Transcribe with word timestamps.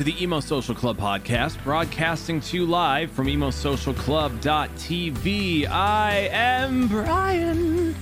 to 0.00 0.04
the 0.04 0.22
Emo 0.22 0.40
Social 0.40 0.74
Club 0.74 0.96
podcast, 0.96 1.62
broadcasting 1.62 2.40
to 2.40 2.56
you 2.56 2.64
live 2.64 3.10
from 3.10 3.26
emosocialclub.tv. 3.26 5.68
I 5.68 6.30
am 6.32 6.88
Brian. 6.88 7.94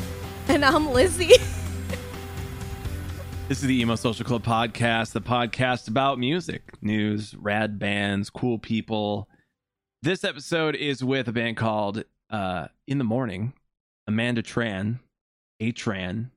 And 0.47 0.65
I'm 0.65 0.93
Lizzie. 0.93 1.33
This 3.49 3.61
is 3.61 3.63
the 3.63 3.81
Emo 3.81 3.97
Social 3.97 4.25
Club 4.25 4.45
podcast, 4.45 5.11
the 5.11 5.21
podcast 5.21 5.89
about 5.89 6.21
music, 6.21 6.63
news, 6.81 7.35
rad 7.35 7.81
bands, 7.81 8.31
cool 8.31 8.61
people. 8.61 9.29
This 10.01 10.23
episode 10.23 10.77
is 10.77 11.03
with 11.03 11.27
a 11.27 11.33
band 11.33 11.57
called 11.57 12.05
uh, 12.31 12.69
In 12.87 12.99
the 12.99 13.05
Mourning, 13.05 13.55
Amanda 14.07 14.45
Tran, 14.45 15.01
A 15.59 15.73
Tran. 15.73 16.31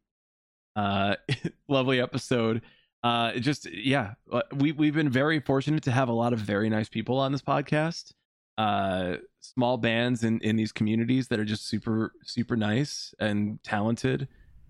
Uh, 0.75 1.17
lovely 1.67 2.01
episode. 2.01 2.63
Uh, 3.03 3.33
just 3.39 3.71
yeah, 3.71 4.13
uh, 4.31 4.43
we 4.55 4.71
we've 4.71 4.93
been 4.93 5.09
very 5.09 5.39
fortunate 5.39 5.83
to 5.83 5.91
have 5.91 6.07
a 6.09 6.13
lot 6.13 6.33
of 6.33 6.39
very 6.39 6.69
nice 6.69 6.89
people 6.89 7.17
on 7.17 7.31
this 7.31 7.41
podcast. 7.41 8.13
Uh, 8.57 9.15
small 9.39 9.77
bands 9.77 10.23
in 10.23 10.39
in 10.41 10.55
these 10.55 10.71
communities 10.71 11.27
that 11.29 11.39
are 11.39 11.45
just 11.45 11.67
super 11.67 12.13
super 12.23 12.55
nice 12.55 13.13
and 13.19 13.61
talented, 13.63 14.27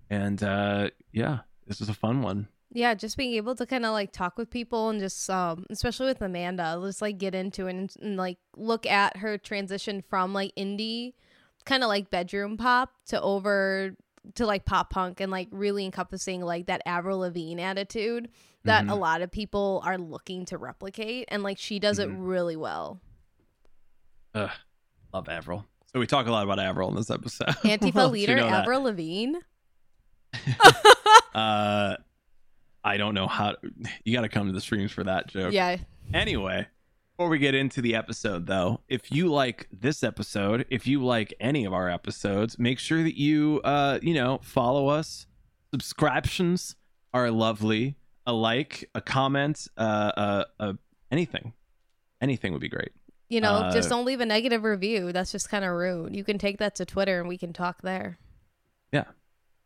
and 0.09 0.41
uh, 0.43 0.89
yeah, 1.11 1.39
this 1.67 1.79
was 1.79 1.89
a 1.89 1.93
fun 1.93 2.21
one. 2.21 2.47
yeah, 2.71 2.93
just 2.93 3.17
being 3.17 3.33
able 3.33 3.53
to 3.55 3.65
kind 3.65 3.85
of 3.85 3.91
like 3.91 4.13
talk 4.13 4.37
with 4.37 4.49
people 4.49 4.89
and 4.89 5.01
just 5.01 5.29
um 5.29 5.65
especially 5.69 6.05
with 6.05 6.21
Amanda, 6.21 6.79
just 6.85 7.01
like 7.01 7.17
get 7.17 7.35
into 7.35 7.67
it 7.67 7.71
and, 7.71 7.93
and 8.01 8.15
like 8.15 8.37
look 8.55 8.85
at 8.85 9.17
her 9.17 9.37
transition 9.37 10.01
from 10.09 10.33
like 10.33 10.53
indie 10.55 11.13
kind 11.65 11.83
of 11.83 11.89
like 11.89 12.09
bedroom 12.09 12.55
pop 12.57 12.93
to 13.07 13.21
over 13.21 13.95
to 14.35 14.45
like 14.45 14.65
pop 14.65 14.89
punk 14.91 15.19
and 15.19 15.31
like 15.31 15.47
really 15.51 15.83
encompassing 15.85 16.41
like 16.41 16.67
that 16.67 16.81
Avril 16.85 17.19
Lavigne 17.19 17.61
attitude 17.61 18.29
that 18.63 18.83
a 18.85 18.89
Mhm. 18.89 18.99
lot 18.99 19.21
of 19.21 19.31
people 19.31 19.81
are 19.83 19.97
looking 19.97 20.45
to 20.45 20.57
replicate 20.57 21.25
and 21.29 21.41
like 21.43 21.57
she 21.57 21.79
does 21.79 21.97
Mhm. 21.99 22.03
it 22.03 22.17
really 22.19 22.55
well. 22.55 22.99
Ugh, 24.35 24.51
love 25.13 25.27
Avril. 25.27 25.65
So 25.91 25.99
we 25.99 26.07
talk 26.07 26.27
a 26.27 26.31
lot 26.31 26.43
about 26.43 26.59
Avril 26.59 26.87
in 26.89 26.95
this 26.95 27.09
episode. 27.09 27.47
Antifa 27.63 27.93
We'll 27.95 28.09
let 28.09 28.19
you 28.19 28.27
leader 28.27 28.35
know 28.37 28.49
that. 28.49 28.61
Avril 28.61 28.83
Lavigne. 28.83 29.37
Uh, 31.33 31.95
I 32.83 32.97
don't 32.97 33.13
know 33.13 33.27
how. 33.27 33.55
You 34.03 34.13
got 34.13 34.21
to 34.21 34.29
come 34.29 34.47
to 34.47 34.53
the 34.53 34.59
streams 34.61 34.91
for 34.91 35.03
that 35.05 35.27
joke. 35.27 35.53
Yeah. 35.53 35.77
Anyway, 36.13 36.67
before 37.21 37.29
we 37.29 37.37
get 37.37 37.53
into 37.53 37.83
the 37.83 37.93
episode, 37.93 38.47
though, 38.47 38.81
if 38.87 39.11
you 39.11 39.27
like 39.27 39.67
this 39.71 40.03
episode, 40.03 40.65
if 40.71 40.87
you 40.87 41.05
like 41.05 41.31
any 41.39 41.65
of 41.65 41.71
our 41.71 41.87
episodes, 41.87 42.57
make 42.57 42.79
sure 42.79 43.03
that 43.03 43.15
you, 43.15 43.61
uh, 43.63 43.99
you 44.01 44.15
know, 44.15 44.39
follow 44.41 44.87
us. 44.87 45.27
Subscriptions 45.71 46.75
are 47.13 47.29
lovely. 47.29 47.95
A 48.25 48.33
like, 48.33 48.89
a 48.95 49.01
comment, 49.01 49.67
uh, 49.77 50.11
uh, 50.17 50.43
uh 50.59 50.73
anything, 51.11 51.53
anything 52.21 52.53
would 52.53 52.61
be 52.61 52.69
great. 52.69 52.91
You 53.29 53.39
know, 53.39 53.51
Uh, 53.51 53.71
just 53.71 53.87
don't 53.87 54.03
leave 54.03 54.19
a 54.19 54.25
negative 54.25 54.63
review. 54.63 55.11
That's 55.11 55.31
just 55.31 55.47
kind 55.47 55.63
of 55.63 55.73
rude. 55.73 56.15
You 56.15 56.23
can 56.23 56.39
take 56.39 56.57
that 56.57 56.73
to 56.77 56.85
Twitter 56.85 57.19
and 57.19 57.29
we 57.29 57.37
can 57.37 57.53
talk 57.53 57.83
there. 57.83 58.17
Yeah. 58.91 59.03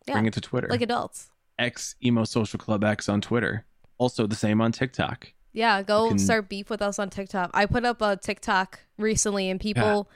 Yeah. 0.06 0.16
Bring 0.16 0.26
it 0.26 0.34
to 0.34 0.42
Twitter. 0.42 0.68
Like 0.68 0.82
adults. 0.82 1.30
X 1.58 1.96
emo 2.04 2.26
social 2.26 2.60
club 2.60 2.84
X 2.84 3.08
on 3.08 3.22
Twitter. 3.22 3.66
Also 3.98 4.28
the 4.28 4.36
same 4.36 4.60
on 4.60 4.74
TikTok. 4.74 5.32
Yeah, 5.56 5.82
go 5.84 6.10
can- 6.10 6.20
start 6.20 6.50
beef 6.50 6.70
with 6.70 6.82
us 6.82 7.00
on 7.00 7.10
TikTok. 7.10 7.52
I 7.54 7.66
put 7.66 7.86
up 7.86 8.02
a 8.02 8.18
TikTok 8.18 8.82
recently 8.98 9.50
and 9.50 9.60
people 9.60 10.10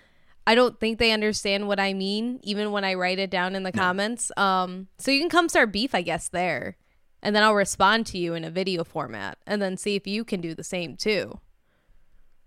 I 0.46 0.56
don't 0.56 0.80
think 0.80 0.98
they 1.00 1.12
understand 1.12 1.68
what 1.68 1.80
I 1.80 1.94
mean 1.94 2.40
even 2.44 2.72
when 2.72 2.84
I 2.84 2.96
write 2.96 3.20
it 3.20 3.30
down 3.30 3.56
in 3.56 3.64
the 3.64 3.72
No. 3.74 3.82
comments. 3.82 4.32
Um 4.38 4.88
so 4.98 5.12
you 5.12 5.20
can 5.20 5.30
come 5.30 5.48
start 5.50 5.72
beef 5.72 5.96
I 5.96 6.02
guess 6.02 6.28
there. 6.28 6.76
And 7.22 7.36
then 7.36 7.44
I'll 7.44 7.56
respond 7.56 8.06
to 8.08 8.18
you 8.18 8.34
in 8.34 8.44
a 8.44 8.52
video 8.52 8.84
format 8.84 9.38
and 9.48 9.62
then 9.62 9.78
see 9.78 9.96
if 9.96 10.06
you 10.08 10.24
can 10.24 10.42
do 10.42 10.54
the 10.54 10.64
same 10.64 10.96
too. 10.98 11.40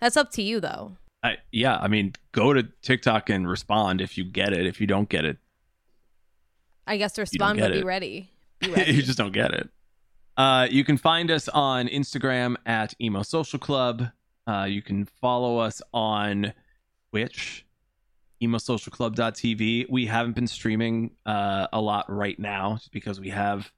That's 0.01 0.17
up 0.17 0.31
to 0.33 0.43
you 0.43 0.61
though. 0.61 0.97
I, 1.23 1.37
yeah, 1.53 1.77
I 1.77 1.87
mean, 1.89 2.15
go 2.33 2.53
to 2.53 2.65
TikTok 2.83 3.31
and 3.31 3.49
respond 3.49 4.01
if 4.01 4.19
you 4.19 4.25
get 4.25 4.53
it. 4.53 4.67
If 4.67 4.81
you 4.81 4.87
don't 4.89 5.09
get 5.09 5.25
it, 5.25 5.39
I 6.87 6.97
guess 6.97 7.17
respond 7.19 7.61
but 7.61 7.73
be 7.73 7.83
ready. 7.85 8.31
Be 8.59 8.71
ready. 8.73 8.93
you 8.93 9.03
just 9.03 9.19
don't 9.19 9.33
get 9.33 9.53
it. 9.53 9.71
Uh, 10.37 10.67
you 10.71 10.85
can 10.85 10.97
find 10.97 11.31
us 11.31 11.49
on 11.49 11.89
Instagram 11.89 12.57
at 12.65 12.95
Emo 13.01 13.23
Social 13.23 13.59
Club. 13.59 14.07
Uh, 14.47 14.65
you 14.69 14.83
can 14.83 15.05
follow 15.05 15.59
us 15.59 15.83
on 15.93 16.53
Twitch, 17.11 17.67
emosocialclub.tv. 18.43 19.87
We 19.91 20.07
haven't 20.07 20.33
been 20.35 20.47
streaming 20.47 21.13
uh, 21.27 21.67
a 21.73 21.81
lot 21.81 22.07
right 22.09 22.39
now 22.39 22.79
because 22.93 23.21
we 23.21 23.29
have 23.31 23.71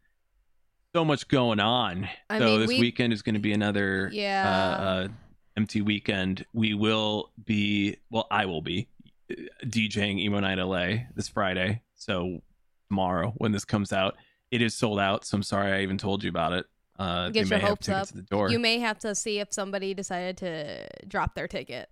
so 0.94 1.04
much 1.04 1.26
going 1.28 1.60
on. 1.60 2.09
I 2.31 2.38
so 2.38 2.44
mean, 2.47 2.60
this 2.60 2.69
we- 2.69 2.81
weekend 2.81 3.12
is 3.12 3.22
going 3.22 3.34
to 3.34 3.41
be 3.41 3.53
another 3.53 4.09
Yeah. 4.12 4.48
uh, 4.48 4.82
uh, 4.84 5.09
empty 5.56 5.82
weekend. 5.82 6.47
We 6.53 6.75
will 6.75 7.32
be, 7.44 7.97
well, 8.10 8.26
I 8.31 8.47
will 8.47 8.62
be 8.62 8.88
uh, 9.31 9.34
DJing 9.64 10.19
Emo 10.20 10.41
Night 10.41 10.59
LA 10.59 11.06
this 11.16 11.28
Friday. 11.28 11.82
So 11.97 12.43
tomorrow 12.88 13.32
when 13.37 13.50
this 13.53 13.64
comes 13.64 13.93
out, 13.93 14.16
it 14.54 14.62
is 14.62 14.72
sold 14.75 15.00
out. 15.00 15.25
So 15.25 15.37
I'm 15.37 15.42
sorry 15.42 15.72
I 15.72 15.82
even 15.82 15.98
told 15.98 16.22
you 16.22 16.31
about 16.31 16.53
it. 16.53 16.66
Uh, 16.97 17.28
Get 17.31 17.50
your 17.50 17.59
hopes 17.59 17.88
up. 17.88 18.09
You 18.31 18.59
may 18.60 18.78
have 18.78 18.98
to 19.00 19.15
see 19.16 19.41
if 19.41 19.53
somebody 19.53 19.94
decided 19.94 20.37
to 20.38 20.87
drop 21.09 21.34
their 21.34 21.48
ticket. 21.48 21.88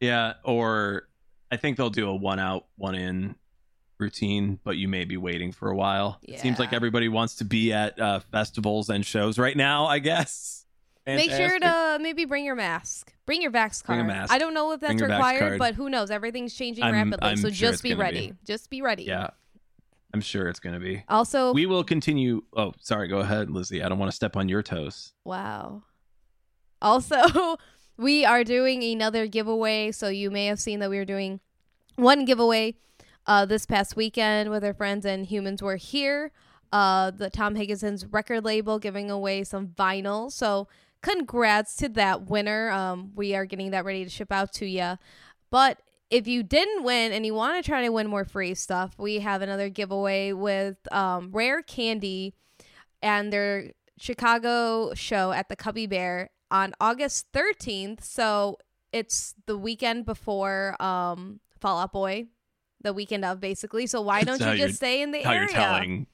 yeah, 0.00 0.34
or 0.44 1.08
I 1.50 1.56
think 1.56 1.78
they'll 1.78 1.88
do 1.88 2.08
a 2.10 2.14
one 2.14 2.38
out, 2.38 2.66
one 2.76 2.94
in 2.94 3.36
routine, 3.98 4.58
but 4.64 4.76
you 4.76 4.88
may 4.88 5.06
be 5.06 5.16
waiting 5.16 5.50
for 5.52 5.70
a 5.70 5.74
while. 5.74 6.18
It 6.22 6.40
seems 6.40 6.58
like 6.58 6.74
everybody 6.74 7.08
wants 7.08 7.36
to 7.36 7.44
be 7.46 7.72
at 7.72 7.98
uh, 7.98 8.20
festivals 8.20 8.90
and 8.90 9.04
shows 9.06 9.38
right 9.38 9.56
now. 9.56 9.86
I 9.86 9.98
guess. 9.98 10.66
Make 11.06 11.30
sure 11.30 11.58
to 11.60 11.98
maybe 12.00 12.24
bring 12.24 12.44
your 12.44 12.56
mask. 12.56 13.12
Bring 13.26 13.40
your 13.40 13.52
Vax 13.52 13.82
card. 13.82 13.98
Bring 13.98 14.10
a 14.10 14.12
mask. 14.12 14.32
I 14.32 14.38
don't 14.38 14.54
know 14.54 14.72
if 14.72 14.80
that's 14.80 14.94
Bring 14.94 14.98
your 14.98 15.08
Vax 15.08 15.32
required, 15.32 15.58
but 15.58 15.74
who 15.76 15.88
knows? 15.88 16.10
Everything's 16.10 16.52
changing 16.52 16.82
I'm- 16.84 16.92
rapidly, 16.94 17.30
I'm 17.30 17.36
so 17.36 17.48
sure 17.48 17.70
just 17.70 17.82
be 17.82 17.94
ready. 17.94 18.32
be. 18.32 18.36
Just 18.44 18.68
be 18.70 18.82
ready. 18.82 19.04
Yeah, 19.04 19.28
I'm 20.16 20.22
sure 20.22 20.48
it's 20.48 20.60
gonna 20.60 20.80
be. 20.80 21.04
Also, 21.10 21.52
we 21.52 21.66
will 21.66 21.84
continue. 21.84 22.42
Oh, 22.56 22.72
sorry. 22.80 23.06
Go 23.06 23.18
ahead, 23.18 23.50
Lizzie. 23.50 23.82
I 23.82 23.88
don't 23.90 23.98
want 23.98 24.10
to 24.10 24.16
step 24.16 24.34
on 24.34 24.48
your 24.48 24.62
toes. 24.62 25.12
wow. 25.24 25.82
Also, 26.80 27.58
we 27.98 28.24
are 28.24 28.42
doing 28.42 28.82
another 28.82 29.26
giveaway, 29.26 29.92
so 29.92 30.08
you 30.08 30.30
may 30.30 30.46
have 30.46 30.58
seen 30.58 30.78
that 30.78 30.88
we 30.88 30.96
were 30.96 31.04
doing 31.04 31.40
one 31.96 32.24
giveaway 32.24 32.76
uh, 33.26 33.44
this 33.44 33.66
past 33.66 33.94
weekend 33.94 34.48
with 34.48 34.64
our 34.64 34.72
friends 34.72 35.04
and 35.04 35.26
humans 35.26 35.60
were 35.60 35.76
here. 35.76 36.32
Uh, 36.72 37.10
the 37.10 37.28
Tom 37.28 37.54
Higginson's 37.54 38.06
record 38.06 38.42
label 38.42 38.78
giving 38.78 39.10
away 39.10 39.44
some 39.44 39.68
vinyl. 39.68 40.32
So 40.32 40.66
congrats 41.02 41.76
to 41.76 41.90
that 41.90 42.30
winner. 42.30 42.70
Um, 42.70 43.12
we 43.14 43.34
are 43.34 43.44
getting 43.44 43.70
that 43.72 43.84
ready 43.84 44.02
to 44.02 44.10
ship 44.10 44.32
out 44.32 44.54
to 44.54 44.66
you. 44.66 44.96
But 45.50 45.78
if 46.10 46.26
you 46.26 46.42
didn't 46.42 46.84
win 46.84 47.12
and 47.12 47.26
you 47.26 47.34
want 47.34 47.62
to 47.62 47.68
try 47.68 47.82
to 47.82 47.90
win 47.90 48.06
more 48.06 48.24
free 48.24 48.54
stuff, 48.54 48.94
we 48.98 49.20
have 49.20 49.42
another 49.42 49.68
giveaway 49.68 50.32
with 50.32 50.76
um, 50.92 51.30
Rare 51.32 51.62
Candy 51.62 52.34
and 53.02 53.32
their 53.32 53.72
Chicago 53.98 54.92
show 54.94 55.32
at 55.32 55.48
the 55.48 55.56
Cubby 55.56 55.86
Bear 55.86 56.30
on 56.50 56.74
August 56.80 57.32
13th. 57.32 58.04
So 58.04 58.58
it's 58.92 59.34
the 59.46 59.58
weekend 59.58 60.06
before 60.06 60.80
um, 60.80 61.40
Fall 61.60 61.78
Out 61.80 61.92
Boy, 61.92 62.26
the 62.80 62.92
weekend 62.92 63.24
of 63.24 63.40
basically. 63.40 63.86
So 63.86 64.00
why 64.00 64.22
don't 64.22 64.40
you 64.40 64.56
just 64.56 64.76
stay 64.76 65.02
in 65.02 65.10
the 65.10 65.22
How 65.22 65.32
area? 65.32 65.40
you're 65.40 65.48
telling, 65.48 66.06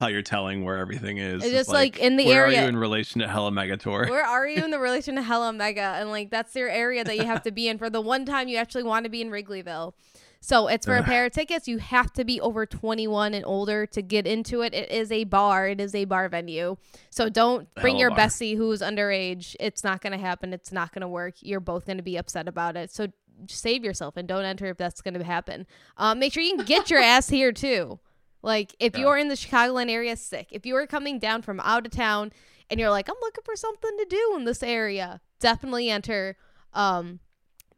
how 0.00 0.06
you're 0.06 0.22
telling 0.22 0.64
where 0.64 0.78
everything 0.78 1.18
is. 1.18 1.42
It's 1.42 1.52
just 1.52 1.70
like, 1.70 1.98
in 1.98 2.16
the 2.16 2.26
where 2.26 2.46
area. 2.46 2.58
are 2.58 2.62
you 2.62 2.68
in 2.68 2.76
relation 2.76 3.20
to 3.20 3.28
Hella 3.28 3.50
Megator? 3.50 4.08
Where 4.08 4.24
are 4.24 4.46
you 4.46 4.64
in 4.64 4.70
the 4.70 4.78
relation 4.80 5.16
to 5.16 5.22
Hella 5.22 5.52
Mega? 5.52 5.96
And 5.96 6.10
like 6.10 6.30
that's 6.30 6.54
your 6.54 6.68
area 6.68 7.02
that 7.04 7.16
you 7.16 7.24
have 7.24 7.42
to 7.42 7.50
be 7.50 7.68
in 7.68 7.78
for 7.78 7.90
the 7.90 8.00
one 8.00 8.24
time 8.24 8.48
you 8.48 8.56
actually 8.58 8.84
want 8.84 9.04
to 9.04 9.10
be 9.10 9.20
in 9.20 9.30
Wrigleyville. 9.30 9.94
So 10.40 10.68
it's 10.68 10.86
for 10.86 10.94
a 10.94 11.02
pair 11.04 11.26
of 11.26 11.32
tickets. 11.32 11.66
You 11.66 11.78
have 11.78 12.12
to 12.12 12.24
be 12.24 12.40
over 12.40 12.64
21 12.64 13.34
and 13.34 13.44
older 13.44 13.86
to 13.86 14.02
get 14.02 14.24
into 14.24 14.62
it. 14.62 14.72
It 14.72 14.90
is 14.92 15.10
a 15.10 15.24
bar. 15.24 15.68
It 15.68 15.80
is 15.80 15.96
a 15.96 16.04
bar 16.04 16.28
venue. 16.28 16.76
So 17.10 17.28
don't 17.28 17.72
bring 17.74 17.96
hella 17.96 18.00
your 18.00 18.10
bar. 18.10 18.18
bestie 18.20 18.56
who's 18.56 18.80
underage. 18.80 19.56
It's 19.58 19.82
not 19.82 20.00
going 20.00 20.12
to 20.12 20.18
happen. 20.18 20.52
It's 20.52 20.70
not 20.70 20.92
going 20.92 21.02
to 21.02 21.08
work. 21.08 21.34
You're 21.40 21.58
both 21.58 21.86
going 21.86 21.96
to 21.96 22.04
be 22.04 22.16
upset 22.16 22.46
about 22.46 22.76
it. 22.76 22.92
So 22.92 23.08
save 23.48 23.84
yourself 23.84 24.16
and 24.16 24.28
don't 24.28 24.44
enter 24.44 24.66
if 24.66 24.76
that's 24.76 25.00
going 25.00 25.14
to 25.14 25.24
happen. 25.24 25.66
Um, 25.96 26.20
make 26.20 26.32
sure 26.32 26.42
you 26.42 26.54
can 26.54 26.64
get 26.64 26.88
your 26.88 27.00
ass 27.02 27.28
here 27.28 27.50
too. 27.50 27.98
Like 28.42 28.74
if 28.78 28.94
Yeah. 28.94 29.00
you're 29.00 29.18
in 29.18 29.28
the 29.28 29.34
Chicagoland 29.34 29.90
area 29.90 30.16
sick, 30.16 30.48
if 30.52 30.64
you 30.64 30.74
are 30.76 30.86
coming 30.86 31.18
down 31.18 31.42
from 31.42 31.60
out 31.60 31.86
of 31.86 31.92
town 31.92 32.32
and 32.70 32.78
you're 32.78 32.90
like, 32.90 33.08
I'm 33.08 33.16
looking 33.20 33.44
for 33.44 33.56
something 33.56 33.96
to 33.98 34.04
do 34.08 34.34
in 34.36 34.44
this 34.44 34.62
area, 34.62 35.20
definitely 35.40 35.90
enter. 35.90 36.36
Um, 36.72 37.20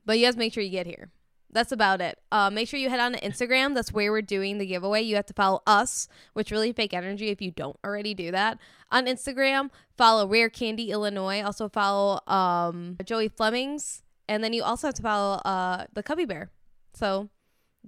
but 0.05 0.19
you 0.19 0.27
guys 0.27 0.37
make 0.37 0.53
sure 0.53 0.63
you 0.63 0.71
get 0.71 0.87
here. 0.87 1.11
that's 1.53 1.73
about 1.73 2.01
it. 2.01 2.17
Uh, 2.31 2.49
make 2.49 2.69
sure 2.69 2.79
you 2.79 2.89
head 2.91 3.01
on 3.01 3.13
to 3.13 3.21
Instagram. 3.21 3.75
That's 3.75 3.93
where 3.93 4.13
we're 4.13 4.23
doing 4.23 4.59
the 4.59 4.67
giveaway. 4.67 5.03
You 5.03 5.17
have 5.17 5.27
to 5.27 5.33
follow 5.35 5.63
us, 5.67 6.07
which 6.33 6.53
really 6.53 6.73
fake 6.73 6.95
energy 6.95 7.31
if 7.31 7.43
you 7.43 7.51
don't 7.51 7.77
already 7.85 8.15
do 8.15 8.31
that. 8.31 8.59
On 8.93 9.07
Instagram, 9.07 9.71
follow 9.97 10.29
Rare 10.29 10.49
Candy 10.49 10.93
Illinois. 10.93 11.43
Also 11.43 11.69
follow 11.69 12.21
um, 12.29 12.97
Joey 13.05 13.27
Flemings, 13.29 14.03
and 14.29 14.45
then 14.45 14.53
you 14.53 14.63
also 14.63 14.87
have 14.87 14.95
to 14.95 15.03
follow 15.03 15.39
uh, 15.45 15.87
the 15.93 16.05
Cubby 16.05 16.25
Bear. 16.25 16.53
So 16.95 17.31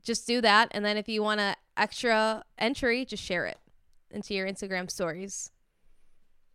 just 0.02 0.26
do 0.26 0.40
that, 0.40 0.66
and 0.72 0.84
then 0.84 0.96
if 0.96 1.08
you 1.08 1.22
want 1.22 1.38
an 1.40 1.54
extra 1.76 2.44
entry, 2.58 3.04
just 3.04 3.22
share 3.22 3.46
it 3.46 3.58
into 4.10 4.34
your 4.34 4.46
Instagram 4.46 4.90
stories. 4.90 5.50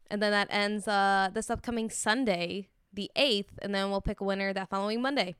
And 0.09 0.21
then 0.21 0.31
that 0.31 0.47
ends 0.49 0.87
uh, 0.87 1.29
this 1.33 1.49
upcoming 1.49 1.89
Sunday, 1.89 2.69
the 2.93 3.11
8th, 3.15 3.49
and 3.61 3.75
then 3.75 3.89
we'll 3.89 4.01
pick 4.01 4.21
a 4.21 4.23
winner 4.23 4.53
that 4.53 4.69
following 4.69 5.01
Monday. 5.01 5.35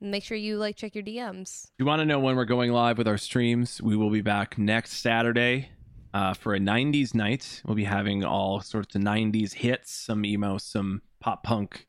Make 0.00 0.24
sure 0.24 0.36
you 0.36 0.58
like 0.58 0.76
check 0.76 0.94
your 0.94 1.04
DMs. 1.04 1.64
If 1.64 1.70
you 1.78 1.86
want 1.86 2.00
to 2.00 2.04
know 2.04 2.18
when 2.18 2.36
we're 2.36 2.44
going 2.44 2.72
live 2.72 2.98
with 2.98 3.08
our 3.08 3.16
streams, 3.16 3.80
we 3.80 3.96
will 3.96 4.10
be 4.10 4.20
back 4.20 4.58
next 4.58 4.98
Saturday 4.98 5.70
uh, 6.12 6.34
for 6.34 6.54
a 6.54 6.58
90s 6.58 7.14
night. 7.14 7.62
We'll 7.64 7.76
be 7.76 7.84
having 7.84 8.24
all 8.24 8.60
sorts 8.60 8.94
of 8.94 9.00
90s 9.00 9.54
hits, 9.54 9.92
some 9.92 10.26
emo, 10.26 10.58
some 10.58 11.02
pop 11.20 11.42
punk, 11.42 11.86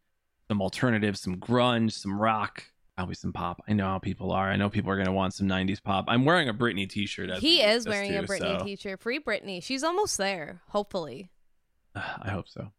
some 0.48 0.62
alternative, 0.62 1.18
some 1.18 1.38
grunge, 1.38 1.92
some 1.92 2.20
rock, 2.20 2.64
probably 2.96 3.16
some 3.16 3.34
pop. 3.34 3.62
I 3.68 3.74
know 3.74 3.86
how 3.86 4.00
people 4.00 4.32
are. 4.32 4.50
I 4.50 4.56
know 4.56 4.70
people 4.70 4.92
are 4.92 4.96
going 4.96 5.08
to 5.08 5.12
want 5.12 5.34
some 5.34 5.48
90s 5.48 5.84
pop. 5.84 6.06
I'm 6.08 6.26
wearing 6.26 6.50
a 6.50 6.54
Britney 6.54 6.90
t 6.90 7.06
shirt. 7.06 7.30
He 7.40 7.62
is 7.62 7.88
wearing 7.88 8.16
a 8.16 8.24
Britney 8.24 8.60
so. 8.60 8.66
t 8.66 8.76
shirt. 8.76 9.02
Free 9.02 9.20
Britney. 9.20 9.62
She's 9.62 9.84
almost 9.84 10.18
there, 10.18 10.62
hopefully. 10.70 11.30
I 11.96 12.30
hope 12.30 12.48
so. 12.48 12.72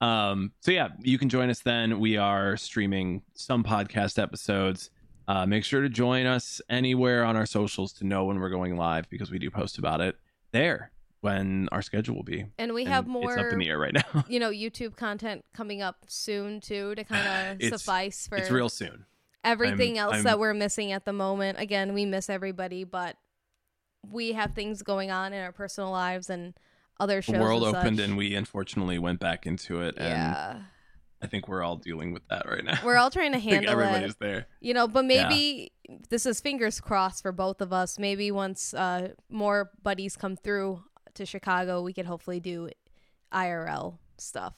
Um, 0.00 0.52
so 0.60 0.72
yeah, 0.72 0.88
you 1.00 1.18
can 1.18 1.28
join 1.28 1.48
us 1.48 1.60
then. 1.60 2.00
We 2.00 2.16
are 2.16 2.56
streaming 2.56 3.22
some 3.34 3.62
podcast 3.62 4.20
episodes. 4.20 4.90
Uh, 5.28 5.46
make 5.46 5.64
sure 5.64 5.80
to 5.80 5.88
join 5.88 6.26
us 6.26 6.60
anywhere 6.68 7.24
on 7.24 7.36
our 7.36 7.46
socials 7.46 7.92
to 7.94 8.04
know 8.04 8.24
when 8.24 8.40
we're 8.40 8.50
going 8.50 8.76
live 8.76 9.08
because 9.08 9.30
we 9.30 9.38
do 9.38 9.50
post 9.50 9.78
about 9.78 10.00
it 10.00 10.16
there 10.50 10.90
when 11.20 11.68
our 11.70 11.80
schedule 11.80 12.16
will 12.16 12.24
be. 12.24 12.44
And 12.58 12.74
we 12.74 12.82
and 12.82 12.92
have 12.92 13.06
more 13.06 13.32
it's 13.32 13.40
up 13.40 13.52
in 13.52 13.60
the 13.60 13.68
air 13.68 13.78
right 13.78 13.94
now. 13.94 14.24
you 14.28 14.40
know, 14.40 14.50
YouTube 14.50 14.96
content 14.96 15.44
coming 15.54 15.80
up 15.80 15.96
soon 16.08 16.60
too 16.60 16.96
to 16.96 17.04
kind 17.04 17.62
of 17.62 17.68
suffice 17.68 18.26
for 18.26 18.36
it's 18.36 18.50
real 18.50 18.68
soon. 18.68 19.06
Everything 19.44 19.98
I'm, 19.98 20.04
else 20.04 20.16
I'm, 20.18 20.22
that 20.24 20.38
we're 20.38 20.54
missing 20.54 20.92
at 20.92 21.04
the 21.04 21.12
moment. 21.12 21.58
Again, 21.58 21.94
we 21.94 22.06
miss 22.06 22.30
everybody, 22.30 22.84
but 22.84 23.16
we 24.08 24.32
have 24.32 24.54
things 24.54 24.82
going 24.82 25.10
on 25.10 25.32
in 25.32 25.42
our 25.42 25.52
personal 25.52 25.90
lives 25.90 26.30
and 26.30 26.54
other 27.00 27.22
shows. 27.22 27.34
The 27.34 27.40
world 27.40 27.64
and 27.64 27.76
opened 27.76 28.00
and 28.00 28.16
we 28.16 28.34
unfortunately 28.34 28.98
went 28.98 29.20
back 29.20 29.46
into 29.46 29.80
it. 29.82 29.96
And 29.96 30.08
yeah. 30.08 30.56
I 31.20 31.26
think 31.26 31.48
we're 31.48 31.62
all 31.62 31.76
dealing 31.76 32.12
with 32.12 32.26
that 32.28 32.48
right 32.48 32.64
now. 32.64 32.78
We're 32.84 32.96
all 32.96 33.10
trying 33.10 33.32
to 33.32 33.38
handle 33.50 33.72
everybody's 33.72 34.12
it. 34.12 34.20
there. 34.20 34.46
You 34.60 34.74
know, 34.74 34.88
but 34.88 35.04
maybe 35.04 35.72
yeah. 35.88 35.96
this 36.08 36.26
is 36.26 36.40
fingers 36.40 36.80
crossed 36.80 37.22
for 37.22 37.32
both 37.32 37.60
of 37.60 37.72
us. 37.72 37.98
Maybe 37.98 38.30
once 38.30 38.74
uh, 38.74 39.10
more 39.28 39.70
buddies 39.82 40.16
come 40.16 40.36
through 40.36 40.82
to 41.14 41.26
Chicago, 41.26 41.82
we 41.82 41.92
could 41.92 42.06
hopefully 42.06 42.40
do 42.40 42.70
IRL 43.32 43.98
stuff 44.18 44.54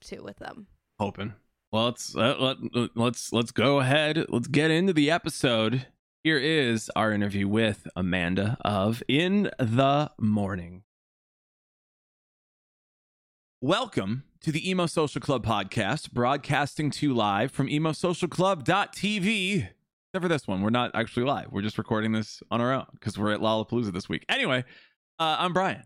too 0.00 0.22
with 0.22 0.38
them. 0.38 0.66
Hoping. 0.98 1.34
Well, 1.70 1.84
let's 1.84 2.14
let, 2.14 2.40
let, 2.40 2.56
let's 2.94 3.30
let's 3.30 3.50
go 3.50 3.80
ahead. 3.80 4.24
Let's 4.30 4.48
get 4.48 4.70
into 4.70 4.94
the 4.94 5.10
episode. 5.10 5.86
Here 6.24 6.38
is 6.38 6.90
our 6.96 7.12
interview 7.12 7.46
with 7.46 7.86
Amanda 7.94 8.56
of 8.62 9.02
In 9.06 9.50
the 9.58 10.10
Mourning. 10.18 10.84
Welcome 13.60 14.24
to 14.40 14.50
the 14.50 14.70
Emo 14.70 14.86
Social 14.86 15.20
Club 15.20 15.44
podcast, 15.44 16.12
broadcasting 16.12 16.90
to 16.92 17.08
you 17.08 17.14
live 17.14 17.52
from 17.52 17.66
emosocialclub.tv. 17.66 19.56
Except 19.56 20.22
for 20.22 20.28
this 20.28 20.48
one, 20.48 20.62
we're 20.62 20.70
not 20.70 20.92
actually 20.94 21.26
live. 21.26 21.48
We're 21.52 21.60
just 21.60 21.76
recording 21.76 22.12
this 22.12 22.42
on 22.50 22.62
our 22.62 22.72
own 22.72 22.86
because 22.94 23.18
we're 23.18 23.32
at 23.32 23.40
Lollapalooza 23.40 23.92
this 23.92 24.08
week. 24.08 24.24
Anyway, 24.30 24.64
uh, 25.18 25.36
I'm 25.38 25.52
Brian. 25.52 25.82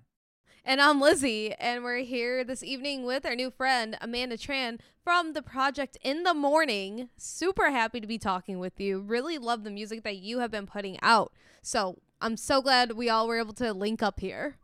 And 0.64 0.80
I'm 0.80 1.00
Lizzie, 1.00 1.52
and 1.54 1.82
we're 1.82 2.04
here 2.04 2.44
this 2.44 2.62
evening 2.62 3.04
with 3.04 3.26
our 3.26 3.34
new 3.34 3.50
friend, 3.50 3.98
Amanda 4.00 4.36
Tran 4.36 4.78
from 5.02 5.32
the 5.32 5.42
project 5.42 5.98
In 6.02 6.22
the 6.22 6.34
Mourning. 6.34 7.08
Super 7.16 7.72
happy 7.72 8.00
to 8.00 8.06
be 8.06 8.16
talking 8.16 8.60
with 8.60 8.78
you. 8.78 9.00
Really 9.00 9.38
love 9.38 9.64
the 9.64 9.72
music 9.72 10.04
that 10.04 10.18
you 10.18 10.38
have 10.38 10.52
been 10.52 10.68
putting 10.68 11.00
out. 11.02 11.32
So 11.62 11.98
I'm 12.20 12.36
so 12.36 12.62
glad 12.62 12.92
we 12.92 13.10
all 13.10 13.26
were 13.26 13.40
able 13.40 13.54
to 13.54 13.72
link 13.72 14.04
up 14.04 14.20
here. 14.20 14.54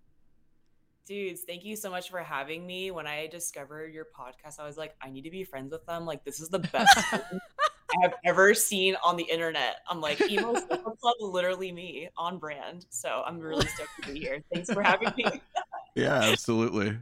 Dudes, 1.05 1.41
thank 1.43 1.65
you 1.65 1.75
so 1.75 1.91
much 1.91 2.11
for 2.11 2.21
having 2.21 2.65
me. 2.65 2.93
When 2.93 3.09
I 3.09 3.27
discovered 3.27 3.93
your 3.93 4.07
podcast, 4.17 4.61
I 4.61 4.67
was 4.67 4.77
like, 4.77 4.95
I 5.03 5.11
need 5.11 5.23
to 5.23 5.31
be 5.31 5.43
friends 5.43 5.73
with 5.73 5.85
them. 5.85 6.07
Like, 6.07 6.25
this 6.25 6.39
is 6.39 6.49
the 6.49 6.61
best 6.61 6.97
I 7.13 8.03
have 8.03 8.15
ever 8.25 8.55
seen 8.55 8.97
on 9.03 9.17
the 9.17 9.25
internet. 9.25 9.79
I'm 9.89 10.01
like, 10.01 10.21
emo 10.31 10.53
club, 10.53 11.15
literally 11.19 11.73
me 11.73 12.09
on 12.17 12.39
brand. 12.39 12.87
So 12.89 13.25
I'm 13.27 13.41
really 13.41 13.67
stoked 13.67 13.91
to 14.03 14.13
be 14.13 14.21
here. 14.21 14.45
Thanks 14.55 14.73
for 14.73 14.83
having 14.83 15.13
me. 15.17 15.25
yeah, 15.95 16.21
absolutely. 16.23 16.99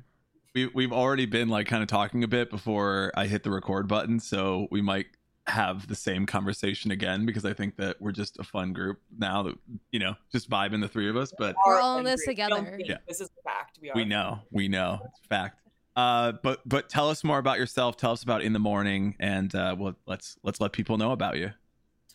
We 0.55 0.67
we've 0.69 0.93
already 0.93 1.27
been 1.27 1.49
like 1.49 1.67
kind 1.67 1.83
of 1.83 1.89
talking 1.89 2.25
a 2.25 2.29
bit 2.29 2.51
before 2.51 3.13
I 3.15 3.27
hit 3.27 3.43
the 3.43 3.51
record 3.51 3.89
button, 3.89 4.21
so 4.21 4.69
we 4.71 4.81
might 4.81 5.07
have 5.47 5.87
the 5.87 5.95
same 5.95 6.27
conversation 6.27 6.91
again 6.91 7.25
because 7.25 7.45
I 7.45 7.53
think 7.53 7.77
that 7.77 8.01
we're 8.01 8.13
just 8.13 8.39
a 8.39 8.45
fun 8.45 8.73
group 8.73 9.01
now 9.17 9.45
that 9.45 9.55
you 9.93 9.99
know 9.99 10.15
just 10.33 10.51
vibing 10.51 10.81
the 10.81 10.89
three 10.89 11.09
of 11.09 11.17
us. 11.17 11.33
But 11.37 11.57
we're 11.67 11.81
all 11.81 11.99
in 11.99 12.05
this 12.05 12.25
together. 12.25 12.79
Yeah, 12.83 12.99
this 13.07 13.21
is 13.21 13.29
a 13.39 13.43
fact. 13.43 13.79
We, 13.81 13.91
we 13.95 14.05
know, 14.05 14.41
we 14.51 14.69
know, 14.69 15.01
it's 15.05 15.27
fact. 15.27 15.61
Uh, 15.95 16.33
but 16.43 16.61
but 16.67 16.89
tell 16.89 17.09
us 17.09 17.25
more 17.25 17.39
about 17.39 17.59
yourself. 17.59 17.97
Tell 17.97 18.13
us 18.13 18.23
about 18.23 18.43
in 18.43 18.53
the 18.53 18.59
mourning, 18.59 19.17
and 19.19 19.55
uh, 19.55 19.75
well, 19.79 19.95
let's 20.07 20.37
let's 20.43 20.61
let 20.61 20.73
people 20.73 20.99
know 20.99 21.13
about 21.13 21.39
you. 21.39 21.53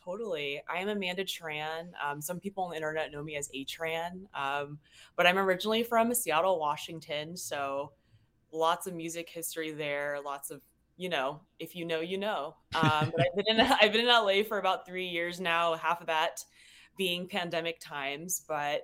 Totally. 0.03 0.61
I 0.67 0.79
am 0.79 0.89
Amanda 0.89 1.23
Tran. 1.23 1.89
Um, 2.03 2.21
some 2.21 2.39
people 2.39 2.63
on 2.63 2.71
the 2.71 2.75
internet 2.75 3.11
know 3.11 3.23
me 3.23 3.35
as 3.35 3.49
A 3.53 3.65
Tran, 3.65 4.23
um, 4.33 4.79
but 5.15 5.27
I'm 5.27 5.37
originally 5.37 5.83
from 5.83 6.13
Seattle, 6.13 6.59
Washington. 6.59 7.37
So 7.37 7.91
lots 8.51 8.87
of 8.87 8.95
music 8.95 9.29
history 9.29 9.71
there, 9.71 10.17
lots 10.23 10.49
of 10.49 10.61
you 10.97 11.09
know, 11.09 11.41
if 11.59 11.75
you 11.75 11.85
know, 11.85 11.99
you 11.99 12.17
know. 12.17 12.55
Um, 12.75 13.11
but 13.15 13.25
I've 13.25 13.35
been 13.35 13.59
in 13.59 13.61
I've 13.81 13.91
been 13.91 14.01
in 14.01 14.07
LA 14.07 14.43
for 14.43 14.57
about 14.57 14.85
three 14.85 15.07
years 15.07 15.39
now. 15.39 15.75
Half 15.75 16.01
of 16.01 16.07
that 16.07 16.43
being 16.97 17.27
pandemic 17.27 17.79
times, 17.79 18.43
but 18.47 18.81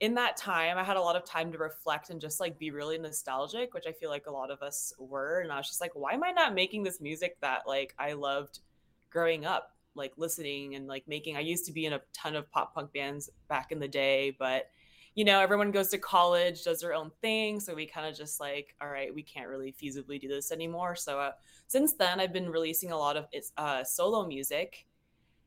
in 0.00 0.14
that 0.14 0.36
time, 0.36 0.78
I 0.78 0.84
had 0.84 0.96
a 0.96 1.00
lot 1.00 1.16
of 1.16 1.24
time 1.24 1.50
to 1.52 1.58
reflect 1.58 2.10
and 2.10 2.20
just 2.20 2.40
like 2.40 2.58
be 2.58 2.70
really 2.70 2.98
nostalgic, 2.98 3.74
which 3.74 3.86
I 3.86 3.92
feel 3.92 4.10
like 4.10 4.26
a 4.26 4.30
lot 4.30 4.50
of 4.50 4.62
us 4.62 4.92
were. 4.98 5.40
And 5.40 5.50
I 5.50 5.56
was 5.56 5.66
just 5.66 5.80
like, 5.80 5.90
why 5.94 6.12
am 6.12 6.22
I 6.22 6.30
not 6.30 6.54
making 6.54 6.84
this 6.84 7.00
music 7.00 7.36
that 7.40 7.62
like 7.66 7.94
I 7.98 8.12
loved 8.12 8.60
growing 9.10 9.44
up, 9.44 9.72
like 9.98 10.12
listening 10.16 10.74
and 10.76 10.86
like 10.86 11.06
making? 11.06 11.36
I 11.36 11.40
used 11.40 11.66
to 11.66 11.72
be 11.72 11.84
in 11.84 11.92
a 11.92 12.00
ton 12.14 12.36
of 12.36 12.50
pop 12.50 12.74
punk 12.74 12.92
bands 12.94 13.28
back 13.48 13.72
in 13.72 13.78
the 13.78 13.88
day, 13.88 14.36
but 14.38 14.70
you 15.14 15.24
know, 15.24 15.40
everyone 15.40 15.72
goes 15.72 15.88
to 15.88 15.98
college, 15.98 16.62
does 16.62 16.80
their 16.80 16.94
own 16.94 17.10
thing. 17.20 17.58
So 17.58 17.74
we 17.74 17.86
kind 17.86 18.06
of 18.06 18.16
just 18.16 18.38
like, 18.38 18.76
all 18.80 18.88
right, 18.88 19.12
we 19.12 19.24
can't 19.24 19.48
really 19.48 19.72
feasibly 19.72 20.20
do 20.20 20.28
this 20.28 20.52
anymore. 20.52 20.94
So 20.94 21.18
uh, 21.18 21.32
since 21.66 21.94
then, 21.94 22.20
I've 22.20 22.32
been 22.32 22.48
releasing 22.48 22.92
a 22.92 22.96
lot 22.96 23.16
of 23.16 23.26
uh, 23.56 23.82
solo 23.82 24.26
music. 24.28 24.86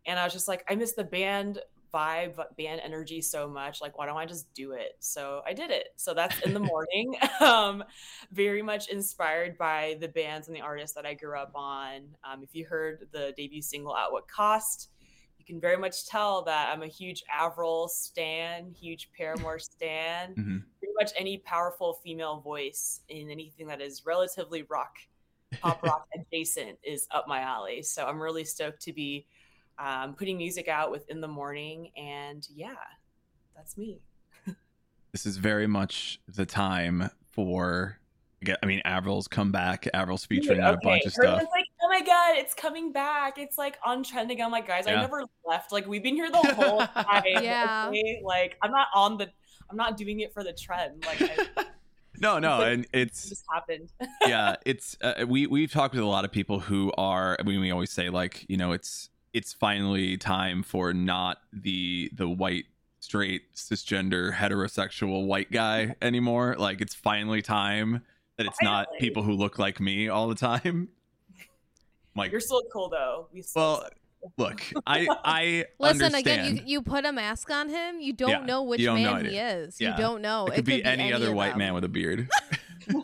And 0.05 0.19
I 0.19 0.25
was 0.25 0.33
just 0.33 0.49
like, 0.49 0.65
I 0.69 0.75
miss 0.75 0.91
the 0.91 1.05
band 1.05 1.59
vibe, 1.93 2.35
band 2.57 2.81
energy 2.83 3.21
so 3.21 3.47
much. 3.47 3.81
Like, 3.81 3.97
why 3.97 4.05
don't 4.05 4.17
I 4.17 4.25
just 4.25 4.53
do 4.53 4.71
it? 4.71 4.95
So 4.99 5.41
I 5.45 5.53
did 5.53 5.71
it. 5.71 5.89
So 5.95 6.13
that's 6.13 6.39
in 6.41 6.53
the 6.53 6.59
morning. 6.71 7.15
um, 7.39 7.83
very 8.31 8.61
much 8.61 8.87
inspired 8.89 9.57
by 9.57 9.97
the 9.99 10.07
bands 10.07 10.47
and 10.47 10.55
the 10.55 10.61
artists 10.61 10.95
that 10.95 11.05
I 11.05 11.13
grew 11.13 11.37
up 11.37 11.51
on. 11.55 12.01
Um, 12.23 12.43
if 12.43 12.55
you 12.55 12.65
heard 12.65 13.07
the 13.11 13.33
debut 13.35 13.61
single, 13.61 13.95
At 13.95 14.11
What 14.11 14.27
Cost, 14.27 14.89
you 15.37 15.45
can 15.45 15.59
very 15.59 15.77
much 15.77 16.05
tell 16.05 16.43
that 16.43 16.69
I'm 16.71 16.83
a 16.83 16.87
huge 16.87 17.23
Avril 17.31 17.87
stan, 17.87 18.71
huge 18.79 19.09
Paramore 19.17 19.59
stan. 19.59 20.31
Mm-hmm. 20.31 20.57
Pretty 20.79 20.93
much 20.99 21.11
any 21.17 21.39
powerful 21.39 21.99
female 22.03 22.41
voice 22.41 23.01
in 23.09 23.29
anything 23.29 23.67
that 23.67 23.81
is 23.81 24.05
relatively 24.05 24.63
rock, 24.69 24.97
pop 25.59 25.81
rock 25.83 26.07
adjacent 26.15 26.77
is 26.83 27.07
up 27.11 27.27
my 27.27 27.41
alley. 27.41 27.81
So 27.81 28.05
I'm 28.05 28.21
really 28.21 28.43
stoked 28.43 28.81
to 28.83 28.93
be 28.93 29.25
um, 29.79 30.13
putting 30.15 30.37
music 30.37 30.67
out 30.67 30.91
with 30.91 31.09
In 31.09 31.21
the 31.21 31.27
Mourning. 31.27 31.91
And 31.97 32.47
yeah, 32.53 32.73
that's 33.55 33.77
me. 33.77 34.01
this 35.11 35.25
is 35.25 35.37
very 35.37 35.67
much 35.67 36.19
the 36.27 36.45
time 36.45 37.09
for 37.31 38.01
I 38.61 38.65
mean, 38.65 38.81
Avril's 38.85 39.27
come 39.27 39.51
back. 39.51 39.87
Avril's 39.93 40.25
featuring 40.25 40.61
okay. 40.61 40.73
a 40.73 40.77
bunch 40.83 41.05
of 41.05 41.13
stuff. 41.13 41.43
Like, 41.53 41.65
oh 41.83 41.89
my 41.89 42.01
god, 42.01 42.37
it's 42.37 42.55
coming 42.55 42.91
back! 42.91 43.37
It's 43.37 43.57
like 43.57 43.77
on 43.85 44.03
trending. 44.03 44.41
I'm 44.41 44.51
like, 44.51 44.67
guys, 44.67 44.85
yeah. 44.87 44.97
I 44.97 45.01
never 45.01 45.23
left. 45.45 45.71
Like, 45.71 45.85
we've 45.85 46.01
been 46.01 46.15
here 46.15 46.31
the 46.31 46.37
whole 46.37 46.79
time. 46.95 47.23
yeah. 47.43 47.87
Okay? 47.89 48.21
Like, 48.23 48.57
I'm 48.63 48.71
not 48.71 48.87
on 48.95 49.17
the. 49.17 49.29
I'm 49.69 49.77
not 49.77 49.95
doing 49.95 50.21
it 50.21 50.33
for 50.33 50.43
the 50.43 50.53
trend. 50.53 51.05
Like. 51.05 51.21
I, 51.21 51.65
no, 52.19 52.39
no, 52.39 52.61
and 52.61 52.87
it's 52.93 53.25
it 53.25 53.29
just 53.29 53.45
happened. 53.51 53.89
yeah, 54.25 54.55
it's 54.65 54.97
uh, 55.01 55.25
we 55.27 55.45
we've 55.45 55.71
talked 55.71 55.93
with 55.93 56.03
a 56.03 56.07
lot 56.07 56.25
of 56.25 56.31
people 56.31 56.59
who 56.59 56.91
are. 56.97 57.37
I 57.39 57.43
mean, 57.43 57.59
we 57.59 57.69
always 57.69 57.91
say 57.91 58.09
like, 58.09 58.43
you 58.49 58.57
know, 58.57 58.71
it's 58.71 59.10
it's 59.33 59.53
finally 59.53 60.17
time 60.17 60.63
for 60.63 60.93
not 60.93 61.37
the 61.53 62.11
the 62.15 62.27
white 62.29 62.65
straight 62.99 63.53
cisgender 63.55 64.33
heterosexual 64.33 65.25
white 65.25 65.51
guy 65.51 65.95
anymore. 66.01 66.55
Like, 66.59 66.81
it's 66.81 66.93
finally 66.93 67.41
time 67.41 68.03
that 68.37 68.45
it's 68.45 68.61
not 68.61 68.87
people 68.99 69.23
who 69.23 69.33
look 69.33 69.57
like 69.59 69.79
me 69.79 70.07
all 70.09 70.27
the 70.27 70.35
time. 70.35 70.89
Like 72.13 72.31
you're 72.33 72.41
still 72.41 72.61
cool 72.73 72.89
though. 72.89 73.29
well, 73.55 73.87
look, 74.37 74.61
I 74.85 75.07
I 75.23 75.65
Listen 75.79 76.07
understand. 76.07 76.17
again. 76.57 76.57
You 76.57 76.63
you 76.65 76.81
put 76.81 77.05
a 77.05 77.13
mask 77.13 77.49
on 77.49 77.69
him. 77.69 78.01
You 78.01 78.11
don't 78.11 78.29
Yeah, 78.29 78.39
know 78.45 78.63
which 78.63 78.83
don't 78.83 79.01
know 79.01 79.13
man 79.13 79.25
he 79.27 79.37
is 79.37 79.77
Yeah. 79.79 79.91
You 79.91 80.03
don't 80.03 80.21
know. 80.21 80.47
it 80.47 80.55
could 80.55 80.65
be, 80.65 80.83
any, 80.83 81.13
other 81.13 81.33
white 81.33 81.51
them. 81.51 81.59
man 81.59 81.73
with 81.73 81.85
a 81.85 81.87
beard. 81.87 82.27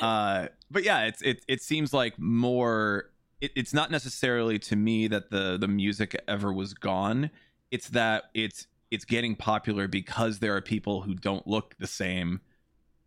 uh, 0.00 0.46
but 0.70 0.84
yeah, 0.84 1.04
it's 1.06 1.22
it 1.22 1.44
it 1.48 1.60
seems 1.62 1.92
like 1.92 2.18
more. 2.18 3.10
It, 3.46 3.52
it's 3.54 3.72
not 3.72 3.90
necessarily 3.90 4.58
to 4.60 4.76
me 4.76 5.06
that 5.08 5.30
the 5.30 5.56
the 5.56 5.68
music 5.68 6.20
ever 6.26 6.52
was 6.52 6.74
gone. 6.74 7.30
It's 7.70 7.88
that 7.90 8.24
it's 8.34 8.66
it's 8.90 9.04
getting 9.04 9.36
popular 9.36 9.88
because 9.88 10.40
there 10.40 10.54
are 10.56 10.60
people 10.60 11.02
who 11.02 11.14
don't 11.14 11.46
look 11.46 11.76
the 11.78 11.86
same 11.86 12.40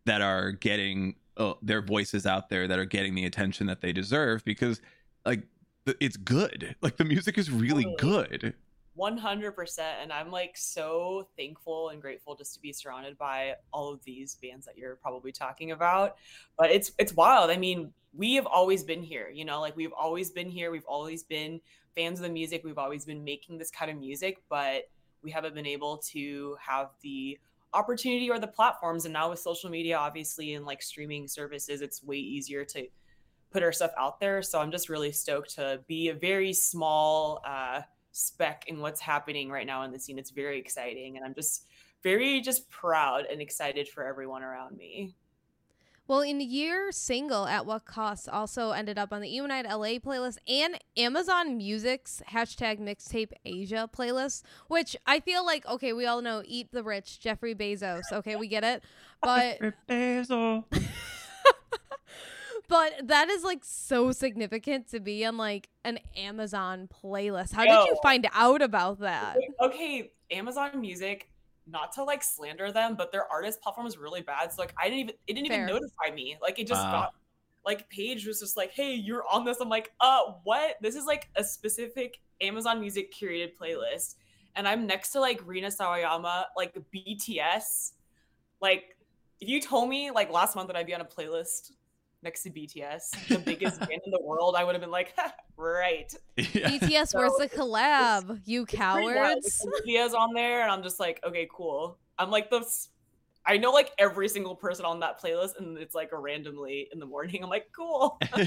that 0.06 0.22
are 0.22 0.52
getting 0.52 1.16
uh, 1.38 1.54
their 1.62 1.82
voices 1.82 2.26
out 2.26 2.50
there 2.50 2.68
that 2.68 2.80
are 2.80 2.86
getting 2.86 3.16
the 3.16 3.26
attention 3.26 3.68
that 3.68 3.82
they 3.82 3.92
deserve 3.92 4.44
because 4.46 4.82
like 5.26 5.44
the, 5.86 5.96
it's 6.00 6.18
good. 6.18 6.76
Like 6.82 6.98
the 6.98 7.06
music 7.06 7.38
is 7.38 7.52
really 7.52 7.86
good. 7.98 8.54
100% 9.00 9.80
and 10.02 10.12
i'm 10.12 10.30
like 10.30 10.58
so 10.58 11.28
thankful 11.38 11.90
and 11.90 12.02
grateful 12.02 12.36
just 12.36 12.54
to 12.54 12.60
be 12.60 12.74
surrounded 12.74 13.18
by 13.18 13.54
all 13.72 13.94
of 13.94 14.04
these 14.04 14.36
bands 14.36 14.66
that 14.66 14.78
you're 14.78 14.98
probably 14.98 15.32
talking 15.32 15.72
about 15.72 16.18
but 16.58 16.70
it's 16.70 16.92
it's 16.98 17.14
wild 17.14 17.50
i 17.50 17.58
mean 17.58 17.94
we 18.14 18.36
have 18.36 18.46
always 18.46 18.84
been 18.84 19.02
here 19.02 19.30
you 19.34 19.46
know 19.46 19.62
like 19.62 19.76
we've 19.76 19.94
always 19.94 20.32
been 20.32 20.50
here 20.50 20.72
we've 20.72 20.86
always 20.86 21.24
been 21.24 21.62
fans 21.96 22.20
of 22.20 22.24
the 22.24 22.32
music 22.32 22.62
we've 22.64 22.78
always 22.78 23.06
been 23.06 23.24
making 23.24 23.58
this 23.58 23.72
kind 23.72 23.90
of 23.90 23.98
music 23.98 24.42
but 24.50 24.90
we 25.22 25.32
haven't 25.32 25.56
been 25.56 25.66
able 25.66 25.98
to 25.98 26.58
have 26.60 26.90
the 27.02 27.38
opportunity 27.74 28.30
or 28.30 28.40
the 28.40 28.48
platforms 28.48 29.06
and 29.06 29.14
now 29.14 29.30
with 29.30 29.40
social 29.40 29.70
media 29.70 29.96
obviously 29.98 30.56
and 30.56 30.66
like 30.66 30.82
streaming 30.82 31.28
services 31.28 31.82
it's 31.82 32.04
way 32.04 32.18
easier 32.18 32.66
to 32.66 32.86
put 33.52 33.64
our 33.64 33.72
stuff 33.72 33.92
out 33.98 34.20
there 34.20 34.42
so 34.42 34.60
i'm 34.60 34.72
just 34.72 34.90
really 34.90 35.12
stoked 35.12 35.56
to 35.56 35.80
be 35.88 36.10
a 36.10 36.14
very 36.14 36.52
small 36.52 37.42
uh 37.46 37.82
speck 38.20 38.66
in 38.68 38.80
what's 38.80 39.02
happening 39.02 39.50
right 39.50 39.66
now 39.66 39.84
in 39.84 39.92
the 39.92 40.00
scene. 40.00 40.20
It's 40.20 40.32
very 40.32 40.60
exciting, 40.60 41.18
and 41.18 41.26
I'm 41.26 41.34
just 41.34 41.66
very 42.04 42.42
just 42.42 42.70
proud 42.70 43.26
and 43.26 43.42
excited 43.42 43.88
for 43.88 44.06
everyone 44.06 44.44
around 44.44 44.78
me. 44.78 45.16
Well, 46.08 46.22
in 46.22 46.42
your 46.42 46.92
single 46.92 47.46
"At 47.46 47.68
What 47.68 47.86
Cost" 47.86 48.28
also 48.28 48.72
ended 48.72 48.98
up 48.98 49.14
on 49.14 49.22
the 49.22 49.30
Unite 49.30 49.66
LA 49.66 50.00
playlist 50.00 50.38
and 50.48 50.80
Amazon 50.98 51.56
Music's 51.56 52.24
hashtag 52.32 52.80
Mixtape 52.80 53.32
Asia 53.46 53.88
playlist, 53.96 54.42
which 54.68 54.98
I 55.06 55.20
feel 55.20 55.46
like 55.46 55.68
okay, 55.68 55.94
we 55.94 56.08
all 56.08 56.24
know 56.24 56.42
"Eat 56.46 56.72
the 56.72 56.82
Rich," 56.84 57.20
Jeffrey 57.20 57.54
Bezos. 57.54 58.02
Okay, 58.12 58.36
we 58.36 58.48
get 58.48 58.64
it, 58.64 58.84
but 59.22 59.60
but 62.70 62.94
that 63.08 63.30
is 63.30 63.44
like 63.44 63.66
so 63.66 64.12
significant 64.12 64.88
to 64.92 65.00
be 65.00 65.26
on 65.26 65.36
like 65.36 65.68
an 65.84 66.00
Amazon 66.16 66.88
playlist. 66.88 67.52
How 67.52 67.64
did 67.66 67.90
you 67.90 67.98
find 68.02 68.28
out 68.34 68.62
about 68.62 69.00
that? 69.00 69.38
Okay, 69.60 70.12
Amazon 70.32 70.80
Music. 70.80 71.30
Not 71.68 71.92
to 71.94 72.04
like 72.04 72.24
slander 72.24 72.72
them, 72.72 72.96
but 72.96 73.12
their 73.12 73.32
artist 73.32 73.62
platform 73.62 73.86
is 73.86 73.98
really 73.98 74.22
bad. 74.22 74.52
So 74.52 74.62
like, 74.62 74.74
I 74.82 74.86
didn't 74.86 75.00
even 75.00 75.16
it 75.28 75.34
didn't 75.34 75.48
Fair. 75.50 75.64
even 75.64 75.76
notify 75.76 76.16
me. 76.16 76.38
Like, 76.42 76.58
it 76.58 76.68
just 76.68 76.82
Wow. 76.82 76.92
got 76.92 77.14
like 77.66 77.90
Paige 77.90 78.26
was 78.26 78.40
just 78.40 78.56
like, 78.58 78.72
"Hey, 78.72 78.94
you're 78.94 79.24
on 79.28 79.46
this." 79.46 79.60
I'm 79.60 79.70
like, 79.70 79.92
"Uh, 80.00 80.34
what? 80.44 80.78
This 80.82 80.96
is 80.96 81.06
like 81.06 81.30
a 81.36 81.44
specific 81.44 82.20
Amazon 82.42 82.80
Music 82.80 83.14
curated 83.14 83.56
playlist." 83.56 84.16
And 84.56 84.68
I'm 84.68 84.88
next 84.88 85.12
to 85.12 85.20
like 85.20 85.42
Rina 85.46 85.68
Sawayama, 85.68 86.46
like 86.58 86.76
BTS. 86.92 87.94
Like, 88.62 88.98
if 89.40 89.48
you 89.48 89.62
told 89.62 89.90
me 89.90 90.10
like 90.10 90.32
last 90.32 90.56
month 90.56 90.68
that 90.68 90.76
I'd 90.76 90.88
be 90.88 90.96
on 90.96 91.02
a 91.02 91.06
playlist 91.06 91.72
next 92.22 92.44
to 92.44 92.50
BTS, 92.50 93.28
the 93.28 93.40
biggest 93.40 93.80
band 93.88 94.02
in 94.06 94.12
the 94.12 94.22
world, 94.22 94.56
I 94.58 94.64
would 94.64 94.76
have 94.76 94.82
been 94.82 94.92
like, 94.92 95.16
"Right." 95.56 96.14
Yeah. 96.38 96.70
BTS, 96.70 97.14
where's 97.16 97.34
the 97.38 97.50
collab? 97.50 98.42
You 98.46 98.64
It's 98.64 98.76
pretty 98.76 99.06
wild. 99.08 99.16
Cowards. 99.16 99.66
Olivia's 99.66 100.14
on 100.14 100.34
there, 100.34 100.62
and 100.62 100.72
I'm 100.72 100.84
just 100.84 101.00
like, 101.00 101.20
okay, 101.26 101.48
cool. 101.52 101.98
I'm 102.18 102.30
like 102.30 102.50
the, 102.50 102.66
I 103.46 103.58
know 103.58 103.72
like 103.72 103.92
every 103.98 104.28
single 104.28 104.56
person 104.56 104.86
on 104.86 105.00
that 105.02 105.22
playlist, 105.22 105.58
and 105.58 105.78
it's 105.78 105.96
like 105.96 106.10
randomly 106.12 106.88
in 106.92 107.00
the 107.00 107.06
mourning. 107.06 107.44
I'm 107.44 107.50
like, 107.50 107.68
cool. 107.76 108.20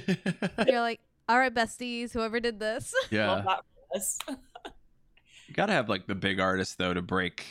You're 0.66 0.80
like, 0.80 1.00
all 1.28 1.38
right, 1.38 1.52
besties, 1.54 2.12
whoever 2.12 2.40
did 2.40 2.58
this. 2.60 2.94
yeah. 3.10 3.30
Love 3.30 3.44
that 3.44 3.60
for 3.64 3.96
us. 3.96 4.18
You 5.46 5.54
gotta 5.54 5.72
have 5.72 5.88
like 5.88 6.06
the 6.06 6.14
big 6.14 6.40
artist 6.40 6.78
though 6.78 6.94
to 6.94 7.02
break 7.02 7.44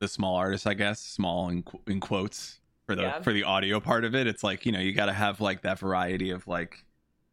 the 0.00 0.08
small 0.08 0.36
artist, 0.36 0.66
I 0.66 0.74
guess, 0.74 1.00
small 1.00 1.48
in, 1.48 1.62
qu- 1.62 1.80
in 1.86 2.00
quotes 2.00 2.57
for 2.88 2.96
the 2.96 3.02
Yeah. 3.02 3.20
for 3.20 3.34
the 3.34 3.44
audio 3.44 3.80
part 3.80 4.04
of 4.04 4.14
it. 4.14 4.26
It's 4.26 4.42
like 4.42 4.64
you 4.64 4.72
know 4.72 4.80
you 4.80 4.92
gotta 4.92 5.12
have 5.12 5.42
like 5.42 5.60
that 5.62 5.78
variety 5.78 6.30
of 6.30 6.48
like 6.48 6.84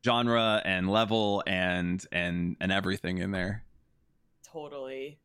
genre 0.03 0.61
and 0.65 0.89
level 0.91 1.41
and 1.47 2.05
and 2.11 2.57
and 2.59 2.71
everything 2.73 3.19
in 3.19 3.31
there. 3.31 3.63
totally. 4.43 5.17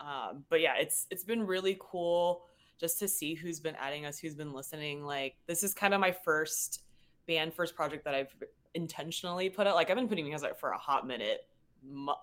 Um, 0.00 0.44
but 0.50 0.60
yeah, 0.60 0.74
it's 0.78 1.06
it's 1.10 1.24
been 1.24 1.46
really 1.46 1.76
cool 1.80 2.42
just 2.78 2.98
to 3.00 3.08
see 3.08 3.34
who's 3.34 3.60
been 3.60 3.74
adding 3.76 4.04
us, 4.04 4.18
who's 4.18 4.34
been 4.34 4.52
listening. 4.52 5.04
Like 5.04 5.36
this 5.46 5.62
is 5.62 5.74
kind 5.74 5.94
of 5.94 6.00
my 6.00 6.10
first 6.12 6.82
band, 7.28 7.54
first 7.54 7.74
project 7.76 8.04
that 8.04 8.14
I've 8.14 8.34
intentionally 8.74 9.48
put 9.48 9.66
out. 9.68 9.76
Like 9.76 9.90
I've 9.90 9.96
been 9.96 10.08
putting 10.08 10.24
music 10.26 10.50
out 10.50 10.58
for 10.60 10.70
a 10.70 10.78
hot 10.78 11.06
minute. 11.06 11.46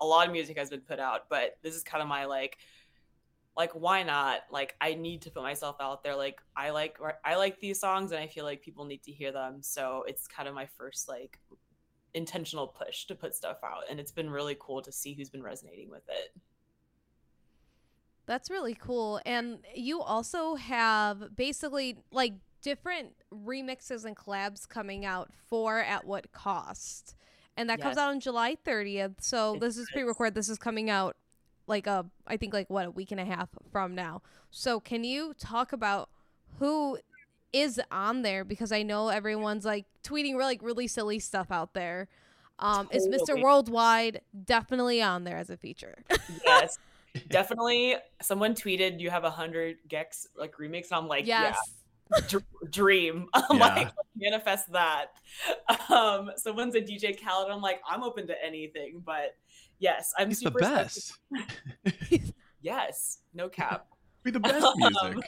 A 0.02 0.04
lot 0.06 0.26
of 0.26 0.32
music 0.32 0.58
has 0.58 0.68
been 0.68 0.80
put 0.82 0.98
out, 0.98 1.28
but 1.30 1.56
this 1.62 1.74
is 1.74 1.82
kind 1.82 2.02
of 2.02 2.08
my 2.08 2.26
like 2.26 2.58
like 3.56 3.72
why 3.72 4.02
not 4.02 4.40
like 4.50 4.74
i 4.80 4.94
need 4.94 5.22
to 5.22 5.30
put 5.30 5.42
myself 5.42 5.76
out 5.80 6.02
there 6.02 6.14
like 6.14 6.40
i 6.56 6.70
like 6.70 6.98
i 7.24 7.36
like 7.36 7.58
these 7.60 7.80
songs 7.80 8.12
and 8.12 8.20
i 8.20 8.26
feel 8.26 8.44
like 8.44 8.62
people 8.62 8.84
need 8.84 9.02
to 9.02 9.12
hear 9.12 9.32
them 9.32 9.62
so 9.62 10.04
it's 10.06 10.26
kind 10.26 10.48
of 10.48 10.54
my 10.54 10.66
first 10.66 11.08
like 11.08 11.38
intentional 12.14 12.66
push 12.66 13.04
to 13.06 13.14
put 13.14 13.34
stuff 13.34 13.58
out 13.64 13.82
and 13.90 14.00
it's 14.00 14.12
been 14.12 14.30
really 14.30 14.56
cool 14.58 14.80
to 14.82 14.92
see 14.92 15.14
who's 15.14 15.30
been 15.30 15.42
resonating 15.42 15.90
with 15.90 16.08
it 16.08 16.40
That's 18.26 18.50
really 18.50 18.74
cool. 18.74 19.20
And 19.24 19.60
you 19.74 20.00
also 20.02 20.56
have 20.56 21.34
basically 21.34 21.96
like 22.10 22.34
different 22.60 23.14
remixes 23.32 24.04
and 24.04 24.16
collabs 24.16 24.68
coming 24.68 25.04
out 25.04 25.30
for 25.48 25.78
At 25.78 26.04
What 26.04 26.32
Cost. 26.32 27.14
And 27.56 27.70
that 27.70 27.80
comes 27.80 27.96
out 27.96 28.10
on 28.10 28.20
July 28.20 28.56
30th. 28.66 29.22
So 29.22 29.54
It 29.54 29.60
this 29.60 29.78
is 29.78 29.88
pre 29.90 30.02
record. 30.02 30.34
This 30.34 30.48
is 30.48 30.58
coming 30.58 30.90
out 30.90 31.16
like 31.66 31.86
a, 31.86 32.06
I 32.26 32.36
think 32.36 32.52
like 32.54 32.70
what, 32.70 32.86
a 32.86 32.90
week 32.90 33.10
and 33.10 33.20
a 33.20 33.24
half 33.24 33.48
from 33.70 33.94
now. 33.94 34.22
So 34.50 34.80
can 34.80 35.04
you 35.04 35.34
talk 35.38 35.72
about 35.72 36.08
who 36.58 36.98
is 37.52 37.80
on 37.90 38.22
there? 38.22 38.44
Because 38.44 38.72
I 38.72 38.82
know 38.82 39.08
everyone's 39.08 39.64
like 39.64 39.86
tweeting 40.04 40.36
like 40.38 40.62
really 40.62 40.86
silly 40.86 41.18
stuff 41.18 41.50
out 41.50 41.74
there. 41.74 42.08
Um, 42.58 42.88
Is 42.90 43.06
Mr. 43.06 43.18
Totally. 43.18 43.42
Worldwide 43.42 44.20
definitely 44.44 45.02
on 45.02 45.24
there 45.24 45.36
as 45.36 45.50
a 45.50 45.56
feature? 45.56 45.96
yes 46.44 46.78
definitely 47.28 47.96
someone 48.22 48.54
tweeted 48.54 49.00
you 49.00 49.10
have 49.10 49.24
a 49.24 49.30
hundred 49.30 49.76
gecs 49.88 50.26
like 50.38 50.54
remix 50.56 50.88
and 50.90 50.98
i'm 50.98 51.08
like 51.08 51.26
yes. 51.26 51.56
yeah 52.12 52.20
dr- 52.28 52.44
dream 52.70 53.26
i'm 53.34 53.56
Yeah. 53.56 53.74
like 53.74 53.92
manifest 54.14 54.70
that 54.72 55.06
um 55.90 56.30
someone 56.36 56.70
said 56.72 56.86
dj 56.86 57.18
khaled 57.18 57.50
i'm 57.50 57.62
like 57.62 57.80
i'm 57.88 58.02
open 58.02 58.26
to 58.26 58.34
anything 58.44 59.02
but 59.04 59.34
yes 59.78 60.12
i'm 60.18 60.28
He's 60.28 60.40
the 60.40 60.46
super 60.46 60.60
stoked 60.60 60.74
best. 62.12 62.32
yes 62.60 63.18
no 63.34 63.48
cap 63.48 63.86
Be 64.22 64.30
the 64.30 64.40
best 64.40 64.66
music. 64.76 65.24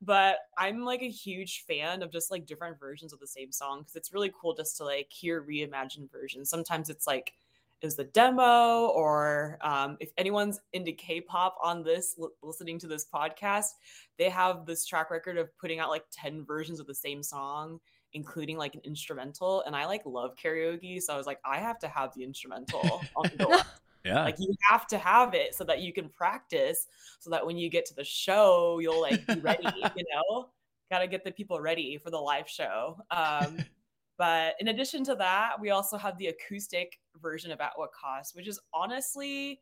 but 0.00 0.36
I'm 0.56 0.84
like 0.84 1.02
a 1.02 1.08
huge 1.10 1.64
fan 1.66 2.02
of 2.02 2.10
just 2.10 2.30
like 2.30 2.46
different 2.46 2.78
versions 2.80 3.12
of 3.12 3.20
the 3.20 3.26
same 3.26 3.52
song 3.52 3.80
because 3.80 3.96
it's 3.96 4.12
really 4.12 4.32
cool 4.40 4.54
just 4.54 4.76
to 4.78 4.84
like 4.84 5.08
hear 5.10 5.42
reimagined 5.42 6.10
versions. 6.10 6.48
Sometimes 6.48 6.88
it's 6.88 7.06
like 7.06 7.34
is 7.82 7.96
the 7.96 8.04
demo 8.04 8.86
or 8.94 9.58
um, 9.60 9.96
if 10.00 10.10
anyone's 10.16 10.60
into 10.72 10.92
K-pop 10.92 11.56
on 11.62 11.82
this 11.82 12.14
l- 12.18 12.30
listening 12.42 12.78
to 12.78 12.86
this 12.86 13.04
podcast, 13.12 13.70
they 14.18 14.28
have 14.30 14.64
this 14.66 14.86
track 14.86 15.10
record 15.10 15.36
of 15.36 15.54
putting 15.58 15.80
out 15.80 15.90
like 15.90 16.04
10 16.12 16.44
versions 16.44 16.78
of 16.80 16.86
the 16.86 16.94
same 16.94 17.22
song 17.22 17.80
including 18.14 18.56
like 18.56 18.74
an 18.74 18.80
instrumental 18.84 19.62
and 19.66 19.74
I 19.74 19.86
like 19.86 20.02
love 20.04 20.34
karaoke 20.42 21.00
so 21.00 21.14
I 21.14 21.16
was 21.16 21.26
like 21.26 21.40
I 21.44 21.58
have 21.58 21.78
to 21.80 21.88
have 21.88 22.12
the 22.14 22.24
instrumental 22.24 23.02
on 23.16 23.30
the 23.30 23.44
door. 23.44 23.60
Yeah. 24.04 24.24
Like 24.24 24.36
you 24.38 24.54
have 24.68 24.86
to 24.88 24.98
have 24.98 25.34
it 25.34 25.54
so 25.54 25.64
that 25.64 25.80
you 25.80 25.92
can 25.92 26.08
practice, 26.08 26.88
so 27.20 27.30
that 27.30 27.44
when 27.46 27.56
you 27.56 27.70
get 27.70 27.86
to 27.86 27.94
the 27.94 28.04
show, 28.04 28.78
you'll 28.80 29.00
like 29.00 29.24
be 29.26 29.40
ready. 29.40 29.62
you 29.96 30.04
know, 30.12 30.48
got 30.90 31.00
to 31.00 31.06
get 31.06 31.24
the 31.24 31.30
people 31.30 31.60
ready 31.60 31.98
for 31.98 32.10
the 32.10 32.18
live 32.18 32.48
show. 32.48 32.98
Um, 33.10 33.58
but 34.18 34.54
in 34.60 34.68
addition 34.68 35.04
to 35.04 35.14
that, 35.16 35.60
we 35.60 35.70
also 35.70 35.96
have 35.96 36.18
the 36.18 36.28
acoustic 36.28 36.98
version 37.20 37.52
of 37.52 37.60
At 37.60 37.72
What 37.76 37.90
Cost, 37.92 38.34
which 38.34 38.48
is 38.48 38.60
honestly 38.74 39.60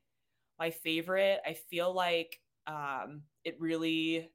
my 0.59 0.71
favorite. 0.71 1.41
I 1.47 1.53
feel 1.53 1.95
like 1.95 2.41
um, 2.67 3.23
it 3.45 3.57
really 3.61 4.31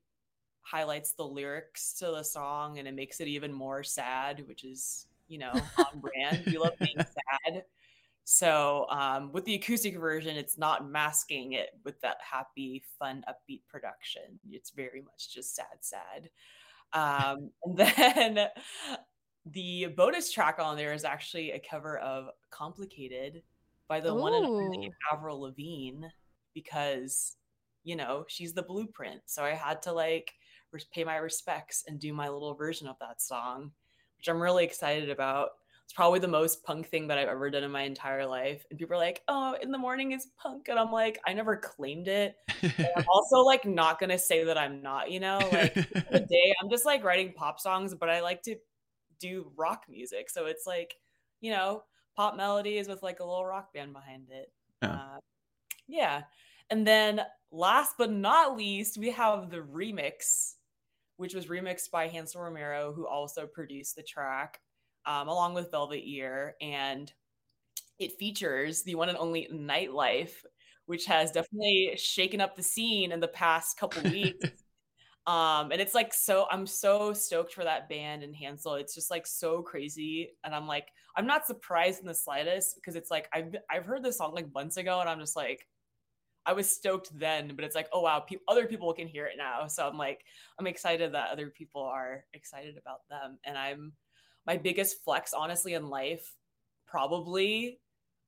highlights 0.66 1.12
the 1.12 1.24
lyrics 1.24 1.94
to 1.94 2.08
the 2.08 2.24
song 2.24 2.80
and 2.80 2.88
it 2.88 2.96
makes 2.96 3.22
it 3.22 3.28
even 3.28 3.54
more 3.54 3.84
sad, 3.84 4.44
which 4.48 4.64
is 4.64 5.08
you 5.28 5.38
know 5.38 5.52
on 5.78 6.00
brand. 6.00 6.44
We 6.46 6.58
love 6.58 6.74
being 6.80 6.98
sad. 6.98 7.64
So 8.26 8.88
um, 8.90 9.32
with 9.32 9.46
the 9.46 9.54
acoustic 9.54 9.98
version, 9.98 10.36
it's 10.36 10.58
not 10.58 10.90
masking 10.90 11.54
it 11.54 11.70
with 11.84 12.02
that 12.02 12.18
happy, 12.20 12.84
fun, 12.98 13.24
upbeat 13.30 13.62
production. 13.70 14.40
It's 14.50 14.72
very 14.72 15.02
much 15.02 15.32
just 15.32 15.56
sad, 15.56 15.78
sad. 15.82 16.30
Um, 16.92 17.52
and 17.66 17.78
then 17.78 18.48
the 19.46 19.88
bonus 19.96 20.32
track 20.32 20.58
on 20.60 20.76
there 20.76 20.94
is 20.94 21.04
actually 21.04 21.52
a 21.52 21.60
cover 21.60 22.00
of 22.00 22.30
"Complicated" 22.50 23.44
by 23.88 24.00
the 24.00 24.14
one 24.14 24.34
and 24.34 24.46
only 24.46 24.92
Avril 25.14 25.42
Lavigne 25.42 26.08
because 26.56 27.36
you 27.84 27.96
know 27.96 28.26
she's 28.28 28.54
the 28.54 28.64
blueprint. 28.64 29.22
So 29.28 29.44
I 29.44 29.52
had 29.52 29.84
to 29.84 29.94
like 29.94 30.34
pay 30.92 31.04
my 31.04 31.18
respects 31.18 31.84
and 31.88 32.00
do 32.00 32.14
my 32.14 32.30
little 32.30 32.54
version 32.54 32.88
of 32.88 32.98
that 33.00 33.22
song, 33.22 33.72
which 34.18 34.28
I'm 34.28 34.42
really 34.42 34.64
excited 34.64 35.10
about. 35.10 35.50
It's 35.84 35.94
probably 35.94 36.20
the 36.20 36.28
most 36.28 36.64
punk 36.64 36.88
thing 36.88 37.08
that 37.08 37.20
I've 37.20 37.28
ever 37.28 37.50
done 37.52 37.64
in 37.64 37.70
my 37.70 37.84
entire 37.84 38.26
life. 38.26 38.66
And 38.70 38.80
people 38.80 38.96
are 38.96 39.00
like, 39.00 39.22
"Oh, 39.28 39.56
in 39.62 39.72
the 39.72 39.78
mourning 39.78 40.14
is 40.14 40.28
punk," 40.36 40.68
and 40.68 40.80
I'm 40.80 40.92
like, 40.92 41.20
I 41.28 41.34
never 41.34 41.58
claimed 41.58 42.08
it. 42.08 42.36
I'm 42.64 43.06
also 43.08 43.42
like 43.42 43.66
not 43.66 44.00
gonna 44.00 44.18
say 44.18 44.44
that 44.46 44.58
I'm 44.58 44.82
not. 44.82 45.12
You 45.12 45.20
know, 45.20 45.38
like 45.52 45.76
the 45.76 46.26
day 46.28 46.56
I'm 46.62 46.72
just 46.72 46.86
like 46.86 47.04
writing 47.04 47.34
pop 47.34 47.60
songs, 47.60 47.94
but 47.94 48.10
I 48.10 48.22
like 48.22 48.42
to 48.44 48.56
do 49.20 49.52
rock 49.56 49.84
music. 49.88 50.30
So 50.30 50.48
it's 50.48 50.66
like, 50.66 50.96
you 51.40 51.52
know, 51.52 51.84
pop 52.16 52.36
melodies 52.36 52.88
with 52.88 53.04
like 53.04 53.20
a 53.20 53.26
little 53.26 53.46
rock 53.46 53.74
band 53.74 53.94
behind 53.94 54.30
it. 54.32 54.52
Yeah. 54.82 54.92
Uh, 54.92 55.20
yeah. 55.88 56.24
And 56.70 56.86
then 56.86 57.22
last 57.52 57.96
but 57.98 58.12
not 58.12 58.58
least, 58.58 58.98
we 58.98 59.12
have 59.12 59.50
the 59.50 59.58
remix, 59.58 60.55
which 61.18 61.34
was 61.34 61.48
remixed 61.48 61.92
by 61.92 62.08
Hansel 62.08 62.42
Romero, 62.42 62.94
who 62.94 63.08
also 63.08 63.48
produced 63.48 63.96
the 63.96 64.04
track, 64.04 64.60
um, 65.06 65.28
along 65.28 65.54
with 65.54 65.72
Velvet 65.72 66.04
Ear. 66.06 66.56
And 66.62 67.12
it 68.00 68.18
features 68.20 68.84
the 68.84 68.96
one 68.96 69.10
and 69.10 69.18
only 69.18 69.48
Nightlife, 69.54 70.44
which 70.86 71.06
has 71.06 71.32
definitely 71.32 71.94
shaken 71.98 72.42
up 72.42 72.56
the 72.56 72.64
scene 72.64 73.12
in 73.12 73.20
the 73.20 73.28
past 73.28 73.78
couple 73.78 74.04
weeks. 74.12 74.50
Um, 75.28 75.72
and 75.72 75.82
it's 75.82 75.96
like 75.96 76.14
so 76.14 76.46
I'm 76.52 76.68
so 76.68 77.12
stoked 77.14 77.54
for 77.54 77.64
that 77.64 77.90
band 77.90 78.24
and 78.24 78.36
Hansel. 78.36 78.76
It's 78.76 78.94
just 78.94 79.10
like 79.10 79.26
so 79.26 79.62
crazy. 79.64 80.32
And 80.44 80.54
I'm 80.54 80.68
like, 80.68 80.90
I'm 81.18 81.26
not 81.26 81.48
surprised 81.48 82.02
in 82.02 82.08
the 82.08 82.14
slightest 82.14 82.76
because 82.76 82.96
it's 82.96 83.10
like 83.10 83.28
I've 83.34 83.56
I've 83.72 83.86
heard 83.86 84.04
this 84.04 84.18
song 84.20 84.36
like 84.36 84.54
months 84.54 84.78
ago, 84.78 85.00
and 85.00 85.10
I'm 85.10 85.20
just 85.20 85.36
like, 85.36 85.66
I 86.46 86.54
was 86.54 86.70
stoked 86.70 87.18
then, 87.18 87.54
but 87.56 87.66
it's 87.66 87.76
like, 87.76 87.90
oh 87.92 88.02
wow, 88.02 88.20
pe- 88.20 88.38
other 88.48 88.68
people 88.68 88.94
can 88.94 89.08
hear 89.08 89.26
it 89.26 89.38
now. 89.38 89.68
So 89.68 89.88
I'm 89.88 89.98
like, 89.98 90.24
I'm 90.60 90.68
excited 90.68 91.14
that 91.14 91.32
other 91.32 91.50
people 91.50 91.82
are 91.84 92.26
excited 92.34 92.78
about 92.78 93.08
them. 93.10 93.40
And 93.44 93.58
I'm 93.58 93.94
my 94.46 94.58
biggest 94.58 95.04
flex, 95.04 95.34
honestly, 95.34 95.74
in 95.74 95.90
life, 95.90 96.36
probably 96.86 97.80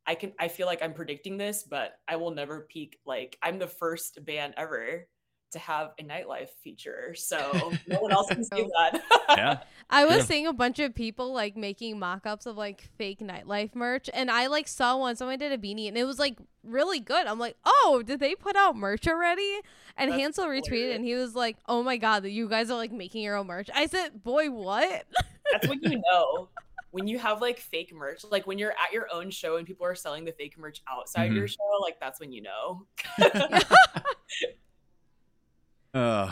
I 0.08 0.16
can 0.16 0.34
I 0.40 0.48
feel 0.48 0.68
like 0.68 0.82
I'm 0.82 0.94
predicting 0.94 1.38
this, 1.38 1.64
but 1.64 2.00
I 2.08 2.16
will 2.16 2.32
never 2.32 2.68
peak. 2.72 2.98
Like 3.06 3.38
I'm 3.44 3.60
the 3.60 3.68
first 3.68 4.24
band 4.26 4.54
ever 4.58 5.08
to 5.52 5.60
have 5.60 5.92
a 6.00 6.04
nightlife 6.04 6.50
feature. 6.64 7.14
So 7.16 7.72
no 7.88 8.00
one 8.00 8.12
else 8.12 8.28
can 8.28 8.44
say 8.44 8.64
that. 8.64 9.02
yeah. 9.30 9.60
I 9.90 10.06
was 10.06 10.18
Yeah. 10.18 10.24
seeing 10.24 10.48
a 10.48 10.54
bunch 10.54 10.80
of 10.80 10.94
people 10.94 11.32
like 11.34 11.56
making 11.56 11.98
mock-ups 12.00 12.46
of 12.46 12.58
like 12.58 12.82
fake 12.98 13.20
nightlife 13.20 13.74
merch 13.76 14.10
and 14.14 14.30
I 14.30 14.48
like 14.48 14.68
saw 14.68 14.98
one 14.98 15.16
someone 15.16 15.40
did 15.40 15.52
a 15.54 15.58
beanie 15.58 15.88
and 15.88 15.98
it 15.98 16.04
was 16.04 16.20
like 16.20 16.38
really 16.64 17.00
good. 17.00 17.26
I'm 17.28 17.40
like, 17.40 17.56
"Oh, 17.66 18.04
did 18.06 18.20
they 18.20 18.36
put 18.36 18.56
out 18.58 18.76
merch 18.76 19.08
already?" 19.08 19.60
And 19.96 20.12
That's 20.12 20.20
Hansel 20.22 20.46
retweeted 20.48 20.94
and 20.96 21.06
he 21.06 21.16
was 21.16 21.34
like, 21.36 21.56
"Oh 21.68 21.82
my 21.84 21.96
god, 21.98 22.26
you 22.26 22.50
guys 22.50 22.70
are 22.70 22.78
like 22.78 22.92
making 22.92 23.24
your 23.24 23.36
own 23.38 23.48
merch." 23.48 23.70
I 23.74 23.86
said, 23.88 24.22
"Boy, 24.24 24.52
what?" 24.52 25.06
That's 25.52 25.68
when 25.68 25.80
you 25.82 26.02
know. 26.12 26.50
When 26.92 27.06
you 27.08 27.20
have 27.20 27.42
like 27.42 27.60
fake 27.60 27.94
merch, 27.94 28.24
like 28.32 28.48
when 28.48 28.58
you're 28.58 28.72
at 28.72 28.92
your 28.92 29.08
own 29.14 29.30
show 29.30 29.58
and 29.58 29.68
people 29.68 29.86
are 29.86 29.94
selling 29.94 30.26
the 30.26 30.32
fake 30.32 30.58
merch 30.58 30.82
outside 30.90 31.32
Mhm. 31.32 31.36
your 31.36 31.48
show, 31.48 31.58
like 31.84 32.00
that's 32.00 32.20
when 32.20 32.32
you 32.32 32.42
know. 32.42 32.88
Uh, 35.98 36.32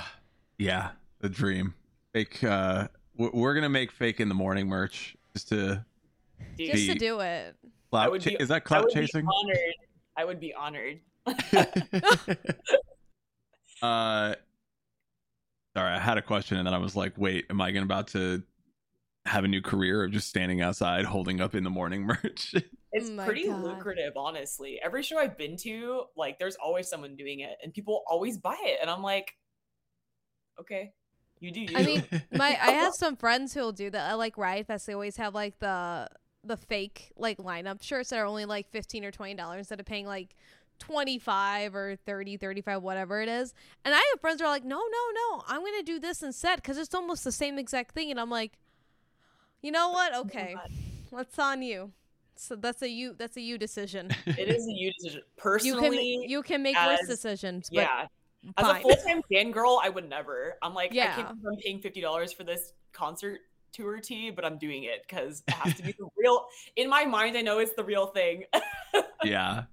yeah, 0.60 0.92
the 1.22 1.30
dream. 1.30 1.74
Fake. 2.14 2.44
Uh, 2.44 2.88
we're 3.18 3.56
gonna 3.56 3.70
make 3.70 3.92
fake 3.92 4.20
in 4.20 4.30
the 4.30 4.36
mourning 4.36 4.68
merch 4.68 5.16
just 5.34 5.50
to 5.50 5.84
Dude, 6.58 6.72
Just 6.72 6.88
to 6.88 6.96
do 6.96 7.20
it. 7.22 7.56
clout. 7.90 8.12
would 8.12 8.22
cha- 8.22 8.32
be- 8.32 8.36
is 8.40 8.50
that 8.50 8.56
I 8.56 8.60
clout 8.60 8.84
would 8.86 8.94
chasing? 8.94 9.26
be 9.26 9.32
honored. 9.34 9.74
I 10.18 10.26
would 10.26 10.40
be 10.40 10.54
honored. 10.54 11.00
uh, 13.82 14.36
sorry, 15.76 15.92
I 15.94 16.00
had 16.00 16.18
a 16.18 16.22
question 16.22 16.58
and 16.58 16.68
then 16.68 16.74
I 16.74 16.78
was 16.78 16.96
like, 16.96 17.14
wait, 17.18 17.46
am 17.50 17.60
I 17.62 17.72
gonna 17.72 17.86
about 17.86 18.08
to 18.10 18.44
have 19.26 19.44
a 19.44 19.48
new 19.48 19.62
career 19.62 20.04
of 20.04 20.12
just 20.12 20.30
standing 20.30 20.62
outside 20.62 21.06
holding 21.06 21.42
up 21.42 21.56
in 21.56 21.64
the 21.64 21.70
mourning 21.72 22.04
merch? 22.04 22.54
It's 22.98 23.10
Oh 23.10 23.26
pretty 23.26 23.48
God. 23.48 23.62
lucrative, 23.62 24.14
honestly. 24.16 24.80
Every 24.82 25.04
show 25.04 25.18
I've 25.18 25.38
been 25.38 25.58
to, 25.64 26.04
like, 26.16 26.40
there's 26.40 26.56
always 26.56 26.88
someone 26.88 27.18
doing 27.18 27.42
it, 27.42 27.58
and 27.62 27.74
people 27.74 28.04
always 28.08 28.38
buy 28.38 28.56
it, 28.62 28.78
and 28.82 28.90
I'm 28.90 29.02
like, 29.04 29.34
okay, 30.60 30.94
you 31.40 31.52
do 31.52 31.62
you. 31.62 31.78
I 31.78 31.84
mean, 31.84 32.04
My 32.32 32.58
I 32.62 32.72
have 32.72 32.94
some 32.96 33.16
friends 33.16 33.54
who'll 33.54 33.72
do 33.72 33.90
that. 33.90 34.10
I 34.10 34.14
like 34.14 34.38
Riot 34.38 34.68
Fest. 34.68 34.88
They 34.88 34.94
always 34.94 35.18
have 35.18 35.34
like 35.34 35.60
the 35.60 36.10
the 36.44 36.58
fake 36.58 37.12
like 37.18 37.38
lineup 37.38 37.82
shirts 37.82 38.12
that 38.12 38.20
are 38.20 38.26
only 38.26 38.46
like 38.46 38.70
15 38.70 39.04
or 39.04 39.12
20 39.12 39.34
dollars 39.34 39.60
instead 39.60 39.80
of 39.80 39.86
paying 39.86 40.06
like 40.06 40.36
25 40.80 41.76
or 41.76 41.96
30 42.06 42.38
35 42.38 42.84
whatever 42.84 43.22
it 43.22 43.30
is 43.30 43.54
and 43.84 43.94
i 43.94 43.98
have 43.98 44.22
friends 44.22 44.42
who 44.42 44.46
are 44.46 44.50
like 44.50 44.66
no 44.66 44.76
no 44.76 44.82
no 45.14 45.44
i'm 45.48 45.62
gonna 45.62 45.84
do 45.84 46.00
this 46.00 46.22
instead 46.22 46.58
because 46.58 46.78
it's 46.78 46.94
almost 46.94 47.24
the 47.24 47.32
same 47.32 47.58
exact 47.58 47.96
thing 47.96 48.12
and 48.12 48.20
i'm 48.20 48.30
like 48.30 48.60
you 49.62 49.72
know 49.72 49.90
what 49.90 50.14
okay 50.18 50.56
that's 51.12 51.40
on 51.40 51.62
you 51.62 51.92
so 52.36 52.56
that's 52.56 52.82
a 52.82 52.90
you 52.90 53.16
that's 53.18 53.38
a 53.38 53.42
you 53.42 53.58
decision 53.58 54.12
it 54.26 54.50
is 54.50 54.68
a 54.68 54.72
you 54.72 54.92
decision. 55.00 55.22
personally 55.38 55.70
you 55.70 55.76
Personally, 55.82 56.20
can 56.22 56.30
you 56.30 56.42
can 56.44 56.62
make 56.62 56.76
worse 56.76 57.08
decisions 57.08 57.70
but 57.70 57.82
yeah. 57.82 58.08
As 58.58 58.68
a 58.68 58.80
full 58.82 58.96
time 58.96 59.22
fan 59.32 59.52
girl, 59.52 59.80
I 59.84 59.90
would 59.90 60.08
never. 60.10 60.56
I'm 60.62 60.74
like, 60.74 60.92
I 60.92 60.96
can't, 61.08 61.28
I'm 61.30 61.58
paying 61.64 61.80
fifty 61.82 62.02
dollars 62.02 62.34
for 62.34 62.44
this 62.44 62.74
concert 62.94 63.40
tour 63.72 64.00
tee, 64.00 64.30
but 64.32 64.46
I'm 64.46 64.58
doing 64.58 64.84
it 64.86 65.04
because 65.08 65.44
it 65.48 65.54
has 65.54 65.74
to 65.76 65.84
be 65.84 65.92
the 65.98 66.08
real. 66.18 66.46
In 66.76 66.90
my 66.90 67.06
mind, 67.06 67.38
I 67.38 67.42
know 67.42 67.60
it's 67.60 67.74
the 67.74 67.84
real 67.84 68.08
thing. 68.08 68.46
yeah, 69.24 69.64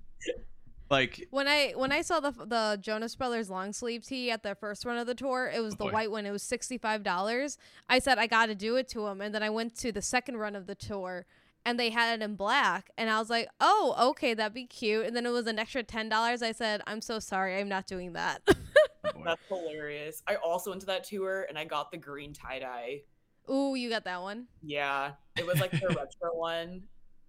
like 0.90 1.26
When 1.30 1.48
I 1.48 1.72
when 1.76 1.92
I 1.92 2.02
saw 2.02 2.20
the 2.20 2.32
the 2.32 2.78
Jonas 2.80 3.14
Brothers 3.16 3.48
long 3.48 3.72
sleeve 3.72 4.04
tee 4.04 4.30
at 4.30 4.42
the 4.42 4.54
first 4.54 4.84
run 4.84 4.98
of 4.98 5.06
the 5.06 5.14
tour, 5.14 5.50
it 5.54 5.60
was 5.60 5.74
Oh, 5.74 5.76
the 5.78 5.84
boy. 5.84 5.92
white 5.92 6.10
one. 6.10 6.26
It 6.26 6.30
was 6.32 6.42
sixty 6.42 6.78
five 6.78 7.02
dollars. 7.02 7.58
I 7.88 7.98
said 7.98 8.18
I 8.18 8.26
got 8.26 8.46
to 8.46 8.54
do 8.54 8.76
it 8.76 8.88
to 8.88 9.06
him, 9.06 9.20
and 9.20 9.34
then 9.34 9.42
I 9.42 9.50
went 9.50 9.76
to 9.78 9.92
the 9.92 10.02
second 10.02 10.36
run 10.36 10.54
of 10.56 10.66
the 10.66 10.74
tour, 10.74 11.24
and 11.64 11.78
they 11.78 11.90
had 11.90 12.20
it 12.20 12.24
in 12.24 12.34
black, 12.34 12.90
and 12.98 13.08
I 13.08 13.18
was 13.20 13.30
like, 13.30 13.48
oh, 13.60 13.94
okay, 14.10 14.34
that'd 14.34 14.52
be 14.52 14.66
cute. 14.66 15.06
And 15.06 15.14
then 15.16 15.24
it 15.26 15.30
was 15.30 15.46
an 15.46 15.58
extra 15.58 15.82
ten 15.82 16.08
dollars. 16.08 16.42
I 16.42 16.52
said, 16.52 16.82
I'm 16.86 17.00
so 17.00 17.18
sorry, 17.20 17.58
I'm 17.58 17.68
not 17.68 17.86
doing 17.86 18.12
that. 18.14 18.42
oh 19.04 19.12
boy. 19.12 19.22
That's 19.24 19.42
hilarious. 19.48 20.22
I 20.26 20.36
also 20.36 20.70
went 20.70 20.80
to 20.82 20.86
that 20.86 21.04
tour 21.04 21.46
and 21.48 21.58
I 21.58 21.64
got 21.64 21.90
the 21.90 21.98
green 21.98 22.32
tie 22.32 22.58
dye. 22.58 23.02
Ooh, 23.50 23.74
you 23.74 23.88
got 23.88 24.04
that 24.04 24.22
one. 24.22 24.46
Yeah, 24.62 25.12
it 25.36 25.46
was 25.46 25.60
like 25.60 25.72
the 25.72 25.78
retro 25.88 26.34
one. 26.34 26.84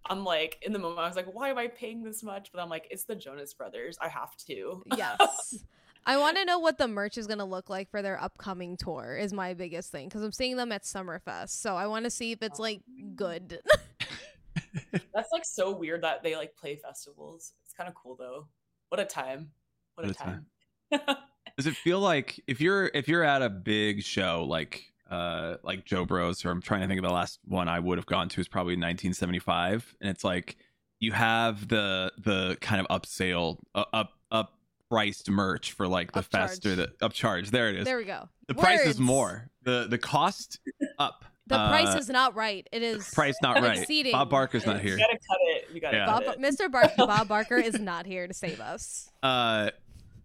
I'm 0.10 0.24
like, 0.26 0.60
in 0.62 0.74
the 0.74 0.80
moment, 0.80 1.00
I 1.00 1.08
was 1.08 1.16
like, 1.16 1.34
why 1.34 1.50
am 1.50 1.58
I 1.58 1.68
paying 1.68 2.04
this 2.04 2.24
much? 2.24 2.52
But 2.52 2.62
I'm 2.62 2.70
like, 2.70 2.88
it's 2.92 3.06
the 3.06 3.16
Jonas 3.16 3.54
Brothers. 3.54 3.98
I 4.02 4.10
have 4.10 4.36
to. 4.48 4.84
Yes. 4.98 5.56
I 6.06 6.18
want 6.18 6.36
to 6.38 6.44
know 6.44 6.60
what 6.60 6.78
the 6.78 6.88
merch 6.90 7.18
is 7.18 7.28
going 7.28 7.40
to 7.40 7.46
look 7.46 7.70
like 7.70 7.90
for 7.90 8.02
their 8.02 8.22
upcoming 8.22 8.76
tour 8.76 9.18
is 9.18 9.32
my 9.32 9.54
biggest 9.54 9.90
thing 9.90 10.10
because 10.10 10.22
I'm 10.22 10.34
seeing 10.34 10.58
them 10.58 10.74
at 10.74 10.84
Summerfest. 10.84 11.52
So 11.62 11.78
I 11.78 11.88
want 11.88 12.04
to 12.04 12.10
see 12.10 12.34
if 12.34 12.42
it's 12.42 12.60
like 12.60 12.82
oh. 12.90 13.12
good. 13.16 13.62
That's 14.92 15.30
like 15.32 15.46
so 15.46 15.72
weird 15.72 16.04
that 16.04 16.22
they 16.22 16.36
like 16.36 16.58
play 16.58 16.76
festivals. 16.76 17.54
It's 17.64 17.74
kind 17.74 17.88
of 17.88 17.96
cool 17.96 18.18
though. 18.18 18.48
What 18.90 19.00
a 19.00 19.06
time. 19.06 19.52
What, 19.96 20.08
What 20.08 20.16
a 20.18 20.22
a 20.22 20.26
time. 20.26 20.46
time. 20.92 21.16
Does 21.58 21.68
it 21.68 21.76
feel 21.76 22.00
like 22.00 22.40
if 22.48 22.60
you're 22.62 22.90
if 22.94 23.08
you're 23.08 23.24
at 23.24 23.42
a 23.42 23.50
big 23.50 24.02
show 24.04 24.44
like 24.48 24.86
uh 25.10 25.58
like 25.64 25.86
Joe 25.86 26.06
Bros 26.06 26.44
or 26.46 26.50
I'm 26.52 26.62
trying 26.62 26.82
to 26.82 26.88
think 26.88 26.98
of 27.00 27.06
the 27.08 27.14
last 27.14 27.40
one 27.46 27.68
I 27.68 27.80
would 27.80 27.98
have 27.98 28.06
gone 28.08 28.30
to 28.30 28.42
is 28.42 28.48
probably 28.48 28.74
1975 28.74 29.96
and 30.02 30.10
it's 30.10 30.24
like 30.24 30.58
you 31.00 31.12
have 31.12 31.68
the 31.68 32.12
the 32.18 32.58
kind 32.62 32.86
of 32.86 32.88
upsale 33.02 33.58
uh, 33.76 33.86
up 33.94 34.14
up 34.32 34.54
priced 34.90 35.30
merch 35.30 35.72
for 35.74 35.88
like 35.88 36.12
the 36.14 36.24
fest 36.24 36.66
or 36.66 36.70
Upcharge. 36.70 36.76
the 37.00 37.10
upcharge 37.10 37.50
there 37.52 37.70
it 37.70 37.76
is 37.76 37.86
there 37.86 37.98
we 37.98 38.06
go. 38.06 38.28
the 38.48 38.56
price 38.56 38.82
is 38.86 39.00
more 39.00 39.50
the 39.64 39.86
the 39.90 39.98
cost 39.98 40.60
up 40.98 41.26
The 41.48 41.56
price 41.58 41.94
Uh, 41.94 41.98
is 42.00 42.10
not 42.10 42.36
right. 42.36 42.66
It 42.72 42.84
is 42.84 43.10
price 43.14 43.36
not 43.42 43.62
right 43.62 43.78
exceeding. 43.80 44.14
Bob 44.14 44.30
Barker's 44.30 44.66
not 44.66 44.80
here. 44.80 44.94
You 44.98 45.00
gotta 45.00 45.18
cut 45.18 45.38
it. 45.42 45.68
You 45.74 45.82
gotta 45.82 45.98
Yeah. 45.98 46.06
Bob, 46.06 46.24
it. 46.24 46.40
Mr. 46.40 46.72
Bar- 46.72 46.92
Bob 46.98 47.28
Barker 47.28 47.58
is 47.58 47.80
not 47.82 48.06
here 48.06 48.28
to 48.28 48.34
save 48.34 48.62
us. 48.62 49.10
uh 49.22 49.70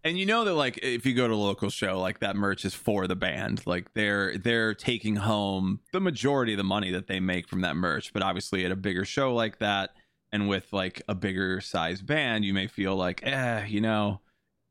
and 0.05 0.19
you 0.19 0.27
know 0.27 0.45
that 0.45 0.55
like 0.55 0.79
if 0.83 1.05
you 1.05 1.15
go 1.15 1.29
to 1.29 1.35
a 1.35 1.37
local 1.37 1.71
show 1.71 2.01
like 2.01 2.21
that 2.21 2.37
merch 2.37 2.65
is 2.65 2.75
for 2.75 3.07
the 3.07 3.17
band. 3.17 3.63
Like 3.67 3.95
they're 3.95 4.39
they're 4.39 4.75
taking 4.75 5.17
home 5.17 5.81
the 5.93 6.01
majority 6.01 6.53
of 6.53 6.59
the 6.59 6.65
money 6.65 6.91
that 6.91 7.07
they 7.07 7.21
make 7.21 7.49
from 7.49 7.63
that 7.63 7.77
merch. 7.77 8.13
But 8.13 8.23
obviously 8.23 8.65
at 8.65 8.73
a 8.73 8.77
bigger 8.77 9.05
show 9.05 9.35
like 9.35 9.59
that 9.59 9.91
and 10.33 10.49
with 10.49 10.73
like 10.73 11.03
a 11.09 11.15
bigger 11.15 11.61
size 11.61 12.03
band 12.03 12.45
you 12.45 12.53
may 12.53 12.67
feel 12.67 12.95
like 12.95 13.27
eh 13.27 13.65
you 13.67 13.81
know 13.81 14.21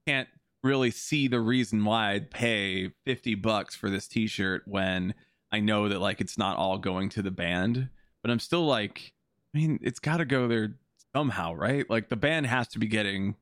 can't 0.05 0.27
really 0.63 0.91
see 0.91 1.27
the 1.27 1.39
reason 1.39 1.83
why 1.83 2.11
i'd 2.11 2.29
pay 2.29 2.91
50 3.05 3.35
bucks 3.35 3.75
for 3.75 3.89
this 3.89 4.07
t-shirt 4.07 4.63
when 4.65 5.15
i 5.51 5.59
know 5.59 5.89
that 5.89 5.99
like 5.99 6.21
it's 6.21 6.37
not 6.37 6.57
all 6.57 6.77
going 6.77 7.09
to 7.09 7.21
the 7.21 7.31
band. 7.31 7.89
But 8.21 8.31
i'm 8.31 8.39
still 8.39 8.65
like 8.65 9.13
i 9.53 9.57
mean 9.57 9.79
it's 9.81 9.99
got 9.99 10.17
to 10.17 10.25
go 10.25 10.47
there 10.47 10.75
somehow 11.15 11.53
right? 11.53 11.89
Like 11.89 12.09
the 12.09 12.15
band 12.15 12.45
has 12.45 12.67
to 12.69 12.79
be 12.79 12.87
getting 12.87 13.35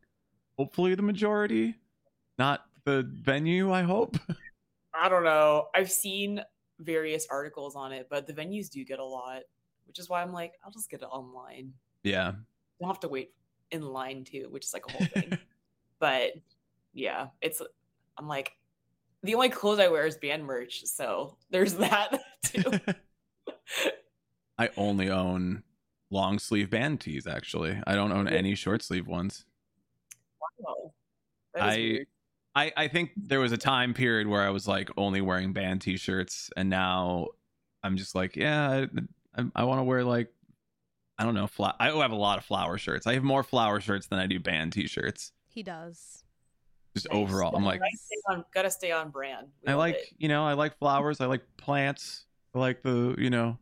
hopefully 0.57 0.95
the 0.95 1.01
majority, 1.01 1.75
not 2.37 2.65
the 2.83 3.09
venue, 3.11 3.71
I 3.71 3.83
hope. 3.83 4.17
I 4.93 5.09
don't 5.09 5.23
know. 5.23 5.67
I've 5.75 5.91
seen 5.91 6.41
various 6.79 7.27
articles 7.29 7.75
on 7.75 7.91
it, 7.91 8.07
but 8.09 8.27
the 8.27 8.33
venues 8.33 8.69
do 8.69 8.83
get 8.85 8.99
a 8.99 9.03
lot, 9.03 9.41
which 9.87 9.99
is 9.99 10.09
why 10.09 10.21
I'm 10.21 10.31
like, 10.31 10.53
I'll 10.63 10.71
just 10.71 10.89
get 10.89 11.01
it 11.01 11.05
online. 11.05 11.73
Yeah. 12.03 12.33
Don't 12.79 12.89
have 12.89 12.99
to 13.01 13.07
wait 13.07 13.31
in 13.71 13.81
line 13.81 14.23
too, 14.23 14.47
which 14.49 14.65
is 14.65 14.73
like 14.73 14.85
a 14.87 14.91
whole 14.91 15.07
thing. 15.07 15.37
but 15.99 16.31
yeah, 16.93 17.27
it's 17.41 17.61
I'm 18.17 18.27
like 18.27 18.53
the 19.23 19.35
only 19.35 19.49
clothes 19.49 19.79
I 19.79 19.87
wear 19.87 20.05
is 20.05 20.17
band 20.17 20.45
merch, 20.45 20.85
so 20.85 21.37
there's 21.49 21.73
that 21.75 22.21
too. 22.43 22.71
I 24.57 24.69
only 24.77 25.09
own 25.09 25.63
long 26.09 26.39
sleeve 26.39 26.69
band 26.69 27.01
tees. 27.01 27.27
Actually, 27.27 27.81
I 27.85 27.95
don't 27.95 28.11
own 28.11 28.27
any 28.27 28.55
short 28.55 28.83
sleeve 28.83 29.07
ones. 29.07 29.45
Wow. 31.55 31.61
That 31.65 31.69
is 31.69 31.75
I- 31.75 31.79
weird. 31.79 32.07
I, 32.57 32.71
I 32.77 32.87
think 32.87 33.11
there 33.17 33.41
was 33.41 33.51
a 33.51 33.57
time 33.57 33.93
period 33.93 34.27
where 34.27 34.41
I 34.41 34.49
was 34.49 34.65
like 34.65 34.89
only 34.95 35.19
wearing 35.19 35.51
band 35.51 35.81
t-shirts, 35.81 36.49
and 36.55 36.69
now 36.69 37.27
I'm 37.83 37.97
just 37.97 38.15
like, 38.15 38.37
yeah, 38.37 38.85
I, 39.35 39.41
I, 39.41 39.45
I 39.55 39.63
want 39.65 39.79
to 39.79 39.83
wear 39.83 40.05
like, 40.05 40.31
I 41.17 41.25
don't 41.25 41.33
know, 41.33 41.47
fla- 41.47 41.75
I 41.81 41.87
have 41.89 42.11
a 42.11 42.15
lot 42.15 42.37
of 42.37 42.45
flower 42.45 42.77
shirts. 42.77 43.07
I 43.07 43.13
have 43.15 43.23
more 43.23 43.43
flower 43.43 43.81
shirts 43.81 44.07
than 44.07 44.19
I 44.19 44.27
do 44.27 44.39
band 44.39 44.71
t-shirts. 44.71 45.33
He 45.49 45.63
does. 45.63 46.23
Just 46.95 47.09
Nice. 47.11 47.17
overall, 47.17 47.53
I'm 47.57 47.65
like, 47.65 47.81
Gotta 47.81 47.97
stay 47.97 48.15
on, 48.29 48.45
gotta 48.53 48.71
stay 48.71 48.91
on 48.93 49.09
brand. 49.09 49.47
We 49.67 49.73
I 49.73 49.75
like, 49.75 49.95
it. 49.95 50.13
you 50.17 50.29
know, 50.29 50.45
I 50.45 50.53
like 50.53 50.77
flowers. 50.79 51.19
I 51.19 51.25
like 51.25 51.43
plants. 51.57 52.23
I 52.53 52.59
like 52.59 52.83
the, 52.83 53.15
you 53.17 53.29
know, 53.29 53.57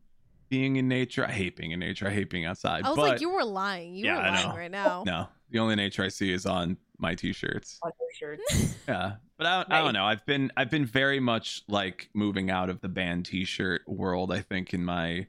being 0.49 0.75
in 0.75 0.87
nature. 0.87 1.25
I 1.25 1.31
hate 1.31 1.55
being 1.55 1.71
in 1.71 1.79
nature. 1.79 2.07
I 2.07 2.11
hate 2.11 2.29
being 2.29 2.45
outside. 2.45 2.83
I 2.83 2.89
was 2.89 2.95
but 2.95 3.09
like, 3.09 3.21
you 3.21 3.31
were 3.31 3.43
lying. 3.43 3.95
You 3.95 4.05
Yeah, 4.05 4.17
were 4.17 4.21
lying 4.37 4.55
right 4.55 4.71
now. 4.71 5.01
no, 5.03 5.29
the 5.49 5.57
only 5.57 5.73
nature 5.75 6.03
I 6.03 6.09
see 6.09 6.31
is 6.31 6.45
on 6.45 6.77
my 7.03 7.13
t-shirts. 7.15 7.79
on 7.83 7.91
your 7.99 8.37
shirts. 8.37 8.75
Yeah, 8.87 9.13
but 9.37 9.45
I, 9.45 9.65
I 9.69 9.81
don't 9.81 9.93
know. 9.93 10.05
I've 10.05 10.25
been 10.25 10.51
I've 10.57 10.69
been 10.71 10.85
very 10.85 11.19
much 11.19 11.61
like 11.67 12.09
moving 12.13 12.49
out 12.49 12.69
of 12.69 12.81
the 12.81 12.89
band 12.89 13.25
T-shirt 13.27 13.81
world. 13.87 14.31
I 14.31 14.41
think 14.41 14.73
in 14.73 14.83
my 14.83 15.27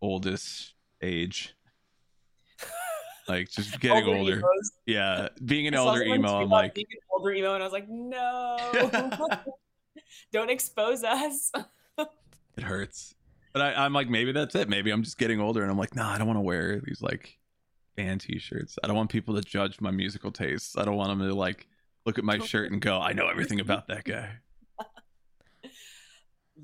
oldest 0.00 0.74
age, 1.00 1.54
like 3.28 3.50
just 3.50 3.78
getting 3.80 4.14
older. 4.14 4.38
emos. 4.38 4.72
Yeah, 4.86 5.28
being 5.44 5.66
an 5.68 5.74
I 5.74 5.76
saw 5.78 5.88
older 5.90 6.02
emo, 6.02 6.42
I'm 6.42 6.48
like, 6.48 6.74
being 6.74 6.86
an 6.90 6.98
older 7.16 7.32
emo, 7.32 7.54
and 7.54 7.62
I 7.62 7.66
was 7.66 7.72
like, 7.72 7.88
no, 7.88 8.58
don't 10.32 10.50
expose 10.50 11.04
us. 11.04 11.50
it 12.56 12.62
hurts. 12.62 13.14
But 13.52 13.62
I, 13.62 13.84
I'm 13.84 13.92
like, 13.92 14.08
maybe 14.08 14.32
that's 14.32 14.54
it. 14.54 14.68
Maybe 14.68 14.90
I'm 14.90 15.02
just 15.02 15.18
getting 15.18 15.40
older, 15.40 15.62
and 15.62 15.70
I'm 15.70 15.78
like, 15.78 15.94
nah, 15.94 16.12
I 16.12 16.18
don't 16.18 16.26
want 16.26 16.38
to 16.38 16.42
wear 16.42 16.80
these 16.84 17.00
like 17.02 17.38
band 17.96 18.20
T-shirts. 18.22 18.78
I 18.82 18.86
don't 18.86 18.96
want 18.96 19.10
people 19.10 19.34
to 19.34 19.42
judge 19.42 19.80
my 19.80 19.90
musical 19.90 20.30
tastes. 20.32 20.76
I 20.76 20.84
don't 20.84 20.96
want 20.96 21.10
them 21.10 21.28
to 21.28 21.34
like 21.34 21.66
look 22.06 22.18
at 22.18 22.24
my 22.24 22.38
shirt 22.38 22.72
and 22.72 22.80
go, 22.80 23.00
I 23.00 23.12
know 23.12 23.28
everything 23.28 23.60
about 23.60 23.88
that 23.88 24.04
guy. 24.04 24.30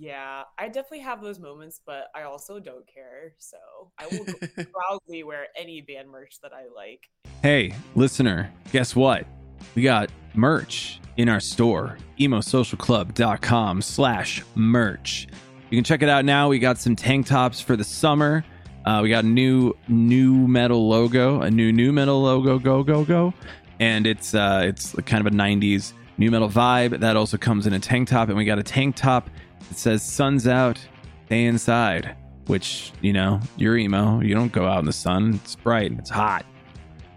Yeah, 0.00 0.42
I 0.56 0.66
definitely 0.66 1.00
have 1.00 1.22
those 1.22 1.40
moments, 1.40 1.80
but 1.84 2.04
I 2.14 2.22
also 2.22 2.60
don't 2.60 2.86
care. 2.86 3.34
So 3.38 3.56
I 3.98 4.06
will 4.06 4.26
proudly 4.72 5.24
wear 5.24 5.46
any 5.56 5.80
band 5.80 6.08
merch 6.08 6.36
that 6.42 6.52
I 6.52 6.66
like. 6.72 7.00
Hey, 7.42 7.74
listener, 7.96 8.52
guess 8.70 8.94
what? 8.94 9.26
We 9.74 9.82
got 9.82 10.10
merch 10.34 11.00
in 11.16 11.28
our 11.28 11.40
store, 11.40 11.98
emosocialclub.com 12.20 13.82
slash 13.82 14.44
merch. 14.54 15.26
You 15.70 15.76
can 15.76 15.84
check 15.84 16.02
it 16.02 16.08
out 16.08 16.24
now. 16.24 16.48
We 16.48 16.60
got 16.60 16.78
some 16.78 16.94
tank 16.94 17.26
tops 17.26 17.60
for 17.60 17.74
the 17.74 17.82
summer. 17.82 18.44
Uh, 18.88 19.03
we 19.03 19.11
got 19.11 19.22
a 19.22 19.27
new 19.27 19.74
nu 19.87 20.48
metal 20.48 20.88
logo, 20.88 21.42
a 21.42 21.51
new 21.51 21.70
nu 21.70 21.92
metal 21.92 22.22
logo, 22.22 22.59
go 22.59 22.83
go 22.83 23.05
go, 23.05 23.35
and 23.81 24.07
it's 24.07 24.35
uh, 24.35 24.62
it's 24.64 24.94
kind 25.05 25.27
of 25.27 25.31
a 25.31 25.37
'90s 25.37 25.92
nu 26.16 26.31
metal 26.31 26.48
vibe. 26.48 26.98
That 27.01 27.14
also 27.14 27.37
comes 27.37 27.66
in 27.66 27.74
a 27.74 27.79
tank 27.79 28.09
top, 28.09 28.29
and 28.29 28.38
we 28.38 28.46
got 28.46 28.59
a 28.59 28.62
tank 28.62 28.96
top 28.96 29.29
that 29.68 29.77
says 29.77 30.03
"Sun's 30.03 30.48
out, 30.48 30.79
stay 31.27 31.44
inside." 31.44 32.16
Which 32.46 32.92
you 33.03 33.12
know, 33.12 33.40
you're 33.59 33.77
emo. 33.77 34.20
You 34.20 34.35
don't 34.35 34.53
go 34.53 34.64
out 34.64 34.79
in 34.79 34.87
the 34.87 34.92
sun. 34.94 35.35
It's 35.44 35.55
bright. 35.55 35.92
It's 35.92 36.09
hot 36.09 36.46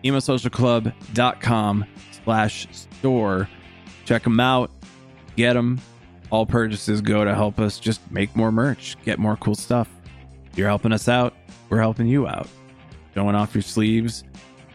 emosocialclub.com 0.04 1.86
slash 2.24 2.68
store 2.72 3.48
check 4.06 4.24
them 4.24 4.40
out 4.40 4.72
get 5.36 5.54
them 5.54 5.80
all 6.32 6.46
purchases 6.46 7.02
go 7.02 7.24
to 7.24 7.36
help 7.36 7.60
us 7.60 7.80
just 7.80 8.02
make 8.12 8.36
more 8.36 8.52
merch 8.52 8.98
get 9.06 9.20
more 9.20 9.38
cool 9.38 9.54
stuff 9.54 9.88
you're 10.56 10.68
helping 10.68 10.92
us 10.92 11.08
out. 11.08 11.34
We're 11.70 11.80
helping 11.80 12.08
you 12.08 12.28
out. 12.28 12.48
Showing 13.14 13.36
off 13.36 13.54
your 13.54 13.62
sleeves. 13.62 14.24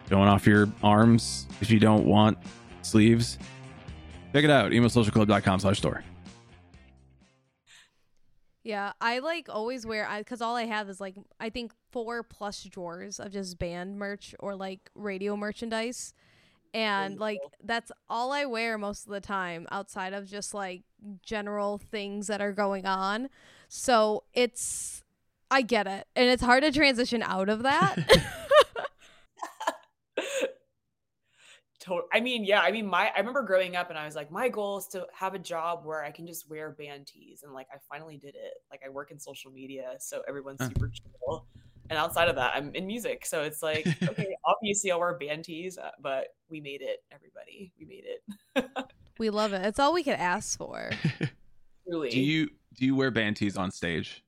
Showing 0.08 0.28
off 0.28 0.46
your 0.46 0.68
arms 0.82 1.46
if 1.60 1.70
you 1.70 1.80
don't 1.80 2.06
want 2.06 2.38
sleeves. 2.82 3.38
Check 4.32 4.44
it 4.44 4.50
out. 4.50 4.72
Emosocialclub.com 4.72 5.60
slash 5.60 5.78
store. 5.78 6.04
Yeah, 8.66 8.92
I 9.00 9.20
like 9.20 9.48
always 9.48 9.86
wear 9.86 10.08
I 10.08 10.18
because 10.18 10.42
all 10.42 10.56
I 10.56 10.64
have 10.64 10.88
is 10.88 11.00
like 11.00 11.14
I 11.38 11.50
think 11.50 11.72
four 11.92 12.24
plus 12.24 12.64
drawers 12.64 13.20
of 13.20 13.30
just 13.30 13.60
band 13.60 13.96
merch 13.96 14.34
or 14.40 14.56
like 14.56 14.90
radio 14.96 15.36
merchandise, 15.36 16.14
and 16.74 17.20
like 17.20 17.38
cool. 17.40 17.52
that's 17.62 17.92
all 18.08 18.32
I 18.32 18.44
wear 18.44 18.76
most 18.76 19.06
of 19.06 19.12
the 19.12 19.20
time 19.20 19.68
outside 19.70 20.14
of 20.14 20.26
just 20.26 20.52
like 20.52 20.82
general 21.22 21.78
things 21.78 22.26
that 22.26 22.40
are 22.40 22.50
going 22.50 22.86
on. 22.86 23.28
So 23.68 24.24
it's 24.34 25.04
I 25.50 25.62
get 25.62 25.86
it, 25.86 26.06
and 26.16 26.28
it's 26.28 26.42
hard 26.42 26.62
to 26.64 26.72
transition 26.72 27.22
out 27.22 27.48
of 27.48 27.62
that. 27.62 27.96
To- 31.80 32.02
I 32.12 32.20
mean, 32.20 32.44
yeah, 32.44 32.60
I 32.62 32.72
mean, 32.72 32.86
my 32.86 33.12
I 33.14 33.18
remember 33.20 33.42
growing 33.42 33.76
up 33.76 33.90
and 33.90 33.98
I 33.98 34.06
was 34.06 34.16
like, 34.16 34.30
my 34.30 34.48
goal 34.48 34.78
is 34.78 34.86
to 34.88 35.06
have 35.12 35.34
a 35.34 35.38
job 35.38 35.84
where 35.84 36.02
I 36.02 36.10
can 36.10 36.26
just 36.26 36.48
wear 36.50 36.70
band 36.70 37.06
tees, 37.06 37.42
and 37.44 37.52
like 37.52 37.68
I 37.72 37.76
finally 37.88 38.16
did 38.16 38.34
it. 38.34 38.54
Like 38.70 38.80
I 38.84 38.88
work 38.88 39.10
in 39.10 39.20
social 39.20 39.52
media, 39.52 39.92
so 39.98 40.22
everyone's 40.26 40.60
Huh. 40.60 40.68
super 40.68 40.88
chill. 40.88 41.46
And 41.88 41.96
outside 41.98 42.28
of 42.28 42.34
that, 42.36 42.56
I'm 42.56 42.74
in 42.74 42.86
music, 42.86 43.24
so 43.24 43.42
it's 43.42 43.62
like, 43.62 43.86
okay, 44.02 44.36
obviously 44.44 44.90
I'll 44.90 44.98
wear 44.98 45.14
band 45.16 45.44
tees, 45.44 45.78
uh, 45.78 45.90
but 46.00 46.28
we 46.48 46.60
made 46.60 46.82
it, 46.82 47.04
everybody, 47.12 47.72
we 47.78 47.84
made 47.86 48.04
it. 48.04 48.66
we 49.18 49.30
love 49.30 49.52
it. 49.52 49.64
It's 49.64 49.78
all 49.78 49.92
we 49.92 50.02
could 50.02 50.14
ask 50.14 50.58
for. 50.58 50.90
Truly, 51.88 52.10
do 52.10 52.18
you 52.20 52.48
do 52.74 52.84
you 52.86 52.96
wear 52.96 53.12
band 53.12 53.36
tees 53.36 53.56
on 53.56 53.70
stage 53.70 54.24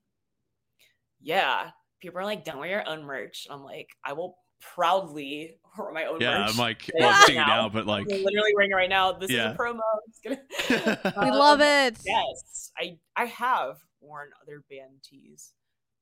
yeah. 1.21 1.71
People 2.01 2.19
are 2.19 2.25
like, 2.25 2.45
don't 2.45 2.57
wear 2.59 2.69
your 2.69 2.87
own 2.89 3.03
merch. 3.03 3.45
And 3.49 3.59
I'm 3.59 3.63
like, 3.65 3.89
I 4.03 4.13
will 4.13 4.37
proudly 4.61 5.55
wear 5.77 5.91
my 5.93 6.03
own 6.03 6.19
yeah 6.19 6.39
merch. 6.39 6.49
i'm 6.51 6.57
like 6.57 6.87
Yeah. 6.89 6.93
well 6.99 7.09
i'm 7.15 7.25
seeing 7.25 7.39
you 7.39 7.45
Now. 7.45 7.61
now 7.61 7.69
but 7.69 7.85
like 7.85 8.07
I'm 8.11 8.23
literally 8.25 8.53
wearing 8.55 8.71
it 8.71 8.75
right 8.75 8.89
now. 8.89 9.13
This 9.13 9.31
Yeah. 9.31 9.51
is 9.51 9.55
a 9.55 9.57
promo. 9.57 9.79
Gonna- 10.21 10.99
We 11.21 11.29
Um, 11.29 11.37
love 11.37 11.61
it. 11.61 11.97
Yes, 12.05 12.71
I 12.77 12.97
I 13.15 13.25
have 13.25 13.77
worn 14.01 14.29
other 14.41 14.63
band 14.69 15.01
tees. 15.03 15.53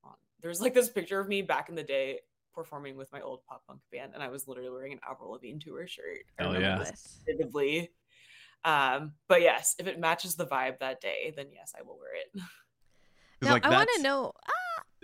On. 0.04 0.14
There's 0.42 0.60
like 0.62 0.74
this 0.74 0.90
picture 0.90 1.20
of 1.20 1.28
me 1.28 1.42
back 1.44 1.70
in 1.70 1.76
the 1.76 1.84
day 1.84 2.20
performing 2.56 2.98
with 2.98 3.12
my 3.12 3.22
old 3.22 3.42
pop 3.48 3.62
punk 3.68 3.80
band, 3.92 4.14
and 4.16 4.24
I 4.24 4.30
was 4.30 4.48
literally 4.48 4.72
wearing 4.72 4.94
an 4.94 5.00
Avril 5.08 5.32
Lavigne 5.34 5.60
tour 5.60 5.86
shirt. 5.88 6.24
I 6.40 6.44
Hell 6.44 6.60
yeah. 6.60 6.78
Love 6.80 6.88
this 6.88 7.20
it. 7.28 7.38
vividly. 7.38 7.92
Um, 8.66 9.14
but 9.30 9.42
yes, 9.44 9.76
if 9.78 9.86
it 9.86 10.00
matches 10.00 10.36
the 10.36 10.48
vibe 10.48 10.80
that 10.80 11.00
day, 11.00 11.32
then 11.36 11.46
yes, 11.54 11.74
I 11.78 11.84
will 11.84 12.00
wear 12.00 12.16
it. 12.16 12.32
'cause, 12.34 12.44
Now 13.44 13.52
like, 13.52 13.66
I 13.66 13.70
want 13.70 13.90
to 13.98 14.02
know. 14.02 14.34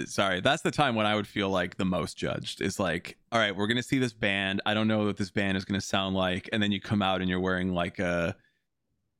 Sorry 0.05 0.41
that's 0.41 0.61
the 0.63 0.71
time 0.71 0.95
when 0.95 1.05
i 1.05 1.15
would 1.15 1.27
feel 1.27 1.49
like 1.49 1.77
the 1.77 1.85
most 1.85 2.17
judged 2.17 2.61
is 2.61 2.79
like 2.79 3.15
all 3.31 3.39
right 3.39 3.55
we're 3.55 3.67
gonna 3.67 3.83
see 3.83 3.99
this 3.99 4.13
band 4.13 4.59
i 4.65 4.73
don't 4.73 4.87
know 4.87 5.05
what 5.05 5.17
this 5.17 5.29
band 5.31 5.55
is 5.55 5.65
gonna 5.65 5.79
sound 5.81 6.15
like 6.15 6.49
and 6.51 6.61
then 6.63 6.71
you 6.71 6.81
come 6.81 7.01
out 7.01 7.21
and 7.21 7.29
you're 7.29 7.39
wearing 7.39 7.73
like 7.73 7.99
a 7.99 8.35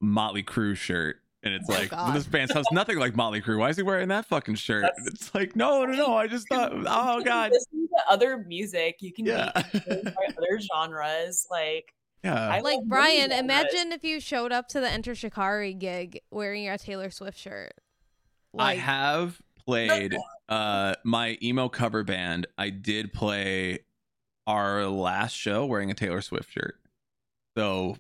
motley 0.01 0.43
Crue 0.43 0.75
shirt 0.75 1.17
and 1.43 1.53
it's 1.53 1.69
Oh, 1.69 1.73
like 1.73 1.91
well, 1.91 2.11
this 2.11 2.25
band 2.25 2.49
sounds 2.49 2.67
nothing 2.71 2.97
like 2.97 3.15
motley 3.15 3.41
Crue. 3.41 3.59
why 3.59 3.69
is 3.69 3.77
he 3.77 3.83
wearing 3.83 4.07
that 4.09 4.25
fucking 4.25 4.55
shirt 4.55 4.81
That's- 4.81 5.07
it's 5.07 5.35
like 5.35 5.55
no 5.55 5.85
no 5.85 5.93
no 5.95 6.15
i 6.17 6.25
just 6.27 6.47
thought 6.49 6.71
oh 6.75 7.21
god 7.23 7.51
listen 7.51 7.87
to 7.87 8.11
other 8.11 8.39
music. 8.47 8.95
You 9.01 9.13
can 9.13 9.25
yeah 9.27 9.51
be 9.71 9.77
influenced 9.77 10.05
by 10.15 10.25
other 10.35 10.59
genres. 10.59 11.45
Like 11.51 11.93
yeah 12.23 12.49
I 12.49 12.59
Like 12.61 12.79
Brian, 12.85 13.29
genres. 13.29 13.39
imagine 13.39 13.91
if 13.91 14.03
you 14.03 14.19
showed 14.19 14.51
up 14.51 14.67
to 14.69 14.79
the 14.79 14.89
Enter 14.89 15.13
Shikari 15.13 15.75
gig 15.75 16.19
wearing 16.31 16.63
your 16.63 16.77
Taylor 16.79 17.11
Swift 17.11 17.37
shirt. 17.37 17.73
Like, 18.51 18.77
I 18.77 18.81
have 18.81 19.39
played 19.65 20.15
uh 20.49 20.95
my 21.04 21.38
emo 21.41 21.69
cover 21.69 22.04
band. 22.04 22.47
I 22.58 22.69
did 22.69 23.13
play 23.13 23.80
our 24.47 24.86
last 24.88 25.34
show 25.34 25.65
wearing 25.65 25.89
a 25.91 25.93
Taylor 25.93 26.21
Swift 26.21 26.52
shirt. 26.52 26.80
So 27.58 27.97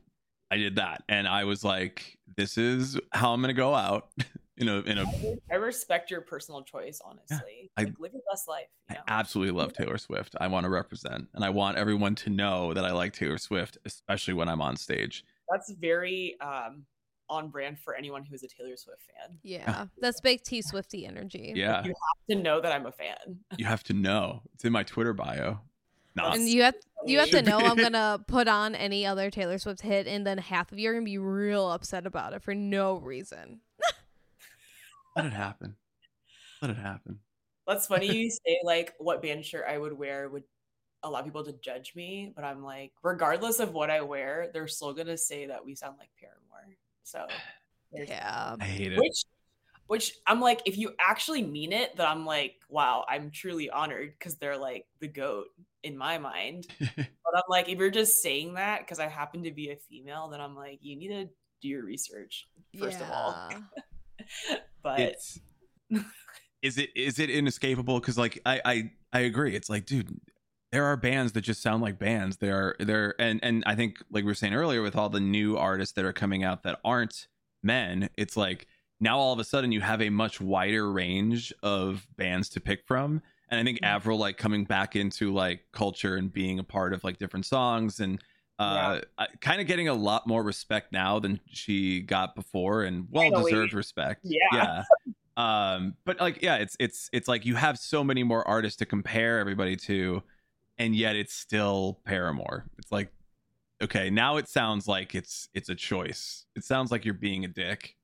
I 0.51 0.57
did 0.57 0.75
that 0.75 1.03
and 1.09 1.27
I 1.27 1.45
was 1.45 1.63
like 1.63 2.17
this 2.37 2.57
is 2.57 2.99
how 3.11 3.33
I'm 3.33 3.41
going 3.41 3.49
to 3.49 3.59
go 3.59 3.73
out 3.75 4.09
in 4.57 4.67
a 4.67 4.79
in 4.81 4.97
a 4.97 5.05
I 5.51 5.55
respect 5.55 6.11
your 6.11 6.21
personal 6.21 6.63
choice, 6.63 6.99
honestly. 7.03 7.71
I- 7.77 7.83
like 7.83 7.93
live 7.99 8.13
your 8.13 8.21
best 8.31 8.47
life. 8.47 8.67
You 8.89 8.97
I 9.07 9.19
absolutely 9.19 9.53
love 9.59 9.73
Taylor 9.73 9.97
Swift. 9.97 10.35
I 10.39 10.47
want 10.47 10.65
to 10.65 10.69
represent 10.69 11.27
and 11.33 11.43
I 11.43 11.49
want 11.49 11.77
everyone 11.77 12.15
to 12.15 12.29
know 12.29 12.73
that 12.73 12.85
I 12.85 12.91
like 12.91 13.13
Taylor 13.13 13.37
Swift 13.37 13.77
especially 13.85 14.33
when 14.33 14.49
I'm 14.49 14.61
on 14.61 14.75
stage. 14.75 15.23
That's 15.49 15.71
very 15.71 16.35
um 16.41 16.85
on 17.33 17.49
brand 17.49 17.79
for 17.79 17.95
anyone 17.95 18.23
who's 18.23 18.43
a 18.43 18.47
Taylor 18.47 18.77
Swift 18.77 19.01
fan. 19.01 19.37
yeah, 19.43 19.85
that's 19.99 20.21
big 20.21 20.43
T 20.43 20.61
Swifty 20.61 21.05
energy. 21.05 21.53
Yeah. 21.55 21.83
You 21.83 21.89
have 21.93 22.37
to 22.37 22.43
know 22.43 22.61
that 22.61 22.71
I'm 22.71 22.85
a 22.85 22.91
fan. 22.91 23.39
You 23.57 23.65
have 23.65 23.83
to 23.85 23.93
know. 23.93 24.41
It's 24.53 24.65
in 24.65 24.71
my 24.71 24.83
Twitter 24.83 25.13
bio. 25.13 25.59
No, 26.15 26.25
And 26.31 26.47
you 26.47 26.61
have 26.61 26.75
you 27.05 27.19
have 27.19 27.31
to 27.31 27.41
know. 27.41 27.57
I'm 27.57 27.77
gonna 27.77 28.23
put 28.27 28.47
on 28.47 28.75
any 28.75 29.05
other 29.05 29.31
Taylor 29.31 29.57
Swift 29.57 29.81
hit, 29.81 30.07
and 30.07 30.25
then 30.25 30.37
half 30.37 30.71
of 30.71 30.77
you 30.77 30.89
are 30.89 30.93
gonna 30.93 31.05
be 31.05 31.17
real 31.17 31.69
upset 31.71 32.05
about 32.05 32.33
it 32.33 32.43
for 32.43 32.53
no 32.53 32.97
reason. 32.97 33.61
let 35.15 35.25
it 35.25 35.33
happen. 35.33 35.75
Let 36.61 36.71
it 36.71 36.77
happen. 36.77 37.19
That's 37.67 37.87
funny 37.87 38.07
you 38.15 38.29
say 38.29 38.59
like 38.63 38.93
what 38.99 39.21
band 39.21 39.43
shirt 39.45 39.65
I 39.67 39.77
would 39.77 39.93
wear 39.93 40.29
would 40.29 40.43
allow 41.01 41.21
people 41.21 41.43
to 41.45 41.53
judge 41.53 41.93
me, 41.95 42.31
but 42.35 42.45
I'm 42.45 42.63
like, 42.63 42.91
regardless 43.01 43.59
of 43.59 43.73
what 43.73 43.89
I 43.89 44.01
wear, 44.01 44.49
they're 44.53 44.67
still 44.67 44.93
gonna 44.93 45.17
say 45.17 45.47
that 45.47 45.65
we 45.65 45.73
sound 45.73 45.95
like 45.97 46.09
Paramore. 46.19 46.77
So 47.03 47.25
yeah, 47.91 48.55
I 48.59 48.63
hate 48.63 48.93
it. 48.93 48.99
Which, 48.99 49.25
which 49.87 50.13
I'm 50.25 50.41
like, 50.41 50.61
if 50.65 50.77
you 50.77 50.93
actually 50.99 51.43
mean 51.43 51.73
it, 51.73 51.95
then 51.95 52.07
I'm 52.07 52.25
like, 52.25 52.55
wow, 52.69 53.05
I'm 53.07 53.31
truly 53.31 53.69
honored 53.69 54.13
because 54.17 54.35
they're 54.37 54.57
like 54.57 54.85
the 54.99 55.07
goat 55.07 55.47
in 55.83 55.97
my 55.97 56.17
mind. 56.17 56.67
but 56.79 57.07
I'm 57.35 57.43
like, 57.49 57.69
if 57.69 57.77
you're 57.77 57.91
just 57.91 58.21
saying 58.21 58.55
that 58.55 58.79
because 58.79 58.99
I 58.99 59.07
happen 59.07 59.43
to 59.43 59.51
be 59.51 59.69
a 59.71 59.75
female, 59.75 60.29
then 60.29 60.41
I'm 60.41 60.55
like, 60.55 60.79
you 60.81 60.95
need 60.95 61.09
to 61.09 61.29
do 61.61 61.67
your 61.67 61.83
research 61.83 62.47
first 62.79 62.99
yeah. 62.99 63.05
of 63.05 63.11
all. 63.11 63.53
but 64.83 64.99
it's 64.99 65.39
is 66.61 66.77
it 66.77 66.89
is 66.95 67.19
it 67.19 67.29
inescapable 67.29 67.99
because 67.99 68.17
like 68.17 68.39
I, 68.45 68.61
I 68.63 68.91
i 69.11 69.19
agree 69.21 69.55
it's 69.55 69.69
like 69.69 69.85
dude 69.85 70.17
there 70.73 70.85
are 70.85 70.97
bands 70.97 71.31
that 71.33 71.41
just 71.41 71.61
sound 71.61 71.83
like 71.83 71.97
bands. 71.99 72.37
They 72.37 72.49
are 72.49 72.75
there 72.79 73.13
and 73.19 73.39
and 73.43 73.63
i 73.65 73.75
think 73.75 73.97
like 74.11 74.23
we 74.23 74.31
were 74.31 74.33
saying 74.35 74.53
earlier 74.55 74.81
with 74.81 74.95
all 74.95 75.07
the 75.07 75.19
new 75.21 75.55
artists 75.55 75.93
that 75.93 76.03
are 76.03 76.11
coming 76.13 76.43
out 76.43 76.63
that 76.63 76.79
aren't 76.83 77.27
men 77.61 78.09
it's 78.17 78.35
like 78.35 78.67
now 78.99 79.17
all 79.17 79.31
of 79.33 79.39
a 79.39 79.43
sudden 79.43 79.71
you 79.71 79.81
have 79.81 80.01
a 80.01 80.09
much 80.09 80.41
wider 80.41 80.91
range 80.91 81.53
of 81.63 82.07
bands 82.17 82.49
to 82.49 82.59
pick 82.59 82.81
from. 82.87 83.21
And 83.49 83.59
i 83.59 83.63
think 83.63 83.79
Mhm. 83.81 83.87
avril 83.87 84.17
like 84.17 84.37
coming 84.37 84.65
back 84.65 84.95
into 84.95 85.31
like 85.31 85.61
culture 85.71 86.15
and 86.15 86.33
being 86.33 86.57
a 86.59 86.63
part 86.63 86.91
of 86.93 87.03
like 87.03 87.17
different 87.19 87.45
songs 87.45 87.99
and 87.99 88.19
uh 88.59 89.01
kind 89.41 89.61
of 89.61 89.67
getting 89.67 89.87
a 89.87 89.93
lot 89.93 90.25
more 90.27 90.43
respect 90.43 90.91
now 90.91 91.19
than 91.19 91.39
she 91.47 92.01
got 92.01 92.35
before 92.35 92.83
and 92.83 93.07
well 93.11 93.29
deserved 93.43 93.73
respect. 93.73 94.21
Yeah. 94.23 94.37
yeah. 94.53 94.83
Um 95.37 95.95
but 96.05 96.19
like 96.19 96.41
yeah 96.41 96.55
it's 96.57 96.75
it's 96.79 97.09
it's 97.13 97.27
like 97.27 97.45
you 97.45 97.55
have 97.55 97.77
so 97.79 98.03
many 98.03 98.23
more 98.23 98.47
artists 98.47 98.77
to 98.77 98.85
compare 98.85 99.39
everybody 99.39 99.75
to 99.77 100.21
and 100.77 100.95
yet 100.95 101.15
it's 101.15 101.33
still 101.33 101.99
paramore 102.05 102.65
it's 102.77 102.91
like 102.91 103.09
okay 103.81 104.09
now 104.09 104.37
it 104.37 104.47
sounds 104.47 104.87
like 104.87 105.15
it's 105.15 105.49
it's 105.53 105.69
a 105.69 105.75
choice 105.75 106.45
it 106.55 106.63
sounds 106.63 106.91
like 106.91 107.05
you're 107.05 107.13
being 107.13 107.45
a 107.45 107.47
dick 107.47 107.95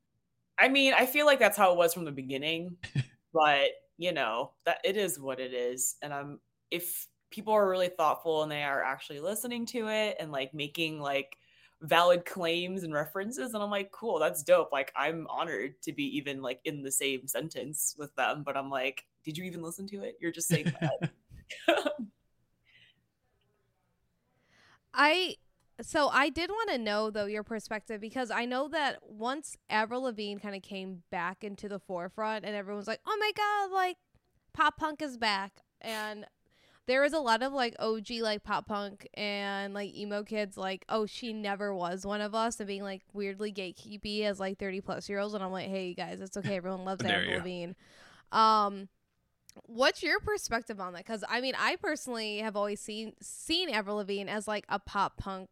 I 0.59 0.67
mean, 0.67 0.93
I 0.93 1.05
feel 1.05 1.25
like 1.25 1.39
that's 1.39 1.57
how 1.57 1.71
it 1.71 1.77
was 1.77 1.93
from 1.93 2.03
the 2.03 2.11
beginning, 2.11 2.75
but 3.33 3.69
you 3.97 4.11
know, 4.11 4.51
that 4.65 4.79
it 4.83 4.97
is 4.97 5.19
what 5.19 5.39
it 5.39 5.53
is. 5.53 5.95
And 6.01 6.13
I'm 6.13 6.39
if 6.69 7.07
people 7.31 7.53
are 7.53 7.69
really 7.69 7.89
thoughtful 7.89 8.43
and 8.43 8.51
they 8.51 8.63
are 8.63 8.83
actually 8.83 9.19
listening 9.19 9.65
to 9.67 9.87
it 9.87 10.17
and 10.19 10.31
like 10.31 10.53
making 10.53 10.99
like 10.99 11.37
valid 11.81 12.25
claims 12.25 12.83
and 12.83 12.93
references 12.93 13.53
and 13.53 13.63
I'm 13.63 13.69
like, 13.69 13.91
cool, 13.91 14.19
that's 14.19 14.43
dope. 14.43 14.71
Like 14.71 14.91
I'm 14.95 15.27
honored 15.29 15.81
to 15.83 15.93
be 15.93 16.03
even 16.17 16.41
like 16.41 16.59
in 16.65 16.81
the 16.81 16.91
same 16.91 17.27
sentence 17.27 17.95
with 17.97 18.13
them, 18.15 18.43
but 18.45 18.57
I'm 18.57 18.69
like, 18.69 19.05
did 19.23 19.37
you 19.37 19.45
even 19.45 19.61
listen 19.61 19.87
to 19.87 20.03
it? 20.03 20.15
You're 20.19 20.31
just 20.31 20.49
saying 20.49 20.73
that. 20.81 21.11
I 24.93 25.35
so 25.81 26.09
I 26.09 26.29
did 26.29 26.49
want 26.49 26.69
to 26.71 26.77
know 26.77 27.09
though 27.09 27.25
your 27.25 27.43
perspective 27.43 28.01
because 28.01 28.31
I 28.31 28.45
know 28.45 28.67
that 28.69 28.97
once 29.07 29.55
Avril 29.69 30.03
Lavigne 30.03 30.39
kind 30.39 30.55
of 30.55 30.61
came 30.61 31.03
back 31.09 31.43
into 31.43 31.69
the 31.69 31.79
forefront 31.79 32.45
and 32.45 32.55
everyone's 32.55 32.87
like, 32.87 32.99
"Oh 33.05 33.17
my 33.19 33.31
god, 33.35 33.73
like 33.73 33.97
pop 34.53 34.77
punk 34.77 35.01
is 35.01 35.17
back." 35.17 35.61
And 35.81 36.25
there 36.85 37.01
was 37.01 37.13
a 37.13 37.19
lot 37.19 37.43
of 37.43 37.53
like 37.53 37.75
OG 37.79 38.09
like 38.21 38.43
pop 38.43 38.67
punk 38.67 39.07
and 39.13 39.73
like 39.73 39.95
emo 39.95 40.23
kids 40.23 40.57
like, 40.57 40.83
"Oh, 40.89 41.05
she 41.05 41.31
never 41.31 41.73
was 41.73 42.05
one 42.05 42.19
of 42.19 42.35
us," 42.35 42.59
and 42.59 42.67
being 42.67 42.83
like 42.83 43.03
weirdly 43.13 43.53
gatekeepy 43.53 44.23
as 44.23 44.39
like 44.39 44.57
30 44.57 44.81
plus 44.81 45.07
year 45.07 45.19
olds 45.19 45.33
and 45.33 45.43
I'm 45.43 45.51
like, 45.51 45.69
"Hey 45.69 45.89
you 45.89 45.95
guys, 45.95 46.19
it's 46.19 46.35
okay. 46.35 46.57
Everyone 46.57 46.83
loves 46.83 47.05
Avril. 47.05 47.37
Lavigne." 47.37 47.73
Um 48.31 48.89
What's 49.65 50.03
your 50.03 50.19
perspective 50.19 50.79
on 50.79 50.93
that? 50.93 51.05
Because 51.05 51.23
I 51.27 51.41
mean, 51.41 51.53
I 51.57 51.75
personally 51.75 52.39
have 52.39 52.55
always 52.55 52.79
seen 52.79 53.13
seen 53.21 53.69
Avril 53.69 53.97
Lavigne 53.97 54.29
as 54.29 54.47
like 54.47 54.65
a 54.69 54.79
pop 54.79 55.17
punk 55.17 55.49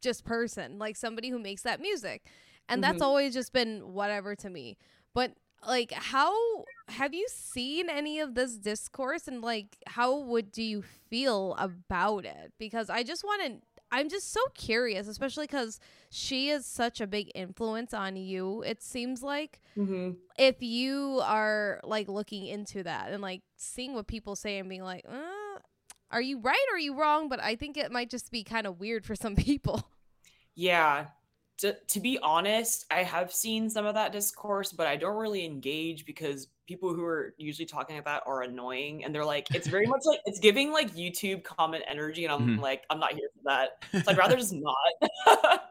just 0.00 0.24
person, 0.24 0.78
like 0.78 0.96
somebody 0.96 1.30
who 1.30 1.38
makes 1.38 1.62
that 1.62 1.80
music, 1.80 2.24
and 2.68 2.82
that's 2.82 2.98
Mhm. 2.98 3.02
always 3.06 3.34
just 3.34 3.52
been 3.52 3.92
whatever 3.92 4.34
to 4.36 4.50
me. 4.50 4.76
But 5.14 5.34
like, 5.66 5.92
how 5.92 6.64
have 6.88 7.14
you 7.14 7.26
seen 7.28 7.88
any 7.88 8.18
of 8.18 8.34
this 8.34 8.56
discourse, 8.56 9.28
and 9.28 9.40
like, 9.42 9.76
how 9.86 10.16
would 10.18 10.50
do 10.50 10.62
you 10.62 10.82
feel 10.82 11.54
about 11.56 12.24
it? 12.24 12.52
Because 12.58 12.90
I 12.90 13.02
just 13.04 13.22
want 13.24 13.42
to. 13.44 13.60
I'm 13.92 14.08
just 14.08 14.32
so 14.32 14.40
curious, 14.54 15.06
especially 15.06 15.44
because 15.46 15.78
she 16.10 16.48
is 16.48 16.64
such 16.66 17.00
a 17.00 17.06
big 17.06 17.30
influence 17.34 17.92
on 17.94 18.16
you. 18.16 18.62
It 18.62 18.82
seems 18.82 19.22
like 19.22 19.60
Mhm. 19.76 20.16
if 20.38 20.62
you 20.62 21.20
are 21.22 21.78
like 21.84 22.08
looking 22.08 22.46
into 22.46 22.82
that 22.82 23.12
and 23.12 23.22
like 23.22 23.42
seeing 23.56 23.94
what 23.94 24.06
people 24.06 24.34
say 24.34 24.58
and 24.58 24.68
being 24.68 24.82
like, 24.82 25.04
uh, 25.08 25.58
are 26.10 26.20
you 26.22 26.40
right 26.40 26.66
or 26.70 26.76
are 26.76 26.80
you 26.80 26.94
wrong? 26.98 27.28
But 27.28 27.40
I 27.40 27.54
think 27.54 27.76
it 27.76 27.92
might 27.92 28.10
just 28.10 28.30
be 28.32 28.42
kind 28.42 28.66
of 28.66 28.80
weird 28.80 29.04
for 29.04 29.14
some 29.14 29.36
people. 29.48 29.88
Yeah. 30.54 31.06
To, 31.62 31.76
to 31.78 32.00
be 32.00 32.18
honest, 32.22 32.86
I 32.90 33.04
have 33.04 33.32
seen 33.32 33.70
some 33.70 33.86
of 33.86 33.94
that 33.94 34.10
discourse, 34.12 34.72
but 34.72 34.88
I 34.88 34.96
don't 34.96 35.16
really 35.16 35.44
engage 35.44 36.04
because 36.04 36.48
people 36.66 36.92
who 36.92 37.04
are 37.04 37.34
usually 37.38 37.66
talking 37.66 37.98
about 37.98 38.24
that 38.24 38.28
are 38.30 38.42
annoying 38.42 39.04
and 39.04 39.14
they're 39.14 39.24
like, 39.24 39.48
it's 39.54 39.68
very 39.68 39.86
much 39.86 40.02
like 40.04 40.18
it's 40.26 40.40
giving 40.40 40.72
like 40.72 40.92
YouTube 40.92 41.44
comment 41.44 41.84
energy. 41.86 42.24
And 42.24 42.32
I'm 42.32 42.56
Mhm. 42.56 42.60
like, 42.60 42.84
I'm 42.90 42.98
not 42.98 43.12
here 43.12 43.28
for 43.36 43.42
that. 43.44 43.84
So 44.02 44.10
I'd 44.10 44.18
rather 44.18 44.36
just 44.44 44.52
not. 44.54 45.62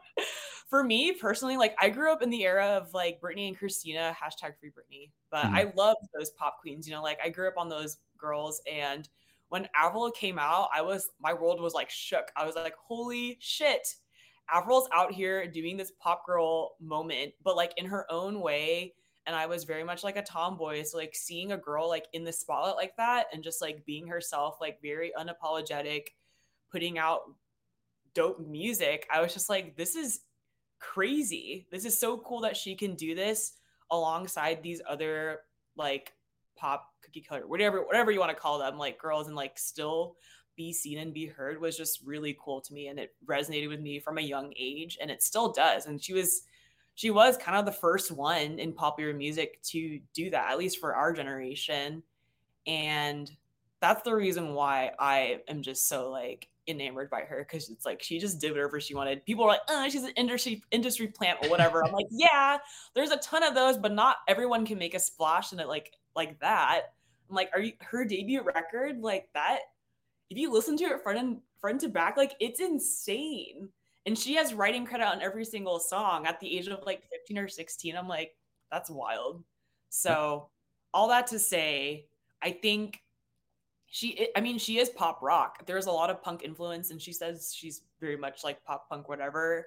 for 0.70 0.82
me 0.82 1.12
personally, 1.12 1.58
like 1.58 1.74
I 1.78 1.90
grew 1.90 2.10
up 2.10 2.22
in 2.22 2.30
the 2.30 2.44
era 2.44 2.68
of 2.68 2.94
like 2.94 3.20
Britney 3.20 3.48
and 3.48 3.58
Christina, 3.58 4.16
hashtag 4.18 4.58
free 4.58 4.70
Britney. 4.70 5.10
But 5.30 5.50
Mhm. 5.50 5.54
I 5.54 5.72
loved 5.76 6.00
those 6.18 6.30
pop 6.30 6.58
queens, 6.60 6.88
you 6.88 6.94
know, 6.94 7.02
like 7.02 7.18
I 7.22 7.28
grew 7.28 7.48
up 7.48 7.58
on 7.58 7.68
those 7.68 7.98
girls 8.16 8.62
and 8.70 9.08
when 9.48 9.68
Avril 9.74 10.10
came 10.12 10.38
out, 10.38 10.70
I 10.74 10.80
was 10.80 11.10
my 11.20 11.34
world 11.34 11.60
was 11.60 11.74
like 11.74 11.90
shook. 11.90 12.32
I 12.36 12.46
was 12.46 12.56
like, 12.56 12.74
holy 12.76 13.36
shit. 13.42 13.86
Avril's 14.52 14.88
out 14.92 15.12
here 15.12 15.46
doing 15.46 15.76
this 15.76 15.92
pop 15.98 16.26
girl 16.26 16.76
moment, 16.80 17.32
but 17.42 17.56
like 17.56 17.72
in 17.76 17.86
her 17.86 18.10
own 18.10 18.40
way. 18.40 18.94
And 19.24 19.36
I 19.36 19.46
was 19.46 19.64
very 19.64 19.84
much 19.84 20.02
like 20.02 20.16
a 20.16 20.22
tomboy. 20.22 20.82
So 20.82 20.98
like 20.98 21.14
seeing 21.14 21.52
a 21.52 21.56
girl 21.56 21.88
like 21.88 22.06
in 22.12 22.24
the 22.24 22.32
spotlight 22.32 22.76
like 22.76 22.96
that 22.96 23.26
and 23.32 23.42
just 23.42 23.62
like 23.62 23.86
being 23.86 24.08
herself, 24.08 24.58
like 24.60 24.82
very 24.82 25.12
unapologetic, 25.16 26.08
putting 26.70 26.98
out 26.98 27.20
dope 28.14 28.40
music, 28.40 29.06
I 29.12 29.20
was 29.20 29.32
just 29.32 29.48
like, 29.48 29.76
this 29.76 29.94
is 29.94 30.20
crazy. 30.80 31.66
This 31.70 31.84
is 31.84 31.98
so 31.98 32.18
cool 32.18 32.40
that 32.40 32.56
she 32.56 32.74
can 32.74 32.94
do 32.94 33.14
this 33.14 33.52
alongside 33.90 34.62
these 34.62 34.82
other 34.88 35.40
like 35.76 36.12
pop 36.56 36.90
cookie 37.02 37.20
cutter, 37.20 37.46
whatever, 37.46 37.84
whatever 37.84 38.10
you 38.10 38.20
want 38.20 38.30
to 38.30 38.36
call 38.40 38.58
them, 38.58 38.76
like 38.76 38.98
girls 38.98 39.28
and 39.28 39.36
like 39.36 39.58
still 39.58 40.16
be 40.56 40.72
seen 40.72 40.98
and 40.98 41.14
be 41.14 41.26
heard 41.26 41.60
was 41.60 41.76
just 41.76 42.00
really 42.04 42.36
cool 42.42 42.60
to 42.60 42.72
me 42.72 42.88
and 42.88 42.98
it 42.98 43.14
resonated 43.26 43.68
with 43.68 43.80
me 43.80 43.98
from 43.98 44.18
a 44.18 44.22
young 44.22 44.52
age 44.56 44.98
and 45.00 45.10
it 45.10 45.22
still 45.22 45.52
does 45.52 45.86
and 45.86 46.02
she 46.02 46.12
was 46.12 46.42
she 46.94 47.10
was 47.10 47.38
kind 47.38 47.56
of 47.56 47.64
the 47.64 47.72
first 47.72 48.10
one 48.10 48.58
in 48.58 48.72
popular 48.72 49.14
music 49.14 49.62
to 49.62 49.98
do 50.14 50.28
that 50.30 50.50
at 50.50 50.58
least 50.58 50.78
for 50.78 50.94
our 50.94 51.12
generation 51.12 52.02
and 52.66 53.30
that's 53.80 54.02
the 54.02 54.14
reason 54.14 54.54
why 54.54 54.92
i 54.98 55.40
am 55.48 55.62
just 55.62 55.88
so 55.88 56.10
like 56.10 56.48
enamored 56.68 57.10
by 57.10 57.22
her 57.22 57.44
because 57.48 57.70
it's 57.70 57.84
like 57.84 58.02
she 58.02 58.18
just 58.18 58.40
did 58.40 58.52
whatever 58.52 58.80
she 58.80 58.94
wanted. 58.94 59.24
People 59.24 59.44
are 59.44 59.48
like 59.48 59.60
oh 59.68 59.88
she's 59.88 60.04
an 60.04 60.12
industry 60.16 60.62
industry 60.70 61.08
plant 61.08 61.38
or 61.42 61.50
whatever. 61.50 61.84
I'm 61.84 61.92
like 61.92 62.06
yeah 62.10 62.58
there's 62.94 63.10
a 63.10 63.16
ton 63.18 63.42
of 63.42 63.54
those 63.54 63.76
but 63.76 63.92
not 63.92 64.16
everyone 64.28 64.64
can 64.64 64.78
make 64.78 64.94
a 64.94 65.00
splash 65.00 65.52
in 65.52 65.60
it 65.60 65.68
like 65.68 65.92
like 66.14 66.38
that. 66.40 66.92
I'm 67.28 67.36
like 67.36 67.50
are 67.52 67.60
you 67.60 67.72
her 67.80 68.04
debut 68.04 68.42
record 68.42 69.00
like 69.00 69.28
that 69.34 69.60
if 70.32 70.38
you 70.38 70.50
listen 70.50 70.78
to 70.78 70.84
it 70.84 71.02
front 71.02 71.18
and 71.18 71.38
front 71.60 71.82
to 71.82 71.88
back, 71.88 72.16
like 72.16 72.34
it's 72.40 72.58
insane. 72.58 73.68
And 74.06 74.18
she 74.18 74.34
has 74.34 74.54
writing 74.54 74.86
credit 74.86 75.06
on 75.06 75.20
every 75.20 75.44
single 75.44 75.78
song 75.78 76.26
at 76.26 76.40
the 76.40 76.58
age 76.58 76.66
of 76.68 76.80
like 76.86 77.02
15 77.12 77.38
or 77.38 77.48
16. 77.48 77.94
I'm 77.94 78.08
like, 78.08 78.32
that's 78.70 78.88
wild. 78.88 79.44
So, 79.90 80.48
all 80.94 81.08
that 81.08 81.26
to 81.28 81.38
say, 81.38 82.06
I 82.42 82.50
think 82.50 83.02
she, 83.86 84.28
I 84.34 84.40
mean, 84.40 84.58
she 84.58 84.78
is 84.78 84.88
pop 84.88 85.20
rock. 85.20 85.66
There's 85.66 85.84
a 85.84 85.92
lot 85.92 86.08
of 86.08 86.22
punk 86.22 86.42
influence, 86.42 86.90
and 86.90 87.00
she 87.00 87.12
says 87.12 87.54
she's 87.54 87.82
very 88.00 88.16
much 88.16 88.42
like 88.42 88.64
pop 88.64 88.88
punk, 88.88 89.10
whatever. 89.10 89.66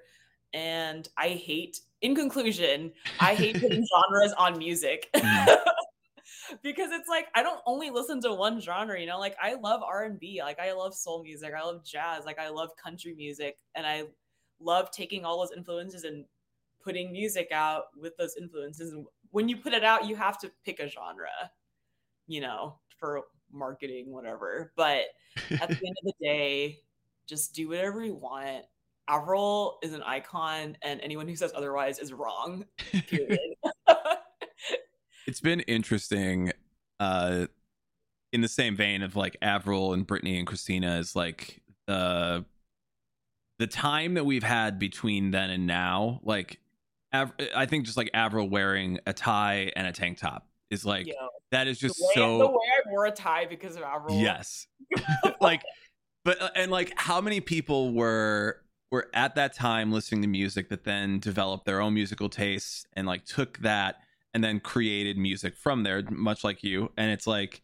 And 0.53 1.07
I 1.15 1.29
hate, 1.29 1.79
in 2.01 2.15
conclusion, 2.15 2.91
I 3.19 3.35
hate 3.35 3.53
putting 3.61 3.85
genres 3.85 4.33
on 4.39 4.57
music. 4.57 5.09
Mm. 5.15 5.57
Because 6.63 6.91
it's 6.91 7.09
like 7.09 7.27
I 7.35 7.43
don't 7.43 7.59
only 7.65 7.89
listen 7.89 8.21
to 8.21 8.33
one 8.33 8.59
genre, 8.59 8.99
you 8.99 9.07
know. 9.07 9.19
Like 9.19 9.35
I 9.41 9.55
love 9.55 9.81
R 9.83 10.05
and 10.05 10.19
B, 10.19 10.41
like 10.41 10.59
I 10.59 10.73
love 10.73 10.95
soul 10.95 11.23
music, 11.23 11.53
I 11.57 11.63
love 11.63 11.83
jazz, 11.83 12.25
like 12.25 12.39
I 12.39 12.49
love 12.49 12.69
country 12.81 13.13
music, 13.15 13.57
and 13.75 13.85
I 13.85 14.03
love 14.59 14.91
taking 14.91 15.25
all 15.25 15.39
those 15.39 15.55
influences 15.55 16.03
and 16.03 16.25
putting 16.83 17.11
music 17.11 17.49
out 17.51 17.85
with 17.97 18.15
those 18.17 18.35
influences. 18.39 18.91
And 18.91 19.05
when 19.31 19.49
you 19.49 19.57
put 19.57 19.73
it 19.73 19.83
out, 19.83 20.07
you 20.07 20.15
have 20.15 20.37
to 20.39 20.51
pick 20.63 20.79
a 20.79 20.87
genre, 20.87 21.29
you 22.27 22.41
know, 22.41 22.79
for 22.97 23.23
marketing, 23.51 24.11
whatever. 24.11 24.71
But 24.75 25.05
at 25.51 25.67
the 25.67 25.87
end 25.87 25.95
of 26.03 26.05
the 26.05 26.13
day, 26.21 26.79
just 27.27 27.53
do 27.53 27.69
whatever 27.69 28.03
you 28.03 28.15
want. 28.15 28.65
Avril 29.07 29.77
is 29.83 29.93
an 29.93 30.01
icon, 30.03 30.77
and 30.81 30.99
anyone 31.01 31.27
who 31.27 31.35
says 31.35 31.51
otherwise 31.55 31.99
is 31.99 32.13
wrong. 32.13 32.65
Period. 33.07 33.39
It's 35.25 35.41
been 35.41 35.61
interesting 35.61 36.51
uh 36.99 37.47
in 38.31 38.41
the 38.41 38.47
same 38.47 38.75
vein 38.75 39.01
of 39.01 39.15
like 39.15 39.37
Avril 39.41 39.93
and 39.93 40.07
Britney 40.07 40.37
and 40.37 40.45
Christina 40.47 40.97
is 40.97 41.15
like 41.15 41.61
the 41.87 42.45
the 43.59 43.67
time 43.67 44.15
that 44.15 44.25
we've 44.25 44.43
had 44.43 44.77
between 44.79 45.31
then 45.31 45.49
and 45.49 45.65
now, 45.65 46.19
like 46.23 46.59
Av- 47.13 47.33
I 47.55 47.65
think 47.65 47.85
just 47.85 47.95
like 47.95 48.09
Avril 48.13 48.49
wearing 48.49 48.99
a 49.07 49.13
tie 49.13 49.71
and 49.75 49.87
a 49.87 49.93
tank 49.93 50.17
top 50.17 50.47
is 50.69 50.85
like 50.85 51.07
know, 51.07 51.29
that 51.51 51.67
is 51.67 51.79
the 51.79 51.87
just 51.87 51.99
way, 52.01 52.11
so 52.15 52.37
the 52.39 52.47
way 52.47 52.53
I 52.55 52.89
wore 52.89 53.05
a 53.05 53.11
tie 53.11 53.45
because 53.45 53.77
of 53.77 53.83
Avril. 53.83 54.19
yes 54.19 54.67
like 55.39 55.61
but 56.25 56.41
uh, 56.41 56.49
and 56.55 56.71
like 56.71 56.91
how 56.97 57.21
many 57.21 57.39
people 57.39 57.93
were 57.93 58.61
were 58.91 59.09
at 59.13 59.35
that 59.35 59.53
time 59.53 59.91
listening 59.91 60.21
to 60.23 60.27
music 60.27 60.69
that 60.69 60.83
then 60.83 61.19
developed 61.19 61.65
their 61.65 61.79
own 61.79 61.93
musical 61.93 62.27
tastes 62.27 62.85
and 62.93 63.07
like 63.07 63.23
took 63.25 63.59
that 63.59 64.01
and 64.35 64.43
then 64.43 64.59
created 64.59 65.17
music 65.17 65.55
from 65.55 65.83
there 65.83 66.03
much 66.11 66.43
like 66.43 66.61
you. 66.61 66.91
And 66.97 67.09
it's 67.09 67.25
like 67.25 67.61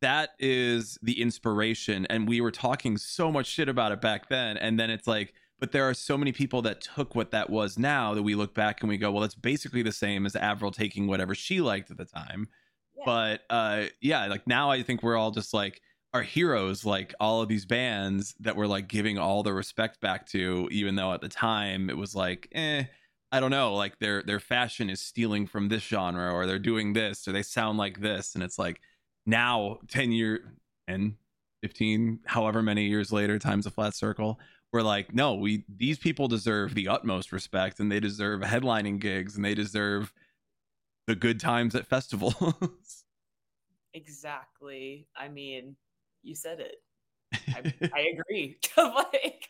that 0.00 0.30
is 0.38 0.96
the 1.02 1.20
inspiration. 1.20 2.06
And 2.08 2.28
we 2.28 2.40
were 2.40 2.52
talking 2.52 2.96
so 2.96 3.32
much 3.32 3.46
shit 3.46 3.68
about 3.68 3.90
it 3.90 4.00
back 4.00 4.28
then. 4.28 4.56
And 4.56 4.78
then 4.78 4.90
it's 4.90 5.08
like 5.08 5.34
but 5.58 5.72
there 5.72 5.88
are 5.88 5.94
so 5.94 6.16
many 6.16 6.30
people 6.30 6.62
that 6.62 6.80
took 6.80 7.16
what 7.16 7.32
that 7.32 7.50
was 7.50 7.76
now 7.76 8.14
that 8.14 8.22
we 8.22 8.36
look 8.36 8.54
back 8.54 8.80
and 8.80 8.88
we 8.88 8.96
go 8.96 9.10
well 9.10 9.22
that's 9.22 9.34
basically 9.34 9.82
the 9.82 9.90
same 9.90 10.24
as 10.24 10.36
avril 10.36 10.70
taking 10.70 11.08
whatever 11.08 11.34
she 11.34 11.60
liked 11.60 11.90
at 11.90 11.96
the 11.96 12.04
time. 12.04 12.48
Yeah. 12.96 13.02
but 13.04 13.40
uh 13.50 13.86
yeah 14.00 14.26
like 14.26 14.46
now 14.46 14.70
i 14.70 14.84
think 14.84 15.02
we're 15.02 15.16
all 15.16 15.32
just 15.32 15.52
like 15.52 15.80
our 16.14 16.22
heroes 16.22 16.84
like 16.84 17.12
all 17.18 17.42
of 17.42 17.48
these 17.48 17.66
bands 17.66 18.36
that 18.38 18.54
we're 18.54 18.68
like 18.68 18.86
giving 18.86 19.18
all 19.18 19.42
the 19.42 19.52
respect 19.52 20.00
back 20.00 20.28
to 20.28 20.68
even 20.70 20.94
though 20.94 21.12
at 21.12 21.20
the 21.20 21.28
time 21.28 21.90
it 21.90 21.96
was 21.96 22.14
like 22.14 22.48
eh 22.52 22.84
i 23.32 23.40
don't 23.40 23.50
know 23.50 23.74
like 23.74 23.98
their 23.98 24.22
their 24.22 24.40
fashion 24.40 24.88
is 24.90 25.00
stealing 25.00 25.46
from 25.46 25.68
this 25.68 25.82
genre 25.82 26.32
or 26.32 26.46
they're 26.46 26.58
doing 26.58 26.92
this 26.92 27.26
or 27.26 27.32
they 27.32 27.42
sound 27.42 27.78
like 27.78 28.00
this 28.00 28.34
and 28.34 28.42
it's 28.42 28.58
like 28.58 28.80
now 29.26 29.78
10 29.88 30.12
year 30.12 30.54
and 30.86 31.14
15 31.62 32.20
however 32.24 32.62
many 32.62 32.86
years 32.86 33.12
later 33.12 33.38
times 33.38 33.66
a 33.66 33.70
flat 33.70 33.94
circle 33.94 34.38
we're 34.72 34.82
like 34.82 35.14
no 35.14 35.34
we 35.34 35.64
these 35.68 35.98
people 35.98 36.28
deserve 36.28 36.74
the 36.74 36.88
utmost 36.88 37.32
respect 37.32 37.80
and 37.80 37.90
they 37.90 38.00
deserve 38.00 38.40
headlining 38.40 39.00
gigs 39.00 39.36
and 39.36 39.44
they 39.44 39.54
deserve 39.54 40.12
the 41.06 41.14
good 41.14 41.40
times 41.40 41.74
at 41.74 41.86
festivals 41.86 43.04
exactly. 43.94 45.06
I 45.16 45.28
mean, 45.28 45.76
you 46.22 46.34
said 46.34 46.60
it. 46.60 46.76
I, 47.32 47.90
I 47.94 48.00
agree. 48.12 48.58
like, 48.76 49.48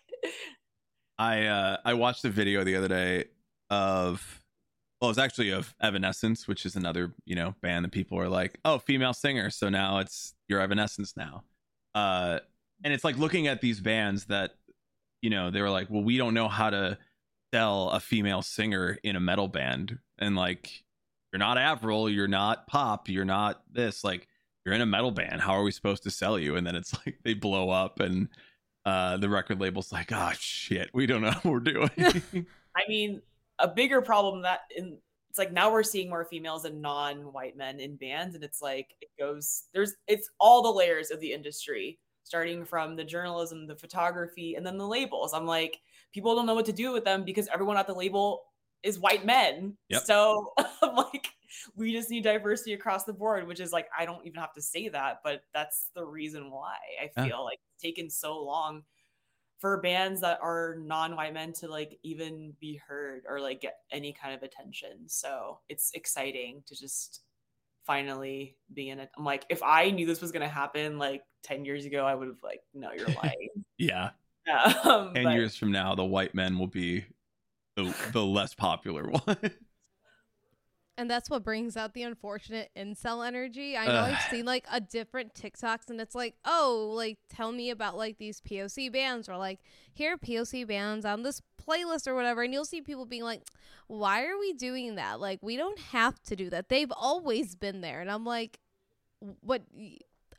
I 1.18 1.46
uh 1.46 1.76
I 1.84 1.94
watched 1.94 2.24
a 2.24 2.30
video 2.30 2.64
the 2.64 2.76
other 2.76 2.88
day 2.88 3.24
of 3.70 4.42
well, 5.00 5.10
it's 5.10 5.18
actually 5.18 5.50
of 5.50 5.74
Evanescence, 5.80 6.48
which 6.48 6.66
is 6.66 6.74
another, 6.74 7.12
you 7.24 7.36
know, 7.36 7.54
band 7.62 7.84
that 7.84 7.92
people 7.92 8.18
are 8.18 8.28
like, 8.28 8.58
oh, 8.64 8.78
female 8.78 9.14
singer. 9.14 9.48
So 9.48 9.68
now 9.68 9.98
it's 9.98 10.34
your 10.48 10.60
Evanescence 10.60 11.16
now. 11.16 11.44
Uh 11.94 12.40
and 12.84 12.92
it's 12.92 13.04
like 13.04 13.16
looking 13.18 13.46
at 13.48 13.60
these 13.60 13.80
bands 13.80 14.26
that, 14.26 14.54
you 15.20 15.30
know, 15.30 15.50
they 15.50 15.60
were 15.60 15.70
like, 15.70 15.88
well, 15.90 16.02
we 16.02 16.16
don't 16.16 16.34
know 16.34 16.48
how 16.48 16.70
to 16.70 16.98
sell 17.52 17.90
a 17.90 18.00
female 18.00 18.42
singer 18.42 18.98
in 19.02 19.16
a 19.16 19.20
metal 19.20 19.48
band. 19.48 19.98
And 20.18 20.36
like, 20.36 20.84
you're 21.32 21.38
not 21.38 21.58
Avril, 21.58 22.08
you're 22.08 22.28
not 22.28 22.66
pop, 22.66 23.08
you're 23.08 23.24
not 23.24 23.62
this. 23.70 24.04
Like, 24.04 24.28
you're 24.64 24.74
in 24.74 24.80
a 24.80 24.86
metal 24.86 25.10
band. 25.10 25.40
How 25.40 25.52
are 25.52 25.62
we 25.62 25.70
supposed 25.70 26.02
to 26.04 26.10
sell 26.10 26.38
you? 26.38 26.56
And 26.56 26.66
then 26.66 26.76
it's 26.76 26.94
like 27.06 27.18
they 27.24 27.34
blow 27.34 27.70
up 27.70 28.00
and 28.00 28.28
uh 28.84 29.16
the 29.16 29.28
record 29.28 29.60
label's 29.60 29.92
like, 29.92 30.12
oh 30.12 30.32
shit, 30.38 30.90
we 30.92 31.06
don't 31.06 31.22
know 31.22 31.32
what 31.42 31.44
we're 31.44 31.60
doing. 31.60 31.90
I 32.76 32.88
mean, 32.88 33.22
a 33.58 33.68
bigger 33.68 34.00
problem 34.02 34.42
that 34.42 34.60
in 34.76 34.98
it's 35.30 35.38
like 35.38 35.52
now 35.52 35.70
we're 35.70 35.82
seeing 35.82 36.08
more 36.08 36.24
females 36.24 36.64
and 36.64 36.80
non-white 36.80 37.56
men 37.56 37.80
in 37.80 37.96
bands, 37.96 38.34
and 38.34 38.42
it's 38.42 38.62
like 38.62 38.94
it 39.00 39.10
goes 39.18 39.64
there's 39.72 39.94
it's 40.06 40.30
all 40.40 40.62
the 40.62 40.72
layers 40.72 41.10
of 41.10 41.20
the 41.20 41.32
industry, 41.32 41.98
starting 42.24 42.64
from 42.64 42.96
the 42.96 43.04
journalism, 43.04 43.66
the 43.66 43.76
photography, 43.76 44.54
and 44.54 44.64
then 44.66 44.78
the 44.78 44.86
labels. 44.86 45.34
I'm 45.34 45.46
like, 45.46 45.80
people 46.12 46.34
don't 46.34 46.46
know 46.46 46.54
what 46.54 46.66
to 46.66 46.72
do 46.72 46.92
with 46.92 47.04
them 47.04 47.24
because 47.24 47.48
everyone 47.52 47.76
at 47.76 47.86
the 47.86 47.94
label 47.94 48.42
is 48.82 48.98
white 48.98 49.26
men. 49.26 49.76
Yep. 49.88 50.02
So 50.02 50.52
I'm 50.82 50.96
like, 50.96 51.28
we 51.76 51.92
just 51.92 52.10
need 52.10 52.24
diversity 52.24 52.72
across 52.72 53.04
the 53.04 53.12
board, 53.12 53.46
which 53.46 53.60
is 53.60 53.72
like 53.72 53.88
I 53.96 54.06
don't 54.06 54.26
even 54.26 54.40
have 54.40 54.54
to 54.54 54.62
say 54.62 54.88
that, 54.88 55.20
but 55.22 55.42
that's 55.52 55.90
the 55.94 56.04
reason 56.04 56.50
why 56.50 56.76
I 57.02 57.10
Yeah. 57.16 57.24
feel 57.26 57.44
like 57.44 57.58
it's 57.74 57.82
taken 57.82 58.08
so 58.08 58.42
long 58.42 58.82
for 59.58 59.80
bands 59.80 60.20
that 60.20 60.38
are 60.40 60.76
non-white 60.80 61.34
men 61.34 61.52
to 61.52 61.68
like 61.68 61.98
even 62.02 62.52
be 62.60 62.76
heard 62.76 63.22
or 63.28 63.40
like 63.40 63.60
get 63.60 63.78
any 63.90 64.12
kind 64.12 64.34
of 64.34 64.42
attention. 64.42 65.08
So 65.08 65.58
it's 65.68 65.90
exciting 65.94 66.62
to 66.66 66.76
just 66.76 67.22
finally 67.84 68.56
be 68.72 68.90
in 68.90 69.00
it. 69.00 69.10
I'm 69.18 69.24
like, 69.24 69.44
if 69.48 69.62
I 69.62 69.90
knew 69.90 70.06
this 70.06 70.20
was 70.20 70.30
gonna 70.30 70.48
happen 70.48 70.98
like 70.98 71.22
10 71.42 71.64
years 71.64 71.84
ago, 71.86 72.04
I 72.04 72.14
would 72.14 72.28
have 72.28 72.42
like, 72.42 72.60
no, 72.74 72.92
you're 72.92 73.08
lying. 73.22 73.48
yeah. 73.78 74.10
um, 74.84 75.12
10 75.14 75.24
but- 75.24 75.34
years 75.34 75.56
from 75.56 75.72
now 75.72 75.94
the 75.94 76.04
white 76.04 76.34
men 76.34 76.58
will 76.58 76.66
be 76.68 77.04
the, 77.76 77.94
the 78.12 78.24
less 78.24 78.54
popular 78.54 79.04
one 79.26 79.36
And 80.98 81.08
that's 81.08 81.30
what 81.30 81.44
brings 81.44 81.76
out 81.76 81.94
the 81.94 82.02
unfortunate 82.02 82.70
incel 82.76 83.24
energy. 83.24 83.76
I 83.76 83.86
know 83.86 83.92
Ugh. 83.92 84.14
I've 84.14 84.30
seen 84.30 84.44
like 84.44 84.66
a 84.70 84.80
different 84.80 85.32
TikToks 85.32 85.88
and 85.90 86.00
it's 86.00 86.14
like, 86.16 86.34
oh, 86.44 86.92
like 86.94 87.18
tell 87.30 87.52
me 87.52 87.70
about 87.70 87.96
like 87.96 88.18
these 88.18 88.40
POC 88.40 88.92
bands 88.92 89.28
or 89.28 89.36
like 89.36 89.60
here 89.94 90.14
are 90.14 90.16
POC 90.18 90.66
bands 90.66 91.04
on 91.06 91.22
this 91.22 91.40
playlist 91.66 92.08
or 92.08 92.16
whatever. 92.16 92.42
And 92.42 92.52
you'll 92.52 92.64
see 92.64 92.80
people 92.80 93.06
being 93.06 93.22
like, 93.22 93.42
why 93.86 94.24
are 94.26 94.36
we 94.36 94.52
doing 94.52 94.96
that? 94.96 95.20
Like 95.20 95.38
we 95.40 95.56
don't 95.56 95.78
have 95.78 96.20
to 96.24 96.34
do 96.34 96.50
that. 96.50 96.68
They've 96.68 96.92
always 96.94 97.54
been 97.54 97.80
there. 97.80 98.00
And 98.00 98.10
I'm 98.10 98.24
like, 98.24 98.58
what? 99.40 99.62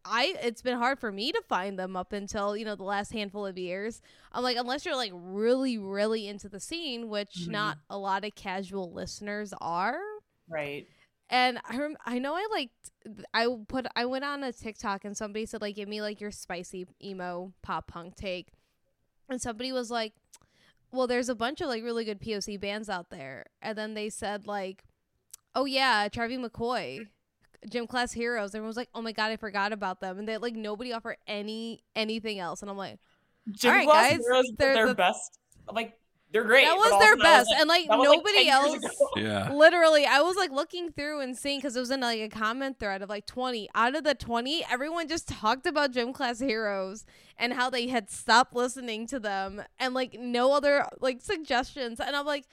I 0.06 0.36
it's 0.41 0.62
been 0.62 0.78
hard 0.78 0.98
for 1.00 1.12
me 1.12 1.32
to 1.34 1.41
find 1.48 1.78
them 1.78 1.95
up 1.98 2.13
until 2.13 2.56
you 2.56 2.63
know 2.65 2.76
the 2.76 2.84
last 2.84 3.12
handful 3.12 3.45
of 3.45 3.58
years. 3.58 4.02
I'm 4.32 4.43
like 4.43 4.56
unless 4.58 4.86
you're 4.86 4.95
like 4.95 5.12
really 5.13 5.78
really 5.78 6.28
into 6.28 6.48
the 6.48 6.60
scene, 6.60 7.10
which 7.10 7.34
Mhm. 7.48 7.50
not 7.50 7.78
a 7.89 7.98
lot 7.98 8.24
of 8.24 8.34
casual 8.36 8.91
listeners 8.93 9.54
are. 9.60 10.00
Right. 10.50 10.88
And 11.30 11.60
I 11.70 11.78
rem- 11.78 11.98
I 12.06 12.18
know 12.18 12.34
I 12.34 12.48
liked 12.52 12.92
I 13.34 13.48
put 13.68 13.86
I 13.96 14.06
went 14.06 14.26
on 14.26 14.44
a 14.44 14.52
TikTok 14.52 15.06
and 15.06 15.16
somebody 15.16 15.46
said 15.46 15.62
like 15.62 15.76
give 15.76 15.88
me 15.88 16.02
like 16.02 16.20
your 16.20 16.32
spicy 16.32 16.88
emo 17.04 17.54
pop 17.62 17.88
punk 17.88 18.16
take. 18.16 18.54
And 19.30 19.40
somebody 19.40 19.72
was 19.72 19.92
like, 19.92 20.14
"Well, 20.92 21.06
there's 21.06 21.30
a 21.30 21.36
bunch 21.36 21.62
of 21.62 21.68
like 21.68 21.84
really 21.84 22.04
good 22.04 22.20
POC 22.20 22.60
bands 22.60 22.90
out 22.90 23.12
there." 23.12 23.46
And 23.62 23.78
then 23.78 23.94
they 23.94 24.10
said 24.10 24.48
like, 24.48 24.86
"Oh 25.54 25.66
yeah, 25.66 26.08
Charlie 26.08 26.40
McCoy, 26.40 27.06
Gym 27.70 27.86
Class 27.86 28.14
Heroes." 28.14 28.56
Everyone 28.56 28.70
was 28.70 28.78
like, 28.78 28.90
"Oh 28.96 29.04
my 29.04 29.12
god, 29.12 29.32
I 29.32 29.36
forgot 29.38 29.72
about 29.72 30.02
them." 30.02 30.18
And 30.18 30.28
they 30.28 30.38
like 30.38 30.56
nobody 30.56 30.92
offered 30.94 31.18
any 31.28 31.84
anything 31.96 32.40
else. 32.40 32.64
And 32.64 32.72
I'm 32.72 32.78
like, 32.78 32.98
Gym 33.52 33.72
right, 33.72 33.86
Class 33.86 34.12
guys, 34.14 34.20
Heroes, 34.20 34.52
they're 34.58 34.74
their 34.74 34.88
the- 34.88 34.96
best. 34.96 35.38
Like, 35.72 35.99
they're 36.32 36.44
great. 36.44 36.65
that 36.65 36.78
was 36.78 36.89
their 37.00 37.13
also 37.13 37.24
that 37.24 37.24
best. 37.24 37.50
like- 37.50 37.60
and 37.60 37.68
like 37.70 37.88
that 37.88 37.98
was, 37.98 38.08
like, 38.08 38.18
nobody 38.18 38.50
else 38.50 39.02
yeah 39.18 39.52
Literally, 39.52 40.06
I 40.06 40.22
was 40.22 40.36
like 40.36 40.52
looking 40.52 40.92
through 40.92 41.22
and 41.22 41.38
seeing 41.38 41.60
because 41.60 41.76
it 41.76 41.80
was 41.80 41.92
in 41.92 42.02
like 42.02 42.20
a 42.20 42.30
comment 42.30 42.80
thread 42.80 43.02
of 43.02 43.10
like 43.10 43.26
20. 43.26 43.70
Out 43.74 43.96
of 43.96 44.04
the 44.04 44.13
20, 44.13 44.63
everyone 44.72 45.08
just 45.08 45.28
talked 45.28 45.65
about 45.65 45.92
Gym 45.92 46.13
Class 46.13 46.39
Heroes 46.39 47.06
and 47.38 47.54
how 47.54 47.70
they 47.70 47.88
had 47.88 48.10
stopped 48.12 48.56
listening 48.56 49.08
to 49.08 49.20
them 49.20 49.63
and 49.80 49.94
like 49.94 50.13
no 50.20 50.54
other 50.54 50.86
like 51.00 51.22
suggestions. 51.22 52.00
And 52.00 52.15
I'm 52.15 52.26
like, 52.26 52.46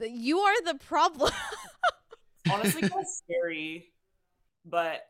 you 0.00 0.38
are 0.40 0.62
the 0.64 0.74
problem. 0.74 1.32
honestly 2.50 2.80
kind 2.80 2.94
of 3.02 3.06
scary 3.06 3.92
but 4.64 5.02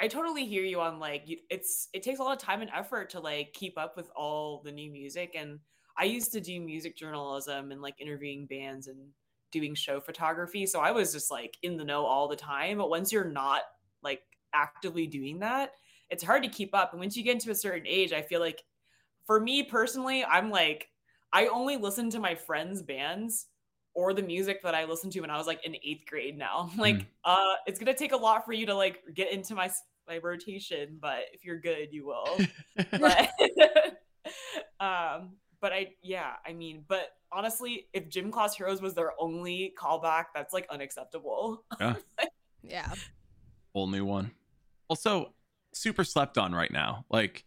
i 0.00 0.06
totally 0.06 0.46
hear 0.46 0.62
you 0.62 0.80
on 0.80 1.00
like 1.00 1.24
you, 1.26 1.36
it's 1.50 1.88
it 1.92 2.04
takes 2.04 2.20
a 2.20 2.22
lot 2.22 2.32
of 2.32 2.38
time 2.42 2.60
and 2.60 2.70
effort 2.74 3.10
to 3.10 3.18
like 3.20 3.52
keep 3.52 3.76
up 3.76 3.96
with 3.96 4.08
all 4.14 4.62
the 4.64 4.70
new 4.70 4.90
music 4.90 5.34
and 5.36 5.58
i 5.98 6.04
used 6.04 6.32
to 6.32 6.40
do 6.40 6.60
music 6.60 6.96
journalism 6.96 7.72
and 7.72 7.82
like 7.82 8.00
interviewing 8.00 8.46
bands 8.46 8.86
and 8.86 8.98
doing 9.50 9.74
show 9.74 10.00
photography 10.00 10.66
so 10.66 10.80
i 10.80 10.90
was 10.90 11.12
just 11.12 11.30
like 11.30 11.56
in 11.62 11.76
the 11.76 11.84
know 11.84 12.04
all 12.04 12.28
the 12.28 12.36
time 12.36 12.78
but 12.78 12.90
once 12.90 13.12
you're 13.12 13.24
not 13.24 13.62
like 14.02 14.22
actively 14.54 15.06
doing 15.06 15.38
that 15.40 15.72
it's 16.10 16.22
hard 16.22 16.42
to 16.42 16.48
keep 16.48 16.74
up 16.74 16.92
and 16.92 17.00
once 17.00 17.16
you 17.16 17.22
get 17.22 17.34
into 17.34 17.50
a 17.50 17.54
certain 17.54 17.86
age 17.86 18.12
i 18.12 18.22
feel 18.22 18.40
like 18.40 18.62
for 19.26 19.40
me 19.40 19.62
personally 19.62 20.24
i'm 20.24 20.50
like 20.50 20.88
i 21.32 21.46
only 21.46 21.76
listen 21.76 22.10
to 22.10 22.18
my 22.20 22.34
friends 22.34 22.82
bands 22.82 23.46
or 23.94 24.14
the 24.14 24.22
music 24.22 24.62
that 24.62 24.76
I 24.76 24.84
listened 24.84 25.12
to 25.14 25.20
when 25.22 25.30
I 25.30 25.36
was 25.36 25.48
like 25.48 25.66
in 25.66 25.74
eighth 25.82 26.06
grade 26.06 26.38
now. 26.38 26.70
like, 26.78 26.98
Mm. 26.98 27.06
uh, 27.24 27.54
it's 27.66 27.80
gonna 27.80 27.94
take 27.94 28.12
a 28.12 28.16
lot 28.16 28.44
for 28.44 28.52
you 28.52 28.64
to 28.66 28.74
like 28.74 29.02
get 29.12 29.32
into 29.32 29.56
my 29.56 29.68
my 30.06 30.18
rotation, 30.18 30.98
but 31.00 31.22
if 31.32 31.44
you're 31.44 31.58
good, 31.58 31.88
you 31.90 32.06
will. 32.06 32.38
but 32.92 33.30
um, 34.80 35.30
but 35.60 35.72
I 35.72 35.94
yeah, 36.02 36.32
I 36.46 36.52
mean, 36.52 36.84
but 36.88 37.10
honestly, 37.32 37.88
if 37.92 38.08
Gym 38.08 38.30
Class 38.30 38.56
Heroes 38.56 38.80
was 38.80 38.94
their 38.94 39.12
only 39.18 39.74
callback, 39.78 40.26
that's 40.34 40.52
like 40.52 40.66
unacceptable. 40.70 41.64
yeah. 42.62 42.92
whole 43.74 43.86
new 43.86 44.04
one 44.04 44.30
also 44.88 45.32
super 45.72 46.02
slept 46.02 46.38
on 46.38 46.54
right 46.54 46.72
now 46.72 47.04
like 47.10 47.44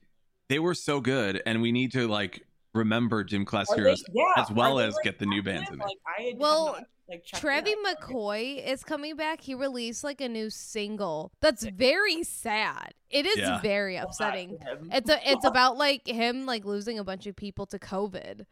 they 0.50 0.60
were 0.60 0.76
so 0.76 1.02
good 1.02 1.42
and 1.46 1.62
we 1.62 1.72
need 1.72 1.92
to 1.92 2.08
like 2.08 2.46
remember 2.74 3.24
gym 3.24 3.46
class 3.46 3.70
Are 3.70 3.76
they- 3.76 3.82
heroes 3.84 4.04
yeah, 4.14 4.24
as 4.38 4.50
well 4.52 4.80
as 4.80 4.96
like, 4.96 5.04
get 5.04 5.20
the 5.20 5.26
new 5.26 5.44
bands 5.44 5.70
in 5.70 5.76
it. 5.80 5.84
Like, 5.84 5.98
I 6.08 6.34
Well, 6.38 6.66
not, 6.68 6.84
like, 7.10 7.24
checked 7.26 7.44
Travie. 7.44 7.74
McCoy 7.86 8.66
is 8.66 8.84
coming 8.84 9.16
back. 9.16 9.42
He 9.42 9.54
released 9.56 10.04
like 10.04 10.22
a 10.22 10.30
new 10.30 10.50
single 10.50 11.32
that's 11.42 11.64
very 11.66 12.24
sad. 12.24 12.94
It 13.10 13.26
is 13.26 13.38
Yeah. 13.38 13.60
very 13.62 13.98
upsetting. 13.98 14.58
It's 14.92 15.10
a 15.10 15.30
it's 15.30 15.46
about 15.46 15.78
like 15.78 16.08
him 16.08 16.46
like 16.46 16.64
losing 16.66 16.98
a 17.00 17.04
bunch 17.04 17.28
of 17.28 17.36
people 17.36 17.66
to 17.68 17.80
COVID, 17.80 18.46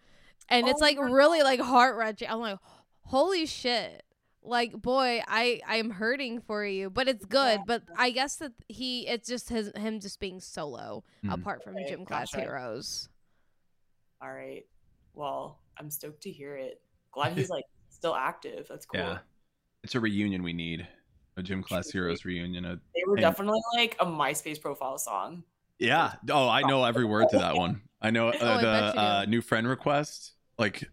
and 0.49 0.67
it's 0.67 0.81
Oh 0.81 0.85
like 0.85 0.97
my 0.97 1.03
really 1.09 1.41
like 1.41 1.61
heart 1.61 1.95
wrenching. 1.95 2.27
I'm 2.29 2.39
like, 2.39 2.59
holy 3.05 3.45
shit! 3.45 4.03
Like 4.43 4.73
boy, 4.73 5.21
I 5.27 5.61
I 5.65 5.77
am 5.77 5.91
hurting 5.91 6.41
for 6.41 6.65
you, 6.65 6.89
but 6.89 7.07
it's 7.07 7.23
good. 7.25 7.59
Yeah. 7.59 7.63
But 7.65 7.83
I 7.97 8.09
guess 8.11 8.35
that 8.37 8.51
he 8.67 9.07
it's 9.07 9.29
just 9.29 9.47
his 9.47 9.71
him 9.77 10.01
just 10.01 10.19
being 10.19 10.41
solo 10.41 11.05
Mhm. 11.23 11.33
apart 11.35 11.63
from 11.63 11.75
Okay, 11.77 11.89
gym 11.89 12.03
class 12.05 12.31
gotcha. 12.31 12.41
heroes. 12.45 13.07
All 14.21 14.31
right. 14.33 14.65
Well, 15.13 15.59
I'm 15.77 15.89
stoked 15.89 16.21
to 16.23 16.31
hear 16.31 16.55
it. 16.55 16.81
Glad 17.11 17.37
he's 17.37 17.49
like 17.49 17.65
still 17.89 18.15
active. 18.15 18.67
That's 18.69 18.85
cool. 18.85 18.99
Yeah. 19.01 19.17
It's 19.83 19.95
a 19.95 19.99
reunion 19.99 20.43
we 20.43 20.53
need. 20.53 20.87
A 21.37 21.43
gym 21.43 21.63
class 21.63 21.91
Truly. 21.91 22.05
heroes 22.05 22.25
reunion. 22.25 22.65
A, 22.65 22.75
They 22.95 23.03
were 23.07 23.15
And- 23.15 23.21
definitely 23.21 23.61
like 23.77 23.95
a 23.99 24.05
MySpace 24.05 24.59
profile 24.61 24.97
song. 24.97 25.43
yeah. 25.79 26.13
Oh, 26.29 26.49
I 26.49 26.61
know 26.63 26.83
every 26.83 27.05
word 27.05 27.27
to 27.29 27.37
that 27.37 27.55
one. 27.55 27.81
I 28.01 28.09
know 28.11 28.27
uh, 28.29 28.33
Oh, 28.39 28.57
the 28.57 28.61
bet 28.63 28.85
you 28.87 28.91
do. 28.93 28.99
uh, 28.99 29.25
new 29.25 29.41
friend 29.41 29.67
request. 29.67 30.33
Like, 30.57 30.83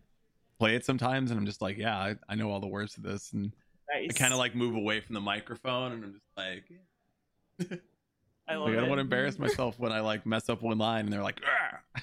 play 0.60 0.76
it 0.76 0.84
sometimes, 0.84 1.30
and 1.32 1.38
I'm 1.40 1.46
just 1.46 1.60
like, 1.60 1.76
yeah, 1.76 1.96
I, 1.98 2.14
I 2.28 2.36
know 2.36 2.50
all 2.50 2.60
the 2.60 2.68
words 2.68 2.94
to 2.94 3.00
this, 3.00 3.32
and 3.32 3.52
Nice. 3.92 4.10
I 4.10 4.12
kind 4.18 4.32
of 4.32 4.38
like 4.38 4.54
move 4.54 4.74
away 4.76 5.00
from 5.00 5.14
the 5.14 5.20
microphone, 5.20 5.92
and 5.92 6.04
I'm 6.04 6.12
just 6.12 6.24
like, 6.36 7.80
I 8.48 8.54
love 8.54 8.68
like 8.68 8.76
I 8.76 8.80
don't 8.80 8.88
want 8.88 8.98
to 8.98 9.02
embarrass 9.02 9.38
myself 9.38 9.78
when 9.80 9.90
I 9.92 10.00
like 10.00 10.24
mess 10.26 10.48
up 10.48 10.62
one 10.62 10.78
line, 10.78 11.04
and 11.04 11.12
they're 11.12 11.22
like, 11.22 11.40
"Ah." 11.44 12.00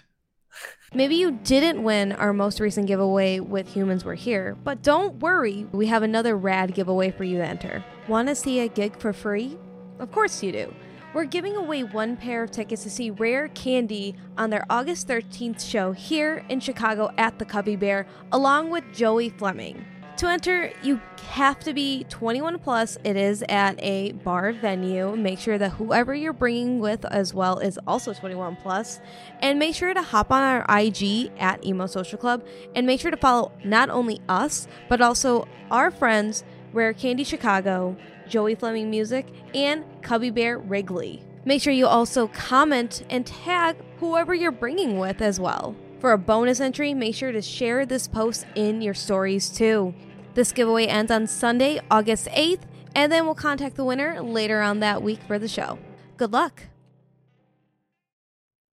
Maybe 0.94 1.16
you 1.16 1.32
didn't 1.32 1.84
win 1.84 2.12
our 2.12 2.34
most 2.34 2.60
recent 2.60 2.88
giveaway 2.88 3.40
with 3.40 3.74
Humans 3.74 4.06
Were 4.06 4.14
Here, 4.14 4.56
but 4.64 4.84
don't 4.84 5.16
worry, 5.16 5.66
we 5.72 5.88
have 5.88 6.04
another 6.04 6.38
rad 6.38 6.76
giveaway 6.76 7.10
for 7.10 7.24
you 7.24 7.38
to 7.38 7.46
enter. 7.46 7.84
Want 8.08 8.28
to 8.28 8.36
see 8.36 8.60
a 8.60 8.68
gig 8.68 9.00
for 9.00 9.12
free? 9.12 9.58
Of 10.00 10.12
course 10.12 10.44
you 10.44 10.52
do. 10.52 10.74
We're 11.14 11.26
giving 11.26 11.56
away 11.56 11.84
one 11.84 12.18
pair 12.18 12.44
of 12.44 12.52
tickets 12.52 12.84
to 12.84 12.90
see 12.90 13.12
Rare 13.12 13.48
Candy 13.50 14.16
on 14.38 14.50
their 14.50 14.66
August 14.70 15.08
13th 15.08 15.62
show 15.62 15.92
here 15.92 16.44
in 16.50 16.60
Chicago 16.60 17.12
at 17.18 17.38
the 17.38 17.46
Cubby 17.46 17.76
Bear, 17.76 18.08
along 18.32 18.72
with 18.72 18.84
Joey 18.94 19.30
Fleming. 19.30 19.86
To 20.18 20.30
enter, 20.30 20.72
you 20.84 21.02
have 21.32 21.60
to 21.62 21.74
be 21.74 22.06
21 22.08 22.60
plus. 22.60 22.98
It 23.04 23.18
is 23.18 23.44
at 23.50 23.82
a 23.84 24.12
bar 24.12 24.54
venue. 24.54 25.16
Make 25.16 25.40
sure 25.40 25.58
that 25.58 25.72
whoever 25.72 26.14
you're 26.14 26.34
bringing 26.34 26.80
with 26.80 27.04
as 27.06 27.34
well 27.34 27.58
is 27.58 27.80
also 27.88 28.14
21 28.14 28.58
plus. 28.58 29.02
And 29.42 29.58
make 29.58 29.74
sure 29.76 29.92
to 29.94 30.02
hop 30.04 30.32
on 30.32 30.44
our 30.44 30.80
IG 30.80 31.32
at 31.40 31.66
Emo 31.66 31.88
Social 31.88 32.20
Club 32.20 32.46
and 32.76 32.86
make 32.86 33.02
sure 33.02 33.10
to 33.10 33.18
follow 33.18 33.52
not 33.64 33.90
only 33.90 34.22
us, 34.30 34.68
but 34.88 35.02
also 35.02 35.48
our 35.72 35.90
friends, 35.90 36.44
Rare 36.74 36.94
Candy 36.94 37.24
Chicago, 37.24 37.98
Joey 38.30 38.54
Fleming 38.54 38.92
Music, 38.92 39.26
and 39.56 39.84
Cubby 40.04 40.30
Bear 40.30 40.60
Wrigley. 40.60 41.24
Make 41.44 41.62
sure 41.62 41.74
you 41.74 41.88
also 41.88 42.28
comment 42.28 43.04
and 43.10 43.26
tag 43.26 43.78
whoever 44.00 44.34
you're 44.34 44.52
bringing 44.52 45.00
with 45.00 45.22
as 45.22 45.40
well. 45.40 45.76
For 46.04 46.12
a 46.12 46.18
bonus 46.18 46.60
entry, 46.60 46.94
make 46.94 47.16
sure 47.16 47.32
to 47.32 47.42
share 47.42 47.86
this 47.86 48.10
post 48.10 48.46
in 48.56 48.82
your 48.82 48.94
stories 48.94 49.50
too. 49.50 49.96
This 50.34 50.52
giveaway 50.52 50.86
ends 50.86 51.10
on 51.10 51.28
Sunday, 51.28 51.80
August 51.90 52.28
8th, 52.32 52.64
and 52.94 53.10
then 53.10 53.24
we'll 53.24 53.36
contact 53.36 53.78
the 53.78 53.86
winner 53.86 54.22
later 54.22 54.60
on 54.60 54.82
that 54.82 55.02
week 55.02 55.22
for 55.26 55.40
the 55.40 55.48
show. 55.48 55.80
Good 56.18 56.34
luck! 56.34 56.64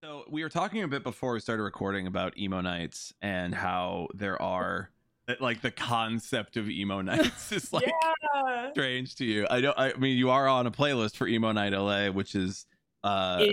So 0.03 0.25
we 0.29 0.43
were 0.43 0.49
talking 0.49 0.83
a 0.83 0.89
bit 0.89 1.05
before 1.05 1.35
we 1.35 1.39
started 1.39 1.63
recording 1.63 2.09
about 2.09 2.37
emo 2.37 2.63
nights 2.63 3.15
and 3.23 3.55
how 3.55 4.09
there 4.13 4.43
are 4.43 4.91
like 5.39 5.63
the 5.63 5.71
concept 5.71 6.57
of 6.57 6.69
emo 6.69 7.01
nights 7.01 7.53
is 7.53 7.73
like 7.73 7.87
yeah. 7.87 8.73
strange 8.73 9.15
to 9.15 9.25
you. 9.25 9.47
I 9.49 9.61
don't. 9.61 9.79
I 9.79 9.93
mean, 9.93 10.19
you 10.19 10.31
are 10.31 10.49
on 10.49 10.67
a 10.67 10.73
playlist 10.73 11.15
for 11.15 11.29
emo 11.29 11.53
night 11.53 11.75
LA, 11.75 12.09
which 12.09 12.35
is 12.35 12.67
uh 13.05 13.47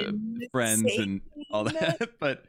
friends 0.52 0.98
and 0.98 1.22
all 1.52 1.66
that. 1.66 2.10
But 2.20 2.44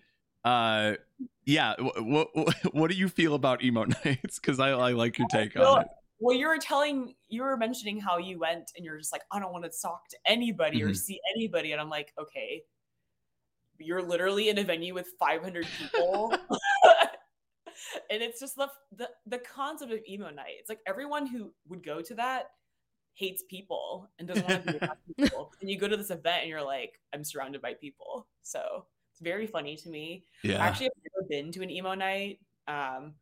uh, 0.49 0.97
yeah. 1.45 1.75
What 1.79 2.29
what, 2.35 2.55
what 2.75 2.91
do 2.91 2.97
you 2.97 3.09
feel 3.09 3.35
about 3.35 3.63
emo 3.63 3.85
nights? 4.05 4.39
Because 4.39 4.61
I, 4.61 4.71
I 4.71 4.93
like 4.93 5.19
your 5.19 5.29
take 5.29 5.55
Well, 5.55 5.77
on 5.77 5.83
it. 5.83 5.89
Well, 6.21 6.37
you 6.37 6.49
were 6.49 6.59
telling, 6.59 7.15
you 7.29 7.43
were 7.43 7.57
mentioning 7.57 8.01
how 8.01 8.19
you 8.19 8.41
went 8.41 8.73
and 8.77 8.85
you're 8.85 8.99
just 8.99 9.13
like, 9.13 9.23
I 9.31 9.39
don't 9.39 9.53
want 9.53 9.65
to 9.65 9.71
talk 9.71 10.09
to 10.09 10.17
anybody 10.27 10.83
or 10.83 10.89
Mhm. 10.89 10.97
see 10.97 11.21
anybody. 11.37 11.71
And 11.73 11.81
I'm 11.81 11.91
like, 11.91 12.13
okay, 12.21 12.65
you're 13.79 14.03
literally 14.03 14.49
in 14.49 14.59
a 14.59 14.65
venue 14.65 14.95
with 14.95 15.11
500 15.21 15.65
people. 15.79 16.37
and 18.11 18.21
it's 18.23 18.41
just 18.41 18.57
the, 18.57 18.69
the 18.97 19.09
the 19.27 19.39
concept 19.39 19.93
of 19.93 20.01
emo 20.09 20.31
night. 20.31 20.57
It's 20.59 20.69
like 20.69 20.81
everyone 20.87 21.27
who 21.27 21.53
would 21.69 21.85
go 21.85 22.03
to 22.03 22.15
that 22.17 22.51
hates 23.15 23.45
people 23.49 24.09
and 24.19 24.27
doesn't 24.27 24.45
want 24.45 24.65
to 24.65 24.73
be 24.73 24.79
around 24.79 24.99
people. 25.17 25.53
And 25.61 25.71
you 25.71 25.79
go 25.79 25.89
to 25.89 25.97
this 25.97 26.11
event 26.11 26.43
and 26.43 26.49
you're 26.49 26.63
like, 26.63 27.01
I'm 27.13 27.23
surrounded 27.25 27.61
by 27.63 27.75
people. 27.75 28.27
So 28.43 28.87
it's 29.19 29.25
very 29.25 29.47
funny 29.47 29.77
to 29.77 29.89
me. 29.89 30.25
Yeah. 30.45 30.65
Actually, 30.65 30.87
I've 30.87 31.13
never 31.13 31.29
been 31.29 31.53
to 31.53 31.63
an 31.63 31.71
emo 31.71 31.95
night. 31.95 32.39
Um, 32.69 33.15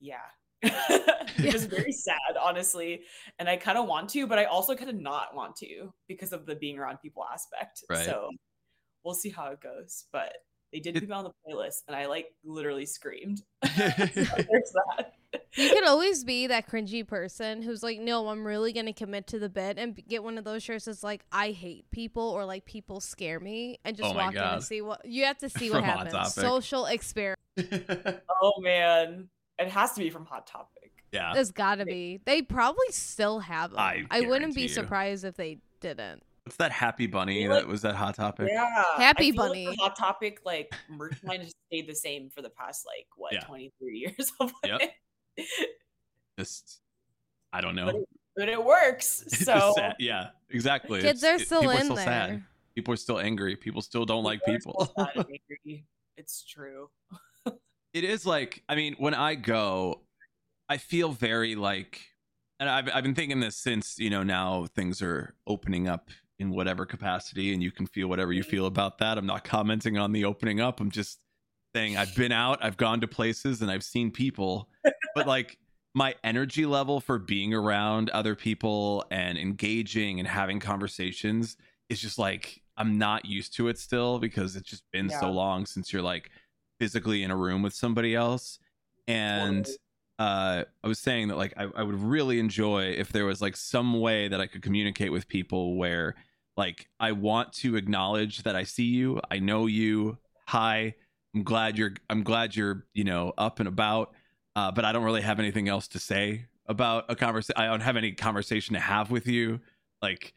yeah. 0.00 0.16
it 0.62 1.52
was 1.52 1.66
very 1.66 1.92
sad, 1.92 2.36
honestly. 2.40 3.02
And 3.38 3.48
I 3.48 3.56
kind 3.56 3.76
of 3.76 3.86
want 3.86 4.08
to, 4.10 4.26
but 4.26 4.38
I 4.38 4.44
also 4.44 4.74
kind 4.74 4.88
of 4.88 4.96
not 4.96 5.34
want 5.34 5.56
to 5.56 5.92
because 6.08 6.32
of 6.32 6.46
the 6.46 6.54
being 6.54 6.78
around 6.78 6.98
people 7.02 7.24
aspect. 7.30 7.84
Right. 7.90 8.06
So 8.06 8.30
we'll 9.04 9.14
see 9.14 9.28
how 9.28 9.48
it 9.48 9.60
goes. 9.60 10.06
But 10.12 10.32
they 10.74 10.80
did 10.80 10.96
It- 10.96 11.00
put 11.00 11.08
me 11.08 11.14
on 11.14 11.24
the 11.24 11.30
playlist 11.48 11.84
and 11.86 11.96
I 11.96 12.06
like 12.06 12.26
literally 12.44 12.84
screamed. 12.84 13.42
There's 13.76 13.96
that. 14.18 15.12
You 15.56 15.68
could 15.70 15.84
always 15.84 16.24
be 16.24 16.48
that 16.48 16.68
cringy 16.68 17.06
person 17.06 17.62
who's 17.62 17.82
like, 17.82 17.98
no, 18.00 18.28
I'm 18.28 18.44
really 18.44 18.72
going 18.72 18.86
to 18.86 18.92
commit 18.92 19.28
to 19.28 19.38
the 19.38 19.48
bit 19.48 19.78
and 19.78 19.96
get 20.08 20.22
one 20.24 20.36
of 20.36 20.44
those 20.44 20.62
shirts 20.64 20.84
that's 20.86 21.02
like, 21.04 21.24
I 21.30 21.50
hate 21.52 21.88
people 21.92 22.28
or 22.28 22.44
like 22.44 22.64
people 22.64 23.00
scare 23.00 23.38
me 23.38 23.78
and 23.84 23.96
just 23.96 24.10
Oh 24.10 24.14
my 24.14 24.24
walk 24.26 24.34
in 24.34 24.40
and 24.42 24.62
see 24.64 24.80
what 24.82 25.04
you 25.04 25.24
have 25.24 25.38
to 25.38 25.48
see 25.48 25.70
what 25.72 25.84
happens. 25.84 26.34
Social 26.34 26.86
experiment. 26.86 27.38
Oh 28.42 28.54
man. 28.60 29.28
It 29.58 29.68
has 29.68 29.92
to 29.92 30.00
be 30.00 30.10
from 30.10 30.26
Hot 30.26 30.46
Topic. 30.48 30.90
yeah. 31.12 31.32
There's 31.34 31.52
got 31.52 31.76
to 31.76 31.84
be. 31.84 32.20
They 32.24 32.42
probably 32.42 32.90
still 32.90 33.38
have 33.38 33.70
them. 33.70 33.78
I 33.78 34.04
I, 34.10 34.22
wouldn't 34.22 34.56
be 34.56 34.62
you. 34.62 34.68
surprised 34.68 35.24
if 35.24 35.36
they 35.36 35.58
didn't. 35.80 36.22
What's 36.44 36.56
that 36.56 36.72
Happy 36.72 37.06
Bunny 37.06 37.42
feel 37.44 37.52
that 37.54 37.66
was 37.66 37.82
that 37.82 37.94
Hot 37.94 38.14
Topic? 38.14 38.48
Yeah. 38.52 38.66
Happy 38.96 39.28
I 39.28 39.30
feel 39.32 39.40
like 39.40 39.48
Bunny. 39.50 39.66
the 39.66 39.76
Hot 39.76 39.96
Topic 39.96 40.40
like 40.44 40.74
merch 40.90 41.16
line 41.24 41.40
has 41.40 41.52
stayed 41.70 41.88
the 41.88 41.94
same 41.94 42.28
for 42.30 42.42
the 42.42 42.50
past 42.50 42.84
like 42.86 43.06
what 43.16 43.32
Yeah. 43.32 43.40
23 43.40 43.98
years 43.98 44.30
of 44.40 44.52
Yep. 44.64 44.80
it. 45.38 45.68
Just 46.38 46.80
I 47.52 47.60
don't 47.60 47.76
But 47.76 47.84
know. 47.92 47.98
it, 48.00 48.08
but 48.36 48.48
it 48.48 48.62
works. 48.62 49.24
So 49.28 49.72
sad. 49.76 49.96
yeah, 49.98 50.30
exactly. 50.50 51.00
Kids 51.00 51.22
It's- 51.22 51.40
are 51.40 51.42
it- 51.42 51.46
still 51.46 51.60
people 51.60 51.72
are 51.76 51.78
in 51.80 51.84
still 51.84 51.96
there. 51.96 52.04
sad. 52.04 52.44
People 52.74 52.92
are 52.94 52.98
still 52.98 53.20
angry. 53.20 53.56
People 53.56 53.80
still 53.82 54.04
don't 54.04 54.24
like 54.24 54.44
people 54.44 54.74
are 54.78 54.86
people. 54.86 55.10
still 55.12 55.24
angry. 55.64 55.86
It's 56.16 56.44
true. 56.44 56.90
it 57.94 58.04
is 58.04 58.26
like 58.26 58.62
I 58.68 58.74
mean, 58.74 58.96
when 58.98 59.14
I 59.14 59.34
go, 59.36 60.02
I 60.68 60.76
feel 60.78 61.12
very 61.12 61.54
like, 61.54 62.00
and 62.60 62.68
I've 62.68 62.88
I've 62.92 63.04
been 63.04 63.14
thinking 63.14 63.40
this 63.40 63.56
since 63.56 63.98
you 63.98 64.10
know 64.10 64.22
now 64.24 64.66
things 64.74 65.00
are 65.00 65.34
opening 65.46 65.88
up 65.88 66.10
in 66.38 66.50
whatever 66.50 66.84
capacity, 66.84 67.52
and 67.52 67.62
you 67.62 67.70
can 67.70 67.86
feel 67.86 68.08
whatever 68.08 68.32
you 68.32 68.42
feel 68.42 68.66
about 68.66 68.98
that. 68.98 69.18
I'm 69.18 69.26
not 69.26 69.44
commenting 69.44 69.98
on 69.98 70.12
the 70.12 70.24
opening 70.24 70.60
up. 70.60 70.80
I'm 70.80 70.90
just 70.90 71.20
saying 71.74 71.96
I've 71.96 72.14
been 72.14 72.32
out, 72.32 72.58
I've 72.62 72.76
gone 72.76 73.00
to 73.00 73.08
places, 73.08 73.62
and 73.62 73.70
I've 73.70 73.84
seen 73.84 74.10
people, 74.10 74.68
but 75.14 75.26
like 75.26 75.58
my 75.94 76.14
energy 76.24 76.66
level 76.66 77.00
for 77.00 77.18
being 77.18 77.54
around 77.54 78.10
other 78.10 78.34
people 78.34 79.04
and 79.10 79.38
engaging 79.38 80.18
and 80.18 80.28
having 80.28 80.58
conversations 80.58 81.56
is 81.88 82.00
just 82.00 82.18
like 82.18 82.62
I'm 82.76 82.98
not 82.98 83.24
used 83.24 83.54
to 83.56 83.68
it 83.68 83.78
still 83.78 84.18
because 84.18 84.56
it's 84.56 84.68
just 84.68 84.82
been 84.92 85.08
so 85.08 85.30
long 85.30 85.66
since 85.66 85.92
you're 85.92 86.02
like 86.02 86.30
physically 86.80 87.22
in 87.22 87.30
a 87.30 87.36
room 87.36 87.62
with 87.62 87.72
somebody 87.72 88.14
else. 88.16 88.58
And 89.06 89.64
Totally. 89.64 89.78
Uh 90.18 90.64
I 90.82 90.88
was 90.88 90.98
saying 90.98 91.28
that 91.28 91.36
like 91.36 91.54
I, 91.56 91.68
I 91.76 91.82
would 91.82 92.00
really 92.00 92.38
enjoy 92.38 92.90
if 92.90 93.10
there 93.10 93.24
was 93.24 93.42
like 93.42 93.56
some 93.56 94.00
way 94.00 94.28
that 94.28 94.40
I 94.40 94.46
could 94.46 94.62
communicate 94.62 95.12
with 95.12 95.28
people 95.28 95.76
where 95.76 96.14
like 96.56 96.88
I 97.00 97.12
want 97.12 97.52
to 97.54 97.76
acknowledge 97.76 98.44
that 98.44 98.54
I 98.54 98.62
see 98.62 98.84
you, 98.84 99.20
I 99.30 99.40
know 99.40 99.66
you, 99.66 100.18
hi, 100.46 100.94
I'm 101.34 101.42
glad 101.42 101.76
you're 101.76 101.94
I'm 102.08 102.22
glad 102.22 102.54
you're, 102.54 102.86
you 102.94 103.04
know, 103.04 103.32
up 103.36 103.58
and 103.58 103.68
about 103.68 104.14
uh, 104.56 104.70
but 104.70 104.84
I 104.84 104.92
don't 104.92 105.04
really 105.04 105.22
have 105.22 105.40
anything 105.40 105.68
else 105.68 105.88
to 105.88 105.98
say 105.98 106.46
about 106.66 107.06
a 107.08 107.16
conversation. 107.16 107.54
I 107.56 107.66
don't 107.66 107.80
have 107.80 107.96
any 107.96 108.12
conversation 108.12 108.74
to 108.74 108.80
have 108.80 109.10
with 109.10 109.26
you. 109.26 109.60
Like 110.00 110.32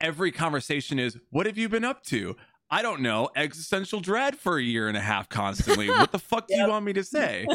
every 0.00 0.30
conversation 0.30 0.98
is, 0.98 1.18
"What 1.30 1.46
have 1.46 1.58
you 1.58 1.68
been 1.68 1.84
up 1.84 2.04
to?" 2.06 2.36
I 2.70 2.82
don't 2.82 3.00
know. 3.00 3.30
Existential 3.34 4.00
dread 4.00 4.36
for 4.36 4.58
a 4.58 4.62
year 4.62 4.88
and 4.88 4.96
a 4.96 5.00
half 5.00 5.28
constantly. 5.28 5.88
what 5.88 6.12
the 6.12 6.18
fuck 6.18 6.48
do 6.48 6.54
you 6.56 6.68
want 6.68 6.84
me 6.84 6.92
to 6.94 7.04
say? 7.04 7.46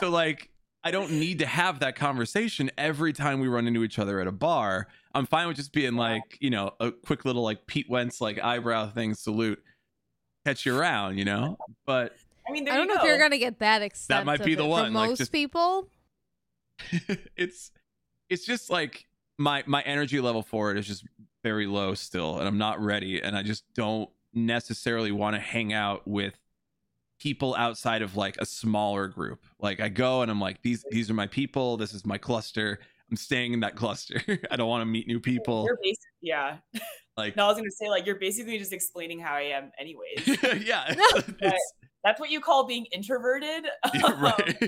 so 0.00 0.10
like, 0.10 0.50
I 0.82 0.90
don't 0.90 1.12
need 1.12 1.40
to 1.40 1.46
have 1.46 1.80
that 1.80 1.96
conversation 1.96 2.70
every 2.78 3.12
time 3.12 3.40
we 3.40 3.48
run 3.48 3.66
into 3.66 3.84
each 3.84 3.98
other 3.98 4.20
at 4.20 4.26
a 4.26 4.32
bar. 4.32 4.86
I'm 5.14 5.26
fine 5.26 5.48
with 5.48 5.56
just 5.56 5.72
being 5.72 5.94
like, 5.96 6.22
you 6.40 6.50
know, 6.50 6.72
a 6.80 6.92
quick 6.92 7.24
little 7.24 7.42
like 7.42 7.66
Pete 7.66 7.90
Wentz 7.90 8.20
like 8.20 8.42
eyebrow 8.42 8.88
thing 8.90 9.14
salute, 9.14 9.62
catch 10.46 10.64
you 10.64 10.78
around, 10.78 11.18
you 11.18 11.24
know. 11.24 11.58
But 11.84 12.14
I 12.48 12.52
mean, 12.52 12.64
there 12.64 12.74
I 12.74 12.76
don't 12.76 12.88
you 12.88 12.94
know 12.94 13.00
go. 13.00 13.04
if 13.04 13.08
you're 13.08 13.18
gonna 13.18 13.38
get 13.38 13.58
that 13.58 13.82
extent. 13.82 14.24
might 14.24 14.42
be 14.42 14.54
the 14.54 14.64
one, 14.64 14.86
For 14.86 14.90
like, 14.98 15.08
most 15.10 15.18
just- 15.18 15.32
people. 15.32 15.88
it's 17.36 17.72
it's 18.30 18.46
just 18.46 18.70
like 18.70 19.04
my 19.36 19.64
my 19.66 19.82
energy 19.82 20.20
level 20.20 20.42
for 20.42 20.70
it 20.70 20.78
is 20.78 20.86
just 20.86 21.04
very 21.42 21.66
low 21.66 21.94
still 21.94 22.38
and 22.38 22.46
i'm 22.46 22.58
not 22.58 22.80
ready 22.80 23.20
and 23.20 23.36
i 23.36 23.42
just 23.42 23.64
don't 23.74 24.08
necessarily 24.34 25.12
want 25.12 25.36
to 25.36 25.40
hang 25.40 25.72
out 25.72 26.06
with 26.06 26.34
people 27.18 27.54
outside 27.56 28.02
of 28.02 28.16
like 28.16 28.36
a 28.38 28.46
smaller 28.46 29.08
group. 29.08 29.44
Like 29.58 29.80
i 29.80 29.88
go 29.88 30.22
and 30.22 30.30
i'm 30.30 30.40
like 30.40 30.62
these 30.62 30.84
these 30.90 31.10
are 31.10 31.14
my 31.14 31.26
people. 31.26 31.76
This 31.76 31.94
is 31.94 32.06
my 32.06 32.18
cluster. 32.18 32.78
I'm 33.10 33.16
staying 33.16 33.54
in 33.54 33.60
that 33.60 33.74
cluster. 33.74 34.20
I 34.50 34.56
don't 34.56 34.68
want 34.68 34.82
to 34.82 34.86
meet 34.86 35.06
new 35.06 35.20
people. 35.20 35.64
You're 35.64 35.78
yeah. 36.20 36.58
like 37.16 37.36
No, 37.36 37.46
I 37.46 37.48
was 37.48 37.56
gonna 37.56 37.70
say 37.70 37.88
like 37.88 38.06
you're 38.06 38.18
basically 38.18 38.58
just 38.58 38.72
explaining 38.72 39.18
how 39.18 39.34
I 39.34 39.42
am, 39.42 39.72
anyways. 39.78 40.26
yeah. 40.66 40.94
It's, 41.40 41.72
That's 42.04 42.20
what 42.20 42.30
you 42.30 42.40
call 42.40 42.64
being 42.66 42.86
introverted, 42.92 43.66
um, 44.04 44.20
right. 44.22 44.62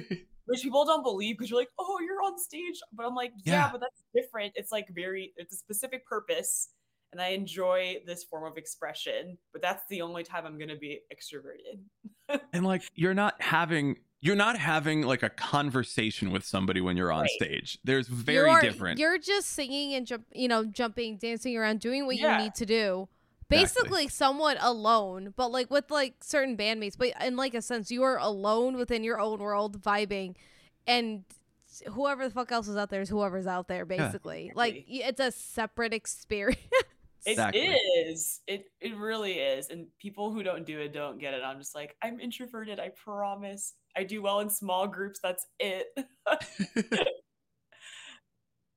which 0.46 0.62
people 0.62 0.84
don't 0.84 1.04
believe 1.04 1.38
because 1.38 1.48
you're 1.48 1.61
like, 1.61 1.70
oh, 1.78 1.98
you're 2.04 2.20
on 2.22 2.36
stage, 2.38 2.74
but 2.92 3.06
I'm 3.06 3.14
like, 3.14 3.32
yeah, 3.44 3.52
Yeah. 3.52 3.68
but 3.70 3.80
that's 3.80 4.02
different. 4.12 4.52
It's 4.56 4.72
like 4.72 4.88
very, 4.92 5.32
it's 5.36 5.54
a 5.54 5.56
specific 5.56 6.04
purpose, 6.06 6.70
and 7.12 7.20
I 7.20 7.28
enjoy 7.28 7.98
this 8.06 8.24
form 8.24 8.44
of 8.44 8.56
expression. 8.56 9.36
But 9.52 9.62
that's 9.62 9.84
the 9.88 10.02
only 10.02 10.22
time 10.22 10.46
I'm 10.46 10.58
gonna 10.58 10.76
be 10.76 11.00
extroverted. 11.12 12.40
and 12.52 12.64
like 12.64 12.82
you're 12.94 13.14
not 13.14 13.40
having 13.40 13.98
you're 14.22 14.36
not 14.36 14.58
having 14.58 15.02
like 15.02 15.22
a 15.22 15.30
conversation 15.30 16.30
with 16.30 16.44
somebody 16.44 16.80
when 16.80 16.96
you're 16.96 17.11
on 17.11 17.22
Right. 17.22 17.30
stage 17.30 17.78
there's 17.84 18.06
very 18.06 18.50
you're, 18.50 18.61
different 18.61 18.98
You're 18.98 19.18
just 19.18 19.48
singing 19.48 19.94
and 19.94 20.06
jump, 20.06 20.26
you 20.32 20.46
know, 20.46 20.64
jumping, 20.64 21.16
dancing 21.16 21.56
around, 21.56 21.80
doing 21.80 22.06
what 22.06 22.16
Yeah. 22.16 22.36
you 22.36 22.44
need 22.44 22.54
to 22.56 22.66
do. 22.66 23.08
Exactly. 23.52 23.82
Basically, 23.82 24.08
somewhat 24.08 24.58
alone, 24.61 25.34
but 25.36 25.50
like 25.50 25.70
with 25.70 25.90
like 25.90 26.22
certain 26.22 26.56
bandmates. 26.56 26.96
But 26.96 27.14
in 27.20 27.34
like 27.36 27.54
a 27.54 27.62
sense, 27.62 27.90
you 27.90 28.04
are 28.04 28.16
alone 28.16 28.76
within 28.76 29.02
your 29.02 29.18
own 29.18 29.40
world, 29.40 29.82
vibing, 29.82 30.36
and 30.86 31.24
whoever 31.88 32.28
the 32.28 32.32
fuck 32.32 32.52
else 32.52 32.68
is 32.68 32.76
out 32.76 32.90
there 32.90 33.00
is 33.00 33.08
whoever's 33.08 33.48
out 33.48 33.66
there. 33.66 33.84
Basically, 33.84 34.52
like 34.54 34.84
it's 34.86 35.18
a 35.18 35.32
separate 35.32 35.92
experience. 36.00 36.61
It 37.26 37.32
Exactly. 37.32 37.74
is. 38.08 38.40
It 38.46 38.64
it 38.80 38.96
really 38.96 39.34
is. 39.34 39.68
And 39.68 39.86
people 39.98 40.32
who 40.32 40.42
don't 40.42 40.64
do 40.66 40.78
it 40.80 40.92
don't 40.92 41.18
get 41.18 41.34
it. 41.34 41.42
I'm 41.44 41.58
just 41.58 41.74
like, 41.74 41.96
I'm 42.02 42.18
introverted, 42.20 42.80
I 42.80 42.90
promise. 42.90 43.74
I 43.96 44.04
do 44.04 44.22
well 44.22 44.40
in 44.40 44.48
small 44.50 44.86
groups, 44.86 45.20
that's 45.22 45.46
it. 45.58 45.88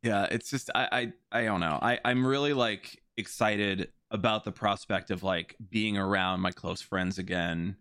yeah 0.01 0.27
it's 0.31 0.49
just 0.49 0.69
I, 0.75 1.11
I 1.31 1.39
i 1.41 1.45
don't 1.45 1.59
know 1.59 1.79
i 1.81 1.99
i'm 2.05 2.25
really 2.25 2.53
like 2.53 3.01
excited 3.17 3.89
about 4.11 4.43
the 4.43 4.51
prospect 4.51 5.11
of 5.11 5.23
like 5.23 5.55
being 5.69 5.97
around 5.97 6.41
my 6.41 6.51
close 6.51 6.81
friends 6.81 7.17
again 7.17 7.77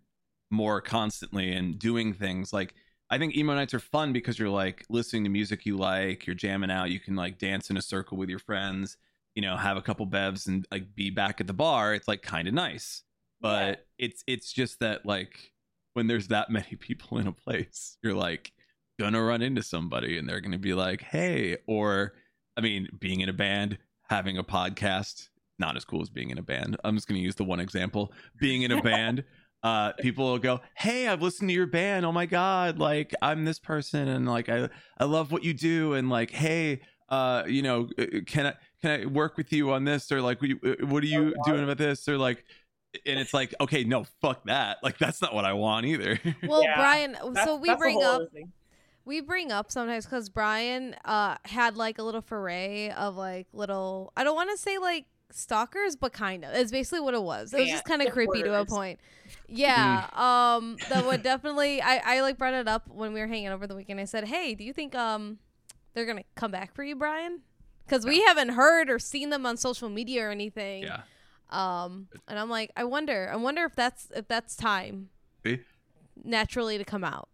more 0.50 0.80
constantly 0.80 1.52
and 1.52 1.78
doing 1.78 2.12
things 2.12 2.52
like 2.52 2.74
i 3.10 3.18
think 3.18 3.36
emo 3.36 3.54
nights 3.54 3.74
are 3.74 3.80
fun 3.80 4.12
because 4.12 4.38
you're 4.38 4.48
like 4.48 4.84
listening 4.88 5.24
to 5.24 5.30
music 5.30 5.66
you 5.66 5.76
like 5.76 6.26
you're 6.26 6.34
jamming 6.34 6.70
out 6.70 6.90
you 6.90 7.00
can 7.00 7.16
like 7.16 7.38
dance 7.38 7.70
in 7.70 7.76
a 7.76 7.82
circle 7.82 8.16
with 8.16 8.28
your 8.28 8.38
friends 8.38 8.96
you 9.35 9.43
know 9.43 9.57
have 9.57 9.76
a 9.76 9.83
couple 9.83 10.07
bevs 10.07 10.47
and 10.47 10.66
like 10.70 10.95
be 10.95 11.11
back 11.11 11.41
at 11.41 11.47
the 11.47 11.53
bar 11.53 11.95
it's 11.95 12.09
like 12.09 12.22
kind 12.22 12.47
of 12.49 12.55
nice 12.55 13.03
but 13.41 13.68
Yeah. 13.99 14.07
it's 14.07 14.24
it's 14.26 14.53
just 14.53 14.80
that 14.80 15.07
like 15.07 15.53
when 15.95 16.07
there's 16.07 16.28
that 16.28 16.51
many 16.59 16.76
people 16.78 17.18
in 17.18 17.26
a 17.26 17.33
place 17.33 17.97
you're 18.03 18.14
like 18.14 18.53
gonna 19.01 19.22
run 19.22 19.43
into 19.43 19.62
somebody 19.62 20.18
and 20.18 20.28
they're 20.28 20.41
gonna 20.41 20.59
be 20.59 20.74
like 20.74 21.03
hey 21.03 21.57
or 21.66 22.12
i 22.57 22.61
mean 22.61 22.89
being 23.01 23.20
in 23.20 23.28
a 23.28 23.33
band 23.33 23.78
having 24.11 24.37
a 24.39 24.45
podcast 24.45 25.28
not 25.59 25.76
as 25.76 25.85
cool 25.85 26.03
as 26.03 26.11
being 26.11 26.30
in 26.30 26.39
a 26.39 26.43
band. 26.43 26.76
I'm 26.83 26.97
just 26.97 27.07
gonna 27.07 27.20
use 27.20 27.37
the 27.37 27.45
one 27.45 27.61
example. 27.61 28.12
Being 28.41 28.62
in 28.62 28.72
a 28.72 28.83
band 28.83 29.22
uh 29.62 29.93
people 29.93 30.24
will 30.26 30.39
go 30.41 30.61
hey 30.76 31.07
i've 31.07 31.22
listened 31.22 31.49
to 31.49 31.55
your 31.55 31.66
band. 31.66 32.05
Oh 32.05 32.11
my 32.11 32.26
god 32.26 32.78
like 32.78 33.14
i'm 33.22 33.45
this 33.45 33.61
person 33.61 34.09
and 34.09 34.26
like 34.28 34.49
i 34.49 34.68
i 34.99 35.05
love 35.05 35.30
what 35.30 35.45
you 35.45 35.55
do 35.55 35.93
and 35.95 36.11
like 36.11 36.30
hey 36.33 36.80
uh 37.11 37.45
you 37.47 37.62
know 37.62 37.89
uh, 37.99 38.07
can 38.26 38.47
i 38.47 38.55
can 38.83 39.01
i 39.01 39.07
work 39.07 39.37
with 39.37 39.53
you 39.53 39.72
on 39.72 39.85
this 39.85 40.11
or 40.12 40.20
like 40.20 40.41
what, 40.41 40.51
you, 40.51 40.61
uh, 40.64 40.87
what 40.87 41.03
are 41.03 41.07
you 41.07 41.35
doing 41.47 41.62
about 41.64 41.78
this 41.78 42.09
or 42.09 42.18
like 42.18 42.45
and 43.07 43.18
it's 43.18 43.33
like 43.33 43.55
okay 43.61 43.85
no 43.85 44.05
fuck 44.20 44.45
that 44.45 44.76
like 44.83 44.99
that's 44.99 45.22
not 45.22 45.35
what 45.35 45.45
i 45.45 45.53
want 45.53 45.87
either 45.87 46.18
well, 46.47 46.62
Yeah. 46.62 46.76
Brian, 46.76 47.12
That's- 47.12 47.45
so 47.45 47.57
we 47.57 47.68
that's 47.68 47.78
bring 47.78 48.03
up 48.03 48.22
we 49.05 49.20
bring 49.20 49.51
up 49.51 49.72
sometimes 49.72 50.05
because 50.05 50.28
Brian 50.28 50.95
uh 51.05 51.37
had 51.45 51.76
like 51.76 51.99
a 51.99 52.03
little 52.05 52.20
foray 52.20 52.91
of 52.91 53.16
like 53.16 53.49
little 53.53 54.12
I 54.16 54.22
don't 54.22 54.37
want 54.37 54.51
to 54.51 54.57
say 54.57 54.78
like 54.78 55.07
stalkers, 55.33 55.97
but 55.97 56.12
kind 56.12 56.45
of. 56.45 56.53
It's 56.55 56.70
basically 56.70 57.01
what 57.01 57.14
it 57.14 57.22
was. 57.22 57.53
It 57.53 57.59
was 57.59 57.68
Yeah, 57.68 57.74
just 57.74 57.85
kind 57.87 58.01
of 58.03 58.12
creepy 58.12 58.43
to 58.45 58.61
a 58.61 58.64
point. 58.64 59.01
Yeah. 59.49 60.07
um 60.12 60.76
that 60.89 61.05
would 61.05 61.22
definitely 61.24 61.83
I, 61.83 62.18
I 62.18 62.20
like 62.20 62.39
brought 62.39 62.55
it 62.55 62.68
up 62.68 62.87
when 62.87 63.12
we 63.12 63.18
were 63.18 63.26
hanging 63.26 63.49
over 63.49 63.66
the 63.66 63.74
weekend. 63.74 63.99
I 63.99 64.05
said, 64.05 64.24
Hey, 64.28 64.55
do 64.55 64.62
you 64.62 64.72
think 64.72 64.95
um 64.95 65.39
they're 65.95 66.07
gonna 66.07 66.22
come 66.37 66.53
back 66.53 66.72
for 66.72 66.85
you, 66.85 66.95
Brian? 66.95 67.41
Because 67.87 68.05
we 68.07 68.22
haven't 68.22 68.51
heard 68.51 68.89
or 68.91 68.99
seen 68.99 69.30
them 69.30 69.45
on 69.47 69.57
social 69.57 69.89
media 69.89 70.26
or 70.26 70.30
anything. 70.30 70.83
yeah 70.85 71.03
Um 71.51 72.09
and 72.28 72.39
I'm 72.39 72.49
like, 72.51 72.70
I 72.76 72.85
wonder, 72.85 73.28
I 73.33 73.37
wonder 73.37 73.64
if 73.64 73.74
that's 73.74 74.09
if 74.14 74.26
that's 74.28 74.57
time 74.57 75.11
See? 75.45 75.61
naturally 76.24 76.78
to 76.78 76.85
come 76.85 77.05
out. 77.05 77.28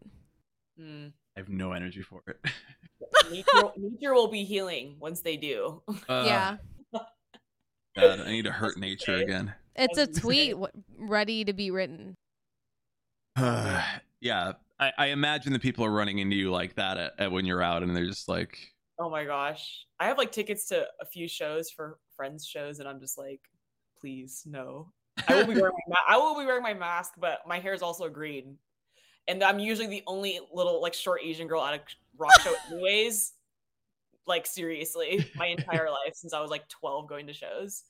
Mm. 0.81 1.13
i 1.37 1.41
have 1.41 1.49
no 1.49 1.73
energy 1.73 2.03
for 2.03 2.23
it 2.29 2.39
Nature, 3.31 3.71
nature 3.77 4.15
will 4.15 4.29
be 4.29 4.45
healing 4.45 4.97
once 5.01 5.21
they 5.23 5.37
do. 5.37 5.83
Uh, 6.09 6.25
yeah. 6.27 6.57
God, 7.97 8.21
i 8.21 8.31
need 8.31 8.45
to 8.45 8.53
hurt 8.53 8.79
nature 8.79 9.15
again 9.17 9.55
It's 9.77 9.99
I 9.99 10.03
a 10.03 10.07
was 10.07 10.19
gonna 10.19 10.35
say. 10.35 10.53
tweet 10.53 10.57
ready 10.99 11.45
to 11.45 11.53
be 11.53 11.71
written. 11.71 12.15
yeah 13.39 14.53
I, 14.81 14.93
I 14.97 15.07
imagine 15.07 15.53
the 15.53 15.59
people 15.59 15.85
are 15.85 15.91
running 15.93 16.19
into 16.19 16.37
you 16.37 16.51
like 16.53 16.75
that 16.77 16.97
at, 16.99 17.13
at 17.19 17.33
when 17.33 17.45
you're 17.45 17.63
out 17.63 17.83
and 17.83 17.97
they're 17.97 18.07
just 18.07 18.29
like 18.29 18.59
Oh 18.99 19.09
my 19.09 19.25
gosh. 19.25 19.87
I 20.01 20.07
have 20.07 20.19
like 20.19 20.33
tickets 20.33 20.67
to 20.69 20.87
a 21.01 21.05
few 21.05 21.29
shows 21.29 21.71
for 21.71 21.99
friends' 22.17 22.47
shows, 22.47 22.81
and 22.81 22.89
I'm 22.89 23.01
just 23.01 23.17
like, 23.17 23.41
please, 24.01 24.43
no. 24.45 24.93
I 25.29 25.35
will 25.35 25.47
be 25.47 25.61
wearing 25.61 25.75
my 25.89 25.95
ma- 25.95 26.15
I 26.15 26.17
will 26.17 26.39
be 26.39 26.47
wearing 26.47 26.63
my 26.63 26.75
mask, 26.75 27.15
but 27.19 27.41
my 27.47 27.59
hair 27.59 27.75
is 27.75 27.83
also 27.83 28.09
green. 28.09 28.57
And 29.27 29.43
I'm 29.43 29.59
usually 29.59 29.89
the 29.89 30.03
only 30.07 30.41
little 30.53 30.81
like 30.81 30.95
short 30.95 31.21
Asian 31.23 31.49
girl 31.49 31.63
at 31.63 31.75
a 31.75 31.81
rock 32.17 32.41
show 32.41 32.55
anyways. 32.73 33.35
Like 34.27 34.47
seriously, 34.47 35.27
my 35.37 35.47
entire 35.47 35.91
life 35.91 36.15
since 36.15 36.35
I 36.35 36.41
was 36.41 36.51
like 36.51 36.69
12 36.69 37.09
going 37.09 37.27
to 37.29 37.33
shows. 37.33 37.85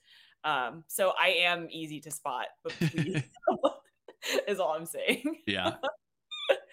Um, 0.45 0.85
so 0.87 1.13
I 1.21 1.29
am 1.29 1.69
easy 1.71 2.01
to 2.01 2.11
spot, 2.11 2.47
but 2.63 2.73
please 2.75 3.23
is 4.49 4.61
all 4.61 4.73
I'm 4.73 4.87
saying. 4.87 5.39
yeah 5.47 5.75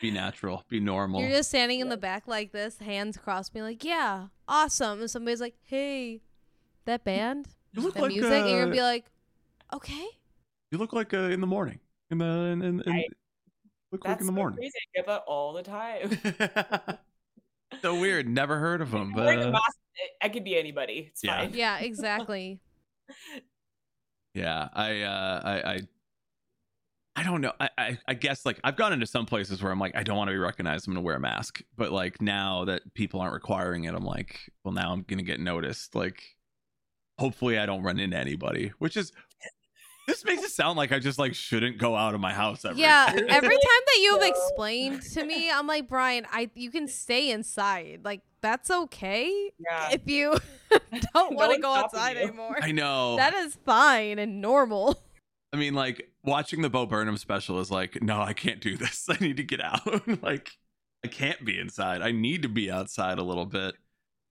be 0.01 0.11
natural 0.11 0.63
be 0.69 0.79
normal 0.79 1.21
You're 1.21 1.29
just 1.29 1.49
standing 1.49 1.79
in 1.79 1.89
the 1.89 1.97
back 1.97 2.27
like 2.27 2.51
this, 2.51 2.79
hands 2.79 3.17
crossed, 3.17 3.53
being 3.53 3.65
like, 3.65 3.83
"Yeah, 3.83 4.27
awesome." 4.47 4.99
And 5.01 5.09
somebody's 5.09 5.41
like, 5.41 5.55
"Hey, 5.63 6.21
that 6.85 7.03
band, 7.03 7.47
you 7.73 7.81
look 7.81 7.93
that 7.95 8.01
like 8.03 8.11
music," 8.11 8.31
and 8.31 8.49
you're 8.49 8.59
uh, 8.59 8.63
gonna 8.65 8.75
be 8.75 8.81
like, 8.81 9.05
"Okay." 9.73 10.07
you 10.71 10.77
look 10.77 10.93
like 10.93 11.13
uh, 11.13 11.17
in 11.29 11.41
the 11.41 11.47
mourning 11.47 11.79
in 12.11 12.17
the 12.17 12.25
in, 12.25 12.61
in, 12.61 12.81
in, 12.81 12.91
I- 12.93 13.07
look 13.91 14.03
like 14.05 14.19
in 14.19 14.25
the 14.25 14.31
so 14.31 14.35
morning 14.35 14.57
crazy. 14.57 14.73
I 14.77 14.97
get 14.99 15.05
that 15.07 15.23
all 15.27 15.53
the 15.53 15.63
time. 15.63 16.99
so 17.81 17.99
weird 17.99 18.27
never 18.27 18.57
heard 18.59 18.81
of 18.81 18.91
them 18.91 19.13
but 19.13 19.25
wearing 19.25 19.53
uh, 19.55 19.59
I 20.21 20.29
could 20.29 20.43
be 20.43 20.57
anybody. 20.57 21.07
It's 21.11 21.23
Yeah. 21.23 21.39
fine. 21.41 21.53
Yeah, 21.53 21.77
exactly. 21.79 22.59
yeah 24.33 24.67
i 24.73 25.01
uh 25.01 25.41
i 25.45 25.71
i 25.73 25.79
I 27.17 27.23
don't 27.23 27.39
know. 27.41 27.53
I, 27.59 27.69
I 27.77 27.97
I 28.09 28.13
guess 28.13 28.45
like 28.45 28.59
I've 28.63 28.75
gone 28.75 28.91
into 28.91 29.05
some 29.07 29.25
places 29.25 29.63
where 29.63 29.71
I'm 29.71 29.79
like 29.79 29.95
I 29.95 30.03
don't 30.03 30.17
want 30.17 30.27
to 30.29 30.33
be 30.33 30.37
recognized. 30.37 30.87
I'm 30.87 30.93
gonna 30.93 31.03
wear 31.05 31.15
a 31.15 31.19
mask. 31.19 31.61
But 31.77 31.91
like 31.91 32.21
now 32.21 32.65
that 32.65 32.81
people 32.93 33.21
aren't 33.21 33.33
requiring 33.33 33.85
it, 33.85 33.93
I'm 33.95 34.03
like, 34.05 34.39
well, 34.63 34.73
now 34.73 34.91
I'm 34.91 35.03
gonna 35.03 35.23
get 35.23 35.39
noticed. 35.39 35.95
Like, 35.95 36.21
hopefully 37.17 37.57
I 37.57 37.65
don't 37.65 37.83
run 37.83 37.99
into 37.99 38.17
anybody. 38.17 38.73
Which 38.79 38.97
is 38.97 39.11
this 40.07 40.23
makes 40.25 40.43
it 40.43 40.51
sound 40.51 40.77
like 40.77 40.91
I 40.91 40.99
just 40.99 41.17
like 41.17 41.33
shouldn't 41.33 41.77
go 41.79 41.95
out 41.95 42.13
of 42.13 42.19
my 42.21 42.33
house 42.33 42.63
ever. 42.65 42.77
yeah, 42.77 43.11
again. 43.11 43.25
every 43.29 43.55
time 43.55 43.81
that 43.87 43.99
you 44.01 44.19
have 44.19 44.23
explained 44.29 45.01
to 45.13 45.23
me, 45.25 45.49
I'm 45.49 45.67
like, 45.67 45.87
Brian, 45.87 46.27
I 46.31 46.49
you 46.53 46.69
can 46.69 46.87
stay 46.87 47.31
inside. 47.31 48.01
Like 48.03 48.21
that's 48.41 48.69
okay 48.69 49.51
Yeah. 49.57 49.89
if 49.93 50.01
you 50.07 50.37
don't 51.13 51.35
want 51.35 51.55
to 51.55 51.59
go 51.61 51.73
outside 51.73 52.17
you. 52.17 52.23
anymore. 52.23 52.57
I 52.61 52.71
know. 52.73 53.15
That 53.15 53.33
is 53.33 53.57
fine 53.65 54.19
and 54.19 54.41
normal. 54.41 55.01
I 55.55 55.57
mean, 55.57 55.73
like 55.73 56.11
watching 56.21 56.61
the 56.61 56.69
Bo 56.69 56.85
Burnham 56.85 57.15
special 57.15 57.61
is 57.61 57.71
like, 57.71 58.01
no, 58.03 58.19
I 58.21 58.33
can't 58.33 58.59
do 58.59 58.75
this. 58.75 59.07
I 59.09 59.15
need 59.21 59.37
to 59.37 59.43
get 59.43 59.61
out. 59.61 60.05
like, 60.21 60.51
I 61.01 61.07
can't 61.07 61.45
be 61.45 61.57
inside. 61.57 62.01
I 62.01 62.11
need 62.11 62.41
to 62.41 62.49
be 62.49 62.69
outside 62.69 63.19
a 63.19 63.23
little 63.23 63.45
bit. 63.45 63.75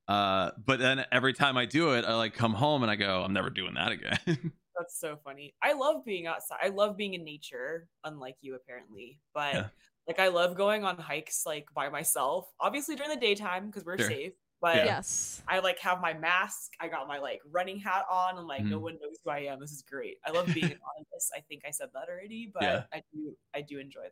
Uh, 0.06 0.50
but 0.62 0.80
then 0.80 1.06
every 1.10 1.32
time 1.32 1.56
I 1.56 1.64
do 1.64 1.94
it, 1.94 2.04
I 2.04 2.14
like 2.14 2.34
come 2.34 2.52
home 2.52 2.82
and 2.82 2.90
I 2.90 2.96
go, 2.96 3.22
I'm 3.22 3.32
never 3.32 3.48
doing 3.48 3.72
that 3.74 3.92
again. 3.92 4.18
That's 4.78 5.00
so 5.00 5.16
funny. 5.24 5.54
I 5.62 5.72
love 5.72 6.04
being 6.04 6.26
outside. 6.26 6.58
I 6.62 6.68
love 6.68 6.98
being 6.98 7.14
in 7.14 7.24
nature, 7.24 7.88
unlike 8.04 8.36
you 8.42 8.54
apparently. 8.54 9.18
But 9.32 9.54
Yeah. 9.54 9.66
like 10.06 10.18
I 10.18 10.28
love 10.28 10.56
going 10.56 10.84
on 10.84 10.98
hikes 10.98 11.44
like 11.46 11.68
by 11.74 11.88
myself. 11.88 12.48
Obviously 12.60 12.96
during 12.96 13.12
the 13.12 13.16
daytime 13.20 13.68
because 13.68 13.86
we're 13.86 13.96
Sure. 13.96 14.10
safe. 14.10 14.32
But 14.64 14.76
Yeah. 14.76 14.84
Yes. 14.86 15.42
I 15.46 15.58
like 15.58 15.78
have 15.80 16.00
my 16.00 16.14
mask. 16.14 16.72
I 16.80 16.88
got 16.88 17.06
my 17.06 17.18
like 17.18 17.40
running 17.50 17.78
hat 17.78 18.04
on. 18.10 18.38
and 18.38 18.46
like, 18.48 18.64
no 18.64 18.78
Mhm. 18.78 18.82
one 18.82 18.92
knows 18.94 19.18
who 19.22 19.30
I 19.30 19.40
am. 19.40 19.60
This 19.60 19.72
is 19.72 19.82
great. 19.82 20.16
I 20.26 20.30
love 20.30 20.46
being 20.46 20.64
anonymous. 20.78 21.30
I 21.36 21.40
think 21.48 21.62
I 21.66 21.70
said 21.70 21.90
that 21.94 22.08
already, 22.08 22.50
but 22.52 22.62
Yeah. 22.62 22.82
I 22.92 23.02
do 23.12 23.36
I 23.54 23.60
do 23.60 23.78
enjoy 23.78 24.06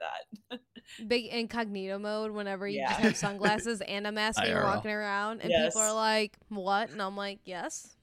that. 0.51 0.61
Big 1.09 1.27
incognito 1.27 1.99
mode 1.99 2.33
whenever 2.33 2.69
you 2.69 2.81
just 2.87 3.01
have 3.01 3.17
sunglasses 3.27 3.81
and 3.81 4.07
a 4.07 4.13
mask 4.13 4.39
and 4.41 4.49
you're 4.49 4.63
walking 4.65 4.91
around 4.91 5.41
and 5.41 5.51
Yes. 5.51 5.73
people 5.73 5.83
are 5.83 5.95
like, 5.95 6.37
What? 6.51 6.91
And 6.91 7.01
I'm 7.01 7.17
like, 7.17 7.41
Yes. 7.45 7.97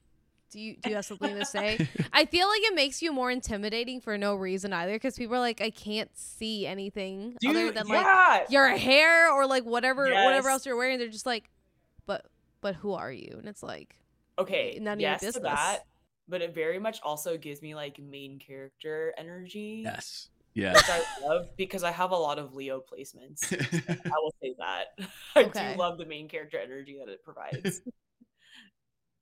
Do 0.50 0.58
you 0.58 0.76
do 0.82 0.90
you 0.90 0.96
have 0.96 1.04
something 1.04 1.38
to 1.38 1.44
say? 1.44 1.78
I 2.12 2.24
feel 2.24 2.48
like 2.48 2.62
it 2.64 2.74
makes 2.74 3.00
you 3.02 3.12
more 3.12 3.30
intimidating 3.30 4.00
for 4.00 4.18
no 4.18 4.34
reason 4.34 4.72
either, 4.72 4.94
because 4.94 5.16
people 5.16 5.36
are 5.36 5.38
like, 5.38 5.60
I 5.60 5.70
can't 5.70 6.10
see 6.18 6.66
anything 6.66 7.36
other 7.48 7.66
Dude, 7.66 7.76
than 7.76 7.86
like 7.86 8.50
your 8.50 8.66
hair 8.76 9.30
or 9.32 9.46
like 9.46 9.64
whatever 9.64 10.06
whatever 10.12 10.48
else 10.48 10.66
you're 10.66 10.74
wearing. 10.76 10.98
They're 10.98 11.06
just 11.06 11.24
like, 11.24 11.48
But 12.60 12.74
but 12.74 12.74
who 12.76 12.92
are 12.92 13.12
you? 13.12 13.36
And 13.38 13.48
it's 13.48 13.62
like 13.62 13.96
okay, 14.38 14.78
none 14.80 14.94
of 14.94 15.00
your 15.00 15.10
yes 15.10 15.20
to 15.20 15.26
business. 15.26 15.42
that, 15.42 15.78
but 16.28 16.42
it 16.42 16.54
very 16.54 16.78
much 16.78 17.00
also 17.02 17.36
gives 17.36 17.60
me 17.62 17.74
like 17.74 17.98
main 17.98 18.38
character 18.38 19.12
energy, 19.18 19.82
yes. 19.84 20.28
Yeah. 20.54 20.72
which 20.74 20.88
I 20.88 21.02
love 21.22 21.46
because 21.56 21.84
I 21.84 21.92
have 21.92 22.10
a 22.10 22.16
lot 22.16 22.38
of 22.38 22.54
Leo 22.54 22.80
placements. 22.80 23.52
I 23.88 24.14
will 24.16 24.34
say 24.42 24.54
that. 24.58 24.86
I 25.36 25.44
Okay. 25.44 25.72
do 25.74 25.78
love 25.78 25.96
the 25.98 26.06
main 26.06 26.28
character 26.28 26.58
energy 26.58 26.98
that 26.98 27.10
it 27.10 27.22
provides. 27.24 27.82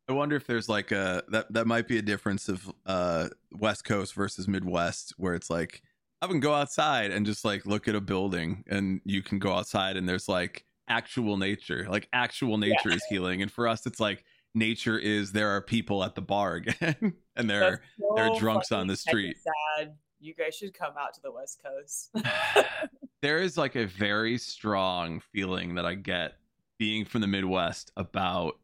I 0.08 0.12
wonder 0.12 0.36
if 0.36 0.46
there's 0.46 0.68
like 0.70 0.90
a 0.90 1.22
that 1.28 1.52
that 1.52 1.66
might 1.66 1.86
be 1.86 1.98
a 1.98 2.02
difference 2.02 2.48
of 2.48 2.70
uh 2.86 3.28
West 3.52 3.84
Coast 3.84 4.14
versus 4.14 4.48
Midwest 4.48 5.12
where 5.18 5.34
it's 5.34 5.50
like 5.50 5.82
I 6.22 6.26
can 6.26 6.40
go 6.40 6.54
outside 6.54 7.10
and 7.10 7.26
just 7.26 7.44
like 7.44 7.66
look 7.66 7.88
at 7.88 7.94
a 7.94 8.00
building 8.00 8.64
and 8.68 9.00
you 9.04 9.22
can 9.22 9.38
go 9.38 9.52
outside 9.52 9.96
and 9.98 10.08
there's 10.08 10.26
like 10.28 10.64
actual 10.88 11.36
nature. 11.36 11.86
Like 11.88 12.08
actual 12.12 12.58
nature 12.58 12.90
is 12.90 13.02
healing. 13.08 13.42
And 13.42 13.50
for 13.50 13.66
us 13.68 13.86
it's 13.86 14.00
like 14.00 14.24
nature 14.54 14.98
is 14.98 15.32
there 15.32 15.50
are 15.50 15.60
people 15.60 16.02
at 16.04 16.14
the 16.14 16.22
bar 16.22 16.54
again 16.56 17.14
and 17.36 17.48
they're 17.48 17.70
That's 17.70 17.82
there 18.16 18.30
are 18.30 18.38
drunks 18.38 18.72
on 18.72 18.86
the 18.86 18.96
street. 18.96 19.36
Sad. 19.78 19.94
You 20.20 20.34
guys 20.34 20.56
should 20.56 20.74
come 20.74 20.94
out 20.98 21.14
to 21.14 21.20
the 21.22 21.30
West 21.30 21.62
Coast. 21.64 22.10
there 23.22 23.38
is 23.38 23.56
like 23.56 23.76
a 23.76 23.86
very 23.86 24.38
strong 24.38 25.20
feeling 25.32 25.74
that 25.76 25.86
I 25.86 25.94
get 25.94 26.34
being 26.78 27.04
from 27.04 27.20
the 27.20 27.26
Midwest 27.26 27.92
about 27.96 28.58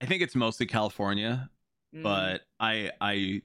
I 0.00 0.06
think 0.06 0.22
it's 0.22 0.34
mostly 0.34 0.66
California, 0.66 1.50
Mm. 1.94 2.02
but 2.02 2.42
I 2.60 2.92
I 3.00 3.40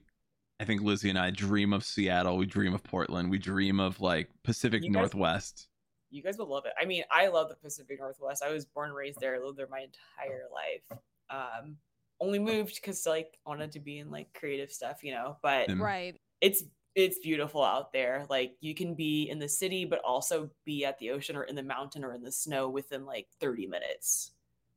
I 0.60 0.64
think 0.64 0.82
Lizzie 0.82 1.08
and 1.08 1.18
I 1.18 1.30
dream 1.30 1.72
of 1.72 1.82
Seattle, 1.82 2.36
we 2.36 2.44
dream 2.46 2.74
of 2.74 2.82
Portland, 2.84 3.30
we 3.30 3.38
dream 3.38 3.80
of 3.80 4.00
like 4.02 4.28
Pacific 4.44 4.84
You 4.84 4.90
Northwest. 4.90 5.68
You 6.14 6.22
guys 6.22 6.38
would 6.38 6.48
love 6.48 6.64
it. 6.64 6.72
I 6.80 6.84
mean, 6.84 7.02
I 7.10 7.26
love 7.26 7.48
the 7.48 7.56
Pacific 7.56 7.98
Northwest. 7.98 8.42
I 8.42 8.52
was 8.52 8.64
born 8.64 8.90
and 8.90 8.96
raised 8.96 9.18
there. 9.20 9.34
I 9.34 9.38
lived 9.38 9.58
there 9.58 9.66
my 9.68 9.80
entire 9.80 10.44
life. 10.52 11.00
Um, 11.28 11.76
only 12.20 12.38
moved 12.38 12.76
because 12.76 13.04
like 13.04 13.36
wanted 13.44 13.72
to 13.72 13.80
be 13.80 13.98
in 13.98 14.10
like 14.10 14.32
creative 14.32 14.70
stuff, 14.70 15.02
you 15.02 15.12
know. 15.12 15.36
But 15.42 15.76
right. 15.76 16.16
it's 16.40 16.62
it's 16.94 17.18
beautiful 17.18 17.64
out 17.64 17.92
there. 17.92 18.26
Like 18.30 18.52
you 18.60 18.76
can 18.76 18.94
be 18.94 19.28
in 19.28 19.40
the 19.40 19.48
city, 19.48 19.84
but 19.84 20.00
also 20.04 20.48
be 20.64 20.84
at 20.84 20.98
the 21.00 21.10
ocean 21.10 21.34
or 21.34 21.42
in 21.42 21.56
the 21.56 21.62
mountain 21.64 22.04
or 22.04 22.14
in 22.14 22.22
the 22.22 22.30
snow 22.30 22.68
within 22.68 23.04
like 23.04 23.26
30 23.40 23.66
minutes. 23.66 24.30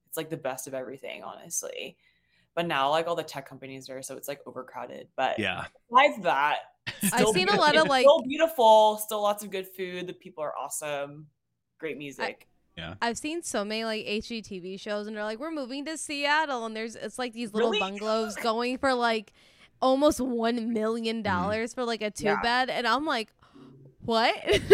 It's 0.08 0.18
like 0.18 0.32
the 0.32 0.38
best 0.38 0.66
of 0.66 0.74
everything, 0.74 1.22
honestly. 1.22 1.98
But 2.56 2.66
now 2.66 2.90
like 2.90 3.06
all 3.06 3.16
the 3.16 3.22
tech 3.22 3.48
companies 3.48 3.88
are, 3.92 4.02
so 4.02 4.18
it's 4.18 4.28
like 4.28 4.42
overcrowded. 4.48 5.10
But 5.16 5.38
Yeah. 5.38 5.66
besides 5.92 6.24
that, 6.24 6.58
I've 7.04 7.10
still 7.14 7.34
seen 7.34 7.50
a 7.50 7.56
lot 7.56 7.76
of, 7.76 7.88
like- 7.88 8.04
still 8.04 8.22
beautiful, 8.22 8.98
still 8.98 9.22
lots 9.22 9.44
of 9.44 9.52
good 9.52 9.68
food. 9.68 10.08
The 10.08 10.14
people 10.14 10.44
are 10.44 10.54
awesome, 10.58 11.28
great 11.80 11.98
music. 11.98 12.48
Yeah. 12.78 12.94
I've 13.02 13.18
seen 13.18 13.42
so 13.42 13.66
many 13.66 13.84
like 13.86 14.06
HGTV 14.06 14.80
shows 14.80 15.08
and 15.08 15.16
they're 15.18 15.24
like, 15.24 15.40
We're 15.40 15.50
moving 15.52 15.84
to 15.86 15.98
Seattle 15.98 16.66
and 16.68 16.76
there's 16.76 16.96
it's 16.96 17.18
like 17.18 17.34
these 17.34 17.52
little 17.54 17.72
Really? 17.72 17.80
bungalows 17.80 18.36
going 18.44 18.78
for 18.78 18.94
like 18.94 19.34
almost 19.82 20.20
one 20.22 20.74
million 20.74 21.24
dollars 21.24 21.74
for 21.74 21.84
like 21.84 22.04
a 22.04 22.12
two 22.12 22.26
Yeah. 22.26 22.42
bed 22.42 22.70
and 22.70 22.86
I'm 22.88 23.06
like, 23.06 23.30
What? 24.06 24.36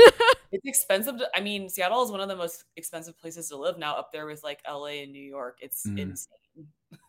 It's 0.55 0.65
expensive. 0.67 1.17
To, 1.17 1.27
I 1.35 1.41
mean, 1.41 1.67
Seattle 1.67 2.03
is 2.03 2.11
one 2.11 2.19
of 2.21 2.27
the 2.29 2.35
most 2.35 2.65
expensive 2.75 3.17
places 3.17 3.49
to 3.49 3.57
live 3.57 3.79
now, 3.79 3.95
up 3.95 4.11
there 4.11 4.27
with 4.27 4.43
like 4.43 4.61
LA 4.69 5.01
and 5.01 5.11
New 5.11 5.17
York. 5.23 5.57
It's 5.61 5.83
Mhm. 5.87 5.97
insane. 5.99 6.67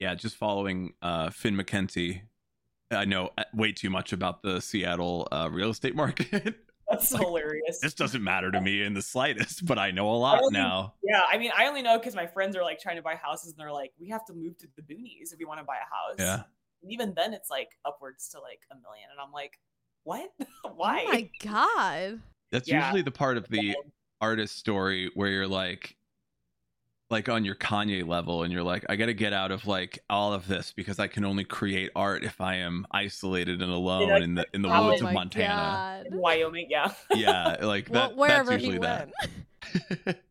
Yeah, 0.00 0.14
just 0.14 0.36
following 0.36 0.94
uh 1.00 1.30
Finn 1.30 1.54
McKenty. 1.56 2.22
I 2.90 3.04
know 3.04 3.30
uh, 3.38 3.44
way 3.54 3.72
too 3.72 3.90
much 3.90 4.12
about 4.12 4.42
the 4.42 4.60
Seattle 4.60 5.28
uh, 5.32 5.48
real 5.50 5.70
estate 5.70 5.94
market. 5.94 6.56
That's 6.90 7.12
Like, 7.12 7.22
hilarious. 7.22 7.78
this 7.80 7.94
doesn't 7.94 8.24
matter 8.24 8.50
to 8.50 8.60
me 8.60 8.82
in 8.82 8.94
the 8.94 9.02
slightest, 9.02 9.64
but 9.64 9.78
I 9.78 9.92
know 9.92 10.10
a 10.10 10.16
lot 10.16 10.42
only- 10.42 10.58
now. 10.58 10.94
Yeah, 11.04 11.20
I 11.30 11.38
mean, 11.38 11.52
I 11.56 11.66
only 11.66 11.82
know 11.82 11.98
because 11.98 12.16
my 12.16 12.26
friends 12.26 12.56
are 12.56 12.62
like 12.64 12.80
trying 12.80 12.96
to 12.96 13.02
buy 13.02 13.14
houses, 13.14 13.52
and 13.52 13.58
they're 13.60 13.70
like, 13.72 13.92
"We 14.00 14.08
have 14.08 14.24
to 14.24 14.32
move 14.34 14.58
to 14.58 14.66
the 14.74 14.82
boonies 14.82 15.32
if 15.32 15.38
we 15.38 15.44
want 15.44 15.60
to 15.60 15.64
buy 15.64 15.76
a 15.76 15.78
house." 15.78 16.16
Yeah. 16.18 16.42
And 16.82 16.90
even 16.92 17.14
then, 17.14 17.32
it's 17.32 17.48
like 17.48 17.68
upwards 17.84 18.28
to 18.30 18.40
like 18.40 18.62
a 18.72 18.74
million, 18.74 19.06
and 19.12 19.20
I'm 19.24 19.30
like, 19.30 19.60
"What? 20.02 20.30
Why?" 20.74 21.04
Oh 21.06 21.12
my 21.12 21.30
god. 21.44 22.20
That's 22.50 22.68
Yeah. 22.68 22.84
usually 22.84 23.02
the 23.02 23.12
part 23.12 23.36
of 23.36 23.46
the 23.48 23.76
artist 24.20 24.56
story 24.58 25.12
where 25.14 25.28
you're 25.28 25.46
like 25.46 25.96
like 27.10 27.28
on 27.28 27.44
your 27.44 27.54
Kanye 27.56 28.06
level 28.06 28.42
and 28.44 28.52
you're 28.52 28.62
like 28.62 28.84
I 28.88 28.96
got 28.96 29.06
to 29.06 29.14
get 29.14 29.32
out 29.32 29.50
of 29.50 29.66
like 29.66 29.98
all 30.08 30.32
of 30.32 30.46
this 30.46 30.72
because 30.74 30.98
I 30.98 31.08
can 31.08 31.24
only 31.24 31.44
create 31.44 31.90
art 31.96 32.22
if 32.24 32.40
I 32.40 32.56
am 32.56 32.86
isolated 32.92 33.60
and 33.62 33.72
alone 33.72 34.08
Yeah, 34.08 34.18
in 34.18 34.34
the 34.36 34.46
in 34.54 34.62
the 34.62 34.68
Oh 34.74 34.86
woods 34.88 35.02
oh 35.02 35.08
of 35.08 35.12
Montana. 35.12 36.04
God. 36.08 36.14
Wyoming, 36.14 36.68
yeah. 36.70 36.92
Yeah, 37.14 37.56
like 37.62 37.88
Well, 37.90 38.08
that 38.10 38.16
wherever 38.16 38.50
that's 38.52 38.62
he 38.62 38.68
usually 38.70 38.86
that. 38.86 39.10
went. 40.06 40.18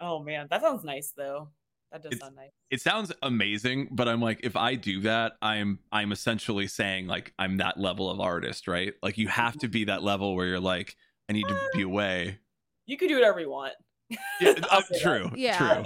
Oh 0.00 0.22
man, 0.22 0.46
that 0.50 0.60
sounds 0.60 0.84
nice 0.84 1.12
though. 1.16 1.48
That 1.92 2.02
does 2.02 2.12
It's- 2.12 2.20
sound 2.20 2.36
nice. 2.36 2.50
it 2.70 2.80
sounds 2.82 3.12
amazing, 3.22 3.88
but 3.90 4.08
I'm 4.08 4.20
like 4.20 4.40
if 4.42 4.56
I 4.56 4.74
do 4.74 5.00
that, 5.02 5.34
I'm 5.40 5.78
I'm 5.90 6.12
essentially 6.12 6.66
saying 6.66 7.06
like 7.06 7.32
I'm 7.38 7.56
that 7.58 7.78
level 7.80 8.10
of 8.10 8.20
artist, 8.20 8.68
right? 8.68 8.92
Like 9.02 9.16
you 9.16 9.28
have 9.28 9.56
to 9.60 9.68
be 9.68 9.84
that 9.84 10.02
level 10.02 10.34
where 10.36 10.46
you're 10.46 10.60
like 10.60 10.96
I 11.30 11.32
need 11.32 11.48
to 11.48 11.58
be 11.72 11.82
away. 11.82 12.38
You 12.86 12.96
can 12.98 13.08
do 13.08 13.14
whatever 13.14 13.40
you 13.40 13.50
want. 13.50 13.72
Yeah, 14.10 14.18
uh, 14.70 14.82
say 14.82 14.86
that. 14.90 15.00
true. 15.00 15.30
Yeah. 15.34 15.74
True. 15.82 15.84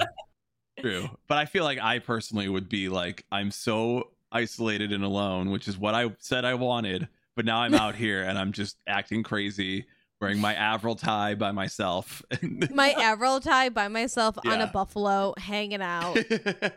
True. 0.81 1.09
But 1.28 1.39
I 1.39 1.45
feel 1.45 1.64
like 1.64 1.78
I 1.78 1.99
personally 2.01 2.49
would 2.49 2.68
be 2.68 2.89
like, 2.89 3.24
I'm 3.31 3.51
so 3.51 4.11
isolated 4.33 4.93
and 4.93 5.05
alone, 5.05 5.51
which 5.51 5.68
is 5.68 5.76
what 5.78 5.95
I 5.95 6.14
said 6.18 6.45
I 6.45 6.55
wanted. 6.55 7.09
But 7.37 7.45
now 7.45 7.61
I'm 7.61 7.74
out 7.74 7.95
here 8.05 8.22
and 8.22 8.39
I'm 8.39 8.53
just 8.53 8.76
acting 8.87 9.22
crazy, 9.22 9.87
wearing 10.20 10.39
my 10.41 10.55
Avril 10.55 10.97
tie 10.97 11.35
by 11.35 11.53
myself. 11.53 12.22
My 12.70 12.91
Avril 12.93 13.41
tie 13.41 13.68
by 13.70 13.89
myself 13.89 14.37
on 14.47 14.61
a 14.61 14.66
buffalo 14.66 15.35
hanging 15.39 15.81
out. 15.83 16.16
I 16.18 16.72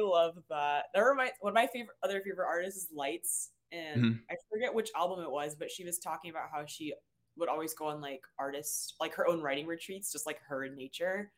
love 0.00 0.38
that. 0.48 0.86
That 0.94 1.00
reminds 1.00 1.34
one 1.40 1.50
of 1.50 1.54
my 1.54 1.66
favorite 1.68 1.96
other 2.02 2.20
favorite 2.20 2.46
artists 2.46 2.84
is 2.84 2.88
Lights, 2.92 3.50
and 3.70 4.02
Mhm. 4.04 4.20
I 4.30 4.34
forget 4.50 4.74
which 4.74 4.90
album 4.96 5.24
it 5.24 5.30
was, 5.30 5.54
but 5.54 5.70
she 5.70 5.84
was 5.84 5.98
talking 5.98 6.30
about 6.30 6.50
how 6.50 6.64
she 6.66 6.92
would 7.36 7.48
always 7.48 7.72
go 7.74 7.86
on 7.86 8.00
like 8.00 8.22
artist 8.38 8.94
like 9.00 9.14
her 9.14 9.28
own 9.28 9.40
writing 9.40 9.66
retreats, 9.66 10.10
just 10.10 10.26
like 10.26 10.40
her 10.48 10.64
in 10.64 10.74
nature. 10.74 11.30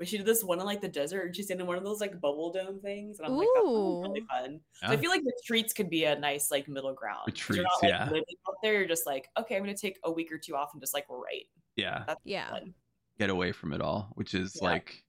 But 0.00 0.08
she 0.08 0.16
did 0.16 0.24
this 0.24 0.42
one 0.42 0.58
in 0.58 0.64
like 0.64 0.80
the 0.80 0.88
desert, 0.88 1.26
and 1.26 1.36
she's 1.36 1.50
in 1.50 1.64
one 1.66 1.76
of 1.76 1.84
those 1.84 2.00
like 2.00 2.18
bubble 2.22 2.50
dome 2.50 2.80
things, 2.80 3.18
and 3.18 3.26
I'm 3.28 3.36
like, 3.36 3.46
that 3.54 3.64
sounds 3.66 4.00
really 4.02 4.20
Ooh. 4.22 4.26
fun. 4.30 4.60
So 4.76 4.86
I 4.88 4.96
feel 4.96 5.10
like 5.10 5.20
retreats 5.26 5.74
could 5.74 5.90
be 5.90 6.04
a 6.04 6.18
nice 6.18 6.50
like 6.50 6.68
middle 6.68 6.94
ground. 6.94 7.26
'cause 7.36 7.54
you're 7.54 7.64
not, 7.64 7.82
like, 7.82 7.90
yeah. 7.90 8.04
living 8.06 8.24
out 8.48 8.54
there. 8.62 8.72
You're 8.78 8.88
just 8.88 9.04
like, 9.06 9.28
okay, 9.38 9.56
I'm 9.56 9.62
gonna 9.62 9.76
take 9.76 9.98
a 10.04 10.10
week 10.10 10.32
or 10.32 10.38
two 10.38 10.56
off 10.56 10.70
and 10.72 10.80
just 10.80 10.94
like 10.94 11.04
write. 11.10 11.48
yeah. 11.76 12.04
That's 12.06 12.20
Yeah. 12.24 12.48
fun. 12.48 12.72
Get 13.18 13.28
away 13.28 13.52
from 13.52 13.74
it 13.74 13.82
all, 13.82 14.12
which 14.14 14.32
is 14.34 14.56
Yeah. 14.62 14.68
like 14.70 15.04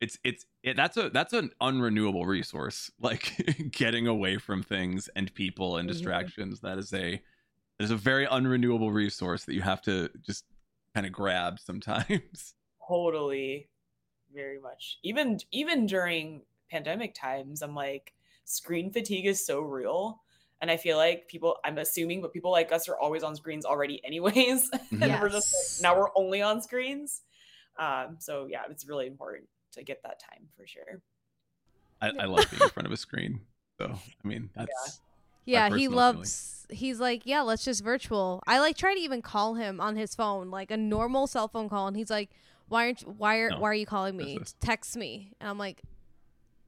it's 0.00 0.18
it's 0.24 0.44
it, 0.64 0.76
that's 0.76 0.96
a 0.96 1.10
that's 1.10 1.32
an 1.32 1.50
unrenewable 1.60 2.26
resource 2.26 2.90
like 3.00 3.32
getting 3.70 4.06
away 4.08 4.38
from 4.38 4.62
things 4.62 5.08
and 5.16 5.32
people 5.34 5.76
and 5.76 5.88
Mhm. 5.88 5.92
distractions 5.92 6.60
that 6.60 6.78
is 6.78 6.92
a 6.92 7.12
that 7.78 7.84
is 7.84 7.90
a 7.92 7.96
very 7.96 8.26
unrenewable 8.26 8.92
resource 8.92 9.44
that 9.44 9.54
you 9.54 9.62
have 9.62 9.82
to 9.82 10.08
just 10.20 10.44
kind 10.94 11.06
of 11.06 11.12
grab 11.12 11.58
sometimes 11.60 12.54
totally 12.88 13.68
very 14.32 14.58
much 14.60 14.98
even 15.02 15.38
even 15.52 15.86
during 15.86 16.42
pandemic 16.70 17.14
times 17.14 17.62
i'm 17.62 17.74
like 17.74 18.12
screen 18.44 18.90
fatigue 18.92 19.26
is 19.26 19.44
so 19.44 19.60
real 19.60 20.20
and 20.60 20.70
i 20.70 20.76
feel 20.76 20.96
like 20.96 21.28
people 21.28 21.56
i'm 21.64 21.78
assuming 21.78 22.20
but 22.20 22.32
people 22.32 22.50
like 22.50 22.72
us 22.72 22.88
are 22.88 22.98
always 22.98 23.22
on 23.22 23.34
screens 23.36 23.64
already 23.64 24.02
anyways 24.06 24.70
and 25.02 25.20
we're 25.20 25.28
just 25.30 25.48
Yes. 25.52 25.80
like, 25.80 25.82
now 25.82 25.98
we're 25.98 26.10
only 26.16 26.42
on 26.42 26.60
screens 26.62 27.22
um 27.78 28.16
so 28.18 28.46
yeah 28.50 28.62
it's 28.70 28.86
really 28.88 29.06
important 29.06 29.48
to 29.72 29.82
get 29.82 30.02
that 30.02 30.20
time 30.20 30.48
for 30.56 30.66
sure 30.66 31.00
I, 32.00 32.12
I 32.20 32.24
love 32.26 32.48
being 32.50 32.62
in 32.62 32.68
front 32.68 32.86
of 32.86 32.92
a 32.92 32.96
screen. 32.96 33.40
So 33.80 33.92
I 33.92 34.28
mean, 34.28 34.50
that's 34.54 35.00
Yeah, 35.44 35.68
he 35.70 35.88
personal 35.88 36.02
feeling. 36.02 36.22
loves. 36.22 36.66
He's 36.70 37.00
like, 37.00 37.22
yeah, 37.24 37.40
let's 37.40 37.64
just 37.64 37.82
virtual. 37.82 38.42
I 38.46 38.58
like 38.60 38.76
try 38.76 38.94
to 38.94 39.00
even 39.00 39.22
call 39.22 39.54
him 39.54 39.80
on 39.80 39.96
his 39.96 40.14
phone, 40.14 40.50
like 40.50 40.70
a 40.70 40.76
normal 40.76 41.26
cell 41.26 41.48
phone 41.48 41.68
call, 41.68 41.86
and 41.88 41.96
he's 41.96 42.10
like, 42.10 42.30
"Why 42.68 42.84
aren't 42.86 43.02
you, 43.02 43.14
why 43.16 43.36
are 43.38 43.50
No, 43.50 43.58
why 43.60 43.70
are 43.70 43.74
you 43.74 43.86
calling 43.86 44.16
me? 44.16 44.38
this. 44.38 44.54
Text 44.60 44.96
me." 44.96 45.32
And 45.40 45.48
I'm 45.48 45.58
like, 45.58 45.82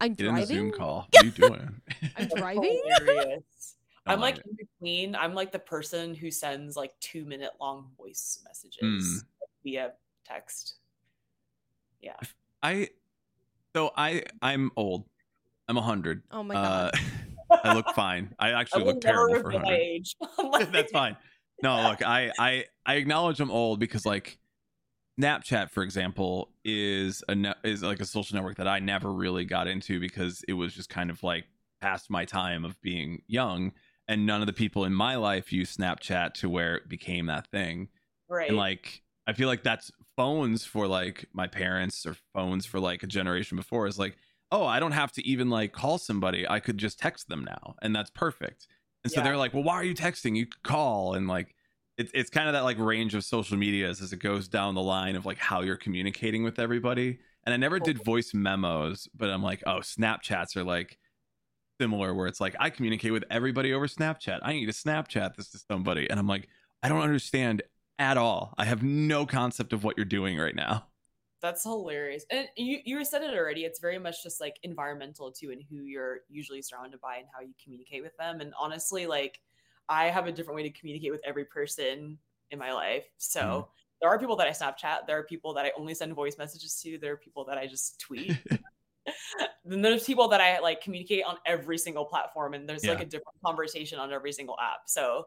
"I'm 0.00 0.14
get 0.14 0.26
in 0.26 0.36
a. 0.36 0.46
Zoom 0.46 0.72
call. 0.72 1.08
What 1.12 1.22
are 1.22 1.26
you 1.26 1.32
doing? 1.32 1.80
I'm 2.16 2.28
driving." 2.28 2.82
I 4.06 4.14
i'm 4.14 4.20
love 4.20 4.30
like 4.30 4.38
in 4.46 4.56
between 4.56 5.14
i'm 5.14 5.34
like 5.34 5.52
the 5.52 5.58
person 5.58 6.14
who 6.14 6.30
sends 6.30 6.74
like 6.74 6.90
two 7.00 7.26
minute 7.26 7.50
long 7.60 7.90
voice 7.98 8.40
messages 8.44 8.80
Mm. 8.82 9.24
via 9.62 9.92
text 10.24 10.76
yeah 12.00 12.16
I 12.62 12.88
So 13.74 13.92
I 13.96 14.22
I'm 14.40 14.70
old. 14.76 15.04
I'm 15.68 15.76
a 15.76 15.82
hundred. 15.82 16.22
Oh 16.32 16.42
my 16.42 16.54
god. 16.54 16.92
Uh, 17.50 17.56
I 17.62 17.74
look 17.74 17.88
fine. 17.94 18.34
I 18.38 18.48
I 18.52 18.60
actually 18.62 18.84
will 18.84 18.92
look 18.94 19.00
terrible 19.02 19.40
for 19.42 19.50
my 19.50 19.58
100. 19.58 19.74
age. 19.76 20.16
Like- 20.38 20.72
That's 20.72 20.90
fine. 20.92 21.16
No, 21.62 21.82
look, 21.82 22.02
I 22.04 22.32
I 22.38 22.64
I 22.86 22.94
acknowledge 22.94 23.38
I'm 23.38 23.50
old 23.50 23.78
because 23.80 24.04
like 24.06 24.38
Snapchat, 25.20 25.70
for 25.70 25.82
example, 25.82 26.50
is 26.64 27.22
a 27.28 27.34
ne- 27.34 27.54
is 27.64 27.82
like 27.82 28.00
a 28.00 28.04
social 28.04 28.34
network 28.36 28.56
that 28.56 28.68
I 28.68 28.78
never 28.78 29.12
really 29.12 29.44
got 29.44 29.68
into 29.68 30.00
because 30.00 30.44
it 30.48 30.54
was 30.54 30.74
just 30.74 30.88
kind 30.88 31.10
of 31.10 31.22
like 31.22 31.44
past 31.80 32.10
my 32.10 32.24
time 32.24 32.64
of 32.64 32.80
being 32.82 33.22
young, 33.26 33.72
and 34.08 34.26
none 34.26 34.40
of 34.40 34.46
the 34.46 34.52
people 34.52 34.84
in 34.84 34.92
my 34.94 35.16
life 35.16 35.52
use 35.52 35.76
Snapchat 35.76 36.34
to 36.34 36.48
where 36.48 36.76
it 36.76 36.88
became 36.88 37.26
that 37.26 37.46
thing. 37.48 37.88
Right. 38.28 38.48
And 38.48 38.56
like 38.56 39.02
I 39.26 39.32
feel 39.32 39.48
like 39.48 39.62
that's 39.62 39.90
phones 40.16 40.64
for 40.64 40.86
like 40.86 41.26
my 41.32 41.46
parents 41.46 42.04
or 42.06 42.16
phones 42.34 42.66
for 42.66 42.80
like 42.80 43.02
a 43.02 43.06
generation 43.06 43.56
before 43.56 43.86
is 43.86 43.98
like, 43.98 44.16
oh, 44.52 44.64
I 44.66 44.80
don't 44.80 44.92
have 44.92 45.12
to 45.12 45.26
even 45.26 45.48
like 45.50 45.72
call 45.72 45.98
somebody. 45.98 46.48
I 46.48 46.60
could 46.60 46.78
just 46.78 46.98
text 46.98 47.28
them 47.28 47.44
now, 47.44 47.76
and 47.82 47.94
that's 47.94 48.10
perfect. 48.10 48.66
And 49.04 49.12
so 49.12 49.20
Yeah. 49.20 49.24
they're 49.24 49.36
like, 49.36 49.54
well, 49.54 49.62
why 49.62 49.74
are 49.74 49.84
you 49.84 49.94
texting? 49.94 50.36
You 50.36 50.46
could 50.46 50.62
call 50.62 51.14
and 51.14 51.26
like 51.28 51.54
it's 52.00 52.10
it's 52.14 52.30
kind 52.30 52.48
of 52.48 52.54
that 52.54 52.64
like 52.64 52.78
range 52.78 53.14
of 53.14 53.22
social 53.22 53.58
medias 53.58 54.00
as 54.00 54.14
it 54.14 54.20
goes 54.20 54.48
down 54.48 54.74
the 54.74 54.82
line 54.82 55.16
of 55.16 55.26
like 55.26 55.36
how 55.36 55.60
you're 55.60 55.76
communicating 55.76 56.42
with 56.42 56.58
everybody. 56.58 57.18
And 57.44 57.52
I 57.52 57.58
never 57.58 57.78
did 57.78 58.02
voice 58.02 58.32
memos, 58.32 59.06
but 59.14 59.28
I'm 59.28 59.42
like, 59.42 59.62
oh, 59.66 59.80
Snapchats 59.80 60.56
are 60.56 60.64
like 60.64 60.98
similar 61.78 62.14
where 62.14 62.26
it's 62.26 62.40
like 62.40 62.56
I 62.58 62.70
communicate 62.70 63.12
with 63.12 63.24
everybody 63.30 63.74
over 63.74 63.86
Snapchat. 63.86 64.38
I 64.42 64.54
need 64.54 64.64
to 64.64 64.72
Snapchat 64.72 65.36
this 65.36 65.50
to 65.50 65.58
somebody. 65.58 66.08
And 66.08 66.18
I'm 66.18 66.26
like, 66.26 66.48
I 66.82 66.88
don't 66.88 67.02
understand 67.02 67.62
at 67.98 68.16
all. 68.16 68.54
I 68.56 68.64
have 68.64 68.82
no 68.82 69.26
concept 69.26 69.74
of 69.74 69.84
what 69.84 69.98
you're 69.98 70.06
doing 70.06 70.38
right 70.38 70.56
now. 70.56 70.86
That's 71.42 71.64
hilarious. 71.64 72.24
And 72.30 72.48
you 72.56 72.78
you 72.86 73.04
said 73.04 73.22
it 73.22 73.36
already. 73.36 73.64
It's 73.64 73.78
very 73.78 73.98
much 73.98 74.22
just 74.22 74.40
like 74.40 74.56
environmental 74.62 75.30
too 75.32 75.50
and 75.50 75.62
who 75.68 75.84
you're 75.84 76.20
usually 76.30 76.62
surrounded 76.62 77.02
by 77.02 77.16
and 77.16 77.26
how 77.34 77.42
you 77.42 77.52
communicate 77.62 78.02
with 78.02 78.16
them. 78.16 78.40
And 78.40 78.54
honestly, 78.58 79.06
like 79.06 79.38
I 79.90 80.06
have 80.06 80.26
a 80.26 80.32
different 80.32 80.56
way 80.56 80.62
to 80.62 80.70
communicate 80.70 81.10
with 81.10 81.20
every 81.24 81.44
person 81.44 82.18
in 82.50 82.58
my 82.58 82.72
life. 82.72 83.04
So 83.18 83.40
Mhm. 83.40 83.68
there 84.00 84.08
are 84.08 84.18
people 84.18 84.36
that 84.36 84.46
I 84.46 84.50
Snapchat, 84.50 85.06
there 85.06 85.18
are 85.18 85.24
people 85.24 85.52
that 85.54 85.66
I 85.66 85.72
only 85.76 85.94
send 85.94 86.14
voice 86.14 86.38
messages 86.38 86.80
to, 86.82 86.96
there 86.96 87.12
are 87.12 87.16
people 87.18 87.44
that 87.46 87.58
I 87.58 87.66
just 87.66 88.00
tweet. 88.00 88.38
then 89.64 89.82
there's 89.82 90.04
people 90.04 90.28
that 90.28 90.40
I 90.40 90.60
like 90.60 90.80
communicate 90.80 91.24
on 91.24 91.36
every 91.44 91.76
single 91.76 92.04
platform 92.04 92.54
and 92.54 92.68
there's 92.68 92.84
like 92.84 93.00
a 93.00 93.04
different 93.04 93.40
conversation 93.44 93.98
on 93.98 94.12
every 94.12 94.32
single 94.32 94.56
app. 94.60 94.82
So 94.86 95.26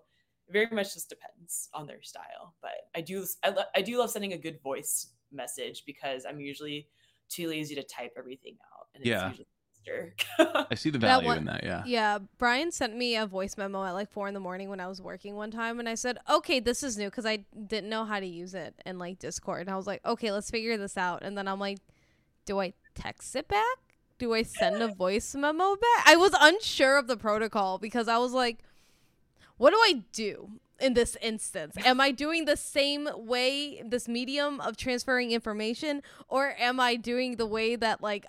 very 0.49 0.68
much 0.72 0.93
just 0.93 1.09
depends 1.09 1.70
on 1.74 1.86
their 1.86 2.01
style. 2.01 2.55
But 2.61 2.89
I 2.95 3.01
do 3.01 3.26
I, 3.43 3.49
lo- 3.49 3.64
I 3.76 3.82
do 3.82 3.97
love 3.97 4.11
sending 4.11 4.34
a 4.34 4.38
good 4.38 4.61
voice 4.61 5.14
message 5.32 5.84
because 5.86 6.26
I'm 6.26 6.39
usually 6.39 6.89
too 7.30 7.47
lazy 7.47 7.76
to 7.76 7.84
type 7.84 8.14
everything 8.18 8.57
out. 8.74 8.88
And 8.95 9.05
Yeah. 9.05 9.16
it's 9.16 9.24
usually 9.30 9.47
I 10.39 10.75
see 10.75 10.89
the 10.89 10.99
value 10.99 11.27
one- 11.27 11.38
in 11.39 11.45
that, 11.45 11.63
yeah. 11.63 11.84
Yeah, 11.86 12.19
Brian 12.38 12.71
sent 12.71 12.95
me 12.95 13.15
a 13.15 13.25
voice 13.25 13.57
memo 13.57 13.84
at 13.84 13.91
like 13.91 14.09
four 14.09 14.27
in 14.27 14.34
the 14.34 14.39
morning 14.39 14.69
when 14.69 14.79
I 14.79 14.88
was 14.88 15.01
working 15.01 15.36
one 15.36 15.51
time, 15.51 15.79
and 15.79 15.88
I 15.89 15.95
said, 15.95 16.17
"Okay, 16.29 16.59
this 16.59 16.84
is 16.84 16.97
new" 16.97 17.09
because 17.09 17.25
I 17.25 17.45
didn't 17.67 17.89
know 17.89 18.05
how 18.05 18.19
to 18.19 18.25
use 18.25 18.53
it 18.53 18.75
in 18.86 18.99
like 18.99 19.19
Discord. 19.19 19.61
And 19.61 19.69
I 19.69 19.75
was 19.75 19.88
like, 19.88 20.05
"Okay, 20.05 20.31
let's 20.31 20.49
figure 20.49 20.77
this 20.77 20.97
out." 20.97 21.23
And 21.23 21.38
then 21.38 21.47
I'm 21.47 21.59
like, 21.59 21.79
"Do 22.45 22.59
I 22.59 22.73
text 22.95 23.36
it 23.36 23.47
back? 23.47 23.77
Do 24.17 24.34
I 24.34 24.43
send 24.43 24.81
a 24.81 24.88
voice 24.93 25.36
memo 25.36 25.75
back?" 25.75 26.03
I 26.05 26.15
was 26.15 26.34
unsure 26.39 26.97
of 26.97 27.07
the 27.07 27.17
protocol 27.17 27.77
because 27.77 28.07
I 28.07 28.17
was 28.17 28.31
like, 28.31 28.59
"What 29.57 29.71
do 29.71 29.77
I 29.77 30.03
do?" 30.11 30.59
In 30.79 30.95
this 30.95 31.15
instance, 31.21 31.75
am 31.86 32.01
I 32.01 32.11
doing 32.11 32.43
the 32.43 32.57
same 32.57 33.07
way, 33.15 33.81
this 33.86 34.07
medium 34.09 34.59
of 34.59 34.75
transferring 34.75 35.31
information, 35.31 36.01
or 36.27 36.55
am 36.59 36.77
I 36.79 36.95
doing 36.97 37.38
the 37.38 37.45
way 37.45 37.77
that 37.77 38.01
like 38.01 38.25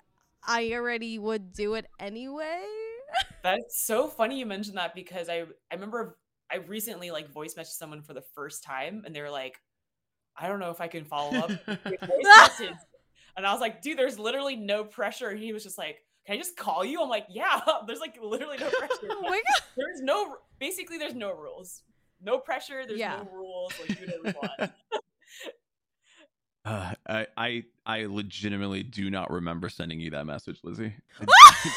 I 0.47 0.71
already 0.73 1.17
would 1.19 1.53
do 1.53 1.75
it 1.75 1.85
anyway? 1.99 2.63
That's 3.43 3.85
so 3.85 4.07
funny 4.07 4.39
you 4.39 4.45
mentioned 4.45 4.77
that 4.77 4.95
because 4.95 5.29
I 5.29 5.43
I 5.71 5.73
remember 5.75 6.17
I 6.51 6.57
recently 6.57 7.11
like 7.11 7.31
voice 7.31 7.55
messaged 7.55 7.77
someone 7.77 8.01
for 8.01 8.13
the 8.13 8.23
first 8.33 8.63
time 8.63 9.03
and 9.05 9.15
they 9.15 9.21
were 9.21 9.29
like, 9.29 9.55
I 10.37 10.47
don't 10.47 10.59
know 10.59 10.71
if 10.71 10.81
I 10.81 10.87
can 10.87 11.05
follow 11.05 11.37
up 11.37 11.49
with 11.67 11.99
voice. 11.99 12.69
And 13.37 13.45
I 13.45 13.51
was 13.51 13.61
like, 13.61 13.81
dude, 13.81 13.97
there's 13.97 14.17
literally 14.19 14.55
no 14.55 14.83
pressure. 14.83 15.29
And 15.29 15.39
he 15.39 15.53
was 15.53 15.63
just 15.63 15.77
like, 15.77 15.97
Can 16.25 16.35
I 16.35 16.37
just 16.37 16.55
call 16.57 16.83
you? 16.85 17.01
I'm 17.01 17.09
like, 17.09 17.27
yeah, 17.29 17.59
there's 17.87 17.99
like 17.99 18.17
literally 18.21 18.57
no 18.57 18.69
pressure. 18.69 19.07
oh 19.11 19.21
my 19.21 19.29
god. 19.47 19.63
there's 19.77 20.01
no 20.01 20.35
basically 20.59 20.97
there's 20.97 21.15
no 21.15 21.31
rules. 21.33 21.81
No 22.21 22.37
pressure, 22.39 22.83
there's 22.87 22.99
Yeah. 22.99 23.17
no 23.23 23.29
rules, 23.37 23.73
like 23.79 23.99
do 23.99 24.05
whatever 24.05 24.27
you 24.29 24.33
want. 24.59 24.71
Uh, 26.65 26.93
I, 27.07 27.27
I 27.37 27.63
I 27.85 28.05
legitimately 28.07 28.81
do 28.81 29.11
not 29.11 29.29
remember 29.29 29.69
sending 29.69 29.99
you 29.99 30.09
that 30.09 30.25
message, 30.25 30.57
Lizzie. 30.63 30.95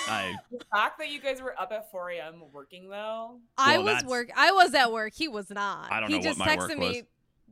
I, 0.09 0.35
the 0.51 0.65
fact 0.73 0.99
that 0.99 1.11
you 1.11 1.21
guys 1.21 1.43
were 1.43 1.55
up 1.61 1.71
at 1.73 1.91
4 1.91 2.11
a.m. 2.13 2.43
working 2.53 2.89
though. 2.89 3.39
I 3.59 3.77
Well, 3.79 3.95
was 3.97 4.05
work. 4.05 4.31
I 4.35 4.51
was 4.53 4.73
at 4.75 4.91
work. 4.91 5.13
He 5.15 5.29
was 5.29 5.51
not. 5.51 5.93
I 5.93 6.01
don't 6.01 6.09
he 6.09 6.15
know 6.15 6.19
what 6.21 6.25
just 6.25 6.39
my 6.39 6.47
texted 6.49 6.69
work 6.71 6.79
me. 6.79 6.89
was. 6.89 7.03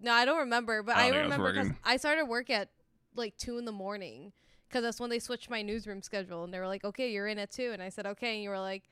No, 0.02 0.12
I 0.12 0.24
don't 0.24 0.38
remember. 0.38 0.82
But 0.82 0.96
I 0.96 1.08
I, 1.08 1.10
don't 1.10 1.12
think 1.12 1.14
I 1.14 1.18
was 1.18 1.24
remember 1.24 1.52
because 1.52 1.66
working. 1.68 1.80
I 1.84 1.96
started 1.98 2.24
work 2.24 2.48
at 2.48 2.70
like 3.14 3.36
two 3.36 3.58
in 3.58 3.66
the 3.66 3.72
morning 3.72 4.32
because 4.68 4.82
that's 4.82 4.98
when 4.98 5.10
they 5.10 5.18
switched 5.18 5.50
my 5.50 5.60
newsroom 5.60 6.00
schedule 6.00 6.42
and 6.44 6.54
they 6.54 6.58
were 6.58 6.66
like, 6.68 6.84
"Okay, 6.84 7.12
you're 7.12 7.26
in 7.28 7.38
at 7.38 7.50
2. 7.50 7.70
and 7.72 7.82
I 7.82 7.90
said, 7.90 8.06
"Okay," 8.06 8.34
and 8.36 8.42
you 8.42 8.48
were 8.50 8.58
like. 8.60 8.84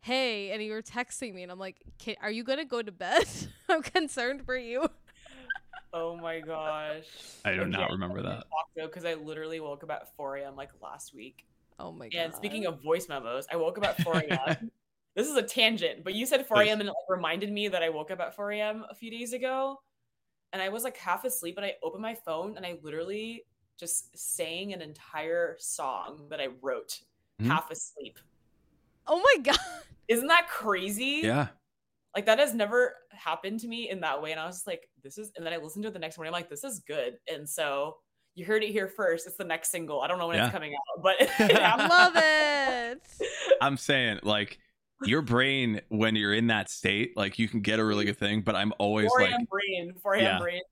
Hey, 0.00 0.52
and 0.52 0.62
you 0.62 0.70
were 0.72 0.82
texting 0.82 1.34
me, 1.34 1.42
and 1.42 1.50
I'm 1.50 1.58
like, 1.58 1.78
"Ki- 1.98 2.18
"Are 2.22 2.30
you 2.30 2.44
gonna 2.44 2.66
go 2.66 2.80
to 2.80 2.92
bed? 2.92 3.26
I'm 3.68 3.82
concerned 3.82 4.44
for 4.44 4.56
you." 4.56 4.88
Oh 5.92 6.16
my 6.16 6.40
gosh. 6.40 7.04
I 7.44 7.54
do 7.54 7.64
not 7.66 7.90
remember 7.90 8.22
that. 8.22 8.44
Because 8.76 9.04
I 9.04 9.14
literally 9.14 9.60
woke 9.60 9.82
up 9.82 9.90
at 9.90 10.14
4 10.16 10.36
a.m. 10.36 10.56
like 10.56 10.70
last 10.82 11.14
week. 11.14 11.46
Oh 11.78 11.92
my 11.92 12.08
god. 12.08 12.18
And 12.18 12.34
speaking 12.34 12.66
of 12.66 12.82
voice 12.82 13.08
memos, 13.08 13.46
I 13.50 13.56
woke 13.56 13.78
up 13.78 13.84
at 13.84 14.02
4 14.02 14.18
a.m. 14.28 14.70
this 15.16 15.26
is 15.28 15.36
a 15.36 15.42
tangent, 15.42 16.04
but 16.04 16.14
you 16.14 16.26
said 16.26 16.46
4 16.46 16.62
a.m. 16.62 16.80
and 16.80 16.88
it 16.88 16.92
like, 16.92 17.16
reminded 17.16 17.50
me 17.52 17.68
that 17.68 17.82
I 17.82 17.88
woke 17.88 18.10
up 18.10 18.20
at 18.20 18.34
4 18.34 18.52
a.m. 18.52 18.84
a 18.90 18.94
few 18.94 19.10
days 19.10 19.32
ago. 19.32 19.80
And 20.52 20.62
I 20.62 20.68
was 20.68 20.84
like 20.84 20.96
half 20.96 21.24
asleep 21.24 21.56
and 21.56 21.66
I 21.66 21.74
opened 21.82 22.02
my 22.02 22.14
phone 22.14 22.56
and 22.56 22.64
I 22.64 22.78
literally 22.82 23.44
just 23.78 24.16
sang 24.16 24.72
an 24.72 24.80
entire 24.80 25.56
song 25.58 26.26
that 26.30 26.40
I 26.40 26.48
wrote 26.62 27.00
Mhm. 27.42 27.48
half 27.48 27.70
asleep. 27.70 28.18
oh 29.06 29.20
my 29.20 29.42
god, 29.42 29.58
Isn't 30.08 30.28
that 30.28 30.48
crazy? 30.48 31.20
yeah. 31.24 31.48
Like 32.16 32.26
that 32.26 32.38
has 32.38 32.54
never 32.54 32.94
happened 33.12 33.60
to 33.60 33.68
me 33.68 33.90
in 33.90 34.00
that 34.00 34.20
way. 34.22 34.32
And 34.32 34.40
I 34.40 34.46
was 34.46 34.56
just 34.56 34.66
like, 34.66 34.88
this 35.04 35.18
is, 35.18 35.30
and 35.36 35.44
then 35.46 35.52
I 35.52 35.58
listened 35.58 35.82
to 35.84 35.88
it 35.90 35.92
the 35.92 35.98
next 36.00 36.16
morning. 36.16 36.32
I'm 36.34 36.40
like, 36.40 36.48
this 36.48 36.64
is 36.64 36.80
good. 36.80 37.18
And 37.32 37.46
so 37.48 37.98
you 38.34 38.46
heard 38.46 38.62
it 38.64 38.70
here 38.72 38.88
first. 38.88 39.26
It's 39.26 39.36
the 39.36 39.44
next 39.44 39.70
single. 39.70 40.00
I 40.00 40.06
don't 40.08 40.18
know 40.18 40.26
when 40.28 40.36
Yeah. 40.38 40.46
it's 40.46 40.52
coming 40.52 40.72
out, 40.74 41.02
but 41.02 41.16
I 41.38 41.86
love 41.86 42.12
it. 42.16 43.02
I'm 43.60 43.76
saying 43.76 44.20
like 44.22 44.58
your 45.04 45.20
brain 45.20 45.82
when 45.90 46.16
you're 46.16 46.32
in 46.32 46.46
that 46.46 46.70
state, 46.70 47.12
like 47.16 47.38
you 47.38 47.48
can 47.48 47.60
get 47.60 47.78
a 47.78 47.84
really 47.84 48.06
good 48.06 48.18
thing, 48.18 48.40
but 48.40 48.56
I'm 48.56 48.72
always 48.78 49.08
4 49.08 49.20
like 49.20 49.30
a.m. 49.32 49.46
brain, 49.50 49.92
4 50.02 50.14
a.m. 50.14 50.24
Yeah. 50.24 50.38
brain. 50.38 50.62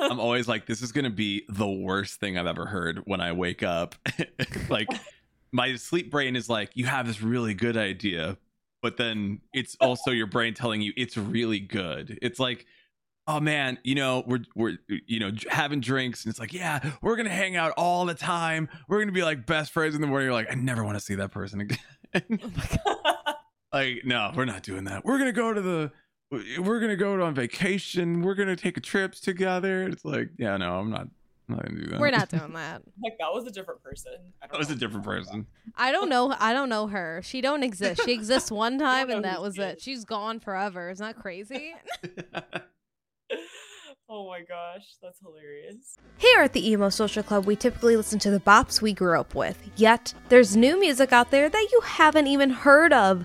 I'm 0.00 0.20
always 0.20 0.48
like, 0.48 0.66
this 0.66 0.82
is 0.82 0.92
gonna 0.92 1.08
be 1.08 1.44
the 1.48 1.66
worst 1.68 2.20
thing 2.20 2.36
I've 2.36 2.46
ever 2.46 2.66
heard 2.66 3.00
when 3.06 3.22
I 3.22 3.32
wake 3.32 3.62
up. 3.62 3.94
like 4.68 4.88
my 5.50 5.76
sleep 5.76 6.10
brain 6.10 6.36
is 6.36 6.50
like, 6.50 6.70
you 6.74 6.84
have 6.84 7.06
this 7.06 7.22
really 7.22 7.54
good 7.54 7.78
idea, 7.78 8.36
but 8.82 8.96
then 8.96 9.40
it's 9.52 9.76
also 9.80 10.10
your 10.10 10.26
brain 10.26 10.54
telling 10.54 10.80
you 10.80 10.92
it's 10.96 11.16
really 11.16 11.60
good. 11.60 12.18
It's 12.22 12.38
like, 12.38 12.66
oh 13.26 13.40
man, 13.40 13.78
you 13.84 13.94
know, 13.94 14.24
we're 14.26 14.44
we're 14.56 14.78
you 14.88 15.20
know 15.20 15.32
having 15.48 15.80
drinks, 15.80 16.24
and 16.24 16.30
it's 16.30 16.40
like, 16.40 16.52
yeah, 16.52 16.92
we're 17.02 17.16
gonna 17.16 17.30
hang 17.30 17.56
out 17.56 17.72
all 17.76 18.04
the 18.04 18.14
time. 18.14 18.68
We're 18.88 19.00
gonna 19.00 19.12
be 19.12 19.22
like 19.22 19.46
best 19.46 19.72
friends 19.72 19.94
in 19.94 20.00
the 20.00 20.06
morning. 20.06 20.26
You're 20.26 20.34
like, 20.34 20.50
I 20.50 20.54
never 20.54 20.84
want 20.84 20.98
to 20.98 21.04
see 21.04 21.14
that 21.16 21.30
person 21.30 21.60
again. 21.60 22.40
Like, 23.72 24.04
no, 24.04 24.32
we're 24.34 24.46
not 24.46 24.62
doing 24.62 24.84
that. 24.84 25.04
We're 25.04 25.18
gonna 25.18 25.32
go 25.32 25.52
to 25.52 25.60
the. 25.60 25.92
We're 26.32 26.80
gonna 26.80 26.96
go 26.96 27.20
on 27.22 27.34
vacation. 27.34 28.22
We're 28.22 28.34
gonna 28.34 28.56
take 28.56 28.80
trips 28.82 29.20
together. 29.20 29.84
It's 29.84 30.04
like, 30.04 30.30
yeah, 30.38 30.56
no, 30.56 30.78
I'm 30.78 30.90
not. 30.90 31.08
I'm 31.50 31.56
not 31.56 31.66
gonna 31.66 31.80
do 31.80 31.86
that. 31.90 32.00
We're 32.00 32.10
not 32.10 32.28
doing 32.30 32.52
that. 32.52 32.82
like 33.02 33.18
that 33.18 33.32
was 33.32 33.46
a 33.46 33.50
different 33.50 33.82
person. 33.82 34.12
That 34.40 34.56
was 34.56 34.68
know. 34.68 34.74
a 34.74 34.78
different 34.78 35.04
person. 35.04 35.46
I 35.76 35.92
don't 35.92 36.08
know. 36.08 36.34
I 36.38 36.52
don't 36.52 36.68
know 36.68 36.86
her. 36.86 37.20
She 37.24 37.40
don't 37.40 37.62
exist. 37.62 38.02
She 38.04 38.12
exists 38.12 38.50
one 38.50 38.78
time 38.86 39.10
and 39.10 39.24
that 39.24 39.42
was 39.42 39.56
she 39.56 39.62
it. 39.62 39.76
is. 39.78 39.82
She's 39.82 40.04
gone 40.04 40.40
forever. 40.40 40.90
Isn't 40.90 41.04
that 41.04 41.20
crazy? 41.20 41.74
oh 44.08 44.28
my 44.28 44.40
gosh, 44.40 44.84
that's 45.02 45.18
hilarious. 45.20 45.96
Here 46.18 46.40
at 46.40 46.52
the 46.52 46.70
Emo 46.70 46.88
Social 46.88 47.22
Club, 47.22 47.46
we 47.46 47.56
typically 47.56 47.96
listen 47.96 48.18
to 48.20 48.30
the 48.30 48.40
bops 48.40 48.80
we 48.80 48.92
grew 48.92 49.18
up 49.18 49.34
with. 49.34 49.58
Yet, 49.76 50.14
there's 50.28 50.56
new 50.56 50.78
music 50.78 51.12
out 51.12 51.30
there 51.30 51.48
that 51.48 51.68
you 51.72 51.80
haven't 51.82 52.26
even 52.26 52.50
heard 52.50 52.92
of. 52.92 53.24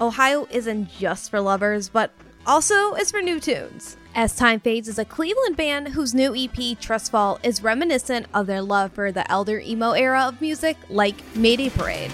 Ohio 0.00 0.46
isn't 0.50 0.90
just 0.90 1.30
for 1.30 1.40
lovers, 1.40 1.88
but 1.88 2.10
also 2.46 2.94
is 2.94 3.10
for 3.10 3.22
new 3.22 3.38
tunes. 3.38 3.96
As 4.14 4.36
Time 4.36 4.60
Fades 4.60 4.88
is 4.88 4.98
a 4.98 5.06
Cleveland 5.06 5.56
band 5.56 5.88
whose 5.88 6.14
new 6.14 6.36
EP, 6.36 6.78
Trust 6.78 7.10
Fall, 7.10 7.40
is 7.42 7.62
reminiscent 7.62 8.26
of 8.34 8.46
their 8.46 8.60
love 8.60 8.92
for 8.92 9.10
the 9.10 9.28
elder 9.32 9.58
emo 9.60 9.92
era 9.92 10.24
of 10.28 10.38
music 10.38 10.76
like 10.90 11.14
Mayday 11.34 11.70
Parade. 11.70 12.10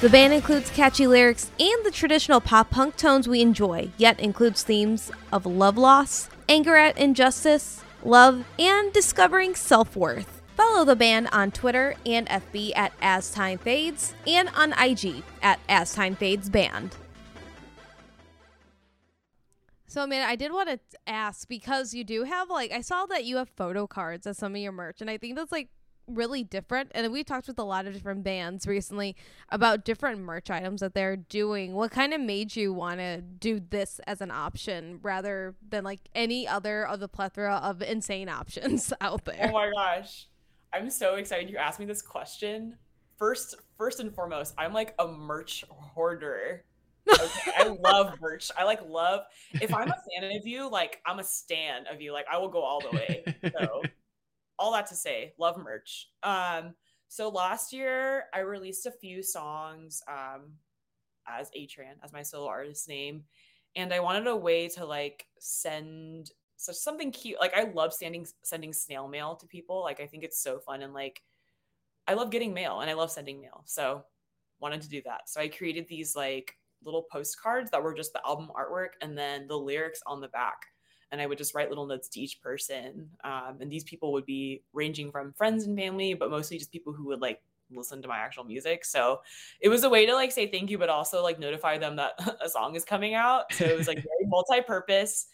The 0.00 0.08
band 0.08 0.32
includes 0.32 0.70
catchy 0.70 1.06
lyrics 1.06 1.50
and 1.60 1.84
the 1.84 1.90
traditional 1.90 2.40
pop 2.40 2.70
punk 2.70 2.96
tones 2.96 3.28
we 3.28 3.42
enjoy, 3.42 3.90
yet 3.98 4.18
includes 4.18 4.62
themes 4.62 5.10
of 5.30 5.44
love 5.44 5.76
loss, 5.76 6.30
anger 6.48 6.76
at 6.76 6.96
injustice, 6.96 7.82
love, 8.02 8.46
and 8.58 8.90
discovering 8.94 9.54
self 9.54 9.94
worth. 9.94 10.39
Follow 10.60 10.84
the 10.84 10.94
band 10.94 11.26
on 11.32 11.50
Twitter 11.50 11.94
and 12.04 12.28
FB 12.28 12.72
at 12.76 12.92
As 13.00 13.30
Time 13.30 13.56
Fades 13.56 14.12
and 14.26 14.50
on 14.50 14.74
IG 14.74 15.22
at 15.40 15.58
As 15.70 15.94
Time 15.94 16.14
Fades 16.14 16.50
Band. 16.50 16.94
So, 19.86 20.06
man, 20.06 20.28
I 20.28 20.36
did 20.36 20.52
want 20.52 20.68
to 20.68 20.78
ask 21.06 21.48
because 21.48 21.94
you 21.94 22.04
do 22.04 22.24
have 22.24 22.50
like 22.50 22.72
I 22.72 22.82
saw 22.82 23.06
that 23.06 23.24
you 23.24 23.38
have 23.38 23.48
photo 23.48 23.86
cards 23.86 24.26
as 24.26 24.36
some 24.36 24.54
of 24.54 24.60
your 24.60 24.70
merch, 24.70 25.00
and 25.00 25.08
I 25.08 25.16
think 25.16 25.34
that's 25.34 25.50
like 25.50 25.70
really 26.06 26.44
different. 26.44 26.92
And 26.94 27.10
we 27.10 27.24
talked 27.24 27.48
with 27.48 27.58
a 27.58 27.64
lot 27.64 27.86
of 27.86 27.94
different 27.94 28.22
bands 28.22 28.66
recently 28.66 29.16
about 29.48 29.82
different 29.86 30.20
merch 30.20 30.50
items 30.50 30.82
that 30.82 30.92
they're 30.92 31.16
doing. 31.16 31.72
What 31.72 31.90
kind 31.90 32.12
of 32.12 32.20
made 32.20 32.54
you 32.54 32.74
want 32.74 33.00
to 33.00 33.22
do 33.22 33.60
this 33.60 33.98
as 34.06 34.20
an 34.20 34.30
option 34.30 35.00
rather 35.02 35.54
than 35.66 35.84
like 35.84 36.00
any 36.14 36.46
other 36.46 36.86
of 36.86 37.00
the 37.00 37.08
plethora 37.08 37.56
of 37.62 37.80
insane 37.80 38.28
options 38.28 38.92
out 39.00 39.24
there? 39.24 39.48
Oh 39.48 39.52
my 39.52 39.70
gosh. 39.70 40.26
I'm 40.72 40.90
so 40.90 41.16
excited 41.16 41.50
you 41.50 41.56
asked 41.56 41.80
me 41.80 41.86
this 41.86 42.02
question. 42.02 42.76
First 43.16 43.56
first 43.76 44.00
and 44.00 44.14
foremost, 44.14 44.54
I'm 44.56 44.72
like 44.72 44.94
a 44.98 45.06
merch 45.08 45.64
hoarder. 45.68 46.64
Okay, 47.08 47.52
I 47.56 47.68
love 47.80 48.14
merch. 48.20 48.50
I 48.56 48.64
like 48.64 48.80
love 48.86 49.24
if 49.60 49.74
I'm 49.74 49.88
a 49.88 49.96
fan 50.20 50.30
of 50.36 50.46
you, 50.46 50.70
like 50.70 51.00
I'm 51.06 51.18
a 51.18 51.24
stan 51.24 51.86
of 51.92 52.00
you, 52.00 52.12
like 52.12 52.26
I 52.32 52.38
will 52.38 52.48
go 52.48 52.62
all 52.62 52.80
the 52.80 52.96
way. 52.96 53.24
So 53.58 53.82
all 54.58 54.72
that 54.72 54.86
to 54.86 54.94
say, 54.94 55.34
love 55.38 55.58
merch. 55.58 56.08
Um 56.22 56.74
so 57.08 57.28
last 57.28 57.72
year 57.72 58.24
I 58.32 58.40
released 58.40 58.86
a 58.86 58.92
few 58.92 59.22
songs 59.22 60.02
um 60.08 60.52
as 61.26 61.50
Atran, 61.50 61.94
as 62.02 62.12
my 62.12 62.22
solo 62.22 62.46
artist 62.48 62.88
name. 62.88 63.24
And 63.76 63.92
I 63.92 64.00
wanted 64.00 64.26
a 64.26 64.36
way 64.36 64.68
to 64.68 64.84
like 64.84 65.26
send 65.38 66.30
such 66.60 66.76
something 66.76 67.10
cute. 67.10 67.40
Like 67.40 67.56
I 67.56 67.64
love 67.64 67.92
sending 67.94 68.26
sending 68.42 68.72
snail 68.72 69.08
mail 69.08 69.34
to 69.36 69.46
people. 69.46 69.82
Like 69.82 70.00
I 70.00 70.06
think 70.06 70.24
it's 70.24 70.42
so 70.42 70.58
fun 70.58 70.82
and 70.82 70.92
like 70.92 71.22
I 72.06 72.14
love 72.14 72.30
getting 72.30 72.52
mail 72.52 72.80
and 72.80 72.90
I 72.90 72.94
love 72.94 73.10
sending 73.10 73.40
mail. 73.40 73.62
So 73.66 74.04
wanted 74.60 74.82
to 74.82 74.88
do 74.88 75.00
that. 75.04 75.28
So 75.28 75.40
I 75.40 75.48
created 75.48 75.86
these 75.88 76.14
like 76.14 76.56
little 76.84 77.06
postcards 77.10 77.70
that 77.70 77.82
were 77.82 77.94
just 77.94 78.12
the 78.12 78.20
album 78.26 78.50
artwork 78.56 78.90
and 79.00 79.16
then 79.16 79.46
the 79.46 79.56
lyrics 79.56 80.02
on 80.06 80.20
the 80.20 80.28
back. 80.28 80.66
And 81.12 81.20
I 81.20 81.26
would 81.26 81.38
just 81.38 81.54
write 81.54 81.70
little 81.70 81.86
notes 81.86 82.08
to 82.10 82.20
each 82.20 82.40
person. 82.40 83.08
Um, 83.24 83.58
and 83.60 83.70
these 83.70 83.84
people 83.84 84.12
would 84.12 84.26
be 84.26 84.62
ranging 84.72 85.10
from 85.10 85.32
friends 85.32 85.64
and 85.64 85.76
family, 85.76 86.14
but 86.14 86.30
mostly 86.30 86.56
just 86.56 86.70
people 86.70 86.92
who 86.92 87.06
would 87.06 87.20
like 87.20 87.40
listen 87.72 88.02
to 88.02 88.08
my 88.08 88.18
actual 88.18 88.44
music. 88.44 88.84
So 88.84 89.20
it 89.60 89.68
was 89.68 89.84
a 89.84 89.90
way 89.90 90.06
to 90.06 90.14
like 90.14 90.30
say 90.30 90.46
thank 90.46 90.70
you, 90.70 90.78
but 90.78 90.88
also 90.88 91.22
like 91.22 91.38
notify 91.38 91.78
them 91.78 91.96
that 91.96 92.12
a 92.44 92.48
song 92.48 92.76
is 92.76 92.84
coming 92.84 93.14
out. 93.14 93.52
So 93.54 93.64
it 93.64 93.76
was 93.76 93.88
like 93.88 93.96
very 93.96 94.26
multi-purpose. 94.26 95.26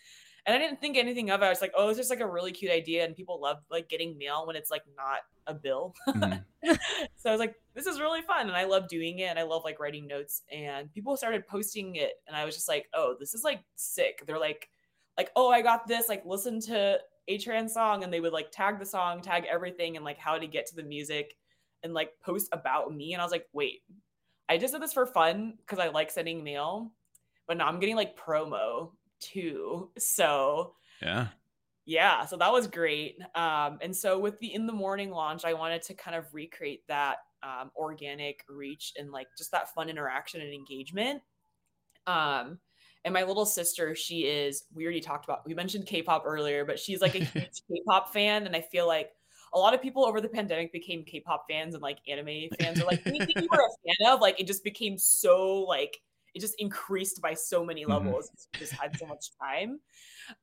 And 0.47 0.55
I 0.55 0.59
didn't 0.59 0.81
think 0.81 0.97
anything 0.97 1.31
of 1.31 1.43
it. 1.43 1.45
I 1.45 1.49
was 1.49 1.61
like, 1.61 1.73
oh, 1.77 1.89
it's 1.89 1.99
just 1.99 2.09
like 2.09 2.21
a 2.21 2.27
really 2.27 2.53
cute 2.53 2.71
idea. 2.71 3.05
And 3.05 3.17
people 3.17 3.41
love 3.41 3.59
like 3.69 3.89
getting 3.89 4.17
mail 4.17 4.47
when 4.47 4.55
it's 4.55 4.71
like 4.71 4.85
not 4.97 5.21
a 5.49 5.55
bill. 5.55 5.93
Mhm. 6.09 6.45
so 7.17 7.29
I 7.29 7.33
was 7.33 7.41
like, 7.41 7.57
this 7.75 7.87
is 7.87 7.99
really 7.99 8.23
fun. 8.23 8.47
And 8.47 8.57
I 8.57 8.65
love 8.65 8.87
doing 8.89 9.19
it. 9.19 9.25
And 9.25 9.41
I 9.41 9.43
love 9.43 9.65
like 9.65 9.81
writing 9.81 10.07
notes. 10.07 10.43
And 10.53 10.93
people 10.93 11.17
started 11.17 11.49
posting 11.49 11.97
it. 11.97 12.13
And 12.29 12.37
I 12.37 12.45
was 12.45 12.55
just 12.55 12.69
like, 12.69 12.87
oh, 12.95 13.17
this 13.19 13.35
is 13.35 13.43
like 13.43 13.61
sick. 13.75 14.23
They're 14.25 14.39
like, 14.39 14.69
like, 15.19 15.33
oh, 15.35 15.51
I 15.51 15.63
got 15.63 15.89
this. 15.89 16.09
Like, 16.09 16.25
listen 16.25 16.61
to 16.63 17.01
a 17.27 17.39
trans 17.39 17.75
song. 17.75 18.05
And 18.05 18.13
they 18.13 18.21
would 18.21 18.33
like 18.33 18.53
tag 18.53 18.79
the 18.79 18.87
song, 18.87 19.23
tag 19.23 19.47
everything, 19.51 19.97
and 19.97 20.05
like 20.05 20.19
how 20.19 20.39
to 20.39 20.47
get 20.47 20.67
to 20.67 20.77
the 20.77 20.85
music 20.85 21.35
and 21.83 21.93
like 21.93 22.13
post 22.25 22.49
about 22.53 22.95
me. 22.95 23.15
And 23.15 23.21
I 23.21 23.25
was 23.25 23.33
like, 23.33 23.47
wait, 23.53 23.83
I 24.49 24.59
just 24.59 24.73
did 24.73 24.83
this 24.83 24.93
for 24.93 25.07
fun 25.07 25.55
because 25.59 25.81
I 25.81 25.89
like 25.89 26.13
sending 26.13 26.45
mail. 26.45 26.93
But 27.49 27.57
now 27.57 27.67
I'm 27.67 27.81
getting 27.81 27.97
like 27.97 28.17
promo 28.17 28.91
too. 29.21 29.91
So 29.99 30.75
Yeah. 31.03 31.29
yeah 31.85 32.25
so 32.25 32.37
that 32.37 32.53
was 32.53 32.67
great 32.67 33.19
um, 33.35 33.79
and 33.81 33.95
so 33.95 34.19
with 34.19 34.39
the 34.41 34.53
in 34.55 34.67
the 34.67 34.73
mourning 34.73 35.11
launch 35.11 35.45
i 35.45 35.55
wanted 35.55 35.83
to 35.83 35.95
kind 35.95 36.17
of 36.17 36.33
recreate 36.35 36.87
that 36.89 37.19
um, 37.43 37.71
organic 37.77 38.45
reach 38.49 38.93
and 38.99 39.13
like 39.13 39.29
just 39.39 39.53
that 39.53 39.73
fun 39.75 39.89
interaction 39.89 40.41
and 40.41 40.53
engagement 40.53 41.23
um, 42.07 42.59
and 43.05 43.15
my 43.15 43.23
little 43.23 43.47
sister 43.47 43.95
she 43.95 44.23
is 44.27 44.65
we 44.75 44.85
already 44.85 45.01
talked 45.01 45.25
about 45.25 45.47
we 45.47 45.55
mentioned 45.55 45.87
k-pop 45.87 46.25
earlier 46.27 46.65
but 46.65 46.79
she's 46.79 47.01
like 47.01 47.15
a 47.15 47.19
huge 47.35 47.63
k-pop 47.71 48.13
fan 48.13 48.47
and 48.47 48.57
i 48.57 48.61
feel 48.61 48.87
like 48.87 49.13
a 49.53 49.59
lot 49.59 49.75
of 49.75 49.81
people 49.81 50.05
over 50.05 50.21
the 50.21 50.29
pandemic 50.29 50.73
became 50.73 51.05
k-pop 51.05 51.47
fans 51.49 51.75
and 51.75 51.83
like 51.83 51.99
anime 52.09 52.51
fans 52.59 52.81
or 52.81 52.85
like 52.85 53.01
anything 53.07 53.35
you 53.39 53.49
were 53.51 53.59
a 53.61 53.71
fan 53.87 54.13
of 54.13 54.21
like 54.21 54.41
it 54.41 54.47
just 54.47 54.65
became 54.65 54.99
so 54.99 55.61
like 55.63 56.01
it 56.37 56.41
just 56.41 56.57
increased 56.61 57.23
by 57.23 57.35
so 57.35 57.65
many 57.65 57.87
Mhm. 57.87 57.87
levels 57.87 58.31
we 58.55 58.61
just 58.61 58.77
had 58.81 58.97
so 58.99 59.07
much 59.07 59.31
time 59.41 59.81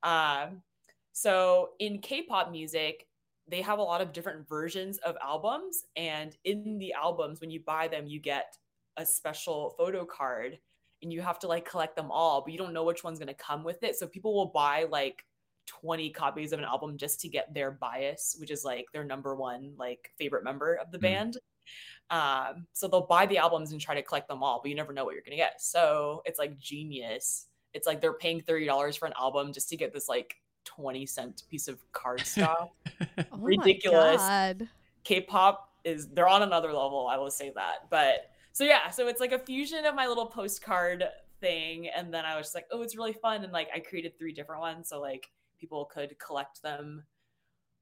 um, 0.02 0.62
so 1.12 1.74
in 1.78 2.00
K-pop 2.00 2.50
music, 2.50 3.08
they 3.46 3.62
have 3.62 3.78
a 3.78 3.82
lot 3.82 4.00
of 4.00 4.12
different 4.12 4.48
versions 4.48 4.98
of 4.98 5.16
albums, 5.22 5.84
and 5.96 6.36
in 6.44 6.78
the 6.78 6.92
albums, 6.94 7.40
when 7.40 7.50
you 7.50 7.60
buy 7.60 7.88
them, 7.88 8.06
you 8.06 8.20
get 8.20 8.56
a 8.96 9.04
special 9.06 9.70
photo 9.78 10.04
card, 10.04 10.58
and 11.02 11.12
you 11.12 11.20
have 11.20 11.38
to 11.40 11.48
like 11.48 11.68
collect 11.68 11.96
them 11.96 12.10
all, 12.10 12.42
but 12.42 12.52
you 12.52 12.58
don't 12.58 12.72
know 12.72 12.84
which 12.84 13.04
one's 13.04 13.18
going 13.18 13.28
to 13.28 13.34
come 13.34 13.62
with 13.64 13.82
it. 13.82 13.96
So 13.96 14.06
people 14.08 14.34
will 14.34 14.46
buy 14.46 14.84
like 14.84 15.24
20 15.66 16.10
copies 16.10 16.52
of 16.52 16.58
an 16.58 16.64
album 16.64 16.96
just 16.96 17.20
to 17.20 17.28
get 17.28 17.52
their 17.54 17.70
bias, 17.70 18.36
which 18.38 18.50
is 18.50 18.64
like 18.64 18.86
their 18.92 19.04
number 19.04 19.34
one 19.36 19.74
like 19.76 20.10
favorite 20.18 20.44
member 20.44 20.74
of 20.74 20.90
the 20.90 20.98
Mhm. 21.00 21.24
band. 21.24 21.36
Um, 22.10 22.66
so 22.72 22.86
they'll 22.86 23.06
buy 23.06 23.26
the 23.26 23.38
albums 23.38 23.72
and 23.72 23.80
try 23.80 23.94
to 23.94 24.02
collect 24.02 24.28
them 24.28 24.42
all, 24.42 24.60
but 24.62 24.68
you 24.68 24.74
never 24.74 24.92
know 24.92 25.04
what 25.04 25.14
you're 25.14 25.22
gonna 25.24 25.36
get. 25.36 25.60
So 25.60 26.22
it's 26.24 26.38
like 26.38 26.58
genius. 26.58 27.46
It's 27.72 27.86
like 27.86 28.00
they're 28.00 28.12
paying 28.12 28.40
$30 28.40 28.98
for 28.98 29.06
an 29.06 29.14
album 29.18 29.52
just 29.52 29.68
to 29.70 29.76
get 29.76 29.92
this 29.92 30.08
like 30.08 30.36
20 30.64 31.06
cent 31.06 31.42
piece 31.50 31.68
of 31.68 31.80
card 31.92 32.20
stock. 32.20 32.70
Oh 33.18 33.36
my 33.36 33.48
Ridiculous. 33.48 34.16
God. 34.16 34.68
K-pop 35.02 35.72
is 35.84 36.08
they're 36.08 36.28
on 36.28 36.42
another 36.42 36.68
level, 36.72 37.08
I 37.10 37.16
will 37.16 37.30
say 37.30 37.52
that. 37.54 37.90
But 37.90 38.30
so 38.52 38.64
yeah, 38.64 38.88
so 38.90 39.08
it's 39.08 39.20
like 39.20 39.32
a 39.32 39.38
fusion 39.38 39.84
of 39.84 39.94
my 39.94 40.06
little 40.06 40.26
postcard 40.26 41.04
thing. 41.40 41.88
And 41.88 42.12
then 42.14 42.24
I 42.24 42.36
was 42.36 42.46
just 42.46 42.54
like, 42.54 42.66
oh, 42.70 42.82
it's 42.82 42.96
really 42.96 43.12
fun. 43.12 43.44
And 43.44 43.52
like 43.52 43.68
I 43.74 43.80
created 43.80 44.18
three 44.18 44.32
different 44.32 44.60
ones. 44.60 44.88
So 44.88 45.00
like 45.00 45.30
people 45.58 45.84
could 45.84 46.16
collect 46.18 46.62
them 46.62 47.04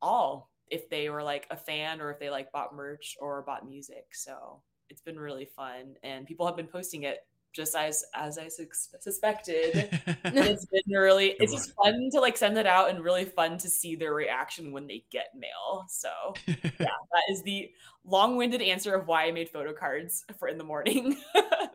all 0.01 0.51
if 0.73 0.89
they 0.89 1.11
were 1.11 1.23
like 1.23 1.47
a 1.51 1.57
fan 1.57 2.01
or 2.01 2.11
if 2.11 2.19
they 2.19 2.31
like 2.31 2.51
bought 2.51 2.75
merch 2.75 3.17
or 3.21 3.43
bought 3.43 3.69
music. 3.69 4.07
So 4.15 4.63
it's 4.89 5.03
been 5.03 5.19
really 5.19 5.45
fun. 5.45 5.95
And 6.03 6.27
people 6.27 6.47
have 6.47 6.57
been 6.57 6.67
posting 6.67 7.03
it 7.05 7.19
just 7.53 7.77
as 7.77 8.03
as 8.15 8.39
I 8.39 8.49
sus- 8.49 8.89
suspected. 9.01 10.01
It's 10.25 10.65
been 10.65 10.97
really 10.97 11.35
it's 11.39 11.53
just 11.53 11.75
fun 11.75 12.09
to 12.13 12.21
like 12.21 12.37
send 12.37 12.57
it 12.57 12.67
out 12.67 12.91
and 12.91 13.05
really 13.05 13.27
fun 13.27 13.59
to 13.59 13.69
see 13.69 13.95
their 13.97 14.15
reaction 14.15 14.73
when 14.73 14.87
they 14.87 15.05
get 15.11 15.27
mail. 15.37 15.85
So 15.89 16.09
yeah, 16.47 16.55
that 16.79 17.23
is 17.31 17.43
the 17.43 17.71
long-winded 18.05 18.63
answer 18.63 18.95
of 18.95 19.07
why 19.07 19.27
I 19.27 19.33
made 19.33 19.51
photo 19.51 19.73
cards 19.73 20.25
for 20.39 20.49
in 20.49 20.59
the 20.59 20.65
mourning. 20.65 21.17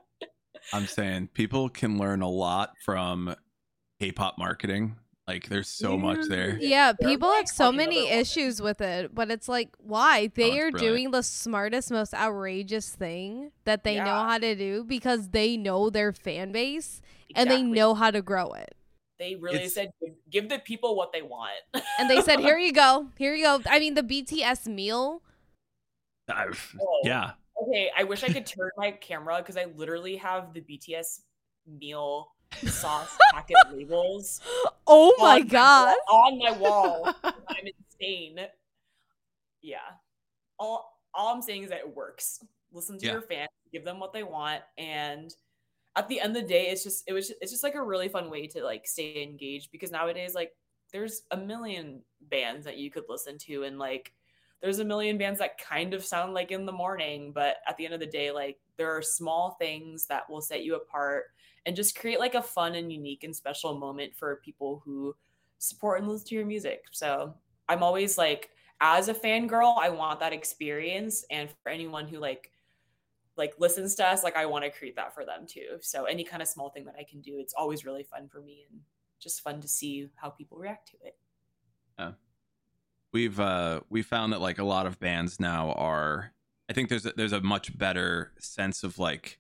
I'm 0.74 0.88
saying 0.88 1.30
people 1.34 1.70
can 1.70 1.98
learn 1.98 2.22
a 2.22 2.30
lot 2.30 2.72
from 2.84 3.36
K-pop 4.00 4.38
marketing. 4.38 4.98
Like 5.28 5.50
there's 5.50 5.68
so 5.68 5.98
much 5.98 6.28
there. 6.30 6.58
Yeah, 6.62 6.94
people 6.94 7.30
have 7.34 7.50
so 7.50 7.70
many 7.72 8.08
issues 8.10 8.62
with 8.62 8.80
it, 8.80 9.14
but 9.14 9.30
it's 9.30 9.50
like, 9.50 9.76
why? 9.78 10.32
They 10.34 10.52
it's 10.52 10.56
are 10.56 10.72
brilliant. 10.72 10.80
doing 10.80 11.12
the 11.12 11.22
smartest, 11.22 11.92
most 11.92 12.14
outrageous 12.14 12.90
thing 12.96 13.52
that 13.66 13.84
they 13.84 13.98
know 13.98 14.06
how 14.24 14.38
to 14.38 14.56
do 14.56 14.86
because 14.86 15.30
they 15.32 15.58
know 15.58 15.90
their 15.90 16.14
fan 16.14 16.54
base 16.54 17.02
and 17.36 17.52
they 17.52 17.62
know 17.62 17.94
how 17.94 18.10
to 18.10 18.22
grow 18.22 18.54
it. 18.54 18.74
they 19.20 19.36
really 19.36 19.56
It's- 19.58 19.74
said 19.74 19.90
give 20.30 20.48
the 20.48 20.60
people 20.60 20.96
what 20.96 21.12
they 21.12 21.24
want. 21.24 21.60
And 22.00 22.10
they 22.10 22.22
said, 22.22 22.40
"Here 22.48 22.58
you 22.58 22.72
go, 22.72 23.10
here 23.18 23.34
you 23.36 23.44
go." 23.44 23.60
I 23.68 23.80
mean, 23.80 23.96
the 23.96 24.04
BTS 24.04 24.68
meal. 24.68 25.24
I- 26.30 26.46
Oh. 26.80 27.02
yeah. 27.04 27.32
Okay, 27.62 27.90
I 27.98 28.04
wish 28.06 28.24
I 28.24 28.30
could 28.30 28.46
turn 28.46 28.70
my 28.78 28.92
camera 28.92 29.38
because 29.40 29.58
I 29.58 29.66
literally 29.76 30.16
have 30.18 30.54
the 30.54 30.62
BTS 30.62 31.22
meal 31.66 32.32
sauce 32.68 33.18
packet 33.34 33.58
labels 33.74 34.40
Oh 34.88 35.16
my 35.20 35.40
on 35.40 35.48
god! 35.48 35.96
on 36.10 36.40
my 36.40 36.52
wall. 36.52 37.14
I'm 37.24 37.36
insane. 37.66 38.40
Yeah. 39.62 39.78
All 40.60 41.00
all 41.14 41.34
I'm 41.34 41.42
saying 41.42 41.64
is 41.64 41.70
that 41.70 41.80
it 41.80 41.96
works. 41.96 42.44
Listen 42.72 42.98
to 43.00 43.06
Yeah. 43.06 43.14
your 43.14 43.22
fans, 43.22 43.50
give 43.72 43.84
them 43.86 44.00
what 44.00 44.14
they 44.14 44.24
want, 44.24 44.62
and 44.78 45.34
at 45.96 46.08
the 46.08 46.20
end 46.22 46.36
of 46.38 46.44
the 46.44 46.48
day, 46.48 46.68
it's 46.68 46.84
just 46.84 47.04
it 47.08 47.14
was 47.14 47.32
it's 47.42 47.52
just 47.52 47.64
like 47.64 47.76
a 47.76 47.82
really 47.84 48.08
fun 48.10 48.30
way 48.30 48.48
to 48.48 48.64
like 48.64 48.88
stay 48.88 49.24
engaged 49.24 49.72
because 49.72 49.92
nowadays 49.92 50.36
like 50.36 50.54
there's 50.94 51.24
a 51.32 51.38
million 51.38 52.02
bands 52.22 52.66
that 52.66 52.78
you 52.78 52.90
could 52.92 53.04
listen 53.10 53.38
to 53.38 53.64
and 53.64 53.78
like 53.80 54.14
there's 54.62 54.80
a 54.80 54.86
million 54.86 55.18
bands 55.18 55.40
that 55.40 55.58
kind 55.60 55.94
of 55.94 56.04
sound 56.04 56.34
like 56.34 56.52
in 56.52 56.66
the 56.66 56.72
mourning, 56.72 57.32
but 57.32 57.58
at 57.68 57.78
the 57.78 57.86
end 57.86 57.94
of 57.94 58.00
the 58.00 58.08
day, 58.08 58.32
like 58.32 58.58
there 58.78 58.96
are 58.96 59.02
small 59.02 59.56
things 59.60 60.08
that 60.08 60.30
will 60.30 60.42
set 60.42 60.64
you 60.64 60.76
apart 60.76 61.26
and 61.68 61.76
just 61.76 62.00
create 62.00 62.18
like 62.18 62.34
a 62.34 62.42
fun 62.42 62.76
and 62.76 62.92
unique 62.92 63.26
and 63.26 63.36
special 63.36 63.78
moment 63.78 64.16
for 64.16 64.38
people 64.38 64.82
who 64.86 65.14
support 65.58 66.00
and 66.00 66.08
listen 66.08 66.26
to 66.30 66.36
your 66.36 66.46
music. 66.46 66.86
So 66.92 67.36
I'm 67.68 67.84
always 67.84 68.18
like, 68.18 68.52
as 68.80 69.10
a 69.10 69.14
fangirl, 69.14 69.78
I 69.78 69.90
want 69.90 70.22
that 70.22 70.32
experience. 70.32 71.26
And 71.30 71.50
for 71.62 71.70
anyone 71.70 72.08
who 72.08 72.20
like 72.20 72.52
like 73.36 73.54
listens 73.60 73.94
to 73.96 74.08
us, 74.08 74.24
like 74.24 74.38
I 74.38 74.48
want 74.48 74.64
to 74.64 74.72
create 74.72 74.96
that 74.96 75.14
for 75.14 75.26
them 75.26 75.46
too. 75.46 75.78
So 75.82 76.06
any 76.06 76.24
kind 76.24 76.42
of 76.42 76.48
small 76.48 76.70
thing 76.70 76.86
that 76.86 76.96
I 76.98 77.04
can 77.04 77.20
do, 77.22 77.38
it's 77.38 77.54
always 77.54 77.86
really 77.86 78.04
fun 78.04 78.30
for 78.30 78.40
me 78.42 78.66
and 78.72 78.80
just 79.20 79.44
fun 79.44 79.60
to 79.62 79.68
see 79.68 80.10
how 80.16 80.30
people 80.30 80.58
react 80.58 80.88
to 80.92 80.98
it. 81.06 81.18
Yeah. 82.00 82.12
we've 83.12 83.40
uh 83.40 83.82
we 83.90 84.04
found 84.04 84.32
that 84.32 84.40
like 84.40 84.60
a 84.60 84.64
lot 84.64 84.86
of 84.86 85.00
bands 85.00 85.40
now 85.40 85.72
are 85.74 86.32
i 86.70 86.74
think 86.74 86.90
there's 86.90 87.08
a, 87.08 87.14
there's 87.18 87.34
a 87.34 87.42
much 87.42 87.76
better 87.76 88.34
sense 88.38 88.84
of 88.84 89.00
like 89.00 89.40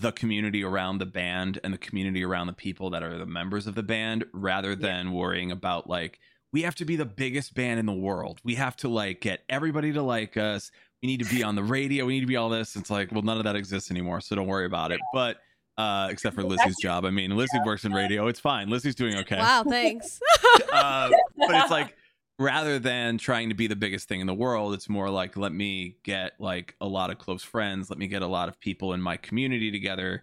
the 0.00 0.12
community 0.12 0.62
around 0.62 0.98
the 0.98 1.06
band 1.06 1.60
and 1.64 1.72
the 1.72 1.78
community 1.78 2.24
around 2.24 2.46
the 2.46 2.52
people 2.52 2.90
that 2.90 3.02
are 3.02 3.18
the 3.18 3.26
members 3.26 3.66
of 3.66 3.74
the 3.74 3.82
band 3.82 4.24
rather 4.32 4.74
than 4.74 5.12
worrying 5.12 5.50
about 5.50 5.88
like 5.88 6.20
we 6.52 6.62
have 6.62 6.74
to 6.76 6.84
be 6.84 6.96
the 6.96 7.04
biggest 7.04 7.54
band 7.54 7.78
in 7.78 7.86
the 7.86 7.92
world. 7.92 8.40
We 8.42 8.54
have 8.54 8.76
to 8.78 8.88
like 8.88 9.20
get 9.20 9.40
everybody 9.48 9.92
to 9.92 10.02
like 10.02 10.36
us. 10.36 10.70
We 11.02 11.08
need 11.08 11.22
to 11.22 11.34
be 11.34 11.42
on 11.42 11.54
the 11.54 11.62
radio. 11.62 12.06
We 12.06 12.14
need 12.14 12.20
to 12.20 12.26
be 12.26 12.36
all 12.36 12.48
this. 12.48 12.76
It's 12.76 12.90
like 12.90 13.12
well 13.12 13.22
none 13.22 13.38
of 13.38 13.44
that 13.44 13.56
exists 13.56 13.90
anymore 13.90 14.20
so 14.20 14.36
don't 14.36 14.46
worry 14.46 14.66
about 14.66 14.92
it. 14.92 15.00
But 15.12 15.38
uh 15.76 16.08
except 16.10 16.34
for 16.34 16.42
Well, 16.42 16.56
lizzie's 16.56 16.76
job. 16.80 17.04
I 17.04 17.10
mean 17.10 17.36
lizzie 17.36 17.60
works 17.64 17.84
in 17.84 17.92
radio. 17.92 18.28
It's 18.28 18.40
fine. 18.40 18.68
Lizzie's 18.68 18.94
doing 18.94 19.16
okay. 19.18 19.38
Wow, 19.38 19.64
thanks. 19.68 20.20
uh, 20.72 21.10
but 21.36 21.54
it's 21.54 21.70
like 21.70 21.94
rather 22.38 22.78
than 22.78 23.18
trying 23.18 23.48
to 23.48 23.54
be 23.54 23.66
the 23.66 23.76
biggest 23.76 24.08
thing 24.08 24.20
in 24.20 24.26
the 24.26 24.34
world 24.34 24.74
it's 24.74 24.88
more 24.88 25.10
like 25.10 25.36
let 25.36 25.52
me 25.52 25.96
get 26.02 26.32
like 26.38 26.74
a 26.80 26.86
lot 26.86 27.10
of 27.10 27.18
close 27.18 27.42
friends 27.42 27.90
let 27.90 27.98
me 27.98 28.06
get 28.06 28.22
a 28.22 28.26
lot 28.26 28.48
of 28.48 28.58
people 28.60 28.92
in 28.92 29.00
my 29.00 29.16
community 29.16 29.70
together 29.70 30.22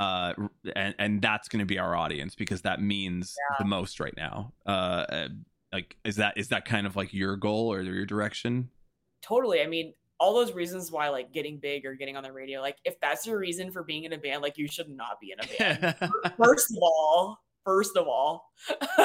uh 0.00 0.32
and 0.74 0.94
and 0.98 1.22
that's 1.22 1.48
going 1.48 1.60
to 1.60 1.66
be 1.66 1.78
our 1.78 1.94
audience 1.94 2.34
because 2.34 2.62
that 2.62 2.80
means 2.80 3.36
the 3.58 3.64
most 3.64 4.00
right 4.00 4.16
now 4.16 4.52
uh 4.66 5.04
uh, 5.08 5.28
like 5.72 5.96
is 6.04 6.16
that 6.16 6.36
is 6.36 6.48
that 6.48 6.64
kind 6.64 6.86
of 6.86 6.96
like 6.96 7.14
your 7.14 7.36
goal 7.36 7.72
or 7.72 7.82
your 7.82 8.06
direction 8.06 8.68
totally. 9.22 9.62
I 9.62 9.66
mean, 9.66 9.94
all 10.20 10.34
those 10.34 10.52
reasons 10.52 10.92
why 10.92 11.08
like 11.08 11.32
getting 11.32 11.58
big 11.58 11.86
or 11.86 11.94
getting 11.94 12.16
on 12.16 12.22
the 12.22 12.32
radio, 12.32 12.60
like 12.60 12.76
if 12.84 13.00
that's 13.00 13.26
your 13.26 13.38
reason 13.38 13.72
for 13.72 13.82
being 13.82 14.04
in 14.04 14.12
a 14.12 14.18
band, 14.18 14.42
like 14.42 14.58
you 14.58 14.68
should 14.68 14.88
not 14.88 15.20
be 15.20 15.32
in 15.32 15.40
a 15.40 15.58
band. 15.58 16.12
first 16.36 16.70
of 16.70 16.78
all, 16.82 17.38
first 17.64 17.96
of 17.96 18.06
all. 18.08 18.50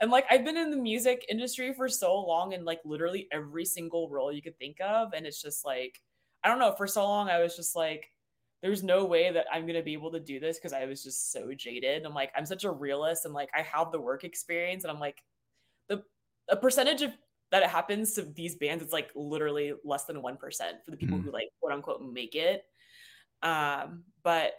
and 0.00 0.10
like 0.10 0.26
I've 0.30 0.44
been 0.44 0.56
in 0.56 0.70
the 0.70 0.76
music 0.76 1.24
industry 1.28 1.72
for 1.74 1.88
so 1.88 2.18
long 2.18 2.54
and 2.54 2.64
like 2.64 2.80
literally 2.84 3.28
every 3.32 3.64
single 3.64 4.08
role 4.10 4.32
you 4.32 4.42
could 4.42 4.58
think 4.58 4.80
of. 4.80 5.12
And 5.14 5.26
it's 5.26 5.40
just 5.42 5.64
like, 5.64 6.00
I 6.44 6.48
don't 6.48 6.58
know, 6.58 6.74
for 6.74 6.86
so 6.86 7.04
long 7.04 7.28
I 7.28 7.40
was 7.40 7.56
just 7.56 7.76
like, 7.76 8.12
there's 8.62 8.82
no 8.82 9.04
way 9.04 9.30
that 9.30 9.46
I'm 9.52 9.66
gonna 9.66 9.82
be 9.82 9.92
able 9.92 10.10
to 10.12 10.20
do 10.20 10.40
this 10.40 10.58
because 10.58 10.72
I 10.72 10.84
was 10.86 11.02
just 11.02 11.30
so 11.32 11.54
jaded. 11.54 12.04
I'm 12.04 12.14
like, 12.14 12.32
I'm 12.36 12.46
such 12.46 12.64
a 12.64 12.70
realist 12.70 13.24
and 13.24 13.34
like 13.34 13.50
I 13.54 13.62
have 13.62 13.92
the 13.92 14.00
work 14.00 14.24
experience, 14.24 14.84
and 14.84 14.90
I'm 14.90 14.98
like, 15.00 15.22
the 15.88 16.04
a 16.48 16.56
percentage 16.56 17.02
of 17.02 17.12
that 17.50 17.62
it 17.62 17.70
happens 17.70 18.14
to 18.14 18.22
these 18.22 18.56
bands, 18.56 18.82
it's 18.84 18.92
like 18.92 19.10
literally 19.14 19.74
less 19.84 20.04
than 20.06 20.22
one 20.22 20.36
percent 20.36 20.84
for 20.84 20.90
the 20.90 20.96
people 20.96 21.18
Mhm. 21.18 21.22
who 21.22 21.32
like 21.32 21.48
quote 21.60 21.72
unquote 21.72 22.02
make 22.02 22.34
it. 22.34 22.64
Um, 23.42 24.04
but 24.22 24.54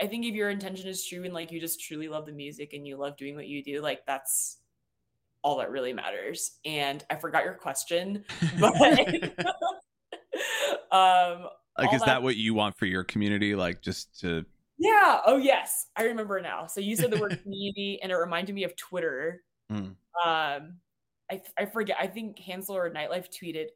I 0.00 0.06
think 0.06 0.24
if 0.24 0.34
your 0.34 0.50
intention 0.50 0.88
is 0.88 1.06
true 1.06 1.24
and 1.24 1.32
like 1.32 1.52
you 1.52 1.60
just 1.60 1.80
truly 1.80 2.08
love 2.08 2.26
the 2.26 2.32
music 2.32 2.72
and 2.72 2.86
you 2.86 2.96
love 2.96 3.16
doing 3.16 3.36
what 3.36 3.46
you 3.46 3.62
do, 3.62 3.80
like 3.80 4.04
that's 4.06 4.58
all 5.42 5.58
that 5.58 5.70
really 5.70 5.92
matters. 5.92 6.58
And 6.64 7.04
I 7.10 7.16
forgot 7.16 7.44
your 7.44 7.54
question, 7.54 8.24
but 8.58 8.74
um 10.90 11.46
like 11.78 11.92
is 11.92 12.02
that 12.02 12.22
what 12.22 12.36
you 12.36 12.54
want 12.54 12.76
for 12.76 12.86
your 12.86 13.04
community 13.04 13.54
like 13.54 13.82
just 13.82 14.20
to 14.20 14.44
yeah, 14.78 15.20
oh 15.26 15.36
yes, 15.36 15.86
I 15.96 16.04
remember 16.04 16.40
now. 16.40 16.66
So 16.66 16.80
you 16.80 16.96
said 16.96 17.10
the 17.12 17.18
word 17.18 17.40
community 17.42 18.00
and 18.02 18.10
it 18.10 18.16
reminded 18.16 18.54
me 18.54 18.64
of 18.64 18.74
Twitter. 18.76 19.42
Mm. 19.70 19.94
Um 20.24 20.76
I 21.30 21.40
I 21.56 21.66
forget. 21.66 21.96
I 22.00 22.08
think 22.08 22.38
Hansel 22.40 22.76
or 22.76 22.90
Nightlife 22.90 23.28
tweeted 23.30 23.66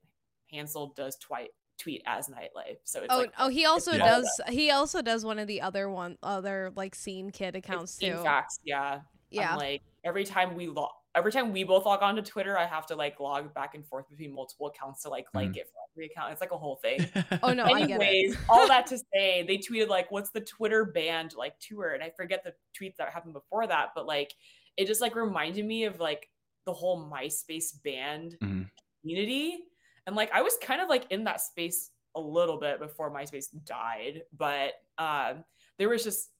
Hansel 0.50 0.92
does 0.96 1.16
tweet 1.16 1.50
tweet 1.78 2.02
as 2.06 2.28
Nightlife. 2.28 2.78
So 2.84 3.00
it's 3.02 3.12
Oh, 3.14 3.18
like 3.18 3.32
oh, 3.38 3.48
he 3.48 3.64
also 3.66 3.96
does. 3.96 4.28
He 4.48 4.70
also 4.70 5.00
does 5.02 5.24
one 5.24 5.38
of 5.38 5.46
the 5.46 5.60
other 5.60 5.88
one, 5.88 6.18
other 6.22 6.72
like 6.76 6.94
scene 6.94 7.30
kid 7.30 7.54
accounts 7.56 7.92
Scene 7.94 8.16
too. 8.16 8.22
facts, 8.22 8.60
yeah. 8.64 9.00
Yeah. 9.30 9.52
I'm 9.52 9.58
like 9.58 9.82
every 10.04 10.24
time 10.24 10.54
we 10.56 10.68
log 10.68 10.90
every 11.14 11.32
time 11.32 11.52
we 11.52 11.64
both 11.64 11.84
log 11.84 12.02
on 12.02 12.14
to 12.16 12.22
Twitter, 12.22 12.56
I 12.58 12.64
have 12.66 12.86
to 12.86 12.96
like 12.96 13.18
log 13.20 13.52
back 13.54 13.74
and 13.74 13.84
forth 13.86 14.08
between 14.08 14.32
multiple 14.32 14.68
accounts 14.68 15.02
to 15.02 15.08
like 15.08 15.26
like 15.34 15.50
Mhm. 15.50 15.56
it 15.58 15.66
for 15.68 15.78
every 15.92 16.06
account. 16.06 16.32
It's 16.32 16.40
like 16.40 16.52
a 16.52 16.58
whole 16.58 16.76
thing. 16.76 17.00
Oh, 17.42 17.52
no, 17.52 17.64
I 17.64 17.86
get 17.86 18.00
it. 18.00 18.04
Anyways, 18.04 18.36
all 18.48 18.66
that 18.68 18.86
to 18.88 18.98
say, 19.12 19.42
they 19.42 19.58
tweeted 19.58 19.88
like, 19.88 20.10
"What's 20.10 20.30
the 20.30 20.40
Twitter 20.40 20.84
band 20.84 21.34
like 21.34 21.58
tour?" 21.58 21.90
And 21.94 22.02
I 22.02 22.10
forget 22.10 22.44
the 22.44 22.54
tweet 22.74 22.96
that 22.98 23.10
happened 23.12 23.34
before 23.34 23.66
that, 23.66 23.90
but 23.94 24.06
like, 24.06 24.32
it 24.76 24.86
just 24.86 25.00
like 25.00 25.14
reminded 25.16 25.64
me 25.64 25.84
of 25.84 25.98
like 25.98 26.30
the 26.66 26.72
whole 26.72 27.10
MySpace 27.10 27.82
band 27.82 28.36
Mhm. 28.42 28.70
community, 29.00 29.64
and 30.08 30.16
like 30.16 30.32
I 30.32 30.40
was 30.40 30.56
kind 30.62 30.80
of 30.80 30.88
like 30.88 31.04
in 31.10 31.24
that 31.24 31.42
space 31.42 31.90
a 32.16 32.20
little 32.20 32.58
bit 32.58 32.80
before 32.80 33.14
MySpace 33.14 33.44
died, 33.66 34.22
but 34.34 34.72
um, 34.96 35.44
there 35.78 35.90
was 35.90 36.02
just 36.02 36.30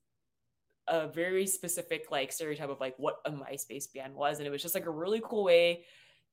a 0.89 1.07
very 1.07 1.47
specific 1.47 2.07
like 2.11 2.33
stereotype 2.33 2.71
of 2.71 2.81
like 2.81 2.95
what 2.97 3.17
a 3.27 3.31
MySpace 3.31 3.93
band 3.95 4.15
was, 4.15 4.39
and 4.39 4.47
it 4.47 4.51
was 4.51 4.63
just 4.63 4.75
like 4.75 4.87
a 4.87 4.91
really 4.91 5.21
cool 5.23 5.45
way 5.45 5.85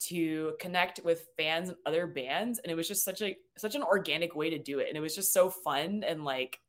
to 0.08 0.54
connect 0.62 1.02
with 1.04 1.28
fans 1.36 1.68
and 1.68 1.78
other 1.86 2.08
bands 2.08 2.60
and 2.60 2.72
it 2.72 2.76
was 2.76 2.88
just 2.88 3.06
such 3.06 3.22
a 3.22 3.36
such 3.58 3.76
an 3.76 3.84
organic 3.84 4.36
way 4.36 4.50
to 4.50 4.60
do 4.60 4.80
it 4.80 4.90
and 4.90 4.98
it 4.98 5.00
was 5.00 5.16
just 5.16 5.32
so 5.32 5.50
fun 5.50 6.04
and 6.06 6.26
like 6.26 6.60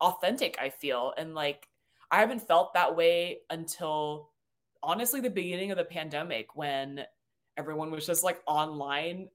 authentic 0.00 0.56
i 0.60 0.68
feel 0.70 1.12
and 1.18 1.34
like 1.34 1.66
i 2.12 2.20
haven't 2.20 2.46
felt 2.46 2.72
that 2.74 2.94
way 2.94 3.38
until 3.50 4.30
honestly 4.84 5.20
the 5.20 5.28
beginning 5.28 5.72
of 5.72 5.78
the 5.78 5.84
pandemic 5.84 6.54
when 6.54 7.04
everyone 7.56 7.90
was 7.90 8.06
just 8.06 8.22
like 8.22 8.40
online 8.46 9.28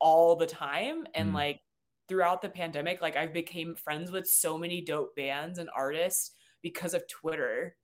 all 0.00 0.36
the 0.36 0.46
time 0.46 1.06
and 1.14 1.30
Mm. 1.30 1.34
like 1.34 1.60
throughout 2.08 2.40
the 2.40 2.48
pandemic 2.48 3.02
like 3.02 3.16
i've 3.16 3.32
became 3.34 3.74
friends 3.74 4.10
with 4.10 4.26
so 4.26 4.56
many 4.56 4.80
dope 4.80 5.14
bands 5.16 5.58
and 5.58 5.68
artists 5.76 6.30
because 6.62 6.94
of 6.94 7.02
twitter 7.08 7.76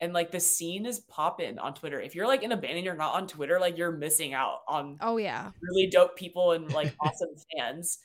and 0.00 0.12
like 0.12 0.30
the 0.30 0.40
scene 0.40 0.84
is 0.86 0.98
popping 1.00 1.56
on 1.58 1.72
Twitter. 1.72 2.00
If 2.00 2.16
you're 2.16 2.26
like 2.26 2.42
in 2.42 2.50
a 2.50 2.56
band 2.56 2.74
and 2.74 2.84
you're 2.84 2.96
not 2.96 3.14
on 3.14 3.28
Twitter, 3.28 3.60
like 3.60 3.78
you're 3.78 3.92
missing 3.92 4.34
out 4.34 4.58
on 4.68 4.98
Oh 5.00 5.16
yeah. 5.18 5.52
really 5.62 5.86
dope 5.86 6.16
people 6.16 6.50
and 6.52 6.70
like 6.72 6.92
awesome 7.00 7.30
fans. 7.56 8.00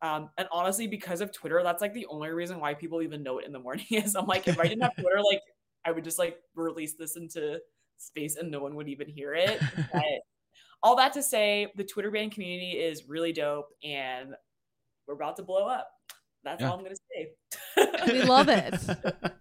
Um, 0.00 0.30
and 0.38 0.48
honestly, 0.50 0.86
because 0.86 1.20
of 1.20 1.32
Twitter, 1.32 1.62
that's 1.62 1.82
like 1.82 1.92
the 1.92 2.06
only 2.06 2.30
reason 2.30 2.58
why 2.58 2.72
people 2.72 3.02
even 3.02 3.22
know 3.22 3.38
it 3.38 3.44
in 3.46 3.52
the 3.52 3.58
mourning 3.60 3.84
is 3.90 4.16
I'm 4.16 4.26
like, 4.26 4.48
if 4.48 4.58
I 4.58 4.62
didn't 4.64 4.80
have 4.82 4.94
Twitter, 4.94 5.20
like 5.30 5.42
I 5.84 5.92
would 5.92 6.04
just 6.04 6.18
like 6.18 6.38
release 6.54 6.94
this 6.94 7.16
into 7.16 7.60
space 7.98 8.36
and 8.36 8.50
no 8.50 8.60
one 8.60 8.74
would 8.74 8.88
even 8.88 9.06
hear 9.06 9.34
it. 9.34 9.60
But 9.92 10.02
all 10.82 10.96
that 10.96 11.12
to 11.14 11.22
say, 11.22 11.72
the 11.76 11.84
Twitter 11.84 12.10
band 12.10 12.32
community 12.32 12.72
is 12.72 13.08
really 13.08 13.32
dope 13.32 13.68
and 13.84 14.34
we're 15.06 15.14
about 15.14 15.36
to 15.36 15.42
blow 15.42 15.66
up. 15.66 15.88
That's 16.44 16.60
Yeah. 16.60 16.70
all 16.70 16.78
I'm 16.78 16.82
gonna 16.84 16.96
say. 16.96 17.32
We 18.12 18.22
love 18.22 18.48
it. 18.48 18.74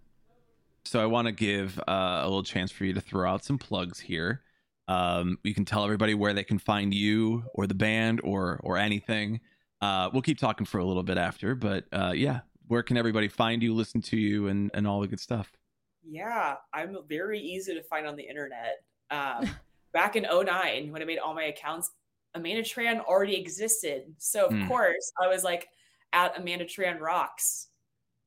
So 0.88 1.01
I 1.01 1.07
want 1.07 1.27
to 1.27 1.31
give 1.31 1.79
uh, 1.79 2.19
a 2.21 2.25
little 2.25 2.43
chance 2.43 2.71
for 2.71 2.86
you 2.86 2.93
to 2.93 3.01
throw 3.01 3.27
out 3.29 3.43
some 3.43 3.57
plugs 3.57 3.99
here. 3.99 4.43
Um, 4.88 5.39
you 5.43 5.55
can 5.55 5.65
tell 5.65 5.83
everybody 5.83 6.13
where 6.13 6.31
they 6.31 6.43
can 6.43 6.59
find 6.59 6.93
you 6.93 7.43
or 7.55 7.65
the 7.65 7.73
band 7.73 8.21
or 8.23 8.59
or 8.63 8.77
anything. 8.77 9.39
Uh, 9.81 10.11
we'll 10.13 10.21
keep 10.21 10.38
talking 10.38 10.63
for 10.63 10.77
a 10.77 10.86
little 10.86 11.01
bit 11.01 11.17
after, 11.17 11.55
but 11.55 11.86
uh, 11.91 12.13
yeah, 12.15 12.41
where 12.67 12.83
can 12.83 12.97
everybody 12.97 13.27
find 13.27 13.63
you, 13.63 13.73
listen 13.73 13.99
to 14.03 14.15
you, 14.15 14.47
and 14.47 14.69
and 14.75 14.86
all 14.86 15.01
the 15.01 15.07
good 15.07 15.19
stuff? 15.19 15.51
Yeah, 16.07 16.53
I'm 16.71 16.95
very 17.09 17.39
easy 17.39 17.73
to 17.73 17.81
find 17.81 18.05
on 18.05 18.15
the 18.15 18.23
internet. 18.23 18.83
Um, 19.09 19.49
back 19.95 20.15
in 20.15 20.23
09, 20.29 20.91
when 20.91 21.01
I 21.01 21.05
made 21.05 21.17
all 21.17 21.33
my 21.33 21.45
accounts, 21.45 21.89
Amanda 22.35 22.61
Tran 22.61 22.99
already 23.05 23.35
existed. 23.35 24.13
So, 24.19 24.45
of 24.45 24.51
Hmm. 24.51 24.67
course, 24.67 25.11
I 25.19 25.27
was 25.27 25.43
like, 25.43 25.67
at 26.13 26.37
Amanda 26.37 26.65
Tran 26.65 26.99
Rocks, 26.99 27.69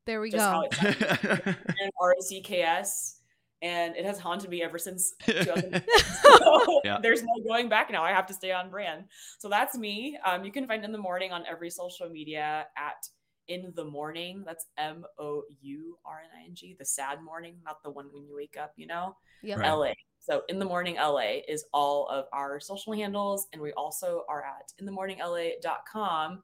There 0.07 0.21
we 0.21 0.31
just 0.31 0.51
go. 0.51 0.63
it 0.63 0.75
sounds, 0.75 1.45
and 1.81 1.93
R 2.01 2.15
O 2.19 2.21
C 2.23 2.41
K 2.41 2.63
S. 2.63 3.21
And 3.61 3.97
it 3.97 4.05
has 4.05 4.19
haunted 4.21 4.51
me 4.51 4.63
ever 4.63 4.79
since 4.79 5.15
so 5.43 6.81
Yeah. 6.85 6.99
there's 7.03 7.23
no 7.23 7.35
going 7.47 7.69
back 7.69 7.91
now. 7.91 8.05
I 8.05 8.11
have 8.13 8.27
to 8.27 8.35
stay 8.35 8.53
on 8.53 8.71
brand. 8.71 9.05
So 9.39 9.49
that's 9.49 9.77
me. 9.77 10.19
Um, 10.25 10.45
you 10.45 10.53
can 10.53 10.67
find 10.67 10.85
in 10.85 10.93
the 10.93 10.99
mourning 10.99 11.33
on 11.33 11.45
every 11.47 11.69
social 11.71 12.09
media 12.09 12.67
at 12.77 13.09
in 13.49 13.73
the 13.75 13.85
mourning. 13.85 14.45
That's 14.47 14.67
M 14.77 15.05
O 15.19 15.43
U 15.63 15.99
R 16.05 16.21
N 16.25 16.31
I 16.41 16.45
N 16.47 16.55
G, 16.55 16.77
the 16.79 16.85
sad 16.85 17.23
morning, 17.23 17.57
not 17.65 17.83
the 17.83 17.91
one 17.91 18.07
when 18.13 18.25
you 18.27 18.35
wake 18.37 18.57
up, 18.59 18.73
you 18.77 18.87
know? 18.87 19.17
Yep. 19.43 19.59
Right. 19.59 19.69
LA. 19.71 19.93
So 20.29 20.43
in 20.49 20.59
the 20.59 20.65
mourning 20.65 20.97
LA 20.97 21.39
is 21.49 21.65
all 21.73 22.07
of 22.09 22.27
our 22.33 22.61
social 22.61 22.93
handles. 22.93 23.49
And 23.53 23.63
we 23.63 23.73
also 23.73 24.25
are 24.29 24.45
at 24.45 24.73
inthemourningla.com 24.83 26.43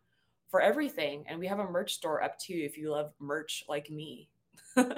for 0.49 0.61
everything. 0.61 1.25
And 1.29 1.39
we 1.39 1.47
have 1.47 1.59
a 1.59 1.69
merch 1.71 1.95
store 1.95 2.23
up 2.23 2.39
too 2.39 2.55
if 2.65 2.79
you 2.79 2.91
love 2.91 3.13
merch 3.21 3.65
like 3.69 3.91
me. 3.91 4.29
they 4.77 4.93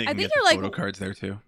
I 0.00 0.14
think 0.14 0.18
get 0.18 0.18
you're 0.18 0.28
the 0.28 0.42
like- 0.44 0.56
photo 0.56 0.70
cards 0.70 0.98
there 0.98 1.14
too. 1.14 1.38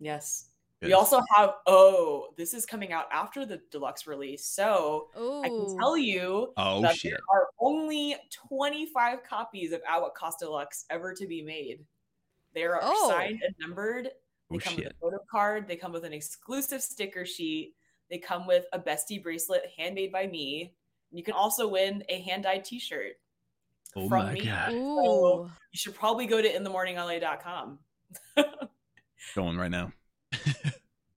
Yes. 0.00 0.44
Yes. 0.80 0.86
We 0.90 0.92
also 0.92 1.20
have, 1.34 1.54
oh, 1.66 2.28
this 2.36 2.54
is 2.54 2.64
coming 2.64 2.92
out 2.92 3.06
after 3.12 3.44
the 3.44 3.60
deluxe 3.72 4.06
release. 4.06 4.44
So 4.46 5.08
Oh. 5.16 5.42
I 5.42 5.48
can 5.48 5.76
tell 5.76 5.96
you 5.96 6.52
Oh 6.56 6.80
that 6.82 6.94
shit! 6.96 7.10
there 7.10 7.18
are 7.32 7.48
only 7.58 8.14
25 8.48 9.24
copies 9.24 9.72
of 9.72 9.80
At 9.88 10.00
What 10.00 10.14
Cost 10.14 10.38
Deluxe 10.38 10.84
ever 10.90 11.12
to 11.14 11.26
be 11.26 11.42
made. 11.42 11.84
They 12.54 12.62
are 12.62 12.78
Oh. 12.80 13.08
signed 13.10 13.42
and 13.44 13.52
numbered. 13.60 14.10
Oh, 14.50 14.54
they 14.54 14.56
Oh 14.56 14.60
come 14.60 14.76
with 14.76 14.86
a 14.86 14.94
photo 15.00 15.18
card. 15.30 15.68
They 15.68 15.76
come 15.76 15.92
with 15.92 16.04
an 16.04 16.12
exclusive 16.12 16.82
sticker 16.82 17.24
sheet. 17.26 17.74
They 18.10 18.18
come 18.18 18.46
with 18.46 18.64
a 18.72 18.78
bestie 18.78 19.22
bracelet 19.22 19.62
handmade 19.76 20.12
by 20.12 20.26
me. 20.26 20.74
You 21.10 21.22
can 21.22 21.34
also 21.34 21.68
win 21.68 22.02
a 22.08 22.20
hand 22.20 22.44
dyed 22.44 22.64
t 22.64 22.78
shirt. 22.78 23.12
Oh 23.96 24.08
from 24.08 24.26
my 24.26 24.32
me. 24.32 24.40
god. 24.44 24.72
Ooh. 24.72 25.50
You 25.72 25.76
should 25.78 25.94
probably 25.94 26.26
go 26.26 26.40
to 26.40 26.48
inthemourningla.com. 26.48 27.78
Going 29.34 29.56
right 29.58 29.70
now. 29.70 29.92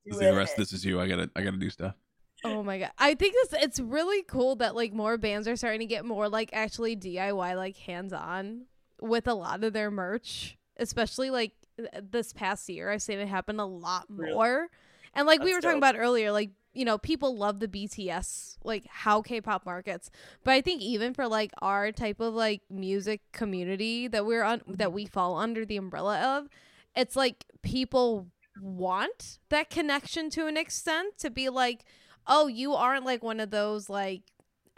The 0.03 0.33
rest 0.35 0.53
it. 0.53 0.57
this 0.57 0.73
is 0.73 0.83
you. 0.83 0.99
I 0.99 1.07
gotta 1.07 1.29
I 1.35 1.41
gotta 1.41 1.57
do 1.57 1.69
stuff. 1.69 1.95
Oh 2.43 2.63
my 2.63 2.79
god. 2.79 2.91
I 2.97 3.13
think 3.13 3.33
this 3.33 3.61
it's 3.63 3.79
really 3.79 4.23
cool 4.23 4.55
that 4.57 4.75
like 4.75 4.93
more 4.93 5.17
bands 5.17 5.47
are 5.47 5.55
starting 5.55 5.79
to 5.81 5.85
get 5.85 6.05
more 6.05 6.27
like 6.27 6.49
actually 6.53 6.95
DIY 6.95 7.55
like 7.55 7.77
hands-on 7.77 8.65
with 8.99 9.27
a 9.27 9.33
lot 9.33 9.63
of 9.63 9.73
their 9.73 9.91
merch, 9.91 10.57
especially 10.77 11.29
like 11.29 11.51
th- 11.51 11.60
this 12.01 12.33
past 12.33 12.69
year. 12.69 12.91
I've 12.91 13.01
seen 13.01 13.19
it 13.19 13.27
happen 13.27 13.59
a 13.59 13.65
lot 13.65 14.05
Really? 14.09 14.33
more. 14.33 14.67
And 15.13 15.27
like 15.27 15.41
we 15.41 15.47
That's 15.47 15.57
were 15.57 15.61
talking 15.61 15.77
about 15.77 15.95
earlier, 15.97 16.31
like 16.31 16.51
you 16.73 16.85
know, 16.85 16.97
people 16.97 17.35
love 17.35 17.59
the 17.59 17.67
BTS, 17.67 18.57
like 18.63 18.85
how 18.87 19.21
K-pop 19.21 19.65
markets. 19.65 20.09
But 20.43 20.51
I 20.51 20.61
think 20.61 20.81
even 20.81 21.13
for 21.13 21.27
like 21.27 21.51
our 21.61 21.91
type 21.91 22.21
of 22.21 22.33
like 22.33 22.61
music 22.69 23.21
community 23.33 24.07
that 24.07 24.25
we're 24.25 24.43
on 24.43 24.61
that 24.67 24.87
mm-hmm. 24.87 24.95
we 24.95 25.05
fall 25.05 25.37
under 25.37 25.65
the 25.65 25.77
umbrella 25.77 26.37
of, 26.37 26.47
it's 26.95 27.15
like 27.15 27.45
people 27.61 28.27
want 28.61 29.39
that 29.49 29.69
connection 29.69 30.29
to 30.29 30.47
an 30.47 30.55
extent 30.55 31.17
to 31.17 31.29
be 31.29 31.49
like, 31.49 31.83
oh, 32.27 32.47
you 32.47 32.73
aren't 32.73 33.05
like 33.05 33.23
one 33.23 33.39
of 33.39 33.51
those 33.51 33.89
like 33.89 34.21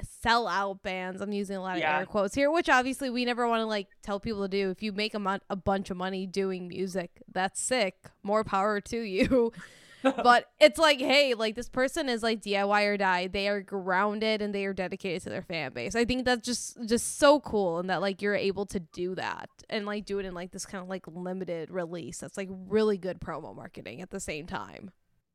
sell 0.03 0.47
out 0.47 0.83
bands. 0.83 1.21
I'm 1.21 1.31
using 1.31 1.55
a 1.57 1.61
lot 1.61 1.75
of 1.75 1.81
Yeah. 1.81 1.99
air 1.99 2.05
quotes 2.05 2.35
here, 2.35 2.51
which 2.51 2.69
obviously 2.69 3.09
we 3.09 3.25
never 3.25 3.47
want 3.47 3.61
to 3.61 3.65
like 3.65 3.87
tell 4.01 4.19
people 4.19 4.41
to 4.43 4.47
do. 4.47 4.69
If 4.69 4.83
you 4.83 4.91
make 4.91 5.13
a, 5.13 5.19
mon- 5.19 5.41
a 5.49 5.55
bunch 5.55 5.89
of 5.89 5.97
money 5.97 6.25
doing 6.27 6.67
music, 6.67 7.21
that's 7.31 7.59
sick. 7.61 7.95
More 8.23 8.43
power 8.43 8.79
to 8.81 8.97
you. 8.99 9.51
but 10.03 10.49
it's 10.59 10.77
like, 10.77 10.99
hey, 10.99 11.33
like 11.33 11.55
this 11.55 11.69
person 11.69 12.09
is 12.09 12.21
like 12.21 12.41
DIY 12.41 12.85
or 12.87 12.97
die. 12.97 13.27
They 13.27 13.47
are 13.47 13.61
grounded 13.61 14.41
and 14.41 14.53
they 14.53 14.65
are 14.65 14.73
dedicated 14.73 15.21
to 15.23 15.29
their 15.29 15.41
fan 15.43 15.71
base. 15.71 15.95
I 15.95 16.03
think 16.03 16.25
that's 16.25 16.45
just 16.45 16.77
just 16.85 17.17
so 17.19 17.39
cool, 17.39 17.79
and 17.79 17.89
that 17.89 18.01
like 18.01 18.21
you're 18.21 18.35
able 18.35 18.65
to 18.67 18.81
do 18.81 19.15
that 19.15 19.49
and 19.69 19.85
like 19.85 20.03
do 20.05 20.19
it 20.19 20.25
in 20.25 20.33
like 20.33 20.51
this 20.51 20.65
kind 20.65 20.81
of 20.81 20.89
like 20.89 21.05
limited 21.07 21.71
release. 21.71 22.17
That's 22.17 22.35
like 22.35 22.49
really 22.51 22.97
good 22.97 23.21
promo 23.21 23.55
marketing 23.55 24.01
at 24.01 24.09
the 24.11 24.19
same 24.19 24.45
time. 24.45 24.91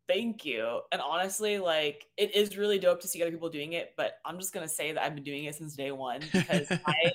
Thank 0.09 0.45
you. 0.47 0.83
And 0.91 1.03
honestly, 1.03 1.59
like 1.59 2.07
it 2.17 2.35
is 2.35 2.57
really 2.57 2.79
dope 2.79 3.01
to 3.03 3.09
see 3.09 3.21
other 3.23 3.31
people 3.31 3.51
doing 3.51 3.75
it, 3.75 3.93
but 3.97 4.15
I'm 4.25 4.39
just 4.39 4.55
gonna 4.55 4.69
say 4.69 4.93
that 4.93 5.03
I've 5.03 5.15
been 5.15 5.25
doing 5.25 5.45
it 5.45 5.55
since 5.55 5.77
day 5.77 5.91
one 5.93 6.29
because 6.29 6.73
I 6.87 7.13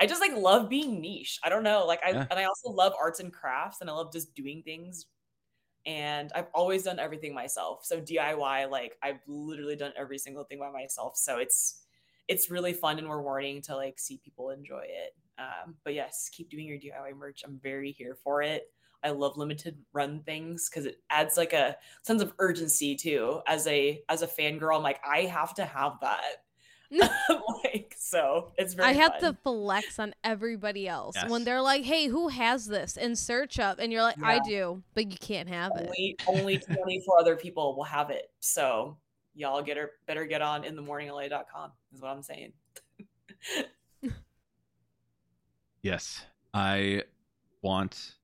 I 0.00 0.06
just 0.06 0.20
like 0.20 0.32
love 0.34 0.68
being 0.68 1.00
niche. 1.00 1.38
I 1.44 1.48
don't 1.48 1.62
know. 1.62 1.86
Like 1.86 2.00
I 2.04 2.10
Yeah. 2.10 2.26
and 2.30 2.40
I 2.40 2.44
also 2.44 2.70
love 2.70 2.94
arts 2.98 3.20
and 3.20 3.32
crafts 3.32 3.80
and 3.80 3.88
I 3.88 3.92
love 3.92 4.12
just 4.12 4.34
doing 4.34 4.62
things. 4.64 5.06
And 5.86 6.32
I've 6.34 6.48
always 6.54 6.84
done 6.84 6.98
everything 7.00 7.34
myself. 7.34 7.84
So 7.84 8.00
DIY, 8.00 8.66
like 8.66 8.98
I've 9.02 9.20
literally 9.28 9.76
done 9.76 9.92
every 9.96 10.18
single 10.18 10.44
thing 10.44 10.58
by 10.60 10.70
myself. 10.70 11.16
So 11.18 11.38
it's 11.38 11.84
it's 12.28 12.50
really 12.50 12.72
fun 12.74 12.98
and 12.98 13.10
rewarding 13.10 13.62
to 13.62 13.76
like 13.76 13.98
see 14.00 14.18
people 14.24 14.50
enjoy 14.50 14.84
it. 14.88 15.12
Um, 15.38 15.76
but 15.84 15.94
yes, 15.94 16.30
keep 16.32 16.50
doing 16.50 16.66
your 16.66 16.78
DIY 16.78 17.12
merch. 17.14 17.42
I'm 17.44 17.58
very 17.60 17.92
here 17.92 18.16
for 18.24 18.42
it. 18.42 18.64
I 19.04 19.10
love 19.10 19.36
limited 19.36 19.76
run 19.92 20.20
things 20.20 20.68
because 20.68 20.86
it 20.86 21.00
adds 21.10 21.36
like 21.36 21.52
a 21.52 21.76
sense 22.02 22.22
of 22.22 22.32
urgency 22.38 22.94
too. 22.94 23.40
As 23.46 23.66
a 23.66 24.02
as 24.08 24.22
a 24.22 24.26
fangirl, 24.26 24.76
I'm 24.76 24.82
like, 24.82 25.00
I 25.06 25.22
have 25.22 25.54
to 25.54 25.64
have 25.64 25.94
that. 26.00 26.42
like 27.64 27.94
so 27.98 28.52
it's 28.58 28.74
very 28.74 28.90
I 28.90 28.92
have 28.92 29.12
fun. 29.12 29.32
to 29.32 29.38
flex 29.42 29.98
on 29.98 30.14
everybody 30.22 30.86
else 30.86 31.16
when 31.28 31.44
they're 31.44 31.62
like, 31.62 31.84
"Hey, 31.84 32.06
who 32.06 32.28
has 32.28 32.66
this?" 32.66 32.98
and 32.98 33.18
search 33.18 33.58
up, 33.58 33.78
and 33.78 33.90
you're 33.90 34.02
like, 34.02 34.22
"I 34.22 34.40
do," 34.40 34.82
but 34.94 35.10
you 35.10 35.16
can't 35.18 35.48
have 35.48 35.72
it. 35.76 35.86
only 35.86 36.16
only 36.26 36.58
24 36.58 37.18
other 37.18 37.34
people 37.34 37.74
will 37.76 37.84
have 37.84 38.10
it. 38.10 38.30
So 38.40 38.98
y'all 39.34 39.62
get 39.62 39.78
her 39.78 39.92
better 40.06 40.26
get 40.26 40.42
on 40.42 40.64
in 40.64 40.76
the 40.76 40.82
mourningla.com 40.82 41.72
is 41.94 42.02
what 42.02 42.10
I'm 42.10 42.22
saying. 42.22 42.52
Yes. 45.82 46.24
I 46.54 47.02
want 47.60 48.14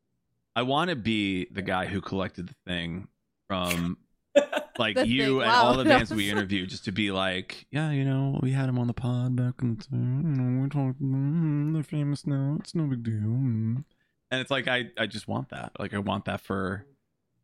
I 0.58 0.62
want 0.62 0.90
to 0.90 0.96
be 0.96 1.46
the 1.52 1.62
guy 1.62 1.86
who 1.86 2.00
collected 2.00 2.48
the 2.48 2.54
thing 2.66 3.06
from 3.46 3.96
like 4.78 4.96
The 4.96 5.06
you 5.06 5.22
thing, 5.22 5.30
and 5.42 5.52
wow. 5.52 5.62
all 5.66 5.74
the 5.76 5.84
bands 5.84 6.10
we 6.12 6.30
interviewed 6.32 6.68
just 6.68 6.84
to 6.86 6.92
be 6.92 7.10
like, 7.12 7.66
yeah, 7.70 7.90
you 7.92 8.04
know, 8.04 8.38
we 8.42 8.50
had 8.52 8.68
him 8.68 8.76
on 8.78 8.88
the 8.88 8.92
pod 8.94 9.36
back 9.36 9.54
in 9.62 9.76
the 9.76 9.84
time. 9.84 10.22
You 10.36 10.42
know, 10.42 10.62
we 10.62 10.68
talked. 10.68 11.00
Mm, 11.00 11.74
they're 11.74 11.82
famous 11.84 12.26
now. 12.26 12.56
It's 12.58 12.74
no 12.74 12.84
big 12.86 13.04
deal. 13.04 13.12
Mm. 13.14 13.84
And 14.32 14.40
it's 14.40 14.50
like 14.50 14.66
I 14.66 14.86
I 14.98 15.06
just 15.06 15.28
want 15.28 15.50
that. 15.50 15.72
Like 15.78 15.94
I 15.94 15.98
want 15.98 16.24
that 16.24 16.40
for 16.40 16.84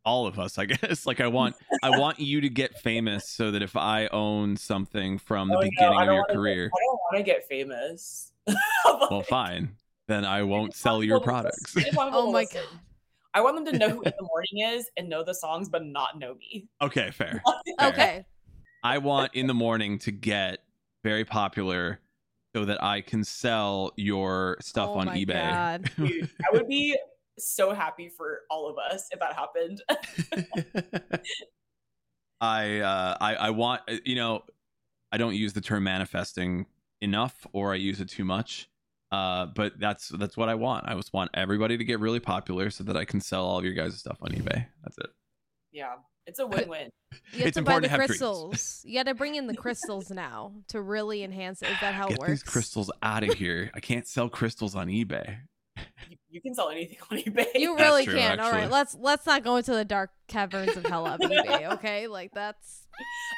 all 0.04 0.26
of 0.26 0.38
us, 0.40 0.58
I 0.58 0.64
guess. 0.74 1.06
Like 1.06 1.20
I 1.20 1.28
want 1.28 1.54
I 1.84 1.90
want 1.98 2.18
you 2.18 2.40
to 2.40 2.48
get 2.48 2.78
famous 2.80 3.28
so 3.30 3.52
that 3.52 3.62
if 3.62 3.76
I 3.76 4.08
own 4.08 4.56
something 4.56 5.18
from 5.18 5.48
the 5.48 5.56
Oh, 5.58 5.60
beginning 5.62 5.94
I 5.94 6.02
of 6.02 6.06
your 6.06 6.14
wanna 6.16 6.26
get- 6.26 6.34
career, 6.36 6.64
I 6.66 6.78
don't 6.84 7.00
want 7.12 7.16
to 7.18 7.22
get 7.22 7.46
famous. 7.48 8.32
well, 9.10 9.22
fine. 9.22 9.76
Then 10.08 10.26
I 10.26 10.42
won't 10.42 10.74
sell 10.74 11.02
your 11.02 11.20
products. 11.20 11.74
Oh 11.96 12.30
my 12.30 12.44
god. 12.44 12.62
I 13.34 13.40
want 13.40 13.56
them 13.56 13.72
to 13.72 13.78
know 13.78 13.88
who 13.90 14.02
In 14.04 14.12
the 14.16 14.22
Mourning 14.22 14.76
is 14.76 14.88
and 14.96 15.08
know 15.08 15.24
the 15.24 15.34
songs, 15.34 15.68
but 15.68 15.84
not 15.84 16.18
know 16.18 16.34
me. 16.34 16.68
Okay, 16.80 17.10
fair. 17.10 17.42
Fair. 17.78 17.88
Okay. 17.88 18.26
I 18.84 18.98
want 18.98 19.34
in 19.34 19.46
the 19.46 19.54
mourning 19.54 19.98
to 20.00 20.12
get 20.12 20.58
very 21.02 21.24
popular 21.24 22.00
so 22.54 22.66
that 22.66 22.82
I 22.82 23.00
can 23.00 23.24
sell 23.24 23.92
your 23.96 24.58
stuff 24.60 24.90
oh 24.92 24.98
on 24.98 25.06
my 25.06 25.16
eBay. 25.16 25.50
God. 25.50 25.90
Dude, 25.96 26.30
I 26.40 26.54
would 26.54 26.68
be 26.68 26.96
so 27.38 27.72
happy 27.72 28.10
for 28.10 28.42
all 28.50 28.68
of 28.68 28.76
us 28.78 29.08
if 29.10 29.20
that 29.20 29.34
happened. 29.34 29.82
I 32.40 32.80
uh 32.80 33.16
I 33.20 33.34
I 33.36 33.50
want 33.50 33.82
uh, 33.88 33.96
you 34.04 34.16
know 34.16 34.44
I 35.10 35.16
don't 35.16 35.34
use 35.34 35.54
the 35.54 35.62
term 35.62 35.84
manifesting 35.84 36.66
enough 37.00 37.46
or 37.52 37.72
I 37.72 37.76
use 37.76 38.00
it 38.00 38.08
too 38.10 38.24
much. 38.24 38.68
Uh 39.12 39.46
but 39.46 39.78
that's 39.78 40.08
that's 40.08 40.36
what 40.36 40.48
I 40.48 40.54
want. 40.54 40.86
I 40.88 40.94
just 40.94 41.12
want 41.12 41.30
everybody 41.34 41.76
to 41.76 41.84
get 41.84 42.00
really 42.00 42.20
popular 42.20 42.70
so 42.70 42.84
that 42.84 42.96
I 42.96 43.04
can 43.04 43.20
sell 43.20 43.44
all 43.44 43.58
of 43.58 43.64
your 43.64 43.74
guys' 43.74 43.98
stuff 43.98 44.18
on 44.22 44.30
eBay. 44.30 44.66
That's 44.82 44.98
it. 44.98 45.06
yeah, 45.72 45.94
it's 46.26 46.38
a 46.38 46.46
win-win. 46.48 46.90
You 47.32 47.38
have 47.38 47.46
It's 47.48 47.56
to 47.56 47.62
buy 47.62 47.74
important 47.76 47.82
the 47.82 47.88
to 47.88 48.00
have 48.00 48.08
crystals. 48.08 48.80
You 48.84 48.94
got 48.98 49.06
to 49.06 49.14
bring 49.14 49.36
in 49.36 49.46
the 49.46 49.54
crystals 49.56 50.10
now 50.10 50.52
to 50.68 50.80
really 50.80 51.22
enhance 51.22 51.62
it. 51.62 51.68
Is 51.70 51.80
that 51.80 51.94
how 51.94 52.08
Get 52.08 52.14
it 52.14 52.18
works? 52.20 52.30
these 52.30 52.42
crystals 52.42 52.90
out 53.02 53.22
of 53.22 53.34
here. 53.34 53.70
I 53.74 53.78
can't 53.80 54.08
sell 54.08 54.28
crystals 54.28 54.74
on 54.74 54.88
eBay. 54.88 55.36
You, 56.08 56.16
you 56.30 56.40
can 56.40 56.54
sell 56.54 56.70
anything 56.70 56.98
on 57.10 57.18
eBay. 57.18 57.46
You 57.54 57.76
really 57.76 58.04
true, 58.04 58.14
can. 58.16 58.40
All 58.40 58.50
right, 58.50 58.70
let's 58.70 58.96
let's 58.98 59.26
not 59.26 59.44
go 59.44 59.56
into 59.56 59.72
the 59.72 59.84
dark 59.84 60.10
caverns 60.28 60.76
of 60.76 60.86
hell 60.86 61.06
of 61.06 61.20
eBay. 61.20 61.72
Okay, 61.74 62.06
like 62.08 62.32
that's 62.32 62.86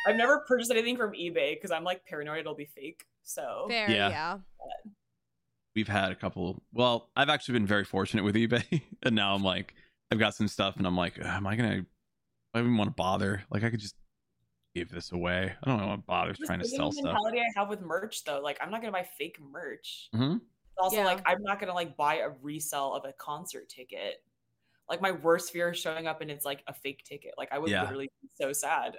I've 0.09 0.17
never 0.17 0.45
purchased 0.49 0.71
anything 0.71 0.97
from 0.97 1.13
eBay 1.13 1.55
because 1.55 1.71
I'm 1.71 1.85
like 1.85 2.05
paranoid 2.07 2.39
it'll 2.41 2.55
be 2.55 2.67
fake. 2.67 3.05
So 3.25 3.67
fair. 3.69 3.91
Yeah. 3.91 4.09
Yeah. 4.09 4.39
We've 5.77 5.87
had 5.87 6.11
a 6.11 6.17
couple 6.17 6.61
well 6.73 7.11
i've 7.15 7.29
actually 7.29 7.53
been 7.53 7.67
very 7.67 7.85
fortunate 7.85 8.25
with 8.25 8.35
ebay 8.35 8.83
and 9.05 9.15
now 9.15 9.35
i'm 9.35 9.45
like 9.45 9.75
i've 10.11 10.19
got 10.19 10.35
some 10.35 10.49
stuff 10.49 10.77
and 10.79 10.87
i'm 10.87 10.97
like 10.97 11.19
am 11.21 11.47
i 11.47 11.55
gonna 11.55 11.85
i 12.55 12.59
even 12.59 12.77
want 12.77 12.89
to 12.89 12.95
bother 12.95 13.45
like 13.51 13.63
i 13.63 13.71
could 13.71 13.79
just 13.81 13.95
give 14.75 14.91
this 14.91 15.13
away 15.13 15.55
i 15.63 15.71
don't 15.71 15.81
want 15.87 16.01
to 16.01 16.07
bother 16.07 16.33
This 16.33 16.47
trying 16.47 16.59
to 16.59 16.65
same 16.67 16.79
sell 16.79 16.93
stuff 16.93 17.05
mentality 17.05 17.39
I 17.41 17.59
have 17.61 17.69
with 17.69 17.81
merch 17.81 18.25
though, 18.25 18.41
like 18.41 18.59
I'm 18.61 18.71
not 18.71 18.81
gonna 18.81 18.93
buy 18.93 19.07
fake 19.19 19.39
merch. 19.41 20.09
Mhm. 20.15 20.41
Also, 20.79 20.97
Yeah. 20.97 21.05
like 21.05 21.23
I'm 21.25 21.43
not 21.43 21.59
gonna 21.61 21.73
like 21.75 21.97
buy 21.97 22.17
a 22.17 22.29
resell 22.43 22.93
of 22.95 23.05
a 23.07 23.13
concert 23.15 23.69
ticket. 23.71 24.23
Like 24.89 25.01
my 25.01 25.13
worst 25.13 25.51
fear 25.51 25.71
is 25.71 25.79
showing 25.79 26.07
up 26.07 26.21
and 26.21 26.31
it's 26.31 26.45
like 26.45 26.63
a 26.67 26.75
fake 26.75 27.03
ticket. 27.05 27.35
Like 27.39 27.49
I 27.53 27.59
would 27.59 27.71
Yeah. 27.71 27.83
literally 27.85 28.11
be 28.23 28.29
so 28.35 28.53
sad. 28.53 28.99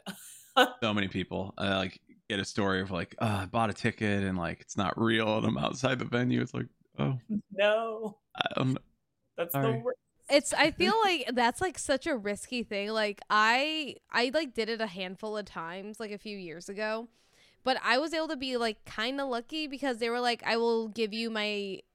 so 0.81 0.93
many 0.93 1.07
people 1.07 1.53
uh, 1.59 1.75
like 1.77 1.99
get 2.29 2.39
a 2.39 2.45
story 2.45 2.81
of 2.81 2.91
like 2.91 3.15
uh, 3.19 3.39
i 3.41 3.45
bought 3.45 3.69
a 3.69 3.73
ticket 3.73 4.23
and 4.23 4.37
like 4.37 4.59
it's 4.61 4.75
not 4.77 4.99
real 4.99 5.37
and 5.37 5.45
i'm 5.47 5.57
outside 5.57 5.97
the 5.99 6.05
venue 6.05 6.41
it's 6.41 6.53
like 6.53 6.67
oh 6.99 7.17
no, 7.53 8.17
i 8.35 8.45
don't 8.55 8.77
that's 9.37 9.53
Sorry. 9.53 9.77
the 9.77 9.83
worst. 9.83 9.97
It's 10.29 10.53
I 10.53 10.71
feel 10.71 10.93
like 11.05 11.29
that's 11.33 11.61
like 11.61 11.77
such 11.79 12.05
a 12.05 12.17
risky 12.17 12.61
thing. 12.63 12.89
Like 12.89 13.21
I 13.29 13.95
I 14.11 14.31
like 14.33 14.53
did 14.53 14.67
it 14.67 14.81
a 14.81 14.87
handful 14.87 15.37
of 15.37 15.45
times 15.45 16.01
like 16.01 16.11
a 16.11 16.17
few 16.17 16.37
years 16.37 16.67
ago. 16.67 17.07
But 17.63 17.77
I 17.81 17.97
was 17.97 18.13
able 18.13 18.27
to 18.29 18.35
be 18.35 18.57
like 18.57 18.83
kind 18.83 19.21
of 19.21 19.29
lucky 19.29 19.67
because 19.67 19.99
they 19.99 20.09
were 20.09 20.19
like 20.19 20.43
I 20.45 20.57
will 20.57 20.89
give 20.89 21.13
you 21.13 21.29
my 21.29 21.45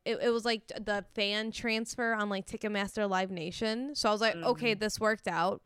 it, 0.07 0.19
it 0.23 0.31
was 0.33 0.47
like 0.47 0.67
the 0.69 1.05
fan 1.15 1.51
transfer 1.51 2.15
on 2.15 2.31
like 2.31 2.47
Ticketmaster 2.47 3.07
Live 3.11 3.31
Nation. 3.31 3.95
So 3.95 4.09
I 4.09 4.13
was 4.13 4.23
like, 4.23 4.37
okay, 4.37 4.77
Mhm. 4.77 4.79
this 4.81 4.99
worked 4.99 5.29
out. 5.29 5.61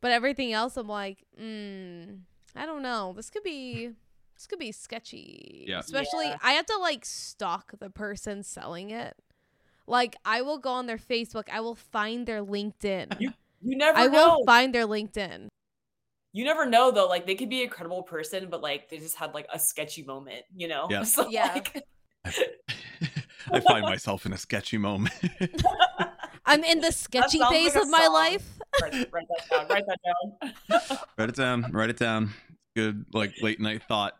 But 0.00 0.12
everything 0.12 0.54
else 0.54 0.78
I'm 0.78 0.88
like, 0.88 1.26
mm, 1.38 2.20
I 2.56 2.66
don't 2.66 2.82
know. 2.82 3.12
This 3.16 3.30
could 3.30 3.42
be 3.42 3.90
this 4.36 4.46
could 4.46 4.58
be 4.58 4.72
sketchy. 4.72 5.64
Yeah. 5.68 5.80
Especially 5.80 6.26
Yeah. 6.26 6.36
I 6.42 6.52
have 6.52 6.66
to 6.66 6.78
like 6.78 7.04
stalk 7.04 7.72
the 7.78 7.90
person 7.90 8.42
selling 8.42 8.90
it. 8.90 9.16
Like 9.86 10.16
I 10.24 10.42
will 10.42 10.58
go 10.58 10.70
on 10.70 10.86
their 10.86 10.98
Facebook, 10.98 11.44
I 11.52 11.60
will 11.60 11.74
find 11.74 12.26
their 12.26 12.42
LinkedIn. 12.44 13.20
You 13.20 13.32
You 13.62 13.76
never 13.76 13.98
I 13.98 14.06
know. 14.06 14.36
will 14.38 14.44
find 14.46 14.74
their 14.74 14.86
LinkedIn. 14.86 15.48
you 16.32 16.44
never 16.44 16.64
know 16.66 16.90
though. 16.90 17.08
Like 17.08 17.26
they 17.26 17.34
could 17.34 17.50
be 17.50 17.62
a 17.64 17.68
credible 17.68 18.02
person, 18.02 18.48
but 18.50 18.60
like 18.62 18.88
they 18.88 18.98
just 18.98 19.16
had 19.16 19.34
like 19.34 19.46
a 19.52 19.58
sketchy 19.58 20.02
moment. 20.02 20.44
You 20.54 20.68
know? 20.68 20.86
Yeah. 20.90 21.02
So, 21.04 21.28
Yeah. 21.28 21.52
like, 21.54 21.84
i 23.52 23.58
find 23.60 23.82
myself 23.82 24.26
in 24.26 24.32
a 24.32 24.36
sketchy 24.38 24.76
moment 24.78 25.14
I'm 26.50 26.64
in 26.64 26.80
the 26.80 26.92
sketchy 26.92 27.38
phase 27.50 27.74
like 27.74 27.84
of 27.84 27.90
my 27.90 28.04
song. 28.04 28.12
life. 28.12 28.58
write, 28.82 28.92
write 29.12 29.26
that 29.28 29.50
down. 29.50 29.68
Write 29.68 29.84
that 29.86 29.98
down. 30.04 30.98
write 31.18 31.28
it 31.28 31.36
down 31.36 31.70
write 31.72 31.90
it 31.90 31.96
down 31.98 32.30
good 32.76 33.04
like 33.12 33.32
late 33.42 33.60
night 33.60 33.82
thought 33.88 34.16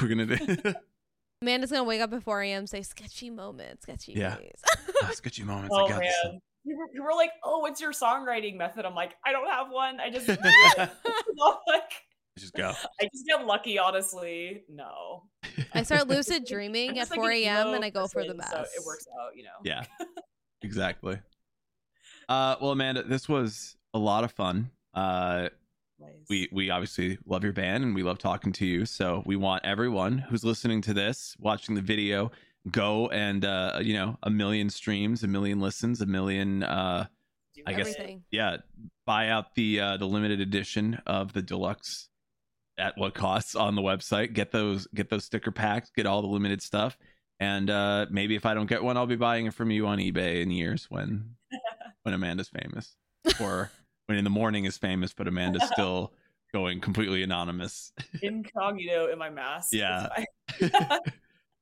we're 0.00 0.08
gonna 0.08 0.26
do 0.26 0.74
Amanda's 1.42 1.70
gonna 1.70 1.84
wake 1.84 2.00
up 2.00 2.12
at 2.12 2.22
4 2.22 2.42
a.m. 2.42 2.66
say 2.66 2.82
sketchy 2.82 3.30
moments, 3.30 3.82
sketchy 3.84 4.12
Yeah. 4.12 4.36
days. 4.36 4.60
Oh, 5.04 5.10
sketchy 5.12 5.44
moments. 5.44 5.74
Oh 5.76 5.86
I 5.86 5.88
got 5.88 6.00
this. 6.00 6.14
man. 6.24 6.40
You 6.64 6.76
were, 6.76 6.86
you 6.92 7.02
were 7.02 7.14
like, 7.14 7.30
oh, 7.44 7.60
what's 7.60 7.80
your 7.80 7.92
songwriting 7.92 8.56
method? 8.56 8.84
I'm 8.84 8.94
like, 8.94 9.14
I 9.24 9.32
don't 9.32 9.48
have 9.48 9.70
one. 9.70 10.00
I 10.00 10.10
just, 10.10 10.28
like, 10.28 10.90
Just 12.38 12.54
go. 12.54 12.72
I 13.00 13.04
just 13.12 13.26
get 13.26 13.46
lucky, 13.46 13.78
honestly. 13.78 14.64
No. 14.68 15.24
I 15.72 15.82
start 15.82 16.08
lucid 16.08 16.44
dreaming 16.44 16.98
at 16.98 17.08
4 17.08 17.30
a.m. 17.30 17.66
emo 17.68 17.74
and 17.74 17.84
I 17.84 17.90
go 17.90 18.06
for 18.06 18.24
the 18.24 18.34
best. 18.34 18.50
So 18.50 18.60
it 18.60 18.84
works 18.84 19.06
out, 19.20 19.36
you 19.36 19.44
know. 19.44 19.50
Yeah. 19.64 19.84
Exactly. 20.62 21.18
Uh, 22.28 22.56
well, 22.60 22.72
Amanda, 22.72 23.02
this 23.02 23.28
was 23.28 23.76
a 23.94 23.98
lot 23.98 24.24
of 24.24 24.32
fun. 24.32 24.70
Uh, 24.94 25.48
Nice. 26.00 26.10
we 26.28 26.48
we 26.52 26.70
obviously 26.70 27.18
love 27.26 27.42
your 27.42 27.52
band 27.52 27.82
and 27.82 27.92
we 27.94 28.04
love 28.04 28.18
talking 28.18 28.52
to 28.52 28.66
you. 28.66 28.86
So 28.86 29.22
we 29.26 29.34
want 29.34 29.64
everyone 29.64 30.18
who's 30.18 30.44
listening 30.44 30.80
to 30.82 30.94
this, 30.94 31.34
watching 31.40 31.74
the 31.74 31.80
video, 31.80 32.30
go 32.70 33.08
and 33.08 33.44
uh, 33.44 33.80
you 33.82 33.94
know, 33.94 34.16
a 34.22 34.30
million 34.30 34.70
streams, 34.70 35.24
a 35.24 35.26
million 35.26 35.58
listens, 35.58 36.00
a 36.00 36.06
million 36.06 36.62
uh, 36.62 37.06
Do 37.54 37.62
I 37.66 37.72
guess- 37.72 37.96
yeah, 38.30 38.58
buy 39.06 39.28
out 39.28 39.56
the 39.56 39.80
uh, 39.80 39.96
the 39.96 40.06
limited 40.06 40.40
edition 40.40 41.00
of 41.04 41.32
the 41.32 41.42
deluxe 41.42 42.08
at 42.78 42.96
what 42.96 43.14
costs 43.14 43.56
on 43.56 43.74
the 43.74 43.82
website. 43.82 44.32
Get 44.34 44.52
those 44.52 44.86
get 44.94 45.10
those 45.10 45.24
sticker 45.24 45.50
packs, 45.50 45.90
get 45.90 46.06
all 46.06 46.22
the 46.22 46.28
limited 46.28 46.62
stuff. 46.62 46.96
And 47.40 47.70
uh, 47.70 48.06
maybe 48.08 48.36
if 48.36 48.46
I 48.46 48.54
don't 48.54 48.66
get 48.68 48.84
one, 48.84 48.96
I'll 48.96 49.06
be 49.06 49.16
buying 49.16 49.46
it 49.46 49.54
from 49.54 49.72
you 49.72 49.88
on 49.88 49.98
eBay 49.98 50.42
in 50.42 50.52
years 50.52 50.86
when 50.88 51.34
when 52.08 52.14
Amanda's 52.14 52.48
famous, 52.48 52.96
or 53.40 53.70
when 54.06 54.16
in 54.16 54.24
the 54.24 54.30
mourning 54.30 54.64
is 54.64 54.78
famous, 54.78 55.12
but 55.12 55.28
Amanda's 55.28 55.68
still 55.72 56.12
going 56.52 56.80
completely 56.80 57.22
anonymous. 57.22 57.92
incognito 58.22 59.12
in 59.12 59.18
my 59.18 59.28
mask. 59.28 59.74
Yeah. 59.74 60.08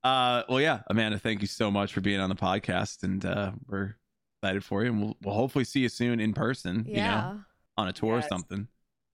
Uh, 0.04 0.44
well, 0.48 0.60
yeah, 0.60 0.82
Amanda, 0.88 1.18
thank 1.18 1.40
you 1.40 1.48
so 1.48 1.68
much 1.68 1.92
for 1.92 2.00
being 2.00 2.20
on 2.20 2.28
the 2.28 2.36
podcast, 2.36 3.02
and 3.02 3.24
uh, 3.26 3.50
we're 3.66 3.96
excited 4.40 4.64
for 4.64 4.84
you, 4.84 4.90
and 4.92 5.02
we'll, 5.02 5.16
we'll 5.22 5.34
hopefully 5.34 5.64
see 5.64 5.80
you 5.80 5.88
soon 5.88 6.20
in 6.20 6.32
person. 6.32 6.84
You 6.86 6.94
know, 6.94 7.00
Yeah. 7.00 7.38
on 7.76 7.88
a 7.88 7.92
tour 7.92 8.14
Yes. 8.14 8.26
or 8.26 8.28
something. 8.28 8.68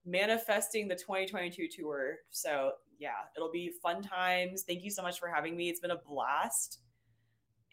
Manifesting 0.05 0.87
the 0.87 0.95
2022 0.95 1.67
tour. 1.67 2.17
So 2.29 2.73
yeah, 2.99 3.11
it'll 3.35 3.51
be 3.51 3.71
fun 3.81 4.03
times. 4.03 4.63
Thank 4.67 4.83
you 4.83 4.91
so 4.91 5.01
much 5.01 5.17
for 5.19 5.27
having 5.29 5.57
me. 5.57 5.69
It's 5.69 5.79
been 5.79 5.91
a 5.91 5.97
blast. 5.97 6.79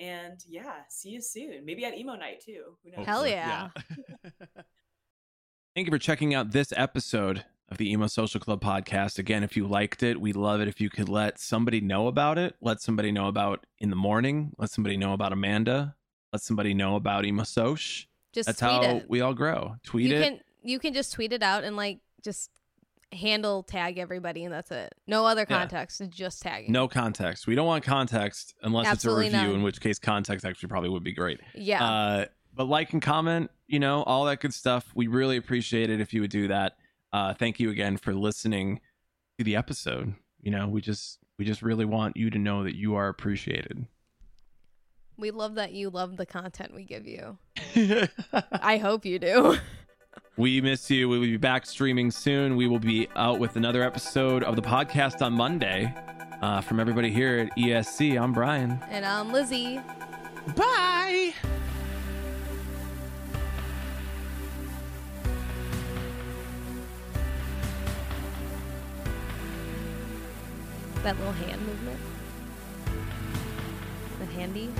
And 0.01 0.43
yeah, 0.49 0.73
see 0.89 1.11
you 1.11 1.21
soon. 1.21 1.65
Maybe 1.67 1.85
at 1.85 1.97
emo 1.97 2.17
night 2.17 2.43
too. 2.45 2.77
Who 2.83 2.91
knows? 2.91 3.07
Hell 3.07 3.19
Hopefully, 3.19 3.33
yeah. 3.33 3.69
Thank 5.77 5.87
you 5.87 5.91
for 5.93 5.99
checking 5.99 6.35
out 6.35 6.53
this 6.53 6.73
episode 6.75 7.45
of 7.69 7.77
the 7.77 7.93
Emo 7.93 8.07
Social 8.07 8.41
Club 8.41 8.63
podcast. 8.63 9.19
Again, 9.19 9.45
if 9.45 9.57
you 9.57 9.67
liked 9.67 10.03
it, 10.03 10.21
we'd 10.21 10.37
love 10.37 10.61
it 10.61 10.69
if 10.69 10.81
you 10.81 10.89
could 10.91 11.09
let 11.09 11.39
somebody 11.39 11.81
know 11.81 12.09
about 12.09 12.39
it. 12.39 12.57
Let 12.61 12.81
somebody 12.81 13.13
know 13.13 13.29
about 13.29 13.67
in 13.79 13.91
the 13.91 13.97
mourning. 13.97 14.53
Let 14.59 14.71
somebody 14.71 14.97
know 14.97 15.13
about 15.13 15.33
Amanda. 15.33 15.95
Let 16.33 16.43
somebody 16.43 16.75
know 16.75 16.97
about 16.97 17.25
Emo 17.27 17.45
Soch. 17.45 18.07
Just 18.33 18.47
That's 18.47 18.59
tweet 18.59 18.71
how 18.71 18.83
it. 18.83 19.07
we 19.09 19.21
all 19.21 19.35
grow. 19.35 19.77
Tweet 19.85 20.09
you 20.11 20.17
it. 20.17 20.23
can 20.23 20.41
you 20.63 20.79
can 20.79 20.95
just 20.95 21.13
tweet 21.13 21.33
it 21.33 21.43
out 21.43 21.63
and 21.65 21.77
like 21.77 21.99
just 22.25 22.51
handle 23.13 23.63
tag 23.63 23.99
everybody 23.99 24.45
and 24.45 24.53
that's 24.55 24.71
it. 24.71 24.95
No 25.07 25.27
other 25.27 25.41
Yeah. 25.49 25.59
context, 25.59 26.01
just 26.11 26.43
tagging. 26.43 26.71
No 26.73 26.87
context. 26.89 27.47
We 27.47 27.55
don't 27.55 27.67
want 27.67 27.83
context 27.85 28.55
unless 28.63 28.87
Absolutely 28.87 29.27
it's 29.27 29.35
a 29.35 29.39
review, 29.39 29.49
none. 29.51 29.57
in 29.61 29.63
which 29.65 29.81
case 29.81 29.99
context 29.99 30.45
actually 30.47 30.69
probably 30.69 30.91
would 30.91 31.03
be 31.05 31.13
great. 31.13 31.41
Yeah. 31.55 31.85
Uh, 31.85 32.25
but 32.55 32.65
like 32.67 32.93
and 32.93 33.03
comment, 33.03 33.51
you 33.67 33.79
know, 33.81 34.03
all 34.05 34.25
that 34.27 34.41
good 34.41 34.55
stuff. 34.55 34.91
We 34.95 35.07
really 35.09 35.37
appreciate 35.37 35.91
it 35.91 36.01
if 36.01 36.13
you 36.15 36.21
would 36.21 36.31
do 36.31 36.49
that. 36.49 36.77
Uh, 37.13 37.35
thank 37.35 37.59
you 37.59 37.71
again 37.71 37.97
for 37.97 38.15
listening 38.15 38.81
to 39.39 39.45
the 39.45 39.57
episode. 39.57 40.15
You 40.41 40.51
know, 40.53 40.69
we 40.69 40.81
just 40.81 41.19
we 41.39 41.45
just 41.45 41.63
really 41.63 41.85
want 41.85 42.17
you 42.17 42.31
to 42.31 42.39
know 42.39 42.63
that 42.65 42.77
you 42.77 42.95
are 42.95 43.09
appreciated. 43.09 43.87
we 45.17 45.31
love 45.31 45.57
that 45.57 45.73
you 45.73 45.91
love 45.91 46.17
the 46.17 46.25
content 46.27 46.75
we 46.75 46.85
give 46.85 47.07
you. 47.07 47.37
I 48.53 48.79
hope 48.79 49.05
you 49.05 49.19
do. 49.19 49.57
we 50.37 50.61
miss 50.61 50.91
you. 50.91 51.09
We 51.09 51.19
will 51.19 51.27
be 51.27 51.37
back 51.37 51.67
streaming 51.67 52.11
soon. 52.11 52.57
We 52.57 52.67
will 52.67 52.79
be 52.79 53.09
out 53.17 53.39
with 53.39 53.57
another 53.57 53.83
episode 53.83 54.43
of 54.43 54.57
the 54.57 54.63
podcast 54.63 55.23
on 55.23 55.33
Monday. 55.35 55.95
Uh, 56.41 56.61
from 56.63 56.81
everybody 56.81 57.11
here 57.11 57.39
at 57.51 57.57
ESC, 57.59 58.19
I'm 58.21 58.33
Brian. 58.33 58.79
and 58.91 59.05
I'm 59.05 59.31
Lizzie. 59.31 59.79
Bye. 60.57 61.35
That 71.03 71.17
little 71.19 71.33
hand 71.33 71.67
movement. 71.67 71.99
The 74.19 74.27
handy. 74.27 74.71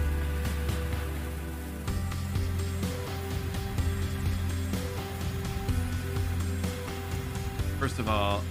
First 7.81 7.99
of 7.99 8.11
all, 8.11 8.43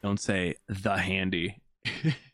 don't 0.00 0.20
say 0.20 0.54
the 0.68 0.96
handy. 0.96 1.60